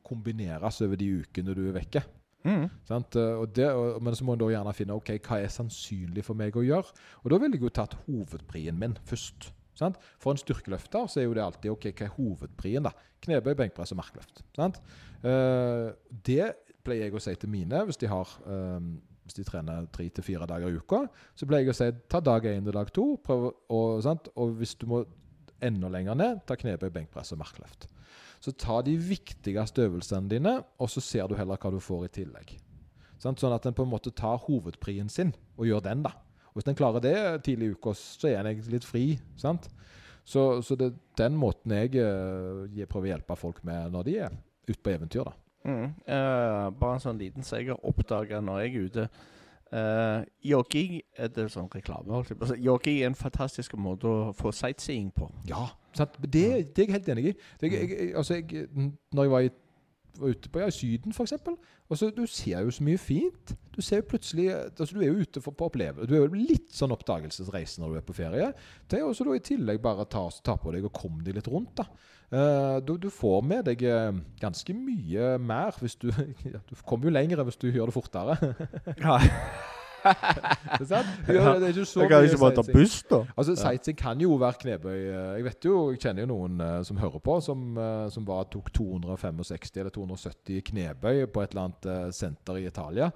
kombineres 0.05 0.83
over 0.85 0.99
de 1.01 1.07
ukene 1.23 1.55
du 1.57 1.63
er 1.65 1.79
vekke. 1.79 2.03
Mm. 2.43 2.67
Eh, 2.67 3.45
det, 3.55 3.69
og, 3.71 4.03
men 4.03 4.17
så 4.19 4.27
må 4.27 4.35
en 4.35 4.43
da 4.43 4.51
gjerne 4.51 4.75
finne 4.77 4.97
ok, 4.99 5.15
hva 5.23 5.39
er 5.41 5.53
sannsynlig 5.53 6.25
for 6.27 6.39
meg 6.39 6.57
å 6.59 6.65
gjøre. 6.67 6.93
Og 7.23 7.33
da 7.33 7.39
ville 7.41 7.57
jeg 7.57 7.65
jo 7.65 7.73
tatt 7.73 7.97
hovedprien 8.07 8.79
min 8.79 8.99
først. 9.09 9.53
Sant? 9.79 9.97
For 10.21 10.35
en 10.35 10.41
styrkeløfter 10.41 11.09
så 11.09 11.23
er 11.23 11.29
jo 11.29 11.37
det 11.39 11.45
alltid 11.45 11.73
ok, 11.73 11.89
hva 11.95 12.09
er 12.09 12.15
hovedprien. 12.19 12.85
da? 12.85 12.93
Knebøy, 13.25 13.55
benkpress 13.63 13.95
og 13.95 14.03
markløft. 14.03 14.45
Sant? 14.59 14.83
Eh, 15.25 15.89
det 16.27 16.53
pleier 16.85 17.09
jeg 17.09 17.17
å 17.17 17.23
si 17.23 17.35
til 17.39 17.51
mine 17.53 17.83
hvis 17.89 18.01
de, 18.03 18.09
har, 18.11 18.29
um, 18.47 18.95
hvis 19.27 19.39
de 19.39 19.47
trener 19.47 19.89
tre 19.95 20.09
til 20.11 20.27
fire 20.27 20.49
dager 20.51 20.73
i 20.73 20.79
uka. 20.79 21.05
Så 21.39 21.49
pleier 21.49 21.67
jeg 21.67 21.75
å 21.75 21.79
si 21.79 21.91
ta 22.13 22.21
dag 22.25 22.47
én 22.51 22.67
til 22.67 22.77
dag 22.77 22.93
to. 22.95 23.07
Prøv, 23.25 23.51
og, 23.73 24.11
og 24.35 24.57
hvis 24.61 24.75
du 24.81 24.89
må 24.91 25.05
enda 25.63 25.91
lenger 25.93 26.19
ned, 26.19 26.43
ta 26.47 26.57
knebøy, 26.59 26.91
benkpress 26.95 27.35
og 27.35 27.43
markløft. 27.43 27.87
Så 28.43 28.55
ta 28.59 28.81
de 28.83 28.97
viktigste 28.99 29.87
øvelsene 29.87 30.31
dine, 30.31 30.57
og 30.83 30.91
så 30.91 31.03
ser 31.05 31.31
du 31.31 31.37
heller 31.39 31.61
hva 31.63 31.71
du 31.71 31.79
får 31.83 32.09
i 32.09 32.15
tillegg. 32.19 32.57
Sånn 33.23 33.39
at 33.55 33.69
en 33.69 33.77
på 33.77 33.85
en 33.87 33.93
måte 33.93 34.11
tar 34.19 34.41
hovedprien 34.49 35.11
sin 35.13 35.31
og 35.55 35.69
gjør 35.69 35.85
den, 35.87 36.03
da. 36.03 36.17
Og 36.51 36.59
Hvis 36.59 36.69
en 36.69 36.77
klarer 36.77 37.01
det 37.01 37.45
tidlig 37.47 37.71
i 37.71 37.77
uka, 37.77 37.95
så 37.97 38.29
er 38.29 38.41
en 38.41 38.51
egentlig 38.51 38.81
litt 38.81 38.89
fri. 38.89 39.05
sant? 39.41 39.71
Så, 40.25 40.61
så 40.63 40.77
det 40.79 40.91
er 40.91 40.99
den 41.19 41.39
måten 41.39 41.73
jeg, 41.75 41.95
eh, 41.99 42.67
jeg 42.77 42.89
prøver 42.91 43.09
å 43.09 43.13
hjelpe 43.15 43.39
folk 43.39 43.63
med 43.67 43.95
når 43.95 44.07
de 44.07 44.19
er 44.27 44.35
ute 44.69 44.83
på 44.83 44.93
eventyr. 44.93 45.31
da. 45.31 45.33
Mm. 45.65 45.93
Uh, 46.07 46.71
bare 46.79 46.97
en 46.97 47.05
sånn 47.05 47.21
liten 47.21 47.47
som 47.47 47.61
jeg 47.61 47.71
har 47.71 47.87
oppdaga 47.87 48.41
når 48.43 48.65
jeg 48.65 48.73
er 48.73 48.89
ute. 48.89 49.07
Uh, 49.73 50.25
jogging 50.45 50.99
er 51.17 51.31
det 51.33 51.47
sånn 51.55 51.71
reklame. 51.73 52.21
Jogging 52.61 52.99
er 53.01 53.09
en 53.09 53.17
fantastisk 53.17 53.77
måte 53.81 54.11
å 54.11 54.33
få 54.37 54.53
sightseeing 54.53 55.09
på. 55.17 55.31
Ja? 55.49 55.71
Det, 55.97 56.11
det 56.29 56.45
er 56.45 56.87
jeg 56.87 56.93
helt 56.93 57.09
enig 57.15 57.25
i. 57.31 57.35
Det, 57.61 57.71
jeg, 57.73 57.89
jeg, 57.89 58.11
altså 58.17 58.37
jeg, 58.41 58.67
når 59.13 59.29
jeg 59.29 59.33
var, 59.33 59.47
i, 59.47 59.53
var 60.21 60.35
ute 60.35 60.51
på 60.53 60.63
ja, 60.63 60.69
i 60.69 60.75
Syden, 60.75 61.15
f.eks. 61.15 61.35
Altså, 61.91 62.11
du 62.15 62.23
ser 62.31 62.63
jo 62.65 62.73
så 62.73 62.85
mye 62.85 63.01
fint. 63.01 63.55
Du 63.73 63.81
ser 63.85 64.01
jo 64.03 64.09
plutselig 64.13 64.49
altså, 64.53 64.95
Du 64.95 65.03
er 65.03 65.11
jo 65.11 65.25
ute 65.25 65.43
for, 65.45 65.57
på 65.57 65.69
opplevelse. 65.71 66.09
Du 66.09 66.15
er 66.17 66.25
jo 66.25 66.47
litt 66.49 66.73
sånn 66.77 66.95
oppdagelsesreise 66.95 67.83
når 67.83 67.93
du 67.93 68.01
er 68.01 68.07
på 68.07 68.17
ferie. 68.17 68.53
Det 68.91 69.01
er 69.01 69.07
også 69.09 69.27
da 69.29 69.37
i 69.37 69.45
tillegg 69.45 69.83
bare 69.85 70.09
ta, 70.11 70.25
ta 70.45 70.57
på 70.61 70.73
deg 70.75 70.89
og 70.89 70.95
komme 70.97 71.25
deg 71.27 71.39
litt 71.39 71.51
rundt. 71.53 71.75
da. 71.83 71.89
Uh, 72.33 72.79
du, 72.81 72.95
du 72.97 73.11
får 73.13 73.43
med 73.45 73.67
deg 73.69 73.83
eh, 73.85 74.15
ganske 74.41 74.73
mye 74.73 75.35
mer 75.37 75.77
hvis 75.85 75.99
du 76.01 76.07
ja, 76.49 76.63
Du 76.65 76.73
kommer 76.81 77.11
jo 77.11 77.13
lenger 77.13 77.45
hvis 77.45 77.61
du 77.61 77.69
gjør 77.69 77.93
det 77.93 77.99
fortere. 77.99 78.39
Ja. 78.97 79.19
Det 80.73 80.85
er 80.85 80.89
sant? 80.89 81.11
Det 81.27 81.37
er 81.39 81.69
ikke 81.71 81.85
så 81.89 82.03
Jeg 82.03 82.11
kan 82.11 82.27
ikke 82.27 82.41
bare 82.43 82.57
ta 82.57 82.65
buss, 82.67 82.97
da. 83.11 83.21
Altså, 83.37 83.55
Sightseeing 83.59 83.99
kan 84.01 84.23
jo 84.23 84.35
være 84.41 84.59
knebøy. 84.65 84.99
Eh, 84.99 85.31
Jeg 85.39 85.47
vet 85.47 85.69
jo, 85.69 85.77
jeg 85.93 86.03
kjenner 86.03 86.27
jo 86.27 86.31
noen 86.33 86.61
eh, 86.65 86.79
som 86.89 86.99
hører 87.03 87.23
på, 87.23 87.39
som, 87.45 87.65
eh, 87.79 88.09
som 88.15 88.27
bare 88.29 88.49
tok 88.53 88.73
265 88.75 89.81
eller 89.83 89.95
270 89.95 90.67
knebøy 90.73 91.25
på 91.33 91.45
et 91.45 91.55
eller 91.55 91.69
annet 91.69 92.15
senter 92.17 92.61
i 92.61 92.67
Italia. 92.71 93.13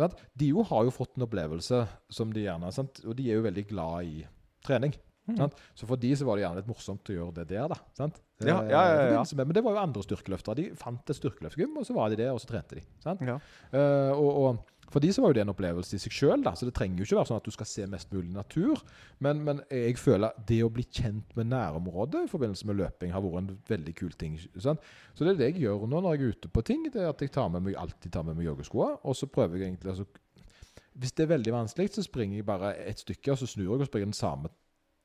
De 0.00 0.48
jo 0.48 0.62
har 0.64 0.86
jo 0.86 0.94
fått 0.94 1.18
en 1.18 1.26
opplevelse 1.26 1.84
som 2.12 2.32
de 2.32 2.46
gjerne 2.46 2.70
sant? 2.72 3.02
Og 3.04 3.16
de 3.18 3.28
er 3.28 3.40
jo 3.40 3.46
veldig 3.46 3.66
glad 3.68 4.08
i 4.08 4.26
trening. 4.64 4.94
Mm. 5.30 5.36
Sant? 5.36 5.60
Så 5.78 5.86
for 5.88 6.00
de 6.00 6.10
så 6.16 6.26
var 6.26 6.38
det 6.38 6.44
gjerne 6.46 6.60
litt 6.62 6.70
morsomt 6.70 7.10
å 7.12 7.16
gjøre 7.16 7.34
det 7.40 7.46
der, 7.52 7.68
da. 7.70 7.78
Sant? 7.96 8.18
Ja, 8.40 8.56
ja, 8.64 8.82
ja, 8.88 9.06
ja. 9.12 9.22
Men 9.36 9.54
det 9.56 9.62
var 9.66 9.76
jo 9.76 9.82
andre 9.82 10.04
styrkeløftere. 10.04 10.56
De 10.58 10.66
fant 10.80 11.12
et 11.12 11.18
styrkeløftgym, 11.18 11.76
og 11.80 11.86
så 11.86 11.96
var 11.96 12.10
de 12.12 12.20
der, 12.22 12.32
og 12.34 12.40
så 12.42 12.50
trente 12.50 12.78
de. 12.78 12.84
Sant? 13.04 13.22
Ja. 13.26 13.36
Eh, 13.76 14.12
og, 14.16 14.30
og 14.30 14.79
for 14.90 15.02
de 15.02 15.12
så 15.14 15.22
var 15.22 15.30
jo 15.30 15.36
det 15.38 15.44
en 15.44 15.52
opplevelse 15.52 15.94
i 15.94 16.02
seg 16.02 16.14
sjøl, 16.14 16.42
så 16.58 16.66
det 16.66 16.74
trenger 16.74 16.98
jo 16.98 17.06
ikke 17.06 17.18
være 17.20 17.30
sånn 17.30 17.38
at 17.38 17.46
du 17.46 17.54
skal 17.54 17.68
se 17.70 17.86
mest 17.90 18.10
mulig 18.14 18.32
natur. 18.34 18.80
Men, 19.22 19.42
men 19.46 19.62
jeg 19.70 19.98
føler 20.02 20.34
det 20.48 20.58
å 20.66 20.70
bli 20.74 20.84
kjent 20.90 21.36
med 21.38 21.50
nærområdet 21.52 22.24
i 22.26 22.30
forbindelse 22.30 22.66
med 22.66 22.80
løping 22.80 23.14
har 23.14 23.22
vært 23.22 23.44
en 23.44 23.52
veldig 23.70 23.94
kul 24.00 24.16
ting. 24.18 24.38
Sant? 24.58 24.82
Så 25.14 25.26
det 25.26 25.36
er 25.36 25.40
det 25.40 25.50
jeg 25.52 25.66
gjør 25.66 25.86
nå 25.86 26.02
når 26.02 26.16
jeg 26.16 26.22
er 26.24 26.34
ute 26.34 26.50
på 26.50 26.64
ting. 26.66 26.88
Det 26.90 27.04
er 27.04 27.12
at 27.12 27.22
jeg 27.22 27.30
tar 27.34 27.52
med 27.54 27.68
meg, 27.68 27.78
alltid 27.78 28.14
tar 28.16 28.26
med 28.26 28.38
meg 28.38 28.50
joggeskoa, 28.50 28.96
og 29.06 29.18
så 29.18 29.30
prøver 29.30 29.60
jeg 29.60 29.70
egentlig 29.70 29.94
altså, 29.94 30.08
Hvis 30.98 31.12
det 31.14 31.24
er 31.24 31.34
veldig 31.36 31.52
vanskelig, 31.54 31.92
så 31.94 32.02
springer 32.02 32.40
jeg 32.40 32.48
bare 32.48 32.74
et 32.82 32.98
stykke, 32.98 33.30
og 33.30 33.38
så 33.38 33.46
snur 33.46 33.68
jeg 33.68 33.84
og 33.84 33.86
springer 33.86 34.10
den 34.10 34.18
samme, 34.18 34.50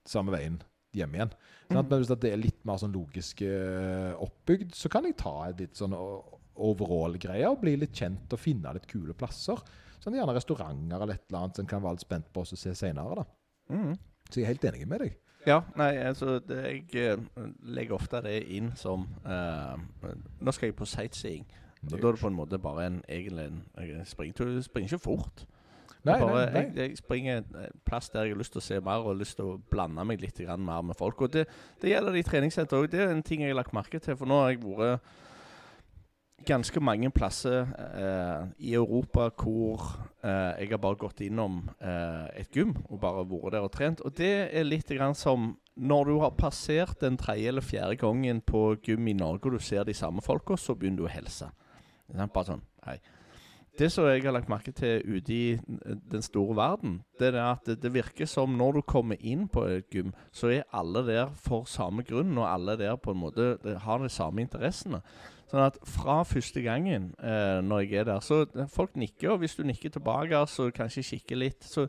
samme 0.10 0.34
veien 0.34 0.58
hjem 0.96 1.14
igjen. 1.14 1.36
Sant? 1.70 1.92
Men 1.92 2.02
hvis 2.02 2.10
det 2.10 2.32
er 2.32 2.42
litt 2.42 2.66
mer 2.66 2.82
sånn 2.82 2.96
logisk 2.96 3.44
eh, 3.46 4.18
oppbygd, 4.18 4.74
så 4.74 4.90
kan 4.90 5.06
jeg 5.06 5.18
ta 5.22 5.36
et 5.50 5.62
litt 5.62 5.78
sånn 5.78 5.94
o- 6.56 6.72
overall-greie 6.72 7.48
og 7.50 7.62
bli 7.62 7.76
litt 7.78 7.94
kjent 7.96 8.32
og 8.34 8.40
finne 8.40 8.74
litt 8.74 8.88
kule 8.88 9.14
plasser. 9.14 9.62
Sånn 10.04 10.16
Gjerne 10.16 10.36
restauranter 10.36 11.02
eller 11.02 11.16
et 11.16 11.24
eller 11.30 11.44
annet 11.44 11.56
som 11.56 11.66
kan 11.70 11.84
være 11.84 11.98
litt 11.98 12.06
spent 12.06 12.32
på 12.34 12.44
å 12.44 12.50
se 12.50 12.74
senere. 12.76 13.16
da. 13.16 13.26
Mm. 13.74 13.96
Så 14.30 14.40
jeg 14.40 14.44
er 14.46 14.54
helt 14.54 14.68
enig 14.72 14.88
med 14.88 15.02
deg. 15.06 15.18
Ja, 15.46 15.60
nei, 15.78 15.92
altså 16.02 16.40
det, 16.40 16.58
Jeg 16.66 17.18
eh, 17.18 17.18
legger 17.62 18.00
ofte 18.00 18.22
det 18.26 18.40
inn 18.50 18.72
som 18.76 19.04
uh, 19.26 19.78
Nå 20.42 20.54
skal 20.56 20.72
jeg 20.72 20.76
på 20.76 20.88
sightseeing. 20.90 21.46
Og 21.86 22.00
Da 22.02 22.08
er 22.08 22.16
det 22.16 22.22
på 22.22 22.32
en 22.32 22.38
måte 22.38 22.58
bare 22.58 22.88
en 22.88 23.04
egentlig 23.08 23.46
en, 23.46 23.60
en 23.78 24.06
springtur. 24.06 24.50
Du 24.50 24.64
springer 24.66 24.90
ikke 24.96 25.04
fort. 25.04 25.46
Nei, 26.06 26.20
bare, 26.22 26.34
nei, 26.34 26.46
nei. 26.54 26.64
Jeg, 26.64 26.90
jeg 26.90 26.98
springer 26.98 27.38
en 27.38 27.76
plass 27.86 28.10
der 28.14 28.26
jeg 28.26 28.34
har 28.36 28.42
lyst 28.42 28.54
til 28.54 28.62
å 28.62 28.66
se 28.66 28.80
mer 28.86 29.06
og 29.06 29.18
lyst 29.18 29.38
til 29.40 29.52
å 29.52 29.60
blande 29.72 30.06
meg 30.06 30.22
litt 30.22 30.40
mer 30.58 30.82
med 30.86 30.98
folk. 30.98 31.22
Og 31.26 31.34
det, 31.34 31.46
det 31.82 31.94
gjelder 31.94 32.18
i 32.18 32.26
treningssenter 32.26 32.82
òg. 32.82 32.90
Det 32.94 33.02
er 33.02 33.14
en 33.14 33.24
ting 33.26 33.42
jeg 33.42 33.54
har 33.54 33.58
lagt 33.58 33.74
merke 33.74 34.02
til. 34.02 34.18
For 34.18 34.30
nå 34.30 34.42
har 34.42 34.54
jeg 34.54 34.62
vært 34.66 35.14
ganske 36.44 36.80
mange 36.84 37.10
plasser 37.16 37.66
eh, 37.80 38.48
i 38.68 38.74
Europa 38.76 39.30
hvor 39.40 39.86
eh, 40.24 40.62
jeg 40.62 40.74
har 40.74 40.82
bare 40.84 41.00
gått 41.00 41.24
innom 41.26 41.64
eh, 41.80 42.42
et 42.42 42.52
gym 42.54 42.76
og 42.90 43.00
bare 43.02 43.26
vært 43.30 43.56
der 43.56 43.68
og 43.68 43.72
trent. 43.74 44.04
Og 44.06 44.16
det 44.18 44.34
er 44.52 44.68
litt 44.68 44.90
grann 44.92 45.16
som 45.16 45.54
når 45.76 46.12
du 46.12 46.16
har 46.22 46.38
passert 46.38 47.02
den 47.02 47.18
tredje 47.20 47.52
eller 47.52 47.66
fjerde 47.66 47.98
gangen 48.00 48.42
på 48.46 48.76
gym 48.86 49.08
i 49.12 49.18
Norge 49.18 49.50
og 49.50 49.58
du 49.58 49.64
ser 49.64 49.88
de 49.88 49.96
samme 49.96 50.24
folka, 50.24 50.58
så 50.58 50.76
begynner 50.76 51.04
du 51.04 51.08
å 51.10 51.12
er 51.12 52.28
Bare 52.32 52.46
sånn, 52.46 52.66
hei. 52.86 53.00
Det 53.76 53.90
som 53.92 54.06
jeg 54.08 54.22
har 54.24 54.32
lagt 54.32 54.48
merke 54.48 54.72
til 54.72 55.02
ute 55.04 55.34
i 55.34 55.58
den 55.60 56.24
store 56.24 56.56
verden, 56.56 57.02
det 57.20 57.34
er 57.34 57.42
at 57.42 57.66
det, 57.68 57.82
det 57.84 57.92
virker 57.92 58.30
som 58.30 58.54
når 58.56 58.78
du 58.78 58.82
kommer 58.88 59.20
inn 59.20 59.50
på 59.52 59.66
et 59.68 59.90
gym, 59.92 60.14
så 60.32 60.54
er 60.54 60.70
alle 60.72 61.02
der 61.04 61.34
for 61.36 61.68
samme 61.68 62.06
grunn, 62.08 62.38
og 62.38 62.48
alle 62.48 62.78
der 62.80 62.96
på 62.96 63.12
en 63.12 63.20
måte 63.20 63.58
har 63.84 64.00
de 64.00 64.08
samme 64.08 64.46
interessene. 64.46 65.02
Sånn 65.56 65.70
at 65.70 65.78
fra 65.88 66.18
første 66.28 66.60
gangen 66.66 67.14
eh, 67.24 67.62
når 67.64 67.86
jeg 67.86 68.02
er 68.02 68.08
der, 68.10 68.20
så 68.26 68.42
eh, 68.44 68.66
folk 68.68 68.98
nikker, 69.00 69.30
og 69.32 69.40
hvis 69.40 69.54
du 69.56 69.62
nikker 69.64 69.94
tilbake, 69.96 70.42
så 70.52 70.66
kanskje 70.76 71.04
kikker 71.14 71.40
litt, 71.40 71.64
så 71.64 71.86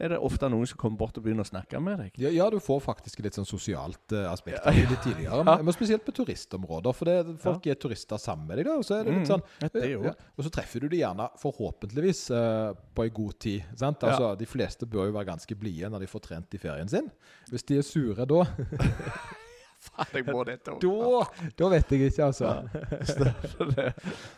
er 0.00 0.14
det 0.14 0.20
ofte 0.24 0.48
noen 0.48 0.64
som 0.64 0.78
kommer 0.80 1.02
bort 1.02 1.18
og 1.20 1.26
begynner 1.26 1.44
å 1.44 1.50
snakke 1.50 1.82
med 1.84 2.00
deg. 2.00 2.14
Ja, 2.22 2.30
ja, 2.32 2.46
du 2.48 2.56
får 2.64 2.80
faktisk 2.86 3.20
litt 3.26 3.36
sånn 3.36 3.44
sosialt 3.44 4.14
eh, 4.16 4.24
aspekt 4.30 4.62
av 4.64 4.72
det 4.72 4.86
litt 4.88 5.04
tidligere. 5.04 5.42
Ja. 5.44 5.58
Men 5.60 5.76
spesielt 5.76 6.06
på 6.06 6.14
turistområder. 6.16 6.96
For 6.96 7.10
det, 7.10 7.34
folk 7.44 7.68
er 7.68 7.76
turister 7.82 8.22
sammen 8.22 8.48
med 8.48 8.62
deg, 8.62 8.70
da. 8.70 8.78
Og 8.80 8.88
så 8.88 8.96
er 8.96 9.04
det 9.04 9.12
litt 9.12 9.20
Mm, 9.20 9.28
sånn 9.28 9.42
mm, 9.44 9.70
det 9.74 9.88
ja, 9.90 10.14
Og 10.38 10.46
så 10.46 10.54
treffer 10.54 10.80
du 10.80 10.88
dem 10.88 11.02
gjerne 11.02 11.26
forhåpentligvis 11.42 12.22
eh, 12.32 12.70
på 12.96 13.04
en 13.04 13.14
god 13.20 13.36
tid. 13.44 13.68
Sant? 13.76 14.08
Altså, 14.08 14.32
De 14.40 14.48
fleste 14.48 14.88
bør 14.88 15.10
jo 15.10 15.18
være 15.18 15.28
ganske 15.34 15.60
blide 15.60 15.92
når 15.92 16.06
de 16.06 16.10
får 16.14 16.24
trent 16.30 16.56
i 16.56 16.62
ferien 16.62 16.88
sin. 16.88 17.12
Hvis 17.52 17.68
de 17.68 17.82
er 17.82 17.84
sure 17.84 18.24
da, 18.30 18.46
Faen, 19.80 20.10
jeg 20.12 20.26
må 20.28 20.42
dette 20.44 20.74
da, 20.76 21.20
da 21.56 21.68
vet 21.72 21.92
jeg 21.94 22.10
ikke, 22.10 22.26
altså. 22.26 22.50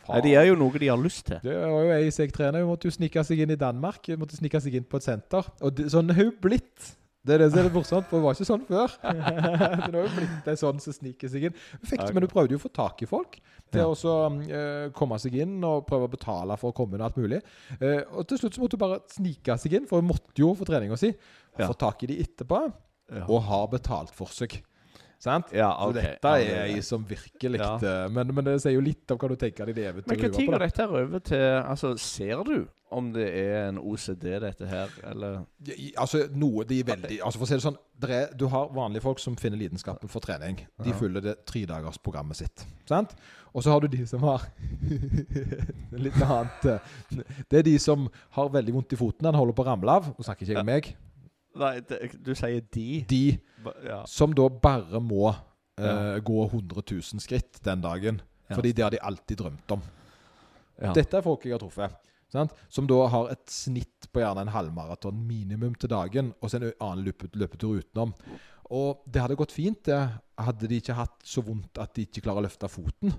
Nei, 0.09 0.21
de 0.23 0.35
er 0.39 0.49
jo 0.49 0.57
noe 0.61 0.79
de 0.79 0.91
har 0.91 1.01
lyst 1.01 1.27
til. 1.31 1.41
Det 1.43 1.55
var 1.59 1.83
jo 1.83 1.93
jeg 1.93 2.13
som 2.15 2.25
jeg 2.27 2.35
trener, 2.37 2.63
hun 2.65 2.71
måtte 2.73 2.87
jo 2.91 2.95
snike 2.95 3.25
seg 3.27 3.43
inn 3.45 3.55
i 3.55 3.59
Danmark. 3.59 4.07
Hun 4.07 4.21
måtte 4.23 4.39
snike 4.39 4.61
seg 4.63 4.77
inn 4.79 4.87
på 4.89 5.01
et 5.01 5.07
senter. 5.09 5.49
Og 5.63 5.75
det, 5.79 5.89
sånn 5.93 6.13
er 6.15 6.21
hun 6.21 6.31
blitt. 6.45 6.93
Det 7.23 7.37
er 7.37 7.43
det 7.45 7.53
som 7.53 7.61
er 7.63 7.69
det 7.69 7.75
morsomt, 7.77 8.07
for 8.11 8.19
hun 8.19 8.25
var 8.27 8.35
ikke 8.35 8.47
sånn 8.49 8.63
før. 8.67 8.95
Så 9.83 9.91
Nå 9.95 10.01
er 10.01 10.09
hun 10.09 10.17
blitt 10.17 10.49
ei 10.51 10.57
sånn 10.59 10.81
som 10.83 10.97
sniker 10.97 11.31
seg 11.31 11.45
inn. 11.51 11.59
Hun 11.77 11.91
fikk, 11.93 12.03
men 12.15 12.25
hun 12.27 12.33
prøvde 12.33 12.57
jo 12.57 12.59
å 12.59 12.65
få 12.65 12.71
tak 12.75 13.05
i 13.07 13.11
folk 13.11 13.37
til 13.73 13.79
Ja. 13.83 13.87
å 13.89 13.95
så, 13.99 14.15
eh, 14.43 14.89
komme 14.95 15.19
seg 15.23 15.37
inn 15.43 15.55
og 15.65 15.87
prøve 15.87 16.09
å 16.09 16.13
betale 16.13 16.59
for 16.59 16.71
å 16.75 16.77
komme 16.77 16.99
inn 16.99 17.05
og 17.05 17.11
alt 17.13 17.21
mulig. 17.23 17.39
Uh, 17.79 18.03
og 18.19 18.27
til 18.29 18.43
slutt 18.43 18.59
så 18.59 18.63
måtte 18.65 18.77
hun 18.77 18.83
bare 18.83 18.99
snike 19.15 19.55
seg 19.63 19.79
inn, 19.79 19.87
for 19.89 20.03
hun 20.03 20.11
måtte 20.11 20.43
jo 20.43 20.51
få 20.59 20.67
treninga 20.69 20.99
si. 21.01 21.13
Ja. 21.57 21.69
Få 21.71 21.79
tak 21.79 22.03
i 22.03 22.11
de 22.11 22.19
etterpå, 22.27 22.59
Ja. 23.13 23.23
og 23.29 23.43
har 23.47 23.67
betalt 23.71 24.11
for 24.15 24.27
seg. 24.35 24.59
Sant? 25.23 25.53
Ja, 25.55 25.69
Så 25.79 25.93
dette 25.95 26.27
er 26.35 26.41
ja, 26.43 26.63
det. 26.75 26.83
som 26.85 27.05
virkelig 27.07 27.61
Ja. 27.61 27.77
eh, 27.79 28.09
men, 28.11 28.33
men 28.35 28.45
det 28.49 28.57
sier 28.61 28.75
jo 28.75 28.81
litt 28.83 29.11
om 29.15 29.19
hva 29.23 29.29
du 29.31 29.37
tenker 29.39 29.67
deg 29.71 29.77
det 29.77 29.85
Men 29.85 29.95
eventyret 30.03 30.33
når 30.33 30.33
på, 30.35 30.47
går 30.51 30.59
da. 30.59 30.67
dette 30.67 30.83
her 30.83 30.95
over 31.05 31.21
til 31.29 31.45
Altså, 31.63 31.93
ser 32.03 32.43
du 32.49 32.57
om 32.93 33.07
det 33.15 33.29
er 33.33 33.69
en 33.71 33.79
OCD, 33.79 34.27
dette 34.43 34.67
her, 34.69 34.91
eller 35.09 35.39
Ja, 35.65 35.75
i- 35.79 35.93
Altså, 35.97 36.25
noe 36.35 36.65
de 36.69 36.81
er 36.81 36.85
veldig 36.91 37.21
Altså 37.25 37.39
For 37.39 37.47
å 37.47 37.49
si 37.49 37.55
det 37.55 37.63
sånn 37.63 37.79
er, 38.11 38.35
Du 38.37 38.49
har 38.49 38.67
vanlige 38.75 39.01
folk 39.07 39.19
som 39.23 39.37
finner 39.37 39.57
lidenskapen 39.63 40.11
for 40.11 40.21
trening. 40.21 40.57
De 40.83 40.91
Ja. 40.91 40.97
følger 40.99 41.23
det 41.23 41.37
tredagersprogrammet 41.47 42.37
sitt. 42.37 42.67
Sant? 42.91 43.15
Og 43.55 43.63
så 43.63 43.71
har 43.71 43.81
du 43.81 43.87
de 43.89 44.05
som 44.07 44.21
har 44.27 44.43
Litt 45.93 46.19
annet 46.23 46.65
eh, 46.67 46.79
Det 47.49 47.59
er 47.61 47.63
de 47.63 47.79
som 47.79 48.09
har 48.37 48.49
veldig 48.53 48.75
vondt 48.75 48.93
i 48.93 48.97
foten. 48.97 49.23
Den 49.29 49.35
holder 49.39 49.55
på 49.55 49.63
å 49.65 49.67
ramle 49.71 49.89
av. 50.01 50.11
Nå 50.19 50.25
snakker 50.27 50.43
ikke 50.47 50.57
jeg 50.57 50.59
om 50.65 50.67
meg. 50.67 50.93
Nei, 51.61 51.73
du 51.85 52.33
sier 52.39 52.63
de. 52.73 52.87
De 53.09 53.23
Ja. 53.87 54.03
som 54.09 54.33
da 54.35 54.49
bare 54.49 55.01
må 55.01 55.29
eh, 55.79 56.19
gå 56.25 56.39
100 56.49 56.83
000 56.91 57.21
skritt 57.23 57.61
den 57.63 57.83
dagen. 57.85 58.21
Fordi 58.53 58.73
det 58.73 58.83
har 58.85 58.91
de 58.93 58.99
alltid 59.01 59.39
drømt 59.39 59.71
om. 59.77 59.83
Ja. 60.83 60.93
Dette 60.93 61.17
er 61.21 61.23
folk 61.25 61.45
jeg 61.47 61.55
har 61.55 61.61
truffet. 61.63 61.95
Sant? 62.33 62.53
Som 62.73 62.87
da 62.89 62.99
har 63.13 63.29
et 63.33 63.45
snitt 63.53 64.09
på 64.13 64.21
gjerne 64.23 64.41
en 64.47 64.53
halvmaraton 64.53 65.19
minimum 65.29 65.75
til 65.77 65.91
dagen, 65.93 66.33
og 66.41 66.49
så 66.51 66.59
en 66.59 66.71
annen 66.81 67.05
løpe, 67.07 67.29
løpetur 67.37 67.79
utenom. 67.83 68.15
Og 68.73 69.03
det 69.07 69.21
hadde 69.21 69.37
gått 69.37 69.53
fint, 69.53 69.83
det, 69.85 69.99
hadde 70.41 70.69
de 70.69 70.79
ikke 70.81 70.97
hatt 70.97 71.19
så 71.29 71.45
vondt 71.45 71.77
at 71.81 71.93
de 71.95 72.07
ikke 72.07 72.23
klarer 72.25 72.41
å 72.43 72.47
løfte 72.49 72.71
foten. 72.73 73.13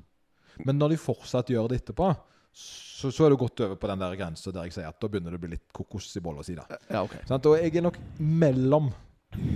Men 0.65 0.77
når 0.81 0.93
de 0.95 1.01
fortsatt 1.01 1.49
gjør 1.53 1.69
det 1.69 1.81
etterpå, 1.83 2.09
så, 2.53 3.11
så 3.11 3.25
er 3.25 3.33
du 3.33 3.39
gått 3.41 3.63
over 3.65 3.79
på 3.81 3.89
den 3.89 4.03
der 4.03 4.15
grensa 4.19 4.51
der 4.53 4.67
jeg 4.67 4.75
sier 4.75 4.91
at 4.91 4.99
da 5.01 5.09
begynner 5.09 5.33
det 5.33 5.39
å 5.39 5.43
bli 5.43 5.55
litt 5.55 5.65
kokos 5.73 6.11
i 6.19 6.21
bolla 6.23 6.45
si. 6.45 6.55
ja, 6.55 7.01
okay. 7.01 7.23
Og 7.33 7.57
jeg 7.57 7.73
er 7.79 7.85
nok 7.87 7.97
mellom 8.19 8.91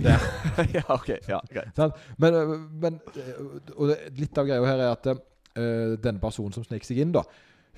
der. 0.02 0.24
ja, 0.76 0.82
ok, 0.90 1.12
ja, 1.30 1.38
greit. 1.52 1.78
Men, 2.18 2.34
øh, 2.34 2.54
men 2.82 2.98
øh, 3.14 3.44
og 3.76 3.92
litt 4.18 4.40
av 4.40 4.48
greia 4.48 4.64
her 4.66 4.82
er 4.82 4.90
at 4.90 5.06
uh, 5.12 5.94
denne 6.02 6.18
personen 6.22 6.54
som 6.54 6.66
snek 6.66 6.86
seg 6.86 6.98
inn, 7.04 7.14
da 7.14 7.22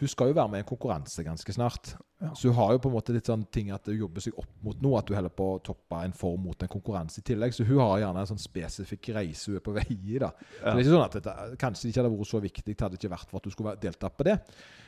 hun 0.00 0.08
skal 0.08 0.30
jo 0.30 0.34
være 0.38 0.48
med 0.48 0.60
i 0.60 0.64
en 0.64 0.68
konkurranse 0.68 1.22
ganske 1.26 1.52
snart. 1.52 1.90
Ja. 2.20 2.30
Så 2.36 2.48
hun 2.48 2.56
har 2.56 2.72
jo 2.72 2.80
på 2.80 2.88
en 2.90 2.94
måte 2.94 3.12
litt 3.12 3.28
sånn 3.28 3.42
ting 3.52 3.70
at 3.74 3.86
hun 3.88 3.98
jobber 3.98 4.24
seg 4.24 4.36
opp 4.40 4.48
mot 4.64 4.80
noe, 4.80 4.98
at 4.98 5.08
hun 5.12 5.16
holder 5.18 5.34
på 5.36 5.46
å 5.54 5.60
toppe 5.64 6.00
en 6.04 6.12
form 6.16 6.42
mot 6.48 6.62
en 6.64 6.72
konkurranse 6.72 7.20
i 7.20 7.26
tillegg. 7.30 7.52
Så 7.56 7.64
hun 7.68 7.78
har 7.82 7.98
gjerne 8.02 8.24
en 8.24 8.30
sånn 8.32 8.40
spesifikk 8.40 9.10
reise 9.16 9.52
hun 9.52 9.60
er 9.60 9.64
på 9.64 9.74
vei 9.76 9.86
i. 9.90 10.18
da. 10.18 10.32
Så 10.32 10.64
Ja. 10.64 10.74
det 10.74 10.74
er 10.74 10.84
ikke 10.84 10.96
sånn 10.96 11.04
at 11.04 11.18
dette 11.20 11.56
kanskje 11.60 11.82
det 11.82 11.92
ikke 11.94 12.02
hadde 12.02 12.16
vært 12.16 12.32
så 12.32 12.40
viktig, 12.40 12.64
det 12.76 12.80
hadde 12.80 12.98
ikke 13.00 13.14
vært 13.16 13.30
for 13.30 13.36
at 13.38 13.44
hun 13.44 13.52
skulle 13.52 13.76
delta 13.80 14.08
på 14.10 14.24
det. 14.24 14.38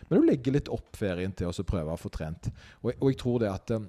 Men 0.08 0.18
hun 0.20 0.28
legger 0.28 0.52
litt 0.52 0.68
opp 0.68 0.96
ferien 0.96 1.32
til 1.32 1.46
å 1.48 1.52
så 1.54 1.62
prøve 1.64 1.92
å 1.92 2.00
få 2.00 2.10
trent. 2.10 2.48
Og, 2.82 2.92
og 3.00 3.10
jeg 3.12 3.18
tror 3.18 3.38
det 3.40 3.52
at 3.52 3.70
Eh, 3.70 3.80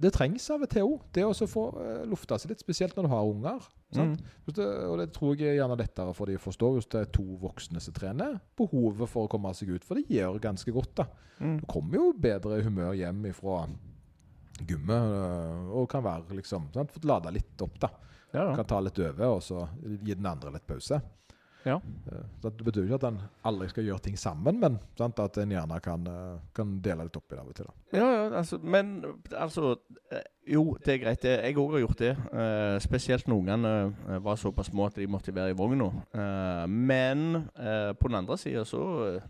det 0.00 0.12
trengs 0.16 0.46
av 0.54 0.64
og 0.64 0.70
til 0.72 0.86
òg. 0.88 1.02
Det 1.12 1.26
å 1.26 1.34
få 1.50 1.66
uh, 1.76 2.02
lufta 2.08 2.38
seg 2.40 2.54
litt, 2.54 2.62
spesielt 2.64 2.96
når 2.96 3.06
du 3.06 3.12
har 3.12 3.28
unger. 3.28 3.66
Det, 3.90 4.66
og 4.86 4.96
det 5.00 5.08
tror 5.12 5.34
jeg 5.34 5.50
er 5.50 5.58
gjerne 5.58 5.76
lettere 5.80 6.14
for 6.16 6.30
de 6.30 6.38
å 6.38 6.42
forstå 6.42 6.70
hvis 6.76 6.88
det 6.92 7.02
er 7.02 7.12
to 7.12 7.24
voksne 7.42 7.82
som 7.82 7.96
trener. 7.96 8.38
Behovet 8.58 9.10
for 9.10 9.26
å 9.26 9.32
komme 9.32 9.52
seg 9.56 9.74
ut, 9.74 9.86
for 9.86 9.98
det 9.98 10.06
gjør 10.14 10.40
ganske 10.42 10.74
godt. 10.74 10.94
da. 11.02 11.08
Mm. 11.40 11.56
Du 11.60 11.66
kommer 11.70 11.98
jo 11.98 12.10
bedre 12.16 12.60
humør 12.64 12.94
hjem 12.96 13.24
ifra 13.30 13.64
gymmet 14.68 15.14
øh, 15.16 15.70
og 15.80 15.86
kan 15.90 16.04
være 16.04 16.36
liksom 16.36 16.68
sant? 16.74 16.92
Fått 16.92 17.08
lada 17.08 17.32
litt 17.32 17.60
opp, 17.64 17.78
da. 17.80 17.90
Ja, 18.30 18.50
ja. 18.50 18.50
Kan 18.54 18.68
ta 18.68 18.78
litt 18.84 18.98
over, 19.02 19.36
og 19.36 19.42
så 19.42 19.64
gi 19.82 20.14
den 20.14 20.28
andre 20.28 20.52
litt 20.54 20.66
pause. 20.68 21.00
Ja. 21.66 21.74
Eh, 22.10 22.22
Så 22.42 22.50
det 22.56 22.64
betyr 22.64 22.84
ikke 22.86 22.94
at 22.94 23.04
en 23.10 23.18
aldri 23.44 23.68
skal 23.68 23.84
gjøre 23.84 24.00
ting 24.06 24.16
sammen, 24.18 24.60
men 24.60 24.78
sant? 24.98 25.18
at 25.20 25.36
en 25.38 25.50
gjerne 25.52 25.80
kan, 25.84 26.06
eh, 26.06 26.38
kan 26.56 26.80
dele 26.80 27.04
litt 27.04 27.16
opp 27.16 27.32
i 27.32 27.36
det 27.36 27.40
av 27.42 27.48
og 27.48 27.54
til. 27.54 27.66
da. 27.66 27.98
Ja, 27.98 28.06
ja, 28.14 28.36
altså, 28.38 28.58
men 28.62 29.04
altså 29.36 29.76
eh, 30.12 30.22
Jo, 30.50 30.76
det 30.84 30.94
er 30.94 30.98
greit. 31.04 31.22
Jeg 31.24 31.56
òg 31.56 31.72
har 31.76 31.80
gjort 31.84 31.98
det. 31.98 32.16
eh, 32.32 32.78
spesielt 32.80 33.28
når 33.28 33.36
ungene 33.44 33.94
var 34.24 34.36
såpass 34.36 34.66
små 34.72 34.86
at 34.86 34.94
de 34.96 35.06
måtte 35.06 35.34
være 35.34 35.50
i 35.50 35.58
vogna. 35.58 35.90
Eh, 36.14 36.66
men 36.66 37.36
eh, 37.58 37.92
på 37.92 38.08
den 38.08 38.16
andre 38.16 38.38
sida 38.38 38.64
så 38.64 39.20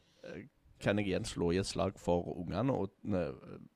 kan 0.80 0.96
jeg 0.96 1.10
igjen 1.10 1.24
slå 1.28 1.50
i 1.52 1.58
et 1.60 1.66
slag 1.68 1.98
for 2.00 2.24
ungene 2.40 2.72
og 2.72 2.88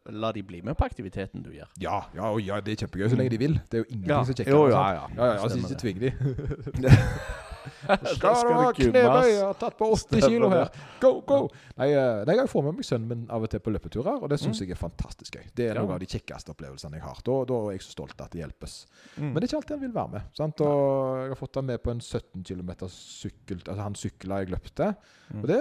la 0.09 0.31
de 0.33 0.43
bli 0.43 0.63
med 0.65 0.75
på 0.75 0.87
aktiviteten 0.87 1.43
du 1.45 1.51
gjør. 1.53 1.69
Ja, 1.79 1.99
ja, 2.15 2.31
og 2.33 2.41
ja, 2.41 2.61
det 2.65 2.73
er 2.73 2.87
kjempegøy 2.87 3.11
så 3.13 3.17
lenge 3.19 3.31
de 3.35 3.39
vil. 3.43 3.59
Det 3.71 3.75
er 3.75 3.83
jo 3.85 3.91
ingenting 3.91 4.09
Ja. 4.15 4.23
som 4.25 4.35
kjekker. 4.35 4.53
Jo, 4.57 4.69
ja, 4.69 4.85
ja. 4.95 5.03
ja, 5.17 5.25
ja 5.35 5.43
altså, 5.43 5.59
ikke 5.59 5.81
tving 5.83 6.01
de. 6.01 6.13
Skal 7.85 8.41
du 8.49 8.53
ha 8.57 8.68
knebøy? 8.76 9.28
Jeg 9.30 9.41
har 9.45 9.57
tatt 9.61 9.76
på 9.78 9.89
80 9.95 10.24
kilo 10.28 10.49
her. 10.53 10.70
Go, 11.03 11.11
go! 11.28 11.39
Nei, 11.80 11.89
eh, 11.93 12.22
nei, 12.28 12.37
jeg 12.39 12.51
får 12.53 12.64
med 12.68 12.78
meg 12.78 12.87
sønnen 12.89 13.11
min 13.11 13.24
av 13.35 13.45
og 13.47 13.51
til 13.53 13.61
på 13.64 13.72
løpeturer, 13.74 14.22
og 14.24 14.30
det 14.32 14.39
syns 14.43 14.61
jeg 14.62 14.72
er 14.74 14.80
fantastisk 14.80 15.37
gøy. 15.39 15.45
Det 15.55 15.68
er 15.68 15.74
Mm. 15.74 15.76
Ja. 15.76 15.82
noen 15.85 15.95
av 15.97 16.01
de 16.05 16.09
kjekkeste 16.14 16.55
opplevelsene 16.55 16.99
jeg 16.99 17.05
har. 17.05 17.20
Da, 17.26 17.37
da 17.51 17.61
er 17.68 17.76
jeg 17.76 17.82
så 17.87 17.95
stolt 17.97 18.20
at 18.24 18.30
det 18.35 18.41
hjelpes. 18.45 18.76
Mm. 19.16 19.28
Men 19.30 19.35
det 19.35 19.43
er 19.45 19.49
ikke 19.51 19.61
alltid 19.62 19.76
han 19.76 19.85
vil 19.87 19.95
være 19.99 20.12
med. 20.16 20.28
Sant? 20.39 20.61
Og 20.64 21.20
jeg 21.24 21.28
har 21.35 21.41
fått 21.41 21.61
han 21.61 21.66
med 21.72 21.82
på 21.85 21.91
en 21.95 22.01
17 22.01 22.45
km 22.45 22.72
sykkel 22.89 23.62
Altså 23.64 23.80
han 23.82 23.95
sykla 23.99 24.41
jeg 24.45 24.53
løpte. 24.55 24.91
Mm. 25.35 25.43
Og 25.43 25.47
det 25.51 25.61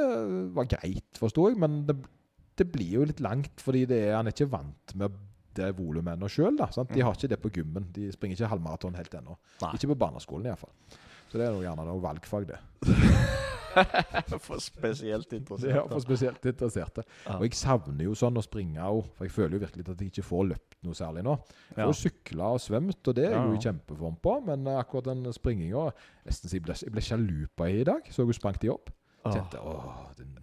var 0.55 0.71
greit, 0.78 1.19
forsto 1.19 1.49
jeg, 1.49 1.57
men 1.59 1.86
det, 1.88 1.97
det 2.59 2.67
blir 2.71 2.97
jo 2.99 3.05
litt 3.09 3.21
langt, 3.24 3.61
fordi 3.63 3.86
det 3.89 4.01
er, 4.07 4.15
han 4.19 4.28
er 4.30 4.36
ikke 4.36 4.51
vant 4.53 4.93
med 4.99 5.15
det 5.53 5.67
volumet 5.78 6.15
ennå 6.15 6.26
sjøl. 6.34 6.55
De 6.57 7.01
har 7.05 7.13
ikke 7.13 7.30
det 7.30 7.38
på 7.43 7.51
gymmen. 7.53 7.84
De 7.93 8.07
springer 8.13 8.39
ikke 8.39 8.47
halvmaraton 8.49 8.95
helt 8.97 9.13
ennå. 9.19 9.36
Ikke 9.76 9.91
på 9.91 9.97
barneskolen 10.01 10.47
iallfall. 10.49 10.71
Så 11.34 11.40
det 11.42 11.48
er 11.48 11.56
jo 11.56 11.64
gjerne 11.66 11.84
noe 11.88 12.02
valgfag, 12.04 12.44
det. 12.46 12.60
for 14.46 14.60
spesielt 14.62 15.32
interesserte. 15.34 15.72
interessert. 15.74 15.88
er 15.88 15.90
for 15.96 16.04
spesielt 16.04 16.44
interesserte. 16.46 17.04
Ja. 17.26 17.38
Og 17.40 17.46
jeg 17.48 17.56
savner 17.58 18.06
jo 18.06 18.14
sånn 18.18 18.38
å 18.38 18.44
springe 18.46 18.78
òg, 18.86 19.08
for 19.18 19.26
jeg 19.26 19.34
føler 19.34 19.58
jo 19.58 19.62
virkelig 19.64 19.86
at 19.90 20.04
jeg 20.04 20.12
ikke 20.14 20.26
får 20.28 20.44
løpt 20.52 20.78
noe 20.86 20.94
særlig 21.00 21.24
nå. 21.26 21.34
Jeg 21.72 21.80
Ja. 21.82 21.88
får 21.90 21.98
sykla 22.04 22.52
og 22.54 22.62
svømt, 22.62 23.08
og 23.10 23.16
det 23.18 23.26
er 23.26 23.32
jeg 23.32 23.40
Ja, 23.40 23.48
jo 23.50 23.58
i 23.58 23.64
kjempeform 23.66 24.20
på, 24.22 24.36
men 24.46 24.68
eh, 24.68 24.78
akkurat 24.84 25.10
den 25.10 25.26
springinga 25.34 25.88
Nesten 26.28 26.50
så 26.50 26.54
jeg 26.60 26.64
ble, 26.68 26.76
jeg 26.78 26.92
ble 26.94 27.02
sjalu 27.02 27.48
på 27.58 27.66
henne 27.66 27.82
i 27.82 27.84
dag. 27.90 28.06
Så 28.14 28.24
hun 28.30 28.34
sprang 28.38 28.60
de 28.62 28.70
opp. 28.70 28.92
Kjente 29.26 29.58
åh, 29.58 30.14
den 30.18 30.38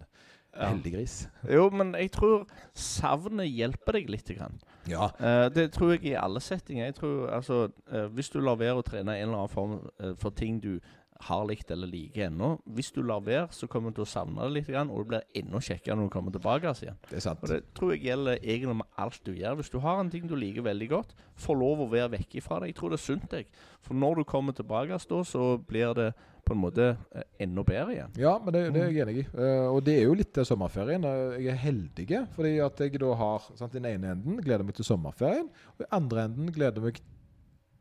Ja. 0.53 0.67
heldige 0.67 0.97
gris. 0.97 1.27
Jo, 1.47 1.69
men 1.71 1.93
jeg 1.93 2.11
tror 2.11 2.45
savnet 2.75 3.47
hjelper 3.47 3.93
deg 3.93 4.09
litt. 4.09 4.27
Grann. 4.35 4.59
Ja. 4.89 5.11
Uh, 5.19 5.47
det 5.53 5.71
tror 5.75 5.93
jeg 5.93 6.05
i 6.09 6.17
alle 6.17 6.41
settinger. 6.41 6.85
Jeg 6.85 6.95
tror, 6.95 7.27
altså, 7.29 7.67
uh, 7.93 8.05
Hvis 8.13 8.29
du 8.29 8.39
lar 8.39 8.57
være 8.61 8.81
å 8.81 8.85
trene 8.85 9.17
en 9.17 9.27
eller 9.27 9.43
annen 9.43 9.53
form 9.53 9.77
uh, 10.01 10.15
for 10.17 10.33
ting 10.33 10.61
du 10.63 10.79
har 11.21 11.45
likt 11.45 11.71
eller 11.71 11.89
liker 11.89 12.27
ennå 12.27 12.55
Hvis 12.75 12.91
du 12.95 13.01
lar 13.05 13.21
være, 13.25 13.47
så 13.53 13.67
kommer 13.69 13.91
du 13.91 13.99
til 13.99 14.07
å 14.07 14.09
savne 14.09 14.47
det 14.47 14.55
litt, 14.55 14.71
og 14.81 15.03
det 15.03 15.07
blir 15.11 15.41
enda 15.41 15.61
kjekkere 15.61 15.97
når 15.97 16.09
du 16.09 16.13
kommer 16.15 16.33
tilbake 16.33 16.73
igjen. 16.81 16.97
Det 17.09 17.19
er 17.19 17.25
sant. 17.27 17.43
Og 17.43 17.51
Det 17.51 17.61
tror 17.77 17.93
jeg 17.93 18.05
gjelder 18.07 18.41
egentlig 18.41 18.79
med 18.81 18.89
alt 18.97 19.21
du 19.25 19.31
gjør. 19.35 19.59
Hvis 19.59 19.69
du 19.69 19.79
har 19.83 20.01
en 20.01 20.09
ting 20.09 20.27
du 20.27 20.35
liker 20.35 20.65
veldig 20.65 20.89
godt, 20.89 21.15
få 21.35 21.55
lov 21.57 21.83
å 21.85 21.89
være 21.91 22.15
vekk 22.17 22.39
ifra 22.41 22.59
det. 22.61 22.71
Jeg 22.71 22.79
tror 22.79 22.93
det 22.93 22.99
er 22.99 23.05
sunt. 23.05 23.37
jeg. 23.37 23.49
For 23.81 23.93
når 23.93 24.15
du 24.15 24.23
kommer 24.23 24.57
tilbake, 24.57 24.97
så 24.99 25.57
blir 25.67 25.93
det 25.93 26.11
på 26.51 26.57
en 26.57 26.63
måte 26.65 26.89
eh, 27.15 27.23
enda 27.45 27.63
bedre 27.67 27.95
igjen. 27.95 28.17
Ja, 28.19 28.35
men 28.43 28.55
det, 28.55 28.65
det 28.75 28.83
er 28.83 28.91
jeg 28.91 29.05
enig 29.05 29.15
i. 29.21 29.25
Eh, 29.31 29.67
og 29.71 29.79
det 29.87 29.95
er 29.97 30.05
jo 30.09 30.17
litt 30.19 30.33
til 30.35 30.47
sommerferien. 30.47 31.07
Eh, 31.07 31.39
jeg 31.45 31.53
er 31.53 31.63
heldig 31.63 32.07
fordi 32.35 32.53
at 32.65 32.83
jeg 32.83 33.01
da 33.01 33.15
har 33.21 33.47
sant, 33.47 33.71
Den 33.71 33.87
ene 33.87 34.11
enden 34.15 34.41
gleder 34.43 34.67
meg 34.67 34.75
til 34.77 34.87
sommerferien, 34.87 35.47
og 35.73 35.83
den 35.83 35.91
andre 35.95 36.27
enden 36.27 36.51
gleder 36.53 36.83
meg 36.83 36.99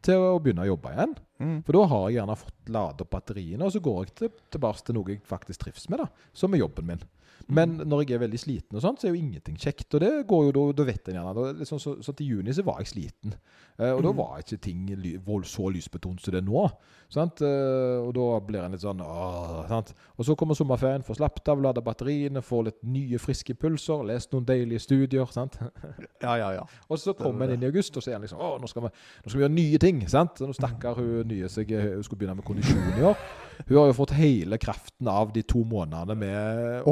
til 0.06 0.22
å 0.22 0.38
begynne 0.40 0.64
å 0.64 0.70
jobbe 0.70 0.94
igjen. 0.94 1.16
For 1.66 1.76
da 1.76 1.86
har 1.90 2.04
jeg 2.06 2.16
gjerne 2.20 2.36
fått 2.40 2.70
lade 2.72 3.04
opp 3.04 3.10
batteriene, 3.12 3.66
og 3.66 3.74
så 3.74 3.82
går 3.84 3.98
jeg 4.04 4.14
til, 4.16 4.30
tilbake 4.54 4.84
til 4.86 4.96
noe 4.96 5.12
jeg 5.12 5.20
faktisk 5.28 5.64
trives 5.64 5.88
med, 5.92 6.00
da, 6.04 6.30
som 6.36 6.54
er 6.56 6.62
jobben 6.62 6.88
min. 6.88 7.02
Men 7.48 7.80
når 7.88 8.04
jeg 8.04 8.16
er 8.16 8.22
veldig 8.24 8.38
sliten, 8.40 8.76
og 8.76 8.84
sånt, 8.84 9.00
så 9.00 9.08
er 9.08 9.14
jo 9.14 9.22
ingenting 9.22 9.56
kjekt. 9.58 9.88
Og 9.94 10.02
det 10.02 10.12
går 10.28 10.44
jo 10.48 10.52
da, 10.56 10.64
da 10.80 10.86
vet 10.90 11.08
en 11.10 11.18
gjerne. 11.18 11.46
Liksom, 11.62 11.80
så, 11.82 11.96
så 12.04 12.14
til 12.16 12.36
juni 12.36 12.54
så 12.54 12.64
var 12.66 12.82
jeg 12.82 12.92
sliten. 12.92 13.34
Eh, 13.80 13.92
og 13.94 14.02
da 14.04 14.12
var 14.16 14.40
ikke 14.42 14.60
ting 14.60 14.88
ly, 15.00 15.14
så 15.48 15.70
lysbetont 15.72 16.20
som 16.20 16.34
det 16.34 16.42
er 16.42 16.46
nå. 16.46 16.66
Sant? 17.10 17.42
Eh, 17.42 17.96
og 18.04 18.12
da 18.14 18.26
blir 18.46 18.62
en 18.62 18.74
litt 18.76 18.84
sånn 18.84 19.00
åh, 19.02 19.64
sant? 19.70 19.94
Og 20.20 20.28
så 20.28 20.36
kommer 20.38 20.58
sommerferien, 20.58 21.02
får 21.06 21.18
slappet 21.18 21.50
av, 21.50 21.62
lader 21.64 21.84
batteriene, 21.84 22.42
får 22.44 22.66
litt 22.68 22.80
nye, 22.86 23.18
friske 23.18 23.56
impulser, 23.56 24.04
lest 24.06 24.34
noen 24.34 24.46
deilige 24.48 24.84
studier. 24.86 25.26
Sant? 25.34 25.58
Ja, 26.20 26.34
ja, 26.36 26.50
ja. 26.52 26.64
Og 26.92 26.98
så 27.00 27.14
kommer 27.16 27.48
en 27.48 27.54
inn 27.54 27.62
i 27.64 27.68
august, 27.70 27.96
og 27.96 28.04
så 28.04 28.12
er 28.12 28.18
en 28.18 28.24
liksom 28.26 28.40
åh, 28.44 28.58
nå 28.60 28.68
skal 28.68 28.84
vi, 28.84 28.90
nå 29.24 29.30
skal 29.30 29.38
vi 29.38 29.44
gjøre 29.46 29.54
nye 29.54 29.78
ting. 29.80 30.02
sant? 30.12 30.42
Nå 30.44 30.52
stakkar 30.56 30.98
hun 31.00 31.30
nye 31.30 31.48
seg 31.48 31.72
eh, 31.72 31.94
Hun 31.94 32.04
skulle 32.04 32.20
begynne 32.20 32.36
med 32.36 32.46
kondisjon 32.46 32.98
i 33.00 33.06
år. 33.08 33.16
Hun 33.66 33.76
har 33.76 33.88
jo 33.90 33.96
fått 33.96 34.14
hele 34.16 34.58
kraften 34.60 35.08
av 35.10 35.32
de 35.34 35.42
to 35.48 35.64
månedene 35.68 36.16
med 36.16 36.86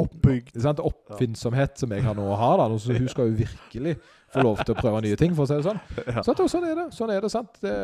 Sant? 0.55 0.79
oppfinnsomhet 0.83 1.81
som 1.81 1.91
jeg 1.95 2.05
har 2.05 2.15
nå 2.17 2.25
har. 2.39 2.57
da. 2.61 2.79
Så 2.79 2.95
hun 2.97 3.09
skal 3.11 3.29
jo 3.31 3.39
virkelig 3.41 3.97
få 4.29 4.43
lov 4.45 4.61
til 4.63 4.75
å 4.75 4.79
prøve 4.79 5.01
nye 5.05 5.17
ting, 5.19 5.33
for 5.37 5.45
å 5.45 5.49
si 5.49 5.57
det 5.57 5.65
sånn. 5.67 5.79
Ja. 6.15 6.23
Sant? 6.25 6.41
Sånn 6.51 6.67
er 6.69 6.75
det. 6.77 6.87
sånn 6.95 7.13
er 7.13 7.21
det, 7.25 7.31
sant? 7.33 7.61
Det, 7.63 7.75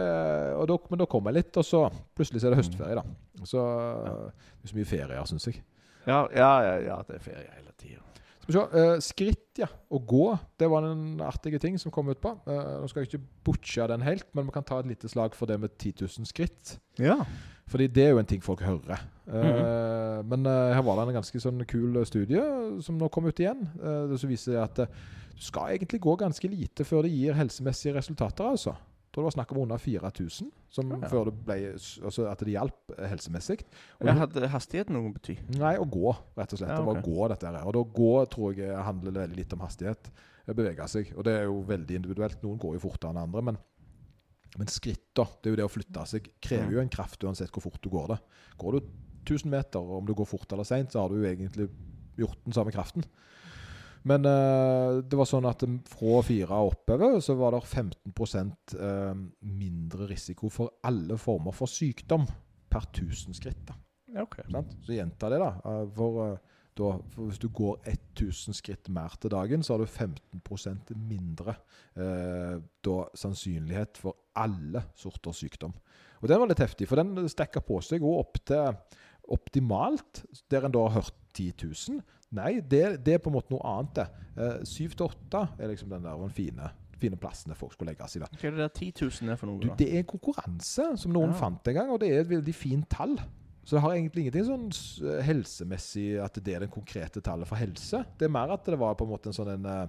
da, 0.69 0.79
men 0.91 1.01
da 1.01 1.07
kommer 1.09 1.33
jeg 1.33 1.43
litt, 1.43 1.61
og 1.61 1.65
så 1.67 1.85
plutselig 2.17 2.43
så 2.43 2.49
er 2.49 2.55
det 2.55 2.61
høstferie, 2.63 2.97
da. 3.01 3.45
Så 3.45 3.63
det 3.65 4.67
er 4.67 4.73
så 4.73 4.79
mye 4.79 4.89
ferier, 4.89 5.29
syns 5.29 5.49
jeg. 5.49 5.61
Ja, 6.05 6.25
ja, 6.29 6.51
ja, 6.61 6.75
ja, 6.85 6.97
det 7.07 7.17
er 7.17 7.23
ferie 7.25 7.47
hele 7.55 7.73
tida. 7.81 8.01
Se. 8.45 8.61
eh, 8.61 8.91
skritt, 9.01 9.47
ja. 9.57 9.67
Å 9.89 9.99
gå. 10.05 10.25
Det 10.59 10.67
var 10.69 10.85
en 10.85 11.21
artig 11.25 11.57
ting 11.63 11.79
som 11.81 11.93
kom 11.93 12.11
ut 12.13 12.21
på. 12.21 12.35
Eh, 12.45 12.73
nå 12.81 12.89
skal 12.91 13.01
jeg 13.03 13.09
ikke 13.09 13.25
butche 13.47 13.87
den 13.89 14.05
helt, 14.05 14.27
men 14.37 14.45
vi 14.45 14.53
kan 14.53 14.65
ta 14.67 14.77
et 14.83 14.89
lite 14.91 15.09
slag 15.09 15.33
for 15.37 15.49
det 15.49 15.57
med 15.63 15.73
10 15.81 16.05
000 16.05 16.29
skritt. 16.29 16.75
Ja. 17.01 17.17
Fordi 17.71 17.87
det 17.89 18.03
er 18.05 18.11
jo 18.13 18.19
en 18.21 18.29
ting 18.29 18.43
folk 18.45 18.61
hører. 18.61 18.99
Eh, 19.25 20.19
Men 20.29 20.45
uh, 20.45 20.73
her 20.75 20.83
var 20.85 20.99
det 20.99 21.07
en 21.09 21.17
ganske 21.19 21.39
sånn 21.41 21.63
kul 21.69 21.97
studie 22.05 22.41
som 22.85 22.97
nå 22.99 23.09
kom 23.13 23.25
ut 23.25 23.39
igjen. 23.41 23.63
Uh, 23.81 24.13
som 24.21 24.29
viser 24.29 24.59
at 24.61 24.83
eh, 24.85 24.99
du 25.35 25.41
skal 25.43 25.73
egentlig 25.73 25.99
gå 26.03 26.13
ganske 26.21 26.47
lite 26.47 26.85
før 26.87 27.03
det 27.07 27.11
gir 27.15 27.33
helsemessige 27.35 27.95
resultater. 27.97 28.45
altså. 28.53 28.75
Jeg 28.77 29.15
tror 29.17 29.23
det 29.25 29.29
var 29.31 29.35
snakk 29.37 29.51
om 29.55 29.61
under 29.63 29.77
4000 29.79 30.49
som 30.75 30.89
Ja. 30.91 31.07
før 31.07 31.25
det 31.29 31.33
ble, 31.47 31.57
altså 32.03 32.25
at 32.29 32.39
det 32.43 32.51
hjalp 32.53 32.93
eh, 32.97 33.07
helsemessig. 33.09 33.61
Og 33.99 34.07
Jeg 34.07 34.17
hadde 34.21 34.47
hastigheten 34.51 34.93
noe 34.95 35.13
bety? 35.15 35.37
Nei, 35.57 35.75
å 35.79 35.85
gå, 35.87 36.13
rett 36.37 36.53
og 36.53 36.59
slett. 36.59 36.69
Ja, 36.69 36.77
Det 36.77 36.85
var 36.85 36.99
å 37.01 37.05
gå, 37.05 37.27
dette 37.31 37.47
her. 37.47 37.61
Og 37.65 37.73
da 37.73 37.83
gå 37.99 38.13
tror 38.29 38.55
jeg 38.59 38.75
handler 38.87 39.11
veldig 39.23 39.37
litt 39.41 39.53
om 39.55 39.63
hastighet. 39.65 40.11
Bevege 40.45 40.87
seg. 40.87 41.13
Og 41.17 41.23
det 41.25 41.33
er 41.39 41.45
jo 41.47 41.61
veldig 41.65 41.95
individuelt. 41.95 42.43
Noen 42.43 42.59
går 42.61 42.75
jo 42.75 42.83
fortere 42.89 43.15
enn 43.15 43.23
andre. 43.23 43.41
Men, 43.41 43.57
men 44.59 44.71
skritt, 44.71 45.09
da. 45.17 45.25
Det 45.39 45.49
er 45.49 45.55
jo 45.55 45.59
det 45.61 45.67
å 45.67 45.73
flytte 45.73 46.05
seg. 46.09 46.29
Krever 46.43 46.77
jo 46.77 46.83
en 46.83 46.91
kraft 46.91 47.23
uansett 47.27 47.51
hvor 47.53 47.65
fort 47.67 47.81
du 47.83 47.89
går 47.93 48.13
det. 48.13 48.19
Går 48.61 48.77
du 48.77 48.87
1000 49.25 49.51
meter, 49.51 49.93
om 49.97 50.05
du 50.05 50.13
går 50.15 50.29
fort 50.29 50.51
eller 50.53 50.67
seint, 50.67 50.93
så 50.93 51.03
har 51.03 51.11
du 51.11 51.19
jo 51.19 51.27
egentlig 51.27 51.69
gjort 52.19 52.39
den 52.45 52.55
samme 52.55 52.73
kraften. 52.75 53.05
Men 54.05 54.25
eh, 54.29 54.99
det 55.01 55.17
var 55.17 55.25
sånn 55.25 55.47
at 55.49 55.63
fra 55.89 56.19
fire 56.25 56.59
oppover 56.67 57.17
så 57.25 57.33
var 57.39 57.55
det 57.55 57.63
15 57.65 58.51
eh, 58.77 59.15
mindre 59.49 60.09
risiko 60.11 60.51
for 60.53 60.77
alle 60.85 61.17
former 61.17 61.55
for 61.57 61.71
sykdom 61.71 62.27
per 62.69 62.85
1000 62.91 63.33
skritt. 63.37 63.63
da. 63.65 63.79
Ja, 64.13 64.23
ok. 64.23 64.43
Sant? 64.51 64.75
Så 64.85 64.93
gjenta 64.95 65.31
det, 65.33 65.41
da. 65.41 65.49
Eh, 65.65 65.81
For, 65.97 66.21
eh, 66.27 66.54
da. 66.75 66.91
hvis 67.17 67.39
du 67.39 67.47
går 67.55 67.79
1000 67.87 68.57
skritt 68.57 68.89
mer 68.93 69.15
til 69.21 69.31
dagen, 69.31 69.63
så 69.63 69.73
har 69.75 69.83
du 69.83 69.87
15% 69.87 70.91
mindre 70.95 71.55
eh, 71.95 72.59
da, 72.83 72.97
sannsynlighet 73.15 73.97
for 74.01 74.17
alle 74.35 74.83
sorter 74.99 75.31
sykdom. 75.35 75.73
Og 76.21 76.27
den 76.31 76.39
var 76.41 76.49
litt 76.51 76.63
heftig, 76.63 76.87
for 76.89 76.99
den 76.99 77.27
stekka 77.31 77.61
på 77.63 77.79
seg 77.85 78.03
og 78.03 78.19
opp 78.25 78.39
til 78.47 78.73
optimalt, 79.35 80.23
der 80.51 80.65
en 80.67 80.73
da 80.75 80.85
har 80.87 80.99
hørt 81.01 81.15
10 81.35 81.53
000. 81.63 82.01
Nei, 82.35 82.59
det, 82.61 82.83
det 83.05 83.15
er 83.15 83.21
på 83.23 83.31
en 83.31 83.37
måte 83.37 83.53
noe 83.53 83.63
annet, 83.69 84.01
det. 84.01 84.67
Syv 84.67 84.95
7-8 84.97 85.45
er 85.61 85.71
liksom 85.71 85.91
den 85.93 86.03
der 86.05 86.19
den 86.19 86.33
fine, 86.35 86.69
fine 86.99 87.17
plassene 87.19 87.55
folk 87.57 87.73
skulle 87.75 87.93
legge 87.93 88.07
seg 88.11 88.23
i. 88.25 88.29
Hva 88.39 88.49
er 88.49 88.55
det 88.57 88.63
der 88.65 88.73
10 88.75 88.91
000 89.23 89.31
er 89.33 89.39
for 89.39 89.49
noe? 89.51 89.61
Du, 89.63 89.69
det 89.79 89.89
er 89.99 90.05
konkurranse 90.09 90.91
som 90.99 91.13
noen 91.15 91.33
Ja. 91.33 91.39
fant 91.39 91.67
en 91.71 91.77
gang, 91.79 91.91
og 91.95 92.01
det 92.03 92.11
er 92.11 92.21
et 92.25 92.31
veldig 92.31 92.55
fint 92.55 92.89
tall. 92.91 93.15
Så 93.65 93.75
det 93.75 93.81
har 93.81 93.95
egentlig 93.95 94.25
ingenting 94.27 94.45
sånn 94.45 95.21
helsemessig 95.25 96.07
at 96.21 96.37
det 96.45 96.53
er 96.55 96.65
den 96.65 96.73
konkrete 96.73 97.21
tallet 97.25 97.49
for 97.49 97.57
helse. 97.59 98.03
Det 98.19 98.27
er 98.27 98.33
mer 98.35 98.53
at 98.53 98.67
det 98.69 98.77
var 98.79 98.93
på 98.99 99.07
en 99.07 99.13
måte 99.15 99.31
en 99.31 99.37
sånn 99.37 99.49
en 99.55 99.65
uh, 99.65 99.87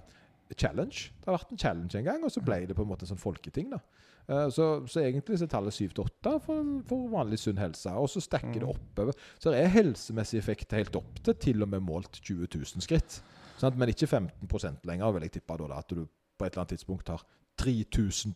challenge. 0.57 1.11
Det 1.21 1.29
har 1.29 1.37
vært 1.37 1.53
en 1.53 1.61
challenge 1.61 1.99
en 1.99 2.07
gang, 2.07 2.25
og 2.25 2.33
så 2.33 2.41
ble 2.41 2.63
det 2.65 2.77
på 2.77 2.85
en 2.85 2.89
måte 2.89 3.05
en 3.05 3.11
sånn 3.13 3.21
folketing. 3.21 3.69
da. 3.75 3.81
Uh, 4.27 4.47
så, 4.51 4.65
så 4.89 5.03
egentlig 5.05 5.37
så 5.39 5.45
er 5.45 5.53
tallet 5.53 5.77
7-8 5.77 6.33
for, 6.43 6.73
for 6.89 7.07
vanlig 7.13 7.39
sunn 7.43 7.61
helse, 7.61 7.93
og 7.93 8.09
så 8.11 8.23
stekker 8.25 8.57
det 8.57 8.65
Mm. 8.67 8.73
oppover. 8.73 9.13
Så 9.37 9.53
det 9.53 9.61
er 9.61 9.73
helsemessig 9.77 10.41
effekt 10.41 10.73
helt 10.75 10.95
opp 10.99 11.21
til 11.23 11.37
til 11.45 11.61
og 11.63 11.69
med 11.75 11.85
målt 11.85 12.17
20 12.23 12.49
000 12.49 12.83
skritt. 12.83 13.21
Sant? 13.61 13.77
Men 13.77 13.89
ikke 13.93 14.07
15 14.09 14.81
lenger, 14.85 15.13
vil 15.13 15.21
jeg 15.29 15.37
tippe 15.37 15.57
da, 15.57 15.77
at 15.77 15.89
du 15.93 16.07
på 16.37 16.45
et 16.45 16.53
eller 16.53 16.65
annet 16.65 16.73
tidspunkt 16.77 17.07
har 17.09 17.23
3000 17.57 18.33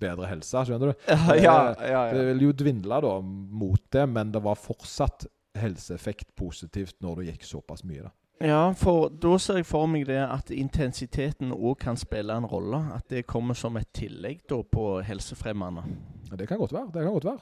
bedre 0.00 0.26
helse. 0.30 0.64
Skjønner 0.66 0.92
du? 0.92 1.06
Ja, 1.08 1.36
ja, 1.36 1.54
ja, 1.78 2.02
Det 2.12 2.26
ville 2.26 2.34
vil 2.34 2.48
jo 2.48 2.52
dvindla 2.64 3.00
da 3.04 3.14
mot 3.22 3.80
det, 3.92 4.08
men 4.08 4.32
det 4.34 4.42
var 4.44 4.54
fortsatt 4.58 5.26
helseeffekt 5.58 6.34
positivt 6.34 6.96
når 7.00 7.16
du 7.20 7.26
gikk 7.30 7.44
såpass 7.46 7.84
mye. 7.86 8.02
da. 8.08 8.10
ja, 8.44 8.62
for 8.74 9.08
da 9.08 9.36
ser 9.38 9.60
jeg 9.60 9.66
for 9.68 9.86
meg 9.86 10.06
det 10.08 10.18
at 10.24 10.50
intensiteten 10.50 11.52
òg 11.54 11.78
kan 11.84 11.96
spille 11.96 12.34
en 12.34 12.46
rolle. 12.50 12.80
At 12.96 13.06
det 13.08 13.26
kommer 13.30 13.54
som 13.54 13.76
et 13.78 13.92
tillegg 13.94 14.42
da 14.50 14.62
på 14.62 15.00
helsefremmende. 15.06 15.84
Ja, 16.30 16.36
Det 16.36 16.48
kan 16.48 16.58
godt 16.58 16.72
være. 16.72 16.90
det 16.92 17.02
kan 17.04 17.12
godt 17.12 17.24
være. 17.30 17.40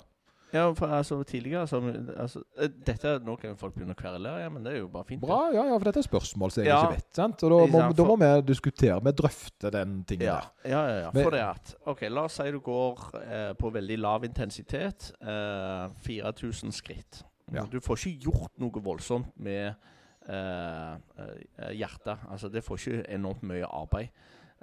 Ja, 0.53 0.67
for 0.77 0.87
altså 0.93 1.17
tidligere 1.25 1.67
så, 1.67 1.79
altså, 2.21 2.43
eh, 2.61 2.69
dette, 2.87 3.15
Nå 3.25 3.37
kan 3.41 3.51
jo 3.51 3.57
folk 3.57 3.75
begynne 3.75 3.95
å 3.95 3.99
kverle, 3.99 4.35
ja, 4.43 4.49
men 4.53 4.63
det 4.67 4.75
er 4.75 4.79
jo 4.83 4.89
bare 4.93 5.05
fint. 5.09 5.23
Bra, 5.23 5.47
ja, 5.55 5.65
ja, 5.71 5.79
for 5.79 5.89
dette 5.89 6.03
er 6.03 6.09
spørsmål 6.09 6.53
som 6.53 6.63
jeg 6.65 6.69
Ja. 6.69 6.83
ikke 6.85 6.99
vet. 6.99 7.07
sant? 7.17 7.43
Og 7.43 7.51
da 7.51 7.61
må, 7.73 7.95
da 7.97 8.05
må 8.05 8.17
vi 8.21 8.29
diskutere, 8.53 8.99
vi 9.03 9.13
drøfter 9.13 9.71
den 9.73 10.05
tingen 10.05 10.27
Ja, 10.27 10.41
der. 10.41 10.71
ja, 10.71 10.83
ja. 10.89 10.99
ja. 11.07 11.11
Men- 11.15 11.23
For 11.25 11.31
det 11.31 11.41
at 11.41 11.75
OK, 11.87 12.03
la 12.11 12.25
oss 12.25 12.35
si 12.37 12.51
du 12.51 12.61
går 12.61 12.99
eh, 13.23 13.53
på 13.55 13.73
veldig 13.73 13.99
lav 13.99 14.25
intensitet. 14.25 15.13
Eh, 15.23 15.89
4000 16.05 16.73
skritt. 16.73 17.23
Du 17.71 17.81
får 17.81 17.97
ikke 18.07 18.21
gjort 18.31 18.53
noe 18.59 18.71
voldsomt 18.83 19.33
med 19.37 19.75
eh, 20.29 20.95
eh, 21.19 21.73
hjertet. 21.77 22.19
Altså, 22.31 22.49
det 22.53 22.63
får 22.65 22.77
ikke 22.79 23.09
enormt 23.11 23.43
mye 23.43 23.65
arbeid. 23.67 24.09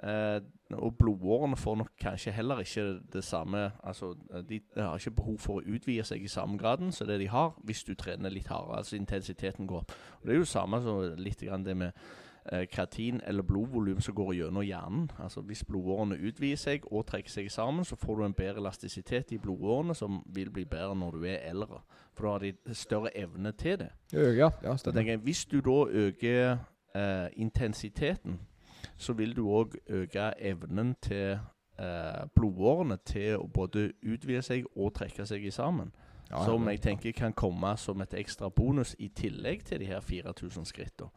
Eh, 0.02 0.40
og 0.70 0.94
blodårene 0.98 1.56
får 1.56 1.74
nok 1.76 1.90
kanskje 2.00 2.32
heller 2.32 2.58
ikke 2.58 3.00
det 3.12 3.24
samme 3.24 3.70
Altså, 3.84 4.14
de 4.48 4.60
har 4.76 4.96
ikke 4.96 5.10
behov 5.10 5.38
for 5.38 5.60
å 5.60 5.74
utvide 5.74 6.04
seg 6.08 6.24
i 6.24 6.28
samme 6.28 6.58
graden 6.58 6.92
som 6.92 7.06
det 7.06 7.18
de 7.20 7.28
har 7.28 7.52
hvis 7.64 7.84
du 7.84 7.94
trener 7.94 8.30
litt 8.30 8.48
hardere. 8.48 8.78
Altså 8.78 8.96
intensiteten 8.96 9.66
går 9.66 9.76
opp. 9.76 9.92
Og 10.20 10.26
Det 10.26 10.34
er 10.34 10.38
jo 10.38 10.44
samme 10.44 10.82
som 10.82 11.14
litt 11.20 11.40
grann 11.44 11.64
det 11.64 11.76
med 11.76 11.92
eh, 12.52 12.64
kreatin 12.72 13.20
eller 13.26 13.42
blodvolum 13.42 14.00
som 14.00 14.14
går 14.14 14.32
gjennom 14.34 14.64
hjernen. 14.64 15.10
Altså 15.18 15.40
Hvis 15.40 15.64
blodårene 15.64 16.16
utvider 16.16 16.56
seg 16.56 16.86
og 16.90 17.06
trekker 17.06 17.30
seg 17.30 17.50
sammen, 17.50 17.84
så 17.84 17.96
får 17.96 18.16
du 18.16 18.24
en 18.24 18.34
bedre 18.34 18.60
elastisitet 18.60 19.32
i 19.32 19.38
blodårene, 19.38 19.94
som 19.94 20.22
vil 20.26 20.50
bli 20.50 20.64
bedre 20.64 20.94
når 20.96 21.10
du 21.10 21.24
er 21.24 21.44
eldre. 21.50 21.82
For 22.14 22.24
da 22.24 22.32
har 22.32 22.38
de 22.38 22.74
større 22.74 23.16
evne 23.18 23.52
til 23.52 23.78
det. 23.78 23.90
Ja, 24.12 24.30
ja, 24.32 24.50
ja 24.62 25.16
Hvis 25.16 25.44
du 25.44 25.60
da 25.60 25.84
øker 25.90 26.56
eh, 26.94 27.28
intensiteten, 27.36 28.40
så 29.00 29.14
vil 29.16 29.32
du 29.36 29.46
òg 29.48 29.78
øke 29.88 30.28
evnen 30.38 30.94
til 31.02 31.38
eh, 31.80 32.22
blodårene 32.36 32.98
til 33.08 33.38
å 33.40 33.46
både 33.48 33.88
utvide 34.04 34.42
seg 34.44 34.66
og 34.76 34.92
trekke 34.98 35.24
seg 35.26 35.46
i 35.48 35.52
sammen. 35.54 35.92
Ja, 36.30 36.44
som 36.46 36.68
jeg 36.70 36.78
tenker 36.84 37.10
kan 37.16 37.32
komme 37.34 37.72
som 37.80 38.00
et 38.04 38.12
ekstra 38.14 38.46
bonus 38.54 38.92
i 39.02 39.08
tillegg 39.08 39.64
til 39.66 39.80
de 39.82 39.88
her 39.88 40.00
4000 40.04 40.68
skrittene. 40.68 41.10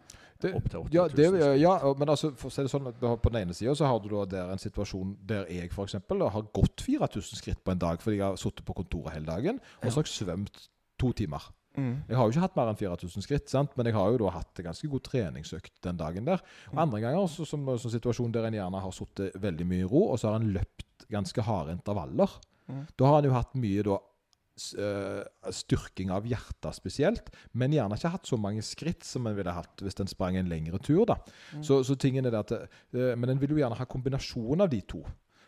Opp 0.43 0.65
til 0.71 0.79
8000 0.79 0.95
ja, 0.95 1.03
det, 1.07 1.27
ja, 1.61 1.73
men 1.99 2.09
altså, 2.09 2.31
for 2.35 2.49
å 2.49 2.51
si 2.55 2.63
det 2.65 2.71
sånn, 2.73 2.87
at 2.89 2.97
du 2.99 3.05
har- 3.07 3.19
på 3.21 3.29
den 3.29 3.43
ene 3.45 3.53
sida 3.53 3.75
så 3.77 3.85
har 3.85 3.99
du 4.01 4.09
da 4.09 4.23
der 4.25 4.51
en 4.51 4.57
situasjon 4.59 5.13
der 5.29 5.45
jeg 5.45 5.69
eksempel, 5.69 6.25
har 6.29 6.41
gått 6.53 6.81
4000 6.81 7.37
skritt 7.37 7.63
på 7.63 7.71
en 7.71 7.79
dag 7.79 8.01
fordi 8.01 8.17
jeg 8.17 8.25
har 8.25 8.35
sittet 8.41 8.65
på 8.65 8.73
kontoret 8.73 9.13
hele 9.13 9.25
dagen, 9.29 9.59
og 9.83 9.91
så 9.91 9.99
har 10.01 10.03
jeg 10.03 10.15
svømt 10.17 10.69
to 10.99 11.11
timer. 11.13 11.45
Mm. 11.73 12.03
Jeg 12.05 12.17
har 12.19 12.27
jo 12.27 12.33
ikke 12.33 12.43
hatt 12.43 12.57
mer 12.59 12.69
enn 12.69 12.79
4000 12.79 13.25
skritt, 13.25 13.49
sant? 13.49 13.73
men 13.77 13.89
jeg 13.89 13.97
har 13.97 14.13
jo 14.13 14.21
da 14.21 14.33
hatt 14.35 14.63
ganske 14.65 14.89
god 14.91 15.05
treningsøkt 15.07 15.75
den 15.85 15.99
dagen 15.99 16.27
der. 16.29 16.43
Og 16.71 16.81
andre 16.85 17.01
ganger 17.01 17.27
så, 17.31 17.47
som, 17.49 17.65
som 17.81 17.93
situasjon 17.93 18.33
der 18.35 18.47
en 18.49 18.57
gjerne 18.59 18.81
har 18.83 18.95
sittet 18.95 19.37
veldig 19.41 19.67
mye 19.69 19.85
i 19.85 19.89
ro, 19.89 20.07
og 20.13 20.21
så 20.21 20.29
har 20.29 20.41
en 20.41 20.51
løpt 20.53 21.07
ganske 21.13 21.45
harde 21.45 21.75
intervaller. 21.77 22.39
Mm. 22.69 22.83
Da 22.99 23.09
har 23.09 23.21
en 23.21 23.29
jo 23.31 23.35
hatt 23.35 23.55
mye 23.59 23.85
da 23.85 23.97
øh, 24.77 25.23
styrking 25.57 26.13
av 26.13 26.27
hjertet 26.29 26.77
spesielt, 26.77 27.33
men 27.57 27.73
gjerne 27.73 27.97
ikke 27.97 28.13
hatt 28.15 28.29
så 28.29 28.39
mange 28.39 28.63
skritt 28.65 29.05
som 29.07 29.27
en 29.27 29.37
ville 29.37 29.57
hatt 29.57 29.83
hvis 29.83 29.99
en 30.01 30.11
sprang 30.11 30.37
en 30.39 30.51
lengre 30.51 30.79
tur. 30.83 31.05
da. 31.09 31.17
Mm. 31.53 31.65
Så, 31.65 31.81
så 31.87 31.97
tingen 31.99 32.25
er 32.25 32.35
det 32.35 32.45
at, 32.45 32.69
øh, 32.93 33.13
Men 33.17 33.33
en 33.33 33.41
vil 33.41 33.55
jo 33.55 33.61
gjerne 33.61 33.79
ha 33.79 33.89
kombinasjon 33.89 34.61
av 34.61 34.69
de 34.69 34.81
to. 34.81 35.03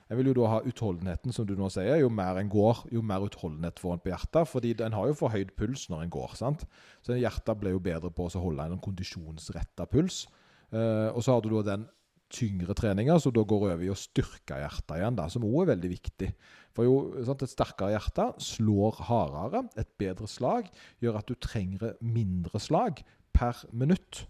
En 0.06 0.20
vil 0.20 0.30
jo 0.30 0.36
da 0.38 0.50
ha 0.52 0.62
utholdenheten, 0.70 1.34
som 1.34 1.48
du 1.50 1.56
nå 1.58 1.70
sier. 1.74 1.98
Jo 1.98 2.12
mer 2.14 2.38
en 2.38 2.50
går, 2.52 2.84
jo 2.94 3.02
mer 3.06 3.26
utholdenhet 3.26 3.82
får 3.82 3.96
en 3.96 4.04
på 4.04 4.12
hjertet. 4.12 4.48
fordi 4.48 4.76
en 4.86 4.94
har 4.94 5.08
jo 5.10 5.18
forhøyd 5.18 5.56
puls 5.58 5.88
når 5.90 6.06
en 6.06 6.14
går. 6.14 6.36
sant? 6.38 6.66
Så 7.02 7.18
hjertet 7.18 7.60
blir 7.60 7.74
jo 7.74 7.82
bedre 7.82 8.12
på 8.14 8.28
å 8.28 8.44
holde 8.44 8.70
en 8.70 8.82
kondisjonsretta 8.82 9.88
puls. 9.90 10.28
Eh, 10.72 11.10
og 11.10 11.24
så 11.24 11.34
har 11.34 11.42
du 11.42 11.50
da 11.50 11.64
den 11.76 11.88
tyngre 12.30 12.74
treninga, 12.78 13.18
som 13.22 13.34
da 13.34 13.44
går 13.46 13.66
over 13.72 13.84
i 13.86 13.92
å 13.94 13.98
styrke 13.98 14.58
hjertet 14.60 14.96
igjen, 14.98 15.18
da, 15.18 15.28
som 15.30 15.46
òg 15.46 15.64
er 15.64 15.74
veldig 15.74 15.92
viktig. 15.92 16.32
For 16.76 16.88
jo, 16.88 16.96
sant, 17.26 17.44
Et 17.46 17.52
sterkere 17.52 17.96
hjerte 17.96 18.30
slår 18.42 19.02
hardere. 19.08 19.66
Et 19.80 19.90
bedre 19.98 20.28
slag 20.28 20.70
gjør 21.02 21.22
at 21.22 21.28
du 21.30 21.36
trenger 21.36 21.96
mindre 22.02 22.60
slag 22.60 23.04
per 23.34 23.62
minutt. 23.72 24.26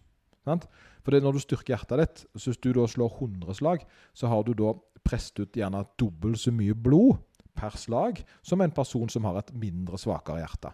Sant? 0.46 0.68
For 1.06 1.16
når 1.18 1.38
du 1.38 1.42
styrker 1.42 1.74
hjertet 1.74 2.02
ditt, 2.02 2.26
så 2.38 2.52
hvis 2.52 2.62
du 2.62 2.72
da 2.78 2.86
slår 2.90 3.18
100 3.18 3.58
slag, 3.58 3.86
så 4.14 4.30
har 4.30 4.46
du 4.46 4.54
da 4.58 4.76
presset 5.06 5.44
ut 5.44 5.60
gjerne 5.60 5.86
dobbelt 6.00 6.42
så 6.42 6.54
mye 6.56 6.76
blod 6.76 7.22
per 7.56 7.78
slag 7.80 8.20
som 8.44 8.62
en 8.62 8.74
person 8.76 9.12
som 9.12 9.28
har 9.30 9.40
et 9.40 9.54
mindre 9.56 10.00
svakere 10.02 10.42
hjerte. 10.42 10.74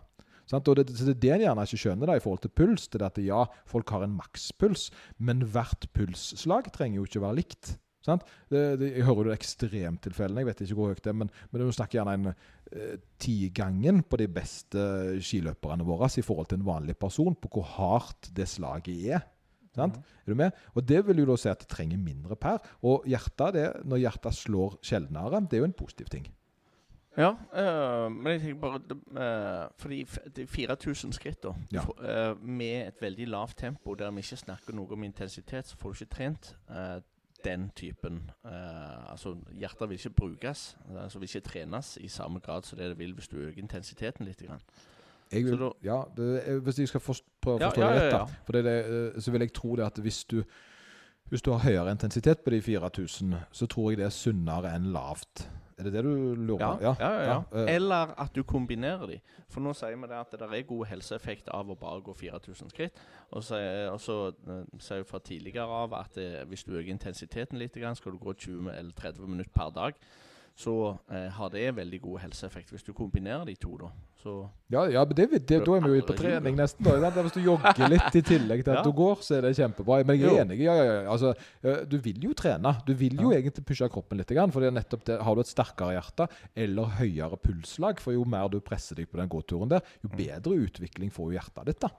Og 0.52 0.74
det, 0.76 0.90
så 0.98 1.06
det 1.08 1.14
er 1.14 1.22
det 1.22 1.32
en 1.36 1.44
gjerne 1.46 1.64
ikke 1.68 1.80
skjønner 1.80 2.10
da, 2.10 2.18
i 2.18 2.24
forhold 2.24 2.42
til 2.44 2.52
puls. 2.52 2.90
det 2.92 3.00
er 3.00 3.08
at 3.08 3.22
ja, 3.24 3.46
Folk 3.70 3.94
har 3.94 4.04
en 4.04 4.18
makspuls, 4.18 4.90
men 5.18 5.46
hvert 5.48 5.88
pulsslag 5.96 6.68
trenger 6.76 7.00
jo 7.00 7.08
ikke 7.08 7.24
være 7.24 7.40
likt. 7.40 7.76
Sant? 8.02 8.26
Det, 8.50 8.80
det, 8.82 8.90
jeg 8.98 9.06
hører 9.06 9.30
jo 9.30 9.36
ekstremtilfellene, 9.36 10.42
jeg 10.42 10.50
vet 10.50 10.64
ikke 10.66 10.78
hvor 10.80 10.90
høyt 10.90 11.04
det 11.06 11.12
er, 11.12 11.20
men, 11.22 11.30
men 11.52 11.62
du 11.62 11.76
snakker 11.76 12.00
gjerne 12.00 12.16
en 12.18 12.32
eh, 12.32 12.96
tigangen 13.22 14.02
på 14.02 14.18
de 14.18 14.28
beste 14.34 14.86
skiløperne 15.22 15.86
våre 15.86 16.10
i 16.18 16.26
forhold 16.26 16.50
til 16.50 16.60
en 16.60 16.68
vanlig 16.68 16.98
person, 17.00 17.38
på 17.38 17.52
hvor 17.54 17.68
hardt 17.78 18.32
det 18.36 18.50
slaget 18.50 19.06
er. 19.20 19.28
Sant? 19.76 19.96
Er 19.98 20.32
du 20.34 20.36
med? 20.36 20.52
Og 20.76 20.84
det 20.88 21.08
vil 21.08 21.18
jo 21.24 21.26
da 21.32 21.36
si 21.40 21.50
at 21.50 21.60
det 21.64 21.68
trenger 21.72 21.98
mindre 21.98 22.36
per. 22.36 22.58
Og 22.84 23.04
hjertet, 23.08 23.54
det, 23.56 23.66
når 23.88 23.98
hjertet 24.04 24.34
slår 24.36 24.78
sjeldnere, 24.84 25.42
det 25.48 25.54
er 25.60 25.64
jo 25.66 25.70
en 25.70 25.74
positiv 25.80 26.06
ting. 26.12 26.28
Ja, 27.18 27.34
øh, 27.56 28.12
men 28.12 28.28
jeg 28.32 28.42
tenker 28.42 28.62
bare 28.62 28.80
eh, 29.20 29.70
Fordi 29.78 30.04
det 30.36 30.44
er 30.44 30.48
4000 30.48 31.14
skritt, 31.14 31.42
da. 31.44 31.52
Ja. 31.74 31.82
For, 31.84 31.98
øh, 32.00 32.44
med 32.44 32.88
et 32.88 33.02
veldig 33.02 33.28
lavt 33.28 33.58
tempo 33.58 33.94
der 34.00 34.12
vi 34.12 34.24
ikke 34.24 34.38
snakker 34.40 34.74
noe 34.74 34.92
om 34.96 35.04
intensitet, 35.04 35.68
så 35.68 35.78
får 35.78 35.92
du 35.92 36.04
ikke 36.04 36.16
trent 36.16 36.56
den 37.44 37.72
typen 37.76 38.32
Altså, 38.46 39.36
hjertet 39.52 39.90
vil 39.90 39.98
ikke 39.98 40.10
brukes. 40.10 40.78
Altså 41.00 41.20
vil 41.20 41.28
ikke 41.36 41.48
trenes 41.50 41.98
i 41.98 42.08
samme 42.08 42.40
grad 42.40 42.64
som 42.64 42.78
det 42.80 42.90
det 42.90 42.98
vil 43.00 43.14
hvis 43.14 43.28
du 43.28 43.38
øker 43.38 43.60
intensiteten 43.60 44.26
litt. 44.26 44.44
Grann. 44.48 44.62
Jeg 45.32 45.44
vil, 45.46 45.60
da- 45.60 45.72
ja, 45.84 46.02
det, 46.18 46.62
hvis 46.62 46.80
jeg 46.80 46.88
skal 46.88 47.00
forst, 47.00 47.26
prøve 47.42 47.60
å 47.62 47.70
forstå 47.72 47.82
ja, 47.82 47.94
det 47.98 48.04
ja, 48.12 48.18
ja. 48.20 48.26
for 48.46 48.58
det, 48.58 48.62
er 48.66 48.70
det, 48.70 49.08
eh, 49.16 49.22
så 49.22 49.32
vil 49.36 49.42
jeg 49.48 49.54
tro 49.58 49.76
det 49.80 49.86
at 49.88 49.98
hvis 50.06 50.24
du, 50.32 50.44
hvis 51.32 51.42
du 51.46 51.52
har 51.54 51.64
høyere 51.66 51.92
intensitet 51.96 52.44
på 52.44 52.52
de 52.54 52.62
4000, 52.62 53.36
så 53.52 53.68
tror 53.72 53.92
jeg 53.92 54.02
det 54.02 54.06
er 54.10 54.16
sunnere 54.16 54.74
enn 54.76 54.92
lavt. 54.94 55.48
Er 55.82 55.88
det 55.88 55.94
det 55.96 56.02
du 56.06 56.36
lurer 56.38 56.60
Ja, 56.62 56.72
på? 56.76 56.84
ja, 56.84 56.94
ja, 57.02 57.22
ja. 57.26 57.38
eh, 57.58 57.70
Eller 57.76 58.12
at 58.22 58.36
du 58.36 58.44
kombinerer 58.46 59.08
de. 59.10 59.16
For 59.50 59.64
nå 59.66 59.72
sier 59.74 59.96
vi 59.98 60.10
det 60.12 60.18
at 60.20 60.36
det 60.38 60.46
er 60.46 60.68
god 60.70 60.86
helseeffekt 60.92 61.48
av 61.50 61.72
å 61.74 61.78
bare 61.80 62.04
gå 62.06 62.14
4000 62.20 62.70
skritt. 62.70 63.00
Og 63.34 63.42
så 63.48 63.56
er- 63.58 63.90
og 63.90 63.98
så 64.04 64.18
eh, 64.30 64.60
sier 64.78 65.02
vi 65.02 65.10
fra 65.10 65.20
tidligere 65.26 65.66
av 65.88 65.96
at 65.98 66.14
det, 66.20 66.28
hvis 66.52 66.64
du 66.68 66.76
øker 66.76 66.92
intensiteten 66.94 67.58
litt, 67.58 67.74
skal 67.98 68.12
du 68.12 68.20
gå 68.22 68.34
20 68.38 68.70
eller 68.76 68.92
30 68.94 69.26
minutter 69.28 69.52
per 69.56 69.72
dag. 69.74 69.94
Så 70.56 70.98
eh, 71.10 71.30
har 71.32 71.50
det 71.54 71.70
veldig 71.76 72.00
god 72.02 72.20
helseeffekt. 72.26 72.72
Hvis 72.74 72.84
du 72.86 72.92
kombinerer 72.94 73.46
de 73.48 73.56
to, 73.56 73.78
da. 73.80 73.90
Så 74.22 74.34
Ja, 74.70 74.84
ja 74.92 75.04
men 75.08 75.16
det, 75.18 75.26
det, 75.50 75.62
da 75.66 75.78
er 75.78 75.86
vi 75.88 75.96
jo 75.98 76.04
på 76.06 76.16
trening 76.20 76.58
nesten. 76.60 76.86
Da. 76.86 77.10
Hvis 77.16 77.34
du 77.34 77.42
jogger 77.42 77.90
litt 77.90 78.18
i 78.20 78.22
tillegg 78.22 78.64
til 78.66 78.74
at 78.76 78.80
Ja. 78.82 78.84
du 78.86 78.92
går, 78.98 79.24
så 79.26 79.38
er 79.38 79.48
det 79.48 79.56
kjempebra. 79.58 80.02
Men 80.06 80.20
jeg 80.20 80.36
er 80.36 80.44
enig. 80.44 80.60
Ja, 80.66 80.76
ja, 80.78 80.86
ja. 80.90 81.00
Altså, 81.12 81.34
eh, 81.64 81.82
du 81.90 81.98
vil 82.04 82.22
jo 82.28 82.36
trene. 82.38 82.76
Du 82.86 82.94
vil 82.98 83.18
jo 83.22 83.32
egentlig 83.34 83.66
pushe 83.66 83.90
kroppen 83.90 84.22
litt. 84.22 84.36
For 84.54 84.68
nettopp 84.72 85.08
det. 85.10 85.18
Har 85.26 85.36
du 85.36 85.42
et 85.42 85.52
sterkere 85.52 85.96
hjerte 85.98 86.28
eller 86.56 86.94
høyere 87.00 87.40
pulslag, 87.42 88.04
for 88.04 88.14
jo 88.14 88.28
mer 88.28 88.52
du 88.52 88.60
presser 88.62 89.00
deg 89.00 89.10
på 89.10 89.18
den 89.22 89.32
gåturen 89.32 89.72
der, 89.72 89.82
jo 90.04 90.12
bedre 90.14 90.60
utvikling 90.68 91.12
får 91.14 91.32
jo 91.32 91.40
hjertet 91.40 91.72
ditt. 91.72 91.82
da. 91.88 91.92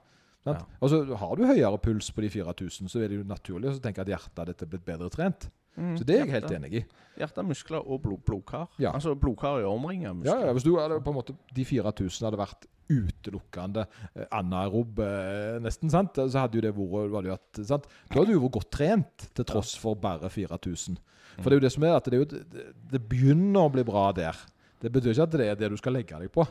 Altså, 0.45 1.03
Har 1.15 1.35
du 1.35 1.45
høyere 1.47 1.79
puls 1.79 2.11
på 2.11 2.23
de 2.23 2.29
4000, 2.29 2.89
så 2.91 3.03
er 3.03 3.11
det 3.11 3.19
jo 3.21 3.27
naturlig 3.27 3.71
å 3.71 3.83
tenke 3.83 4.03
at 4.03 4.11
hjertet 4.11 4.49
ditt 4.51 4.63
er 4.65 4.71
blitt 4.71 4.85
bedre 4.87 5.09
trent. 5.13 5.49
Så 5.73 6.05
det 6.05 6.15
er 6.19 6.25
jeg 6.25 6.33
helt 6.35 6.51
enig 6.53 6.73
i. 6.79 6.83
Hjerte, 7.17 7.43
muskler 7.45 7.81
og 7.85 8.01
blod, 8.03 8.21
blodkar. 8.25 8.67
Ja. 8.81 8.91
Altså 8.93 9.15
blodkar 9.17 9.63
omringet 9.69 10.09
av 10.11 10.15
muskler. 10.19 10.39
Ja, 10.43 10.49
ja, 10.49 10.53
hvis 10.53 10.65
du 10.65 10.75
hadde 10.77 10.99
på 11.05 11.13
en 11.13 11.17
måte 11.17 11.35
De 11.53 11.65
4000 11.65 12.27
hadde 12.27 12.39
vært 12.41 12.67
utelukkende 12.93 13.85
eh, 14.13 14.25
anaerob, 14.35 14.99
eh, 15.01 15.57
nesten, 15.63 15.89
sant? 15.93 16.17
så 16.19 16.43
hadde 16.43 16.59
jo 16.59 16.63
det 16.65 16.73
vært 16.77 17.13
hadde 17.15 17.33
hatt, 17.37 17.61
sant? 17.69 17.87
Da 18.09 18.19
hadde 18.19 18.35
du 18.35 18.41
vært 18.43 18.57
godt 18.59 18.69
trent, 18.75 19.27
til 19.33 19.47
tross 19.49 19.73
for 19.79 19.97
bare 19.99 20.29
4000. 20.29 20.99
For 21.39 21.47
det 21.49 21.55
er 21.55 21.61
jo 21.61 21.65
det 21.65 21.73
som 21.73 21.85
er 21.87 21.95
at 21.97 22.09
det, 22.09 22.17
er 22.19 22.21
jo, 22.21 22.43
det, 22.53 22.65
det 22.91 23.01
begynner 23.09 23.65
å 23.65 23.71
bli 23.73 23.85
bra 23.87 24.09
der. 24.13 24.37
Det 24.83 24.91
betyr 24.93 25.15
ikke 25.15 25.25
at 25.29 25.37
det 25.39 25.47
er 25.47 25.59
det 25.63 25.71
du 25.73 25.77
skal 25.79 25.95
legge 25.97 26.19
deg 26.21 26.29
på. 26.33 26.45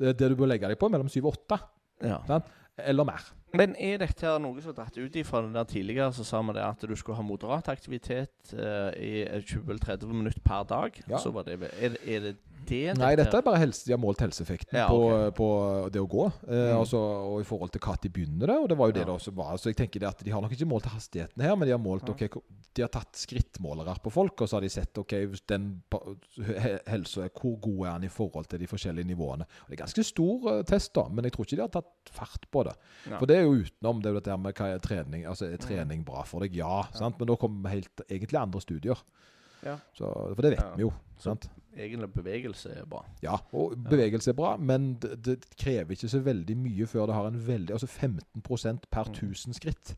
Det 0.00 0.10
er 0.14 0.18
det 0.18 0.32
du 0.32 0.38
bør 0.40 0.50
legge 0.50 0.70
deg 0.72 0.80
på, 0.80 0.88
mellom 0.90 1.10
7 1.12 1.20
og 1.22 1.34
8, 1.36 1.60
Ja. 2.08 2.18
eller 2.90 3.06
mer. 3.06 3.28
Men 3.54 3.76
er 3.78 4.00
dette 4.02 4.32
noe 4.42 4.62
som 4.62 4.72
er 4.72 4.78
dratt 4.80 4.96
ut 4.98 5.16
ifra 5.20 5.44
det 5.44 5.52
der 5.54 5.68
tidligere, 5.70 6.10
så 6.16 6.26
sa 6.26 6.40
vi 6.42 6.56
det 6.56 6.64
at 6.66 6.82
du 6.88 6.94
skulle 6.98 7.18
ha 7.20 7.26
moderat 7.26 7.70
aktivitet 7.70 8.54
uh, 8.58 8.90
i 8.98 9.22
20-30 9.46 10.10
minutter 10.10 10.42
per 10.44 10.66
dag? 10.70 10.98
Ja. 11.06 11.20
Så 11.22 11.30
var 11.34 11.46
det, 11.46 11.60
er, 11.78 11.94
er 12.02 12.26
det 12.28 12.34
det 12.66 12.96
Nei, 12.98 13.14
dette 13.16 13.36
er 13.36 13.42
bare 13.42 13.58
helse, 13.60 13.84
de 13.86 13.92
har 13.92 13.98
målt 14.02 14.18
helseeffekten 14.24 14.78
Ja, 14.78 14.86
på, 14.88 14.98
på 15.36 15.48
det 15.92 16.00
å 16.00 16.08
gå. 16.08 16.26
Eh, 16.48 16.72
Mm. 16.74 16.78
altså, 16.80 16.98
og 16.98 17.40
i 17.40 17.44
forhold 17.44 17.70
til 17.72 17.80
når 17.80 18.10
begynner 18.12 18.46
det, 18.46 18.56
og 18.58 18.68
det 18.68 18.76
var 18.78 18.86
jo 18.88 18.92
det 18.92 19.00
Ja. 19.00 19.04
det 19.06 19.14
også 19.14 19.34
var. 19.34 19.56
Så 19.56 19.70
jeg 19.70 19.76
tenker 19.76 20.00
det 20.00 20.08
at 20.08 20.24
De 20.24 20.30
har 20.30 20.40
nok 20.42 20.52
ikke 20.52 20.66
målt 20.68 20.84
hastigheten 20.86 21.42
her, 21.42 21.54
men 21.56 21.68
de 21.68 21.72
har 21.72 21.78
målt, 21.82 22.08
Ja. 22.08 22.12
ok, 22.14 22.42
de 22.74 22.82
har 22.82 22.88
tatt 22.88 23.12
skrittmålere 23.14 23.98
på 24.02 24.10
folk, 24.12 24.40
og 24.40 24.48
så 24.48 24.56
har 24.56 24.60
de 24.62 24.68
sett 24.68 24.96
ok, 24.98 25.12
den 25.46 25.82
pa- 25.90 26.00
he- 26.38 26.80
helsa 26.88 27.24
er 27.24 27.30
hvor 27.30 27.60
god 27.60 27.86
er 27.86 27.90
han 27.92 28.04
i 28.04 28.08
forhold 28.08 28.46
til 28.48 28.58
de 28.58 28.66
forskjellige 28.66 29.06
nivåene. 29.06 29.42
Og 29.46 29.68
Det 29.70 29.78
er 29.80 29.84
ganske 29.84 30.04
stor 30.04 30.46
uh, 30.58 30.62
test, 30.62 30.92
da, 30.94 31.08
men 31.08 31.24
jeg 31.24 31.32
tror 31.32 31.44
ikke 31.44 31.56
de 31.56 31.62
har 31.62 31.68
tatt 31.68 32.10
fart 32.10 32.46
på 32.50 32.64
det. 32.64 32.74
Ja. 33.10 33.18
For 33.18 33.26
det 33.26 33.36
er 33.38 33.42
jo 33.42 33.62
utenom 33.64 34.02
det, 34.02 34.24
det 34.24 34.40
med 34.40 34.54
hva 34.54 34.74
er 34.74 34.78
trening. 34.78 35.24
Altså, 35.26 35.46
Er 35.46 35.56
Mm. 35.58 35.66
trening 35.66 36.04
bra 36.04 36.22
for 36.22 36.40
deg? 36.40 36.54
Ja. 36.54 36.82
Sant? 36.92 37.18
Men 37.18 37.26
da 37.28 37.36
kommer 37.36 37.70
helt 37.70 38.00
egentlig 38.08 38.40
andre 38.40 38.60
studier. 38.60 38.96
Ja. 39.64 39.78
Så, 39.96 40.10
for 40.34 40.42
det 40.44 40.54
vet 40.56 40.74
vi 40.76 40.84
jo. 40.86 40.92
Sant? 41.22 41.48
Egentlig 41.74 42.10
bevegelse 42.14 42.70
er 42.82 42.84
bra. 42.86 43.00
Ja, 43.24 43.38
og 43.56 43.74
bevegelse 43.88 44.30
er 44.30 44.36
bra, 44.38 44.52
men 44.60 44.92
det, 45.02 45.16
det 45.26 45.38
krever 45.58 45.96
ikke 45.96 46.10
så 46.12 46.20
veldig 46.22 46.54
mye 46.60 46.86
før 46.90 47.08
det 47.10 47.16
har 47.16 47.26
en 47.30 47.40
veldig 47.46 47.74
Altså 47.74 47.88
15% 47.90 48.86
per 48.92 49.08
Mm. 49.10 49.16
1000 49.32 49.56
skritt 49.58 49.94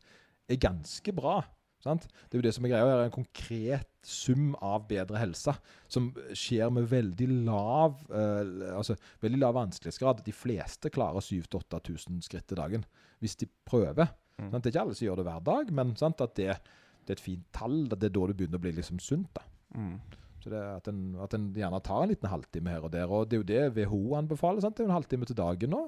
er 0.49 0.59
ganske 0.63 1.13
bra. 1.13 1.41
Sant? 1.83 2.07
Det 2.07 2.33
er 2.33 2.39
jo 2.41 2.45
det 2.47 2.53
som 2.55 2.65
er 2.65 2.71
greia. 2.71 2.85
Er 2.87 3.03
en 3.05 3.13
konkret 3.13 3.87
sum 4.07 4.55
av 4.65 4.87
bedre 4.89 5.19
helse 5.21 5.53
som 5.87 6.07
skjer 6.33 6.71
med 6.73 6.87
veldig 6.89 7.27
lav 7.45 7.99
eh, 8.09 8.73
altså 8.73 8.95
veldig 9.21 9.39
lav 9.43 9.53
vanskelighetsgrad. 9.59 10.23
De 10.25 10.33
fleste 10.33 10.89
klarer 10.89 11.21
7000-8000 11.21 12.23
skritt 12.25 12.51
i 12.55 12.57
dagen 12.57 12.87
hvis 13.21 13.35
de 13.37 13.49
prøver. 13.67 14.09
Mm. 14.41 14.49
Sant? 14.51 14.63
Det 14.63 14.71
er 14.71 14.73
ikke 14.73 14.85
alle 14.87 14.97
som 14.97 15.05
gjør 15.07 15.21
det 15.21 15.27
hver 15.29 15.45
dag, 15.51 15.71
men 15.73 15.93
sant? 15.99 16.21
at 16.25 16.33
det, 16.39 16.57
det 17.05 17.13
er 17.13 17.19
et 17.19 17.23
fint 17.27 17.45
tall. 17.53 17.83
Det 17.93 18.09
er 18.09 18.15
da 18.17 18.25
det 18.31 18.37
begynner 18.39 18.57
å 18.61 18.65
bli 18.65 18.73
liksom 18.79 18.99
sunt. 19.03 19.29
da. 19.37 19.45
Mm. 19.75 19.97
Så 20.43 20.51
det 20.53 20.61
at 20.61 20.87
en, 20.91 21.01
at 21.23 21.33
en 21.35 21.49
gjerne 21.55 21.79
tar 21.83 22.03
en 22.03 22.11
liten 22.13 22.29
halvtime 22.31 22.71
her 22.71 22.85
og 22.85 22.93
der. 22.93 23.11
Og 23.11 23.27
det 23.29 23.37
er 23.37 23.41
jo 23.41 23.49
det 23.51 23.73
WHO 23.77 24.15
anbefaler. 24.15 24.61
Sant? 24.63 24.77
Det 24.77 24.85
er 24.85 24.87
jo 24.87 24.93
en 24.93 24.99
halvtime 24.99 25.27
til 25.27 25.37
dagen 25.37 25.73
nå. 25.73 25.83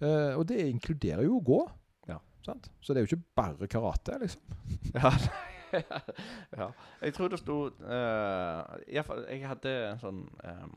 Eh, 0.00 0.32
og 0.38 0.46
det 0.48 0.62
inkluderer 0.68 1.26
jo 1.26 1.38
å 1.38 1.44
gå. 1.44 1.60
Ja. 2.08 2.18
Sant? 2.46 2.70
Så 2.80 2.94
det 2.94 3.02
er 3.02 3.06
jo 3.06 3.12
ikke 3.12 3.36
bare 3.36 3.70
karate, 3.70 4.18
liksom. 4.24 4.42
Ja, 4.94 5.12
ja. 6.56 6.70
Jeg 7.02 7.12
tror 7.12 7.28
det 7.28 7.42
sto 7.42 7.56
uh, 7.68 8.62
Iallfall 8.88 9.26
Jeg 9.28 9.42
hadde 9.44 9.72
en 9.90 9.98
sånn 10.00 10.22
um, 10.24 10.70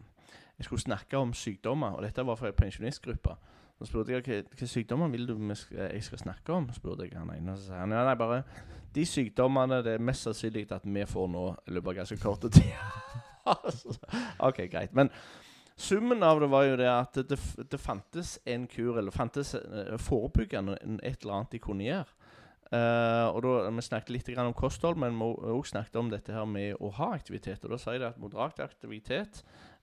Jeg 0.57 0.65
skulle 0.67 0.83
snakke 0.83 1.15
om 1.15 1.31
sykdommer, 1.31 1.95
og 1.95 2.03
dette 2.03 2.25
var 2.27 2.35
fra 2.35 2.51
en 2.51 2.57
pensjonistgruppe. 2.57 3.37
Så 3.79 3.87
spurte 3.87 4.11
jeg 4.11 4.25
hva, 4.27 4.41
hva 4.51 4.67
sykdommer 4.67 5.13
vil 5.13 5.29
du 5.29 5.37
jeg 5.39 6.03
skal 6.03 6.19
snakke 6.25 6.53
om. 6.53 6.67
spurte 6.75 7.07
jeg 7.07 7.15
han 7.15 7.31
ene. 7.33 7.55
Så 7.55 7.71
sa 7.71 7.79
han 7.85 7.95
ja, 7.95 8.03
nei, 8.03 8.17
bare 8.19 8.43
de 8.95 9.05
sykdommene 9.07 9.81
det 9.85 9.95
er 9.95 10.03
mest 10.03 10.27
sannsynlig 10.27 10.67
at 10.75 10.85
vi 10.85 11.05
får 11.07 11.29
nå 11.31 11.45
i 11.67 11.75
løpet 11.75 11.93
av 11.93 11.99
ganske 12.01 12.19
kort 12.21 12.47
tid. 12.51 12.73
OK, 14.47 14.65
greit. 14.71 14.93
Men 14.93 15.11
summen 15.75 16.23
av 16.23 16.41
det 16.41 16.49
var 16.51 16.67
jo 16.67 16.79
det 16.79 16.89
at 16.91 17.21
det, 17.29 17.39
det, 17.71 17.79
fantes 17.81 18.37
en 18.45 18.67
kur, 18.69 18.99
eller 18.99 19.15
fantes 19.15 19.55
eh, 19.55 19.97
forebyggende 19.97 20.77
et 21.01 21.23
eller 21.23 21.39
annet 21.39 21.55
de 21.55 21.63
kunne 21.63 21.87
gjøre. 21.87 22.17
Uh, 22.71 23.27
og 23.35 23.41
da, 23.43 23.53
Vi 23.75 23.83
snakket 23.83 24.13
litt 24.15 24.29
grann 24.31 24.47
om 24.47 24.55
kosthold, 24.55 24.95
men 24.95 25.17
vi 25.19 25.27
også 25.27 25.73
snakket 25.73 25.97
om 25.99 26.11
dette 26.11 26.31
her 26.31 26.45
med 26.47 26.79
å 26.79 26.91
ha 26.95 27.09
aktivitet. 27.17 27.65
Og 27.65 27.73
Da 27.73 27.79
sier 27.81 27.99
de 27.99 28.07
at 28.07 28.21
moderat 28.21 28.61
aktivitet, 28.63 29.41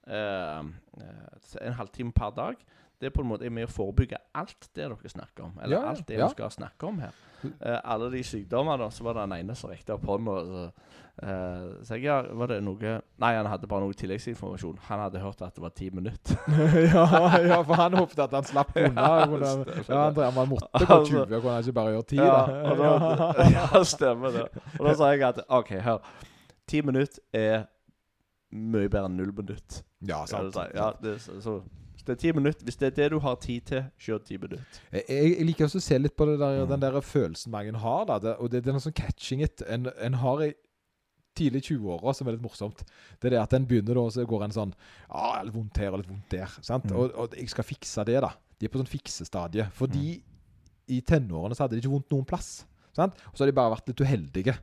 uh, 0.09 0.64
en 0.64 1.76
halvtime 1.76 2.16
per 2.16 2.32
dag, 2.36 2.62
det 3.01 3.07
er 3.07 3.15
på 3.15 3.23
en 3.23 3.31
måte 3.31 3.47
er 3.47 3.53
med 3.55 3.69
å 3.69 3.70
forebygge 3.70 4.19
alt 4.35 4.69
det 4.75 4.83
dere 4.83 5.11
snakker 5.12 5.45
om. 5.47 5.59
Eller 5.62 5.77
Ja, 5.77 5.89
alt 5.93 6.07
det 6.07 6.19
ja. 6.19 6.27
vi 6.27 6.35
skal 6.35 6.51
snakke 6.51 6.87
om 6.87 6.99
her. 6.99 7.15
Uh, 7.45 7.79
alle 7.85 8.11
de 8.11 8.23
sykdommene, 8.27 8.91
så 8.91 9.05
var 9.07 9.15
det 9.15 9.27
den 9.29 9.37
ene 9.45 9.55
som 9.55 9.70
rekte 9.70 9.95
opp 9.95 10.07
hånda. 10.09 10.35
Så, 10.49 10.65
så 11.87 11.95
jeg, 11.95 12.05
ja, 12.07 12.16
var 12.39 12.51
det 12.51 12.61
noe 12.62 12.93
Nei, 13.19 13.31
han 13.35 13.47
hadde 13.51 13.66
bare 13.70 13.87
noe 13.87 13.95
tilleggsinformasjon. 13.99 14.77
Han 14.89 15.05
hadde 15.05 15.23
hørt 15.23 15.41
at 15.47 15.55
det 15.55 15.62
var 15.62 15.73
ti 15.79 15.89
minutter. 15.95 16.39
ja, 16.95 17.07
ja, 17.43 17.61
for 17.62 17.79
han 17.79 17.97
håpet 17.99 18.25
at 18.27 18.37
han 18.39 18.47
slapp 18.51 18.75
unna. 18.75 19.07
Ja, 19.07 20.03
han 20.03 20.15
drev, 20.19 20.35
man 20.35 20.53
måtte 20.57 20.85
gå 20.85 21.01
20, 21.07 21.23
og 21.23 21.33
kunne 21.39 21.57
han 21.57 21.66
ikke 21.66 21.79
bare 21.79 21.97
gjøre 21.97 22.09
10, 22.11 22.20
Ja, 22.23 22.37
da. 22.83 23.33
ja, 23.59 23.83
stemmer 23.87 24.35
det. 24.35 24.47
Og 24.79 24.87
da 24.91 24.95
sa 24.99 25.11
jeg 25.15 25.27
at 25.31 25.43
OK, 25.47 25.75
hør. 25.87 26.15
Ti 26.69 26.83
minutter 26.87 27.23
er 27.35 27.69
mye 28.55 28.89
bedre 28.91 29.07
enn 29.07 29.19
null 29.19 29.35
minutt. 29.37 29.83
Ja, 30.07 30.25
sant. 30.27 30.57
Ja, 30.75 30.93
det, 31.03 31.19
så, 31.23 31.39
så 31.43 31.61
det 32.09 32.14
er 32.16 32.20
ti 32.22 32.30
minutter 32.35 32.64
Hvis 32.66 32.78
det 32.80 32.86
er 32.89 32.94
det 32.97 33.09
du 33.12 33.18
har 33.24 33.36
tid 33.43 33.66
til, 33.68 33.82
kjør 34.01 34.22
ti 34.26 34.39
minutter. 34.40 34.80
Jeg, 34.93 35.05
jeg 35.39 35.47
liker 35.48 35.66
også 35.68 35.80
å 35.82 35.85
se 35.85 35.98
litt 36.01 36.16
på 36.18 36.26
det 36.30 36.39
der, 36.40 36.62
Mm. 36.64 36.70
den 36.72 36.80
der 36.86 37.01
følelsen 37.05 37.52
mange 37.55 37.76
har. 37.85 38.06
Da, 38.09 38.16
det, 38.24 38.32
og 38.40 38.51
det, 38.51 38.64
det 38.64 38.72
er 38.72 38.78
noe 38.78 38.85
sånn 38.86 38.97
catching 38.97 39.44
it. 39.44 39.62
En, 39.68 39.86
en 40.09 40.18
har 40.22 40.43
i 40.48 40.55
tidlig 41.39 41.62
20-åra 41.68 42.14
som 42.18 42.26
er 42.26 42.35
litt 42.35 42.43
morsomt. 42.43 42.80
Det 43.20 43.28
er 43.28 43.36
det 43.36 43.43
at 43.44 43.52
en 43.55 43.66
begynner 43.70 43.94
da, 44.01 44.06
så 44.10 44.24
går 44.26 44.48
en 44.48 44.56
sånn 44.56 44.72
Ja, 44.74 45.43
litt 45.47 45.55
vondt 45.55 45.78
her 45.78 45.93
og 45.94 46.01
litt 46.02 46.10
vondt 46.10 46.32
der. 46.35 46.56
Sant? 46.66 46.89
Mm. 46.90 46.97
Og, 46.98 47.12
og 47.14 47.36
jeg 47.39 47.52
skal 47.52 47.68
fikse 47.68 48.05
det, 48.09 48.18
da. 48.24 48.32
De 48.59 48.66
er 48.66 48.72
på 48.74 48.80
sånn 48.80 48.90
fiksestadie. 48.90 49.68
Fordi 49.78 50.16
i 50.90 50.98
tenårene 51.06 51.55
så 51.55 51.66
hadde 51.66 51.76
de 51.76 51.85
ikke 51.85 51.93
vondt 51.94 52.10
noen 52.16 52.26
plass. 52.26 52.64
Sant? 52.97 53.14
Og 53.30 53.36
så 53.39 53.44
har 53.44 53.52
de 53.52 53.55
bare 53.60 53.74
vært 53.76 53.93
litt 53.93 54.01
uheldige. 54.02 54.56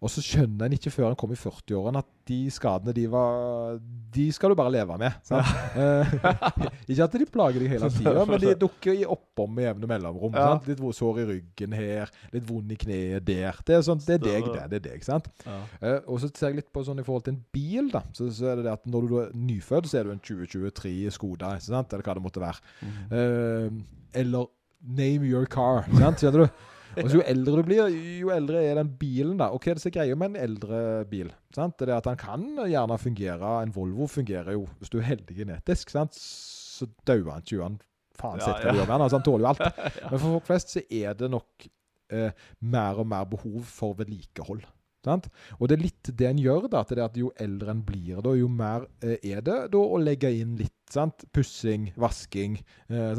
Og 0.00 0.10
så 0.12 0.22
skjønner 0.24 0.66
en 0.66 0.76
ikke 0.76 0.92
før 0.92 1.10
en 1.10 1.18
kommer 1.18 1.36
i 1.36 1.40
40-årene 1.40 2.02
at 2.02 2.10
de 2.24 2.38
skadene 2.52 2.94
de 2.96 3.04
var 3.12 3.76
De 4.14 4.24
skal 4.32 4.52
du 4.52 4.56
bare 4.58 4.72
leve 4.72 4.96
med. 5.00 5.16
Sant? 5.26 5.50
Eh, 5.76 6.14
ikke 6.90 7.06
at 7.06 7.16
de 7.20 7.28
plager 7.28 7.62
deg 7.62 7.74
hele 7.74 7.90
tida, 7.92 8.24
men 8.28 8.40
de 8.42 8.54
dukker 8.64 9.02
oppom 9.12 9.52
med 9.56 9.68
jevne 9.68 9.90
mellomrom. 9.90 10.36
Ja. 10.36 10.56
Litt 10.64 10.82
sår 10.98 11.20
i 11.22 11.26
ryggen 11.32 11.76
her, 11.76 12.12
litt 12.32 12.46
vond 12.48 12.72
i 12.72 12.78
kneet 12.80 13.26
der. 13.26 13.60
Det 13.66 13.78
er, 13.78 13.84
sånn, 13.86 14.02
det 14.04 14.18
er 14.18 14.24
deg, 14.24 14.50
det. 14.54 14.66
det 14.72 14.80
er 14.80 14.86
deg, 14.88 15.06
sant? 15.06 15.30
Ja. 15.44 15.60
Uh, 15.82 15.98
og 16.14 16.22
så 16.22 16.30
ser 16.30 16.52
jeg 16.52 16.62
litt 16.62 16.72
på 16.74 16.84
sånn 16.86 17.02
i 17.02 17.06
forhold 17.06 17.26
til 17.28 17.36
en 17.36 17.42
bil, 17.54 17.90
da. 17.92 18.04
Så, 18.16 18.30
så 18.34 18.52
er 18.52 18.60
det 18.60 18.68
det 18.68 18.76
at 18.76 18.88
når 18.90 19.08
du 19.10 19.16
er 19.24 19.32
nyfødt, 19.36 19.90
så 19.90 20.00
er 20.00 20.08
du 20.08 20.14
en 20.14 20.22
2023 20.22 20.94
Skoda, 21.14 21.56
eller 21.60 22.04
hva 22.06 22.16
det 22.16 22.24
måtte 22.24 22.44
være. 22.44 22.74
Mm. 22.80 23.00
Uh, 23.10 24.04
eller 24.14 24.48
name 24.84 25.26
your 25.26 25.46
car. 25.46 25.84
Sant? 26.00 26.22
Skjønner 26.22 26.46
du? 26.46 26.64
Og 26.96 27.08
så 27.10 27.18
Jo 27.18 27.24
eldre 27.26 27.56
du 27.60 27.66
blir, 27.66 27.96
jo 28.20 28.30
eldre 28.34 28.60
er 28.62 28.78
den 28.80 28.92
bilen. 29.00 29.38
da. 29.40 29.50
Er 29.54 29.78
det 29.80 29.86
er 29.86 29.96
greia 29.98 30.18
med 30.18 30.34
en 30.34 30.42
eldre 30.44 30.82
bil? 31.10 31.32
Sant? 31.54 31.78
Det 31.78 31.88
er 31.88 31.96
at 31.96 32.06
Han 32.10 32.20
kan 32.20 32.44
gjerne 32.70 32.98
fungere 32.98 33.62
En 33.62 33.74
Volvo 33.74 34.06
fungerer 34.10 34.52
jo 34.56 34.66
hvis 34.78 34.92
du 34.92 34.98
er 34.98 35.08
heldig 35.14 35.36
genetisk. 35.36 35.90
sant? 35.90 36.14
Så 36.14 36.86
dauer 37.06 37.36
han 37.36 37.42
ikke 37.44 37.60
uansett 37.62 37.90
faen 38.14 38.38
Ja, 38.38 38.46
sett 38.46 38.62
hva 38.62 38.68
ja. 38.68 38.72
du 38.72 38.78
gjør 38.78 38.86
med 38.88 38.94
han. 38.94 39.04
Altså, 39.06 39.18
han 39.18 39.26
tåler 39.26 39.44
jo 39.44 39.50
alt. 39.50 39.82
Men 40.10 40.18
for 40.20 40.28
folk 40.36 40.46
flest 40.46 40.74
så 40.74 40.84
er 40.86 41.18
det 41.18 41.30
nok 41.32 41.66
eh, 42.14 42.46
mer 42.62 43.02
og 43.02 43.08
mer 43.10 43.26
behov 43.30 43.60
for 43.66 43.96
vedlikehold. 43.98 44.64
Sant? 45.04 45.28
Og 45.58 45.68
det 45.68 45.76
er 45.76 45.82
litt 45.84 46.10
det 46.16 46.28
en 46.30 46.40
gjør, 46.40 46.68
da. 46.72 46.80
At 46.84 46.94
det 46.94 47.02
er 47.02 47.08
at 47.10 47.18
jo 47.20 47.32
eldre 47.40 47.74
en 47.74 47.82
blir, 47.84 48.22
da, 48.24 48.32
jo 48.38 48.48
mer 48.48 48.86
eh, 49.04 49.18
er 49.34 49.44
det 49.44 49.58
da 49.74 49.82
å 49.82 50.00
legge 50.00 50.30
inn 50.32 50.56
litt. 50.60 50.72
sant? 50.94 51.26
Pussing, 51.34 51.90
vasking, 51.98 52.58
eh, 52.88 53.12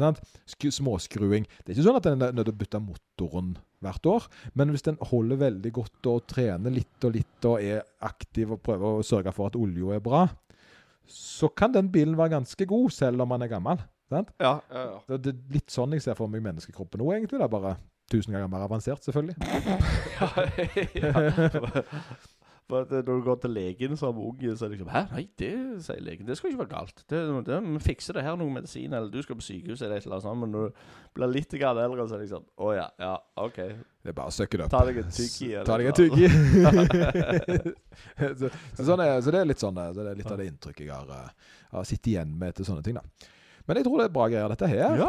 småskruing. 0.56 1.46
Det 1.62 1.70
er 1.70 1.76
ikke 1.76 1.86
sånn 1.86 2.00
at 2.00 2.10
en 2.10 2.22
er 2.30 2.36
nødt 2.36 2.48
til 2.48 2.56
å 2.56 2.60
bytte 2.64 2.82
motoren 2.82 3.54
hvert 3.84 4.08
år. 4.10 4.28
Men 4.54 4.72
hvis 4.72 4.86
en 4.90 4.98
holder 5.10 5.40
veldig 5.40 5.72
godt 5.76 6.10
og 6.12 6.24
trener 6.30 6.74
litt 6.74 7.06
og 7.06 7.16
litt 7.16 7.48
og 7.48 7.62
er 7.62 7.82
aktiv 8.06 8.54
og 8.56 8.62
prøver 8.64 9.00
å 9.00 9.06
sørge 9.06 9.34
for 9.36 9.50
at 9.50 9.58
olja 9.60 9.96
er 9.96 10.04
bra, 10.04 10.26
så 11.06 11.50
kan 11.54 11.74
den 11.74 11.90
bilen 11.92 12.16
være 12.18 12.34
ganske 12.38 12.66
god, 12.66 12.90
selv 12.94 13.22
om 13.22 13.30
man 13.30 13.44
er 13.44 13.52
gammel. 13.52 13.82
Sant? 14.10 14.30
Ja, 14.42 14.58
ja, 14.70 14.86
ja. 14.92 15.18
Det 15.18 15.32
er 15.32 15.54
litt 15.56 15.72
sånn 15.72 15.94
jeg 15.96 16.04
ser 16.04 16.18
for 16.18 16.30
meg 16.30 16.44
menneskekroppen 16.44 17.02
nå, 17.02 17.10
egentlig. 17.14 17.40
Det 17.40 17.46
er 17.46 17.52
bare 17.52 17.76
tusen 18.10 18.34
ganger 18.34 18.50
mer 18.50 18.66
avansert, 18.66 19.02
selvfølgelig. 19.02 19.36
ja. 21.02 21.12
For 22.66 22.82
når 22.90 23.04
du 23.06 23.20
går 23.22 23.36
til 23.44 23.52
legen 23.54 23.92
som 23.98 24.16
ung, 24.18 24.40
så 24.42 24.66
er 24.66 24.72
det 24.72 24.74
liksom 24.74 24.88
Hæ, 24.90 25.02
nei, 25.12 25.22
det 25.38 25.50
sier 25.86 26.00
legen. 26.02 26.26
Det 26.26 26.34
skal 26.38 26.50
ikke 26.50 26.64
være 26.64 26.72
galt. 26.72 27.04
Det, 27.06 27.20
det, 27.46 27.58
vi 27.62 27.82
fikser 27.84 28.18
det 28.18 28.24
her, 28.26 28.34
noe 28.40 28.50
medisin, 28.50 28.90
eller 28.90 29.06
du 29.12 29.20
skal 29.22 29.38
på 29.38 29.46
sykehus, 29.46 29.84
eller 29.86 30.00
et 30.00 30.08
eller 30.08 30.18
annet 30.18 30.26
sånt. 30.26 30.40
Men 30.42 30.50
når 30.50 30.66
du 30.66 30.80
blir 31.14 31.30
litt 31.30 31.54
grann 31.60 31.78
eldre, 31.78 32.08
så 32.08 32.16
er 32.16 32.24
det 32.24 32.26
liksom 32.26 32.48
Å 32.66 32.72
ja, 32.74 32.88
ja, 33.04 33.12
OK. 33.44 33.60
Det 34.02 34.10
er 34.10 34.18
bare 34.18 34.32
å 34.32 34.34
søkke 34.34 34.58
det 34.58 34.66
opp. 34.66 34.74
Ta 34.74 34.82
deg 34.88 34.98
en 35.04 35.14
tygg 35.14 35.38
i. 35.46 35.52
Ta 35.70 35.78
deg 35.78 35.86
en 35.92 35.98
tyggi. 36.00 36.26
så, 38.40 38.50
så, 38.50 38.82
sånn 38.82 39.06
så 39.22 39.30
det 39.30 39.40
er 39.40 39.50
litt 39.52 39.62
sånn 39.62 39.78
så 39.78 40.02
det 40.02 40.10
er 40.10 40.20
litt 40.24 40.34
av 40.34 40.42
det 40.42 40.50
inntrykket 40.50 40.86
jeg 40.88 40.94
har, 40.94 41.08
eh, 41.14 41.30
har 41.70 41.86
sittet 41.86 42.10
igjen 42.16 42.34
med 42.34 42.50
etter 42.50 42.66
sånne 42.66 42.82
ting. 42.86 42.98
da. 42.98 43.06
Men 43.66 43.80
jeg 43.80 43.86
tror 43.88 43.98
det 44.00 44.04
er 44.06 44.12
bra 44.14 44.26
greier, 44.30 44.52
dette 44.52 44.68
her. 44.70 44.96
Ja. 45.00 45.08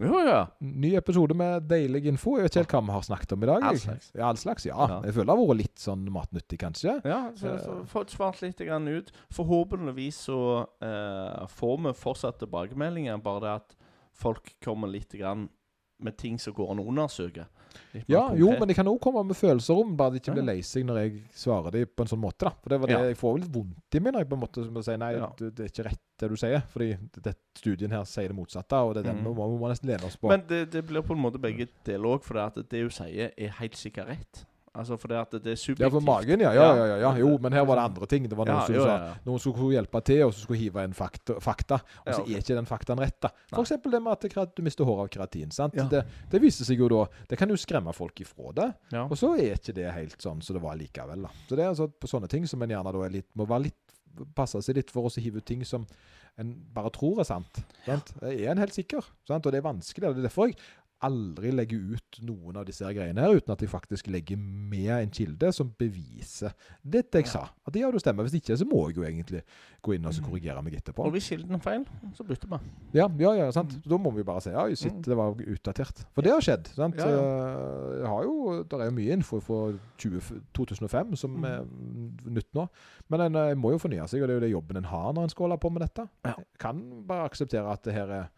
Ja, 0.00 0.20
ja. 0.24 0.38
Ny 0.64 0.94
episode 0.96 1.36
med 1.36 1.66
deilig 1.68 2.06
info. 2.08 2.36
Jeg 2.38 2.46
vet 2.48 2.54
ikke 2.54 2.62
helt 2.64 2.74
hva 2.76 2.82
vi 2.86 2.94
har 2.96 3.04
snakket 3.08 3.34
om 3.36 3.44
i 3.44 3.50
dag. 3.50 3.66
All 3.70 3.80
slags. 3.82 4.08
Ja, 4.16 4.30
all 4.30 4.40
slags, 4.40 4.66
ja. 4.68 4.78
Ja. 4.78 5.00
Jeg 5.04 5.16
føler 5.16 5.28
det 5.28 5.36
har 5.36 5.42
vært 5.50 5.60
litt 5.60 5.82
sånn 5.84 6.06
matnyttig, 6.14 6.60
kanskje. 6.62 6.96
Ja, 7.04 7.20
så 7.36 7.58
så 7.64 7.76
fått 7.90 8.14
svart 8.16 8.40
litt 8.44 8.62
grann 8.64 8.88
ut. 8.88 9.12
Forhåpentligvis 9.36 10.22
så 10.30 10.40
eh, 10.84 11.44
får 11.60 11.76
vi 11.84 11.94
fortsatt 12.00 12.40
tilbakemeldinger, 12.40 13.20
bare 13.24 13.44
det 13.44 13.54
at 13.60 13.76
folk 14.18 14.54
kommer 14.64 14.90
litt 14.90 15.12
grann 15.14 15.48
med 15.98 16.16
ting 16.16 16.38
som 16.38 16.54
går 16.54 16.72
an 16.72 16.82
å 16.82 16.88
undersøke. 16.88 17.46
Ja, 18.06 18.28
jo, 18.36 18.50
men 18.58 18.68
de 18.68 18.74
kan 18.76 18.88
òg 18.88 18.98
komme 19.02 19.22
med 19.26 19.36
følelser 19.36 19.78
om, 19.80 19.94
bare 19.96 20.14
de 20.14 20.20
ikke 20.22 20.34
blir 20.36 20.46
lei 20.46 20.58
seg 20.66 20.84
når 20.88 21.00
jeg 21.02 21.22
svarer 21.36 21.74
dem 21.74 21.90
på 21.90 22.04
en 22.04 22.10
sånn 22.10 22.20
måte. 22.22 22.46
da. 22.46 22.52
For 22.62 22.72
det 22.72 22.80
var 22.80 22.90
det, 22.90 22.98
Ja. 22.98 23.08
Jeg 23.08 23.18
får 23.20 23.32
jo 23.32 23.42
litt 23.42 23.54
vondt 23.54 23.94
i 23.94 24.00
meg 24.00 24.12
når 24.12 24.24
jeg 24.24 24.28
på 24.28 24.36
en 24.36 24.44
måte 24.44 24.66
må 24.70 24.84
si 24.84 24.96
nei, 24.96 25.12
Ja. 25.14 25.30
det 25.38 25.60
er 25.60 25.72
ikke 25.72 25.86
rett 25.88 26.04
det 26.18 26.28
du 26.28 26.36
sier. 26.36 26.62
Fordi 26.68 26.98
det, 27.22 27.34
studien 27.54 27.90
her 27.90 28.04
sier 28.04 28.28
det 28.28 28.36
motsatte, 28.36 28.76
og 28.76 28.94
det 28.94 29.04
er 29.04 29.12
den 29.12 29.22
mm. 29.22 29.34
vi 29.34 29.58
må 29.58 29.68
nesten 29.68 29.88
lene 29.88 30.04
oss 30.04 30.16
på. 30.16 30.28
Men 30.28 30.44
det, 30.48 30.70
det 30.72 30.86
blir 30.86 31.02
på 31.02 31.14
en 31.14 31.22
måte 31.22 31.40
begge 31.40 31.68
deler 31.84 32.16
òg, 32.16 32.22
for 32.24 32.34
det, 32.34 32.46
at 32.46 32.70
det 32.70 32.82
hun 32.82 32.90
sier, 32.90 33.32
er 33.36 33.58
helt 33.60 33.76
sikkert 33.76 34.08
rett. 34.08 34.46
Altså 34.74 34.98
fordi 35.00 35.16
at 35.18 35.36
det 35.36 35.52
er 35.52 35.58
subjektivt. 35.58 35.84
Ja, 35.86 35.90
for 35.92 36.04
magen, 36.04 36.42
ja. 36.44 36.52
Ja, 36.54 36.66
ja, 36.76 36.98
ja. 37.02 37.12
Jo, 37.20 37.30
men 37.42 37.56
her 37.56 37.64
var 37.68 37.80
det 37.80 37.86
andre 37.90 38.08
ting. 38.10 38.28
Det 38.30 38.38
var 38.38 38.50
noen 38.50 38.66
som 38.66 38.76
jo, 38.76 38.84
sa. 38.86 39.14
Noen 39.26 39.42
skulle 39.42 39.70
hjelpe 39.74 40.02
til, 40.06 40.22
og 40.26 40.34
så 40.34 40.44
skulle 40.44 40.60
hive 40.60 40.84
inn 40.86 40.96
fakta, 40.96 41.38
fakta 41.44 41.80
og 41.80 42.12
så 42.12 42.20
ok. 42.22 42.30
er 42.30 42.44
ikke 42.44 42.58
den 42.58 42.70
faktaen 42.70 43.02
rett. 43.02 43.18
da. 43.24 43.32
Nei. 43.32 43.54
For 43.56 43.64
eksempel 43.64 43.96
det 43.96 44.02
med 44.04 44.28
at 44.28 44.54
du 44.56 44.64
mister 44.66 44.88
håret 44.88 45.06
av 45.06 45.12
keratin. 45.16 45.54
sant? 45.54 45.78
Det, 45.92 46.04
det 46.30 46.42
viser 46.42 46.68
seg 46.68 46.80
jo 46.82 46.90
da 46.92 47.04
Det 47.30 47.38
kan 47.40 47.50
jo 47.50 47.56
skremme 47.58 47.94
folk 47.96 48.20
ifra 48.24 48.54
det, 48.56 48.70
og 49.04 49.16
så 49.18 49.34
er 49.36 49.56
ikke 49.58 49.76
det 49.76 49.90
helt 49.94 50.22
sånn 50.22 50.42
som 50.44 50.58
det 50.58 50.64
var 50.64 50.78
likevel. 50.80 51.26
da. 51.28 51.34
Så 51.48 51.58
det 51.58 51.66
er 51.66 51.72
altså 51.72 51.88
på 51.88 52.10
sånne 52.10 52.30
ting 52.30 52.46
som 52.48 52.62
en 52.62 52.76
gjerne 52.76 52.94
da 52.94 53.12
litt, 53.12 53.30
må 53.38 53.48
være 53.48 53.68
litt 53.68 53.84
passe 54.34 54.60
seg 54.64 54.78
litt 54.78 54.92
for 54.92 55.08
oss 55.08 55.18
å 55.18 55.22
hive 55.22 55.42
ut 55.42 55.46
ting 55.46 55.64
som 55.66 55.84
en 56.38 56.52
bare 56.74 56.90
tror 56.94 57.20
er 57.22 57.26
sant. 57.28 57.60
sant? 57.84 58.12
Det 58.20 58.34
er 58.34 58.52
en 58.52 58.62
helt 58.62 58.74
sikker, 58.74 59.06
sant? 59.26 59.46
og 59.46 59.54
det 59.54 59.60
er 59.60 59.66
vanskelig. 59.66 60.06
Det 60.06 60.22
er 60.22 60.28
derfor 60.28 60.50
jeg 60.50 60.58
aldri 61.02 61.50
legge 61.54 61.76
ut 61.78 62.18
noen 62.26 62.56
av 62.56 62.64
disse 62.66 62.84
her 62.84 62.92
greiene 62.96 63.20
her 63.22 63.36
uten 63.38 63.52
at 63.52 63.60
jeg 63.62 63.70
faktisk 63.70 64.08
legger 64.10 64.36
med 64.38 64.88
en 64.90 65.10
kilde 65.14 65.52
som 65.54 65.70
beviser 65.78 66.52
dette 66.82 67.18
jeg 67.20 67.26
Ja. 67.26 67.30
sa. 67.30 67.50
At 67.66 67.72
det 67.72 68.00
stemmer. 68.00 68.24
Hvis 68.26 68.34
ikke, 68.40 68.56
så 68.58 68.64
må 68.66 68.88
jeg 68.88 68.96
jo 68.96 69.02
egentlig 69.02 69.42
gå 69.82 69.94
inn 69.94 70.06
og 70.06 70.12
så 70.12 70.20
Mm. 70.22 70.28
korrigere 70.30 70.62
meg 70.64 70.74
Og 70.74 70.80
etterpå. 70.82 71.10
hvis 71.12 71.28
kilden 71.28 71.54
er 71.54 71.58
feil, 71.58 71.84
så 72.14 72.24
bytter 72.26 72.48
vi. 72.48 72.58
Ja, 72.94 73.08
ja, 73.18 73.32
ja, 73.44 73.50
sant? 73.50 73.78
Da 73.86 73.96
må 73.96 74.10
vi 74.14 74.22
bare 74.24 74.40
si 74.40 74.50
ja, 74.50 74.66
shit, 74.74 74.92
Mm. 74.92 75.02
det 75.02 75.16
var 75.16 75.34
utdatert. 75.34 76.04
For 76.14 76.22
det 76.22 76.32
har 76.32 76.40
skjedd. 76.40 76.66
sant? 76.74 76.96
Ja, 76.96 77.08
ja. 77.08 78.02
Eh, 78.02 78.06
har 78.06 78.22
jo, 78.24 78.64
Det 78.64 78.72
er 78.80 78.84
jo 78.86 78.90
mye 78.90 79.12
info 79.12 79.40
fra 79.40 79.78
20, 79.98 80.20
2005 80.54 81.16
som 81.16 81.30
Mm. 81.36 81.44
er 81.44 81.64
nytt 82.30 82.52
nå. 82.54 82.68
Men 83.08 83.20
en 83.20 83.36
eh, 83.36 83.54
må 83.54 83.70
jo 83.72 83.78
fornye 83.78 84.08
seg, 84.08 84.20
og 84.22 84.28
det 84.28 84.30
er 84.30 84.40
jo 84.40 84.40
det 84.40 84.50
jobben 84.52 84.76
en 84.78 84.84
har 84.84 85.12
når 85.12 85.22
en 85.22 85.28
skal 85.28 85.48
holde 85.48 85.60
på 85.60 85.70
med 85.72 85.82
dette. 85.82 86.08
Ja. 86.24 86.34
Jeg 86.36 86.46
kan 86.58 87.04
bare 87.06 87.28
akseptere 87.30 87.70
at 87.70 87.82
det 87.84 87.94
her 87.94 88.06
er 88.10 88.28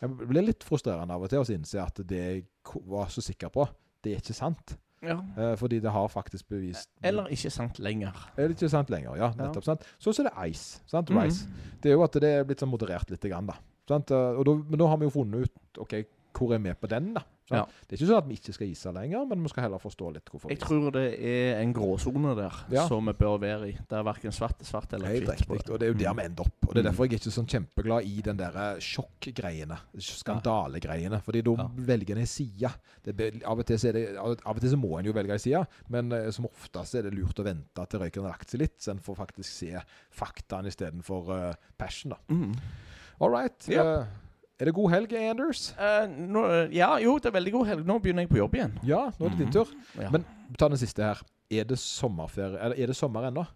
Jeg 0.00 0.16
blir 0.30 0.42
litt 0.46 0.64
frustrerende 0.64 1.12
av 1.14 1.22
og 1.26 1.28
til 1.32 1.42
å 1.42 1.48
innse 1.52 1.80
at 1.82 2.00
det 2.08 2.20
jeg 2.20 2.44
var 2.88 3.10
så 3.12 3.20
sikker 3.24 3.50
på, 3.52 3.66
det 4.02 4.14
er 4.14 4.22
ikke 4.22 4.36
sant. 4.36 4.76
Ja. 5.04 5.16
Eh, 5.36 5.54
fordi 5.56 5.78
det 5.80 5.88
har 5.94 6.08
faktisk 6.12 6.48
bevist 6.52 6.90
Eller 7.02 7.28
ikke 7.32 7.48
sant 7.50 7.78
lenger. 7.80 8.12
Eller 8.36 8.52
ikke 8.52 8.68
sant 8.68 8.90
lenger? 8.92 9.14
Ja, 9.16 9.30
nettopp. 9.32 9.64
sant? 9.64 9.84
Sånn 9.98 10.12
som 10.16 10.26
det 10.28 10.32
er 10.36 10.50
Ice. 10.52 10.80
sant? 10.86 11.08
Rice. 11.16 11.46
Det 11.80 11.88
er 11.88 11.94
jo 11.96 12.02
at 12.04 12.12
det 12.20 12.28
er 12.28 12.44
blitt 12.44 12.60
sånn 12.60 12.68
moderert 12.72 13.08
litt. 13.10 13.20
Grann, 13.24 13.46
da. 13.48 13.54
Sant? 13.88 14.10
Eh, 14.12 14.36
Og 14.40 14.44
da, 14.44 14.54
men 14.54 14.78
nå 14.78 14.88
har 14.88 14.98
vi 15.00 15.08
jo 15.08 15.14
funnet 15.14 15.48
ut 15.48 15.80
ok, 15.86 15.94
hvor 16.36 16.52
er 16.54 16.58
vi 16.58 16.74
på 16.74 16.88
den. 16.88 17.14
da. 17.14 17.22
Ja. 17.50 17.64
Det 17.88 17.92
er 17.92 17.98
ikke 17.98 18.08
sånn 18.12 18.18
at 18.22 18.28
vi 18.28 18.34
ikke 18.38 18.52
skal 18.54 18.66
ise 18.68 18.92
lenger, 18.94 19.26
men 19.26 19.42
vi 19.42 19.48
skal 19.48 19.62
heller 19.64 19.78
forstå 19.82 20.12
litt 20.14 20.24
hvorfor. 20.30 20.48
Jeg 20.50 20.60
tror 20.60 20.90
det 20.92 21.18
er 21.18 21.60
en 21.60 21.72
gråsone 21.74 22.36
der 22.36 22.52
Ja. 22.70 22.86
som 22.88 23.04
vi 23.06 23.12
bør 23.12 23.38
være 23.40 23.68
i. 23.68 23.76
Der 23.90 24.02
verken 24.04 24.30
svart 24.32 24.60
er 24.60 24.64
svart 24.64 24.92
eller 24.92 25.06
Helt 25.08 25.26
hvitt. 25.26 25.46
på 25.48 25.54
riktig. 25.58 25.70
Og 25.74 25.78
det 25.80 25.88
er 25.88 25.92
jo 25.92 25.98
der 25.98 26.12
Mm. 26.12 26.16
vi 26.16 26.24
ender 26.24 26.40
opp. 26.46 26.68
Og 26.68 26.74
det 26.74 26.78
er 26.78 26.88
Mm. 26.90 26.92
derfor 26.94 27.04
jeg 27.08 27.12
er 27.12 27.18
ikke 27.18 27.34
sånn 27.34 27.46
kjempeglad 27.48 28.04
i 28.06 28.20
den 28.22 28.36
der 28.36 28.52
eh, 28.56 28.78
sjokkgreiene. 28.78 29.78
Skandalegreiene. 29.98 31.20
Fordi 31.22 31.42
da 31.42 31.68
velger 31.76 32.12
en 32.16 32.18
ei 32.22 32.28
side. 32.30 32.70
Det 33.02 33.42
Av 33.44 33.58
og, 33.58 33.70
er 33.70 33.92
det, 33.92 34.16
av 34.18 34.56
og 34.56 34.60
til 34.60 34.70
så 34.70 34.76
må 34.80 34.98
en 34.98 35.04
jo 35.06 35.12
velge 35.12 35.32
en 35.32 35.38
side, 35.38 35.66
men 35.88 36.12
eh, 36.12 36.30
som 36.30 36.46
oftest 36.46 36.94
er 36.94 37.02
det 37.08 37.14
lurt 37.14 37.38
å 37.40 37.44
vente 37.46 37.86
til 37.88 38.00
røyken 38.00 38.22
har 38.22 38.32
lagt 38.32 38.50
seg 38.52 38.60
litt, 38.60 38.78
så 38.80 38.92
en 38.92 38.98
får 39.00 39.16
faktisk 39.16 39.44
se 39.50 39.82
faktaen 40.12 40.66
istedenfor 40.66 41.30
uh, 41.30 41.54
passion. 41.78 42.10
da. 42.10 42.16
Mm. 42.34 42.54
All 43.20 43.30
right. 43.30 43.68
Ja. 43.68 44.00
eh, 44.00 44.06
er 44.60 44.68
det 44.68 44.74
god 44.76 44.90
helg, 44.92 45.12
Anders? 45.30 45.62
Uh, 45.78 46.04
nå, 46.10 46.44
ja, 46.76 46.90
jo, 47.02 47.16
det 47.18 47.30
er 47.30 47.36
veldig 47.38 47.52
god 47.54 47.66
helg. 47.70 47.86
Nå 47.88 47.98
begynner 48.04 48.26
jeg 48.26 48.30
på 48.32 48.38
jobb 48.42 48.54
igjen. 48.58 48.74
Ja, 48.86 49.06
nå 49.18 49.26
er 49.26 49.30
det 49.34 49.38
din 49.40 49.52
tur. 49.54 49.64
tur. 49.70 50.02
Ja. 50.02 50.10
Men 50.14 50.26
ta 50.58 50.68
den 50.68 50.78
siste 50.80 51.02
her. 51.06 51.22
Er 51.50 51.64
det 51.66 51.78
sommerferie? 51.82 52.60
Eller 52.60 52.76
er 52.78 52.92
det 52.92 52.96
sommer 52.98 53.26
ennå? 53.30 53.46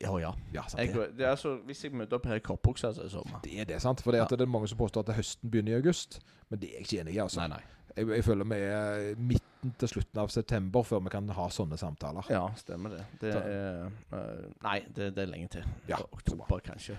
ja, 0.00 0.10
ja. 0.18 0.32
Ja, 0.52 0.62
sant 0.66 0.80
Jeg, 0.82 0.94
det. 1.14 1.22
er 1.24 1.30
altså, 1.30 1.56
hvis 1.66 1.84
jeg 1.84 1.92
møter 1.94 2.18
opp 2.18 2.24
her 2.26 2.40
i 2.40 2.42
kortbuksa, 2.42 2.90
så 2.96 3.04
er 3.04 3.06
det 3.06 3.12
sommer. 3.12 3.38
Det 3.44 3.60
er 3.60 3.64
det, 3.68 3.76
sant? 3.82 4.00
For 4.02 4.10
det, 4.10 4.20
at 4.24 4.32
Ja. 4.32 4.36
det 4.36 4.42
er 4.48 4.50
mange 4.50 4.68
som 4.68 4.78
påstår 4.78 5.04
at 5.08 5.14
høsten 5.14 5.50
begynner 5.50 5.76
i 5.76 5.78
august. 5.78 6.18
Men 6.50 6.58
det 6.58 6.70
er 6.70 6.72
jeg 6.80 6.86
ikke 6.88 7.00
enig 7.04 7.14
i. 7.14 7.18
altså. 7.22 7.40
Nei, 7.44 7.48
nei. 7.48 7.60
Jeg, 7.96 8.08
jeg 8.16 8.24
føler 8.24 8.44
vi 8.50 8.56
er 8.56 9.14
midten 9.16 9.74
til 9.78 9.88
slutten 9.88 10.20
av 10.20 10.28
september 10.28 10.82
før 10.82 11.00
vi 11.06 11.12
kan 11.14 11.28
ha 11.28 11.46
sånne 11.48 11.78
samtaler. 11.80 12.26
Ja, 12.30 12.42
stemmer 12.58 12.96
det. 12.96 13.04
det 13.20 13.30
er, 13.36 13.86
eh, 14.12 14.42
nei, 14.66 14.80
det, 14.94 15.12
det 15.16 15.22
er 15.22 15.30
lenge 15.30 15.48
til. 15.54 15.64
Ja, 15.88 15.96
Oktober, 16.12 16.58
kanskje. 16.66 16.98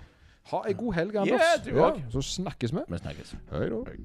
Ha 0.51 0.61
ei 0.67 0.73
god 0.79 0.93
helg, 0.93 1.15
Anders. 1.15 1.41
Ja, 1.41 1.71
du 1.71 1.81
også. 1.83 2.01
Så 2.11 2.21
snakkes 2.21 2.73
vi. 2.73 2.83
Vi 2.87 2.97
snakkes. 2.97 3.35
Hei 3.51 3.69
da. 3.69 3.81
Hei. 3.89 3.97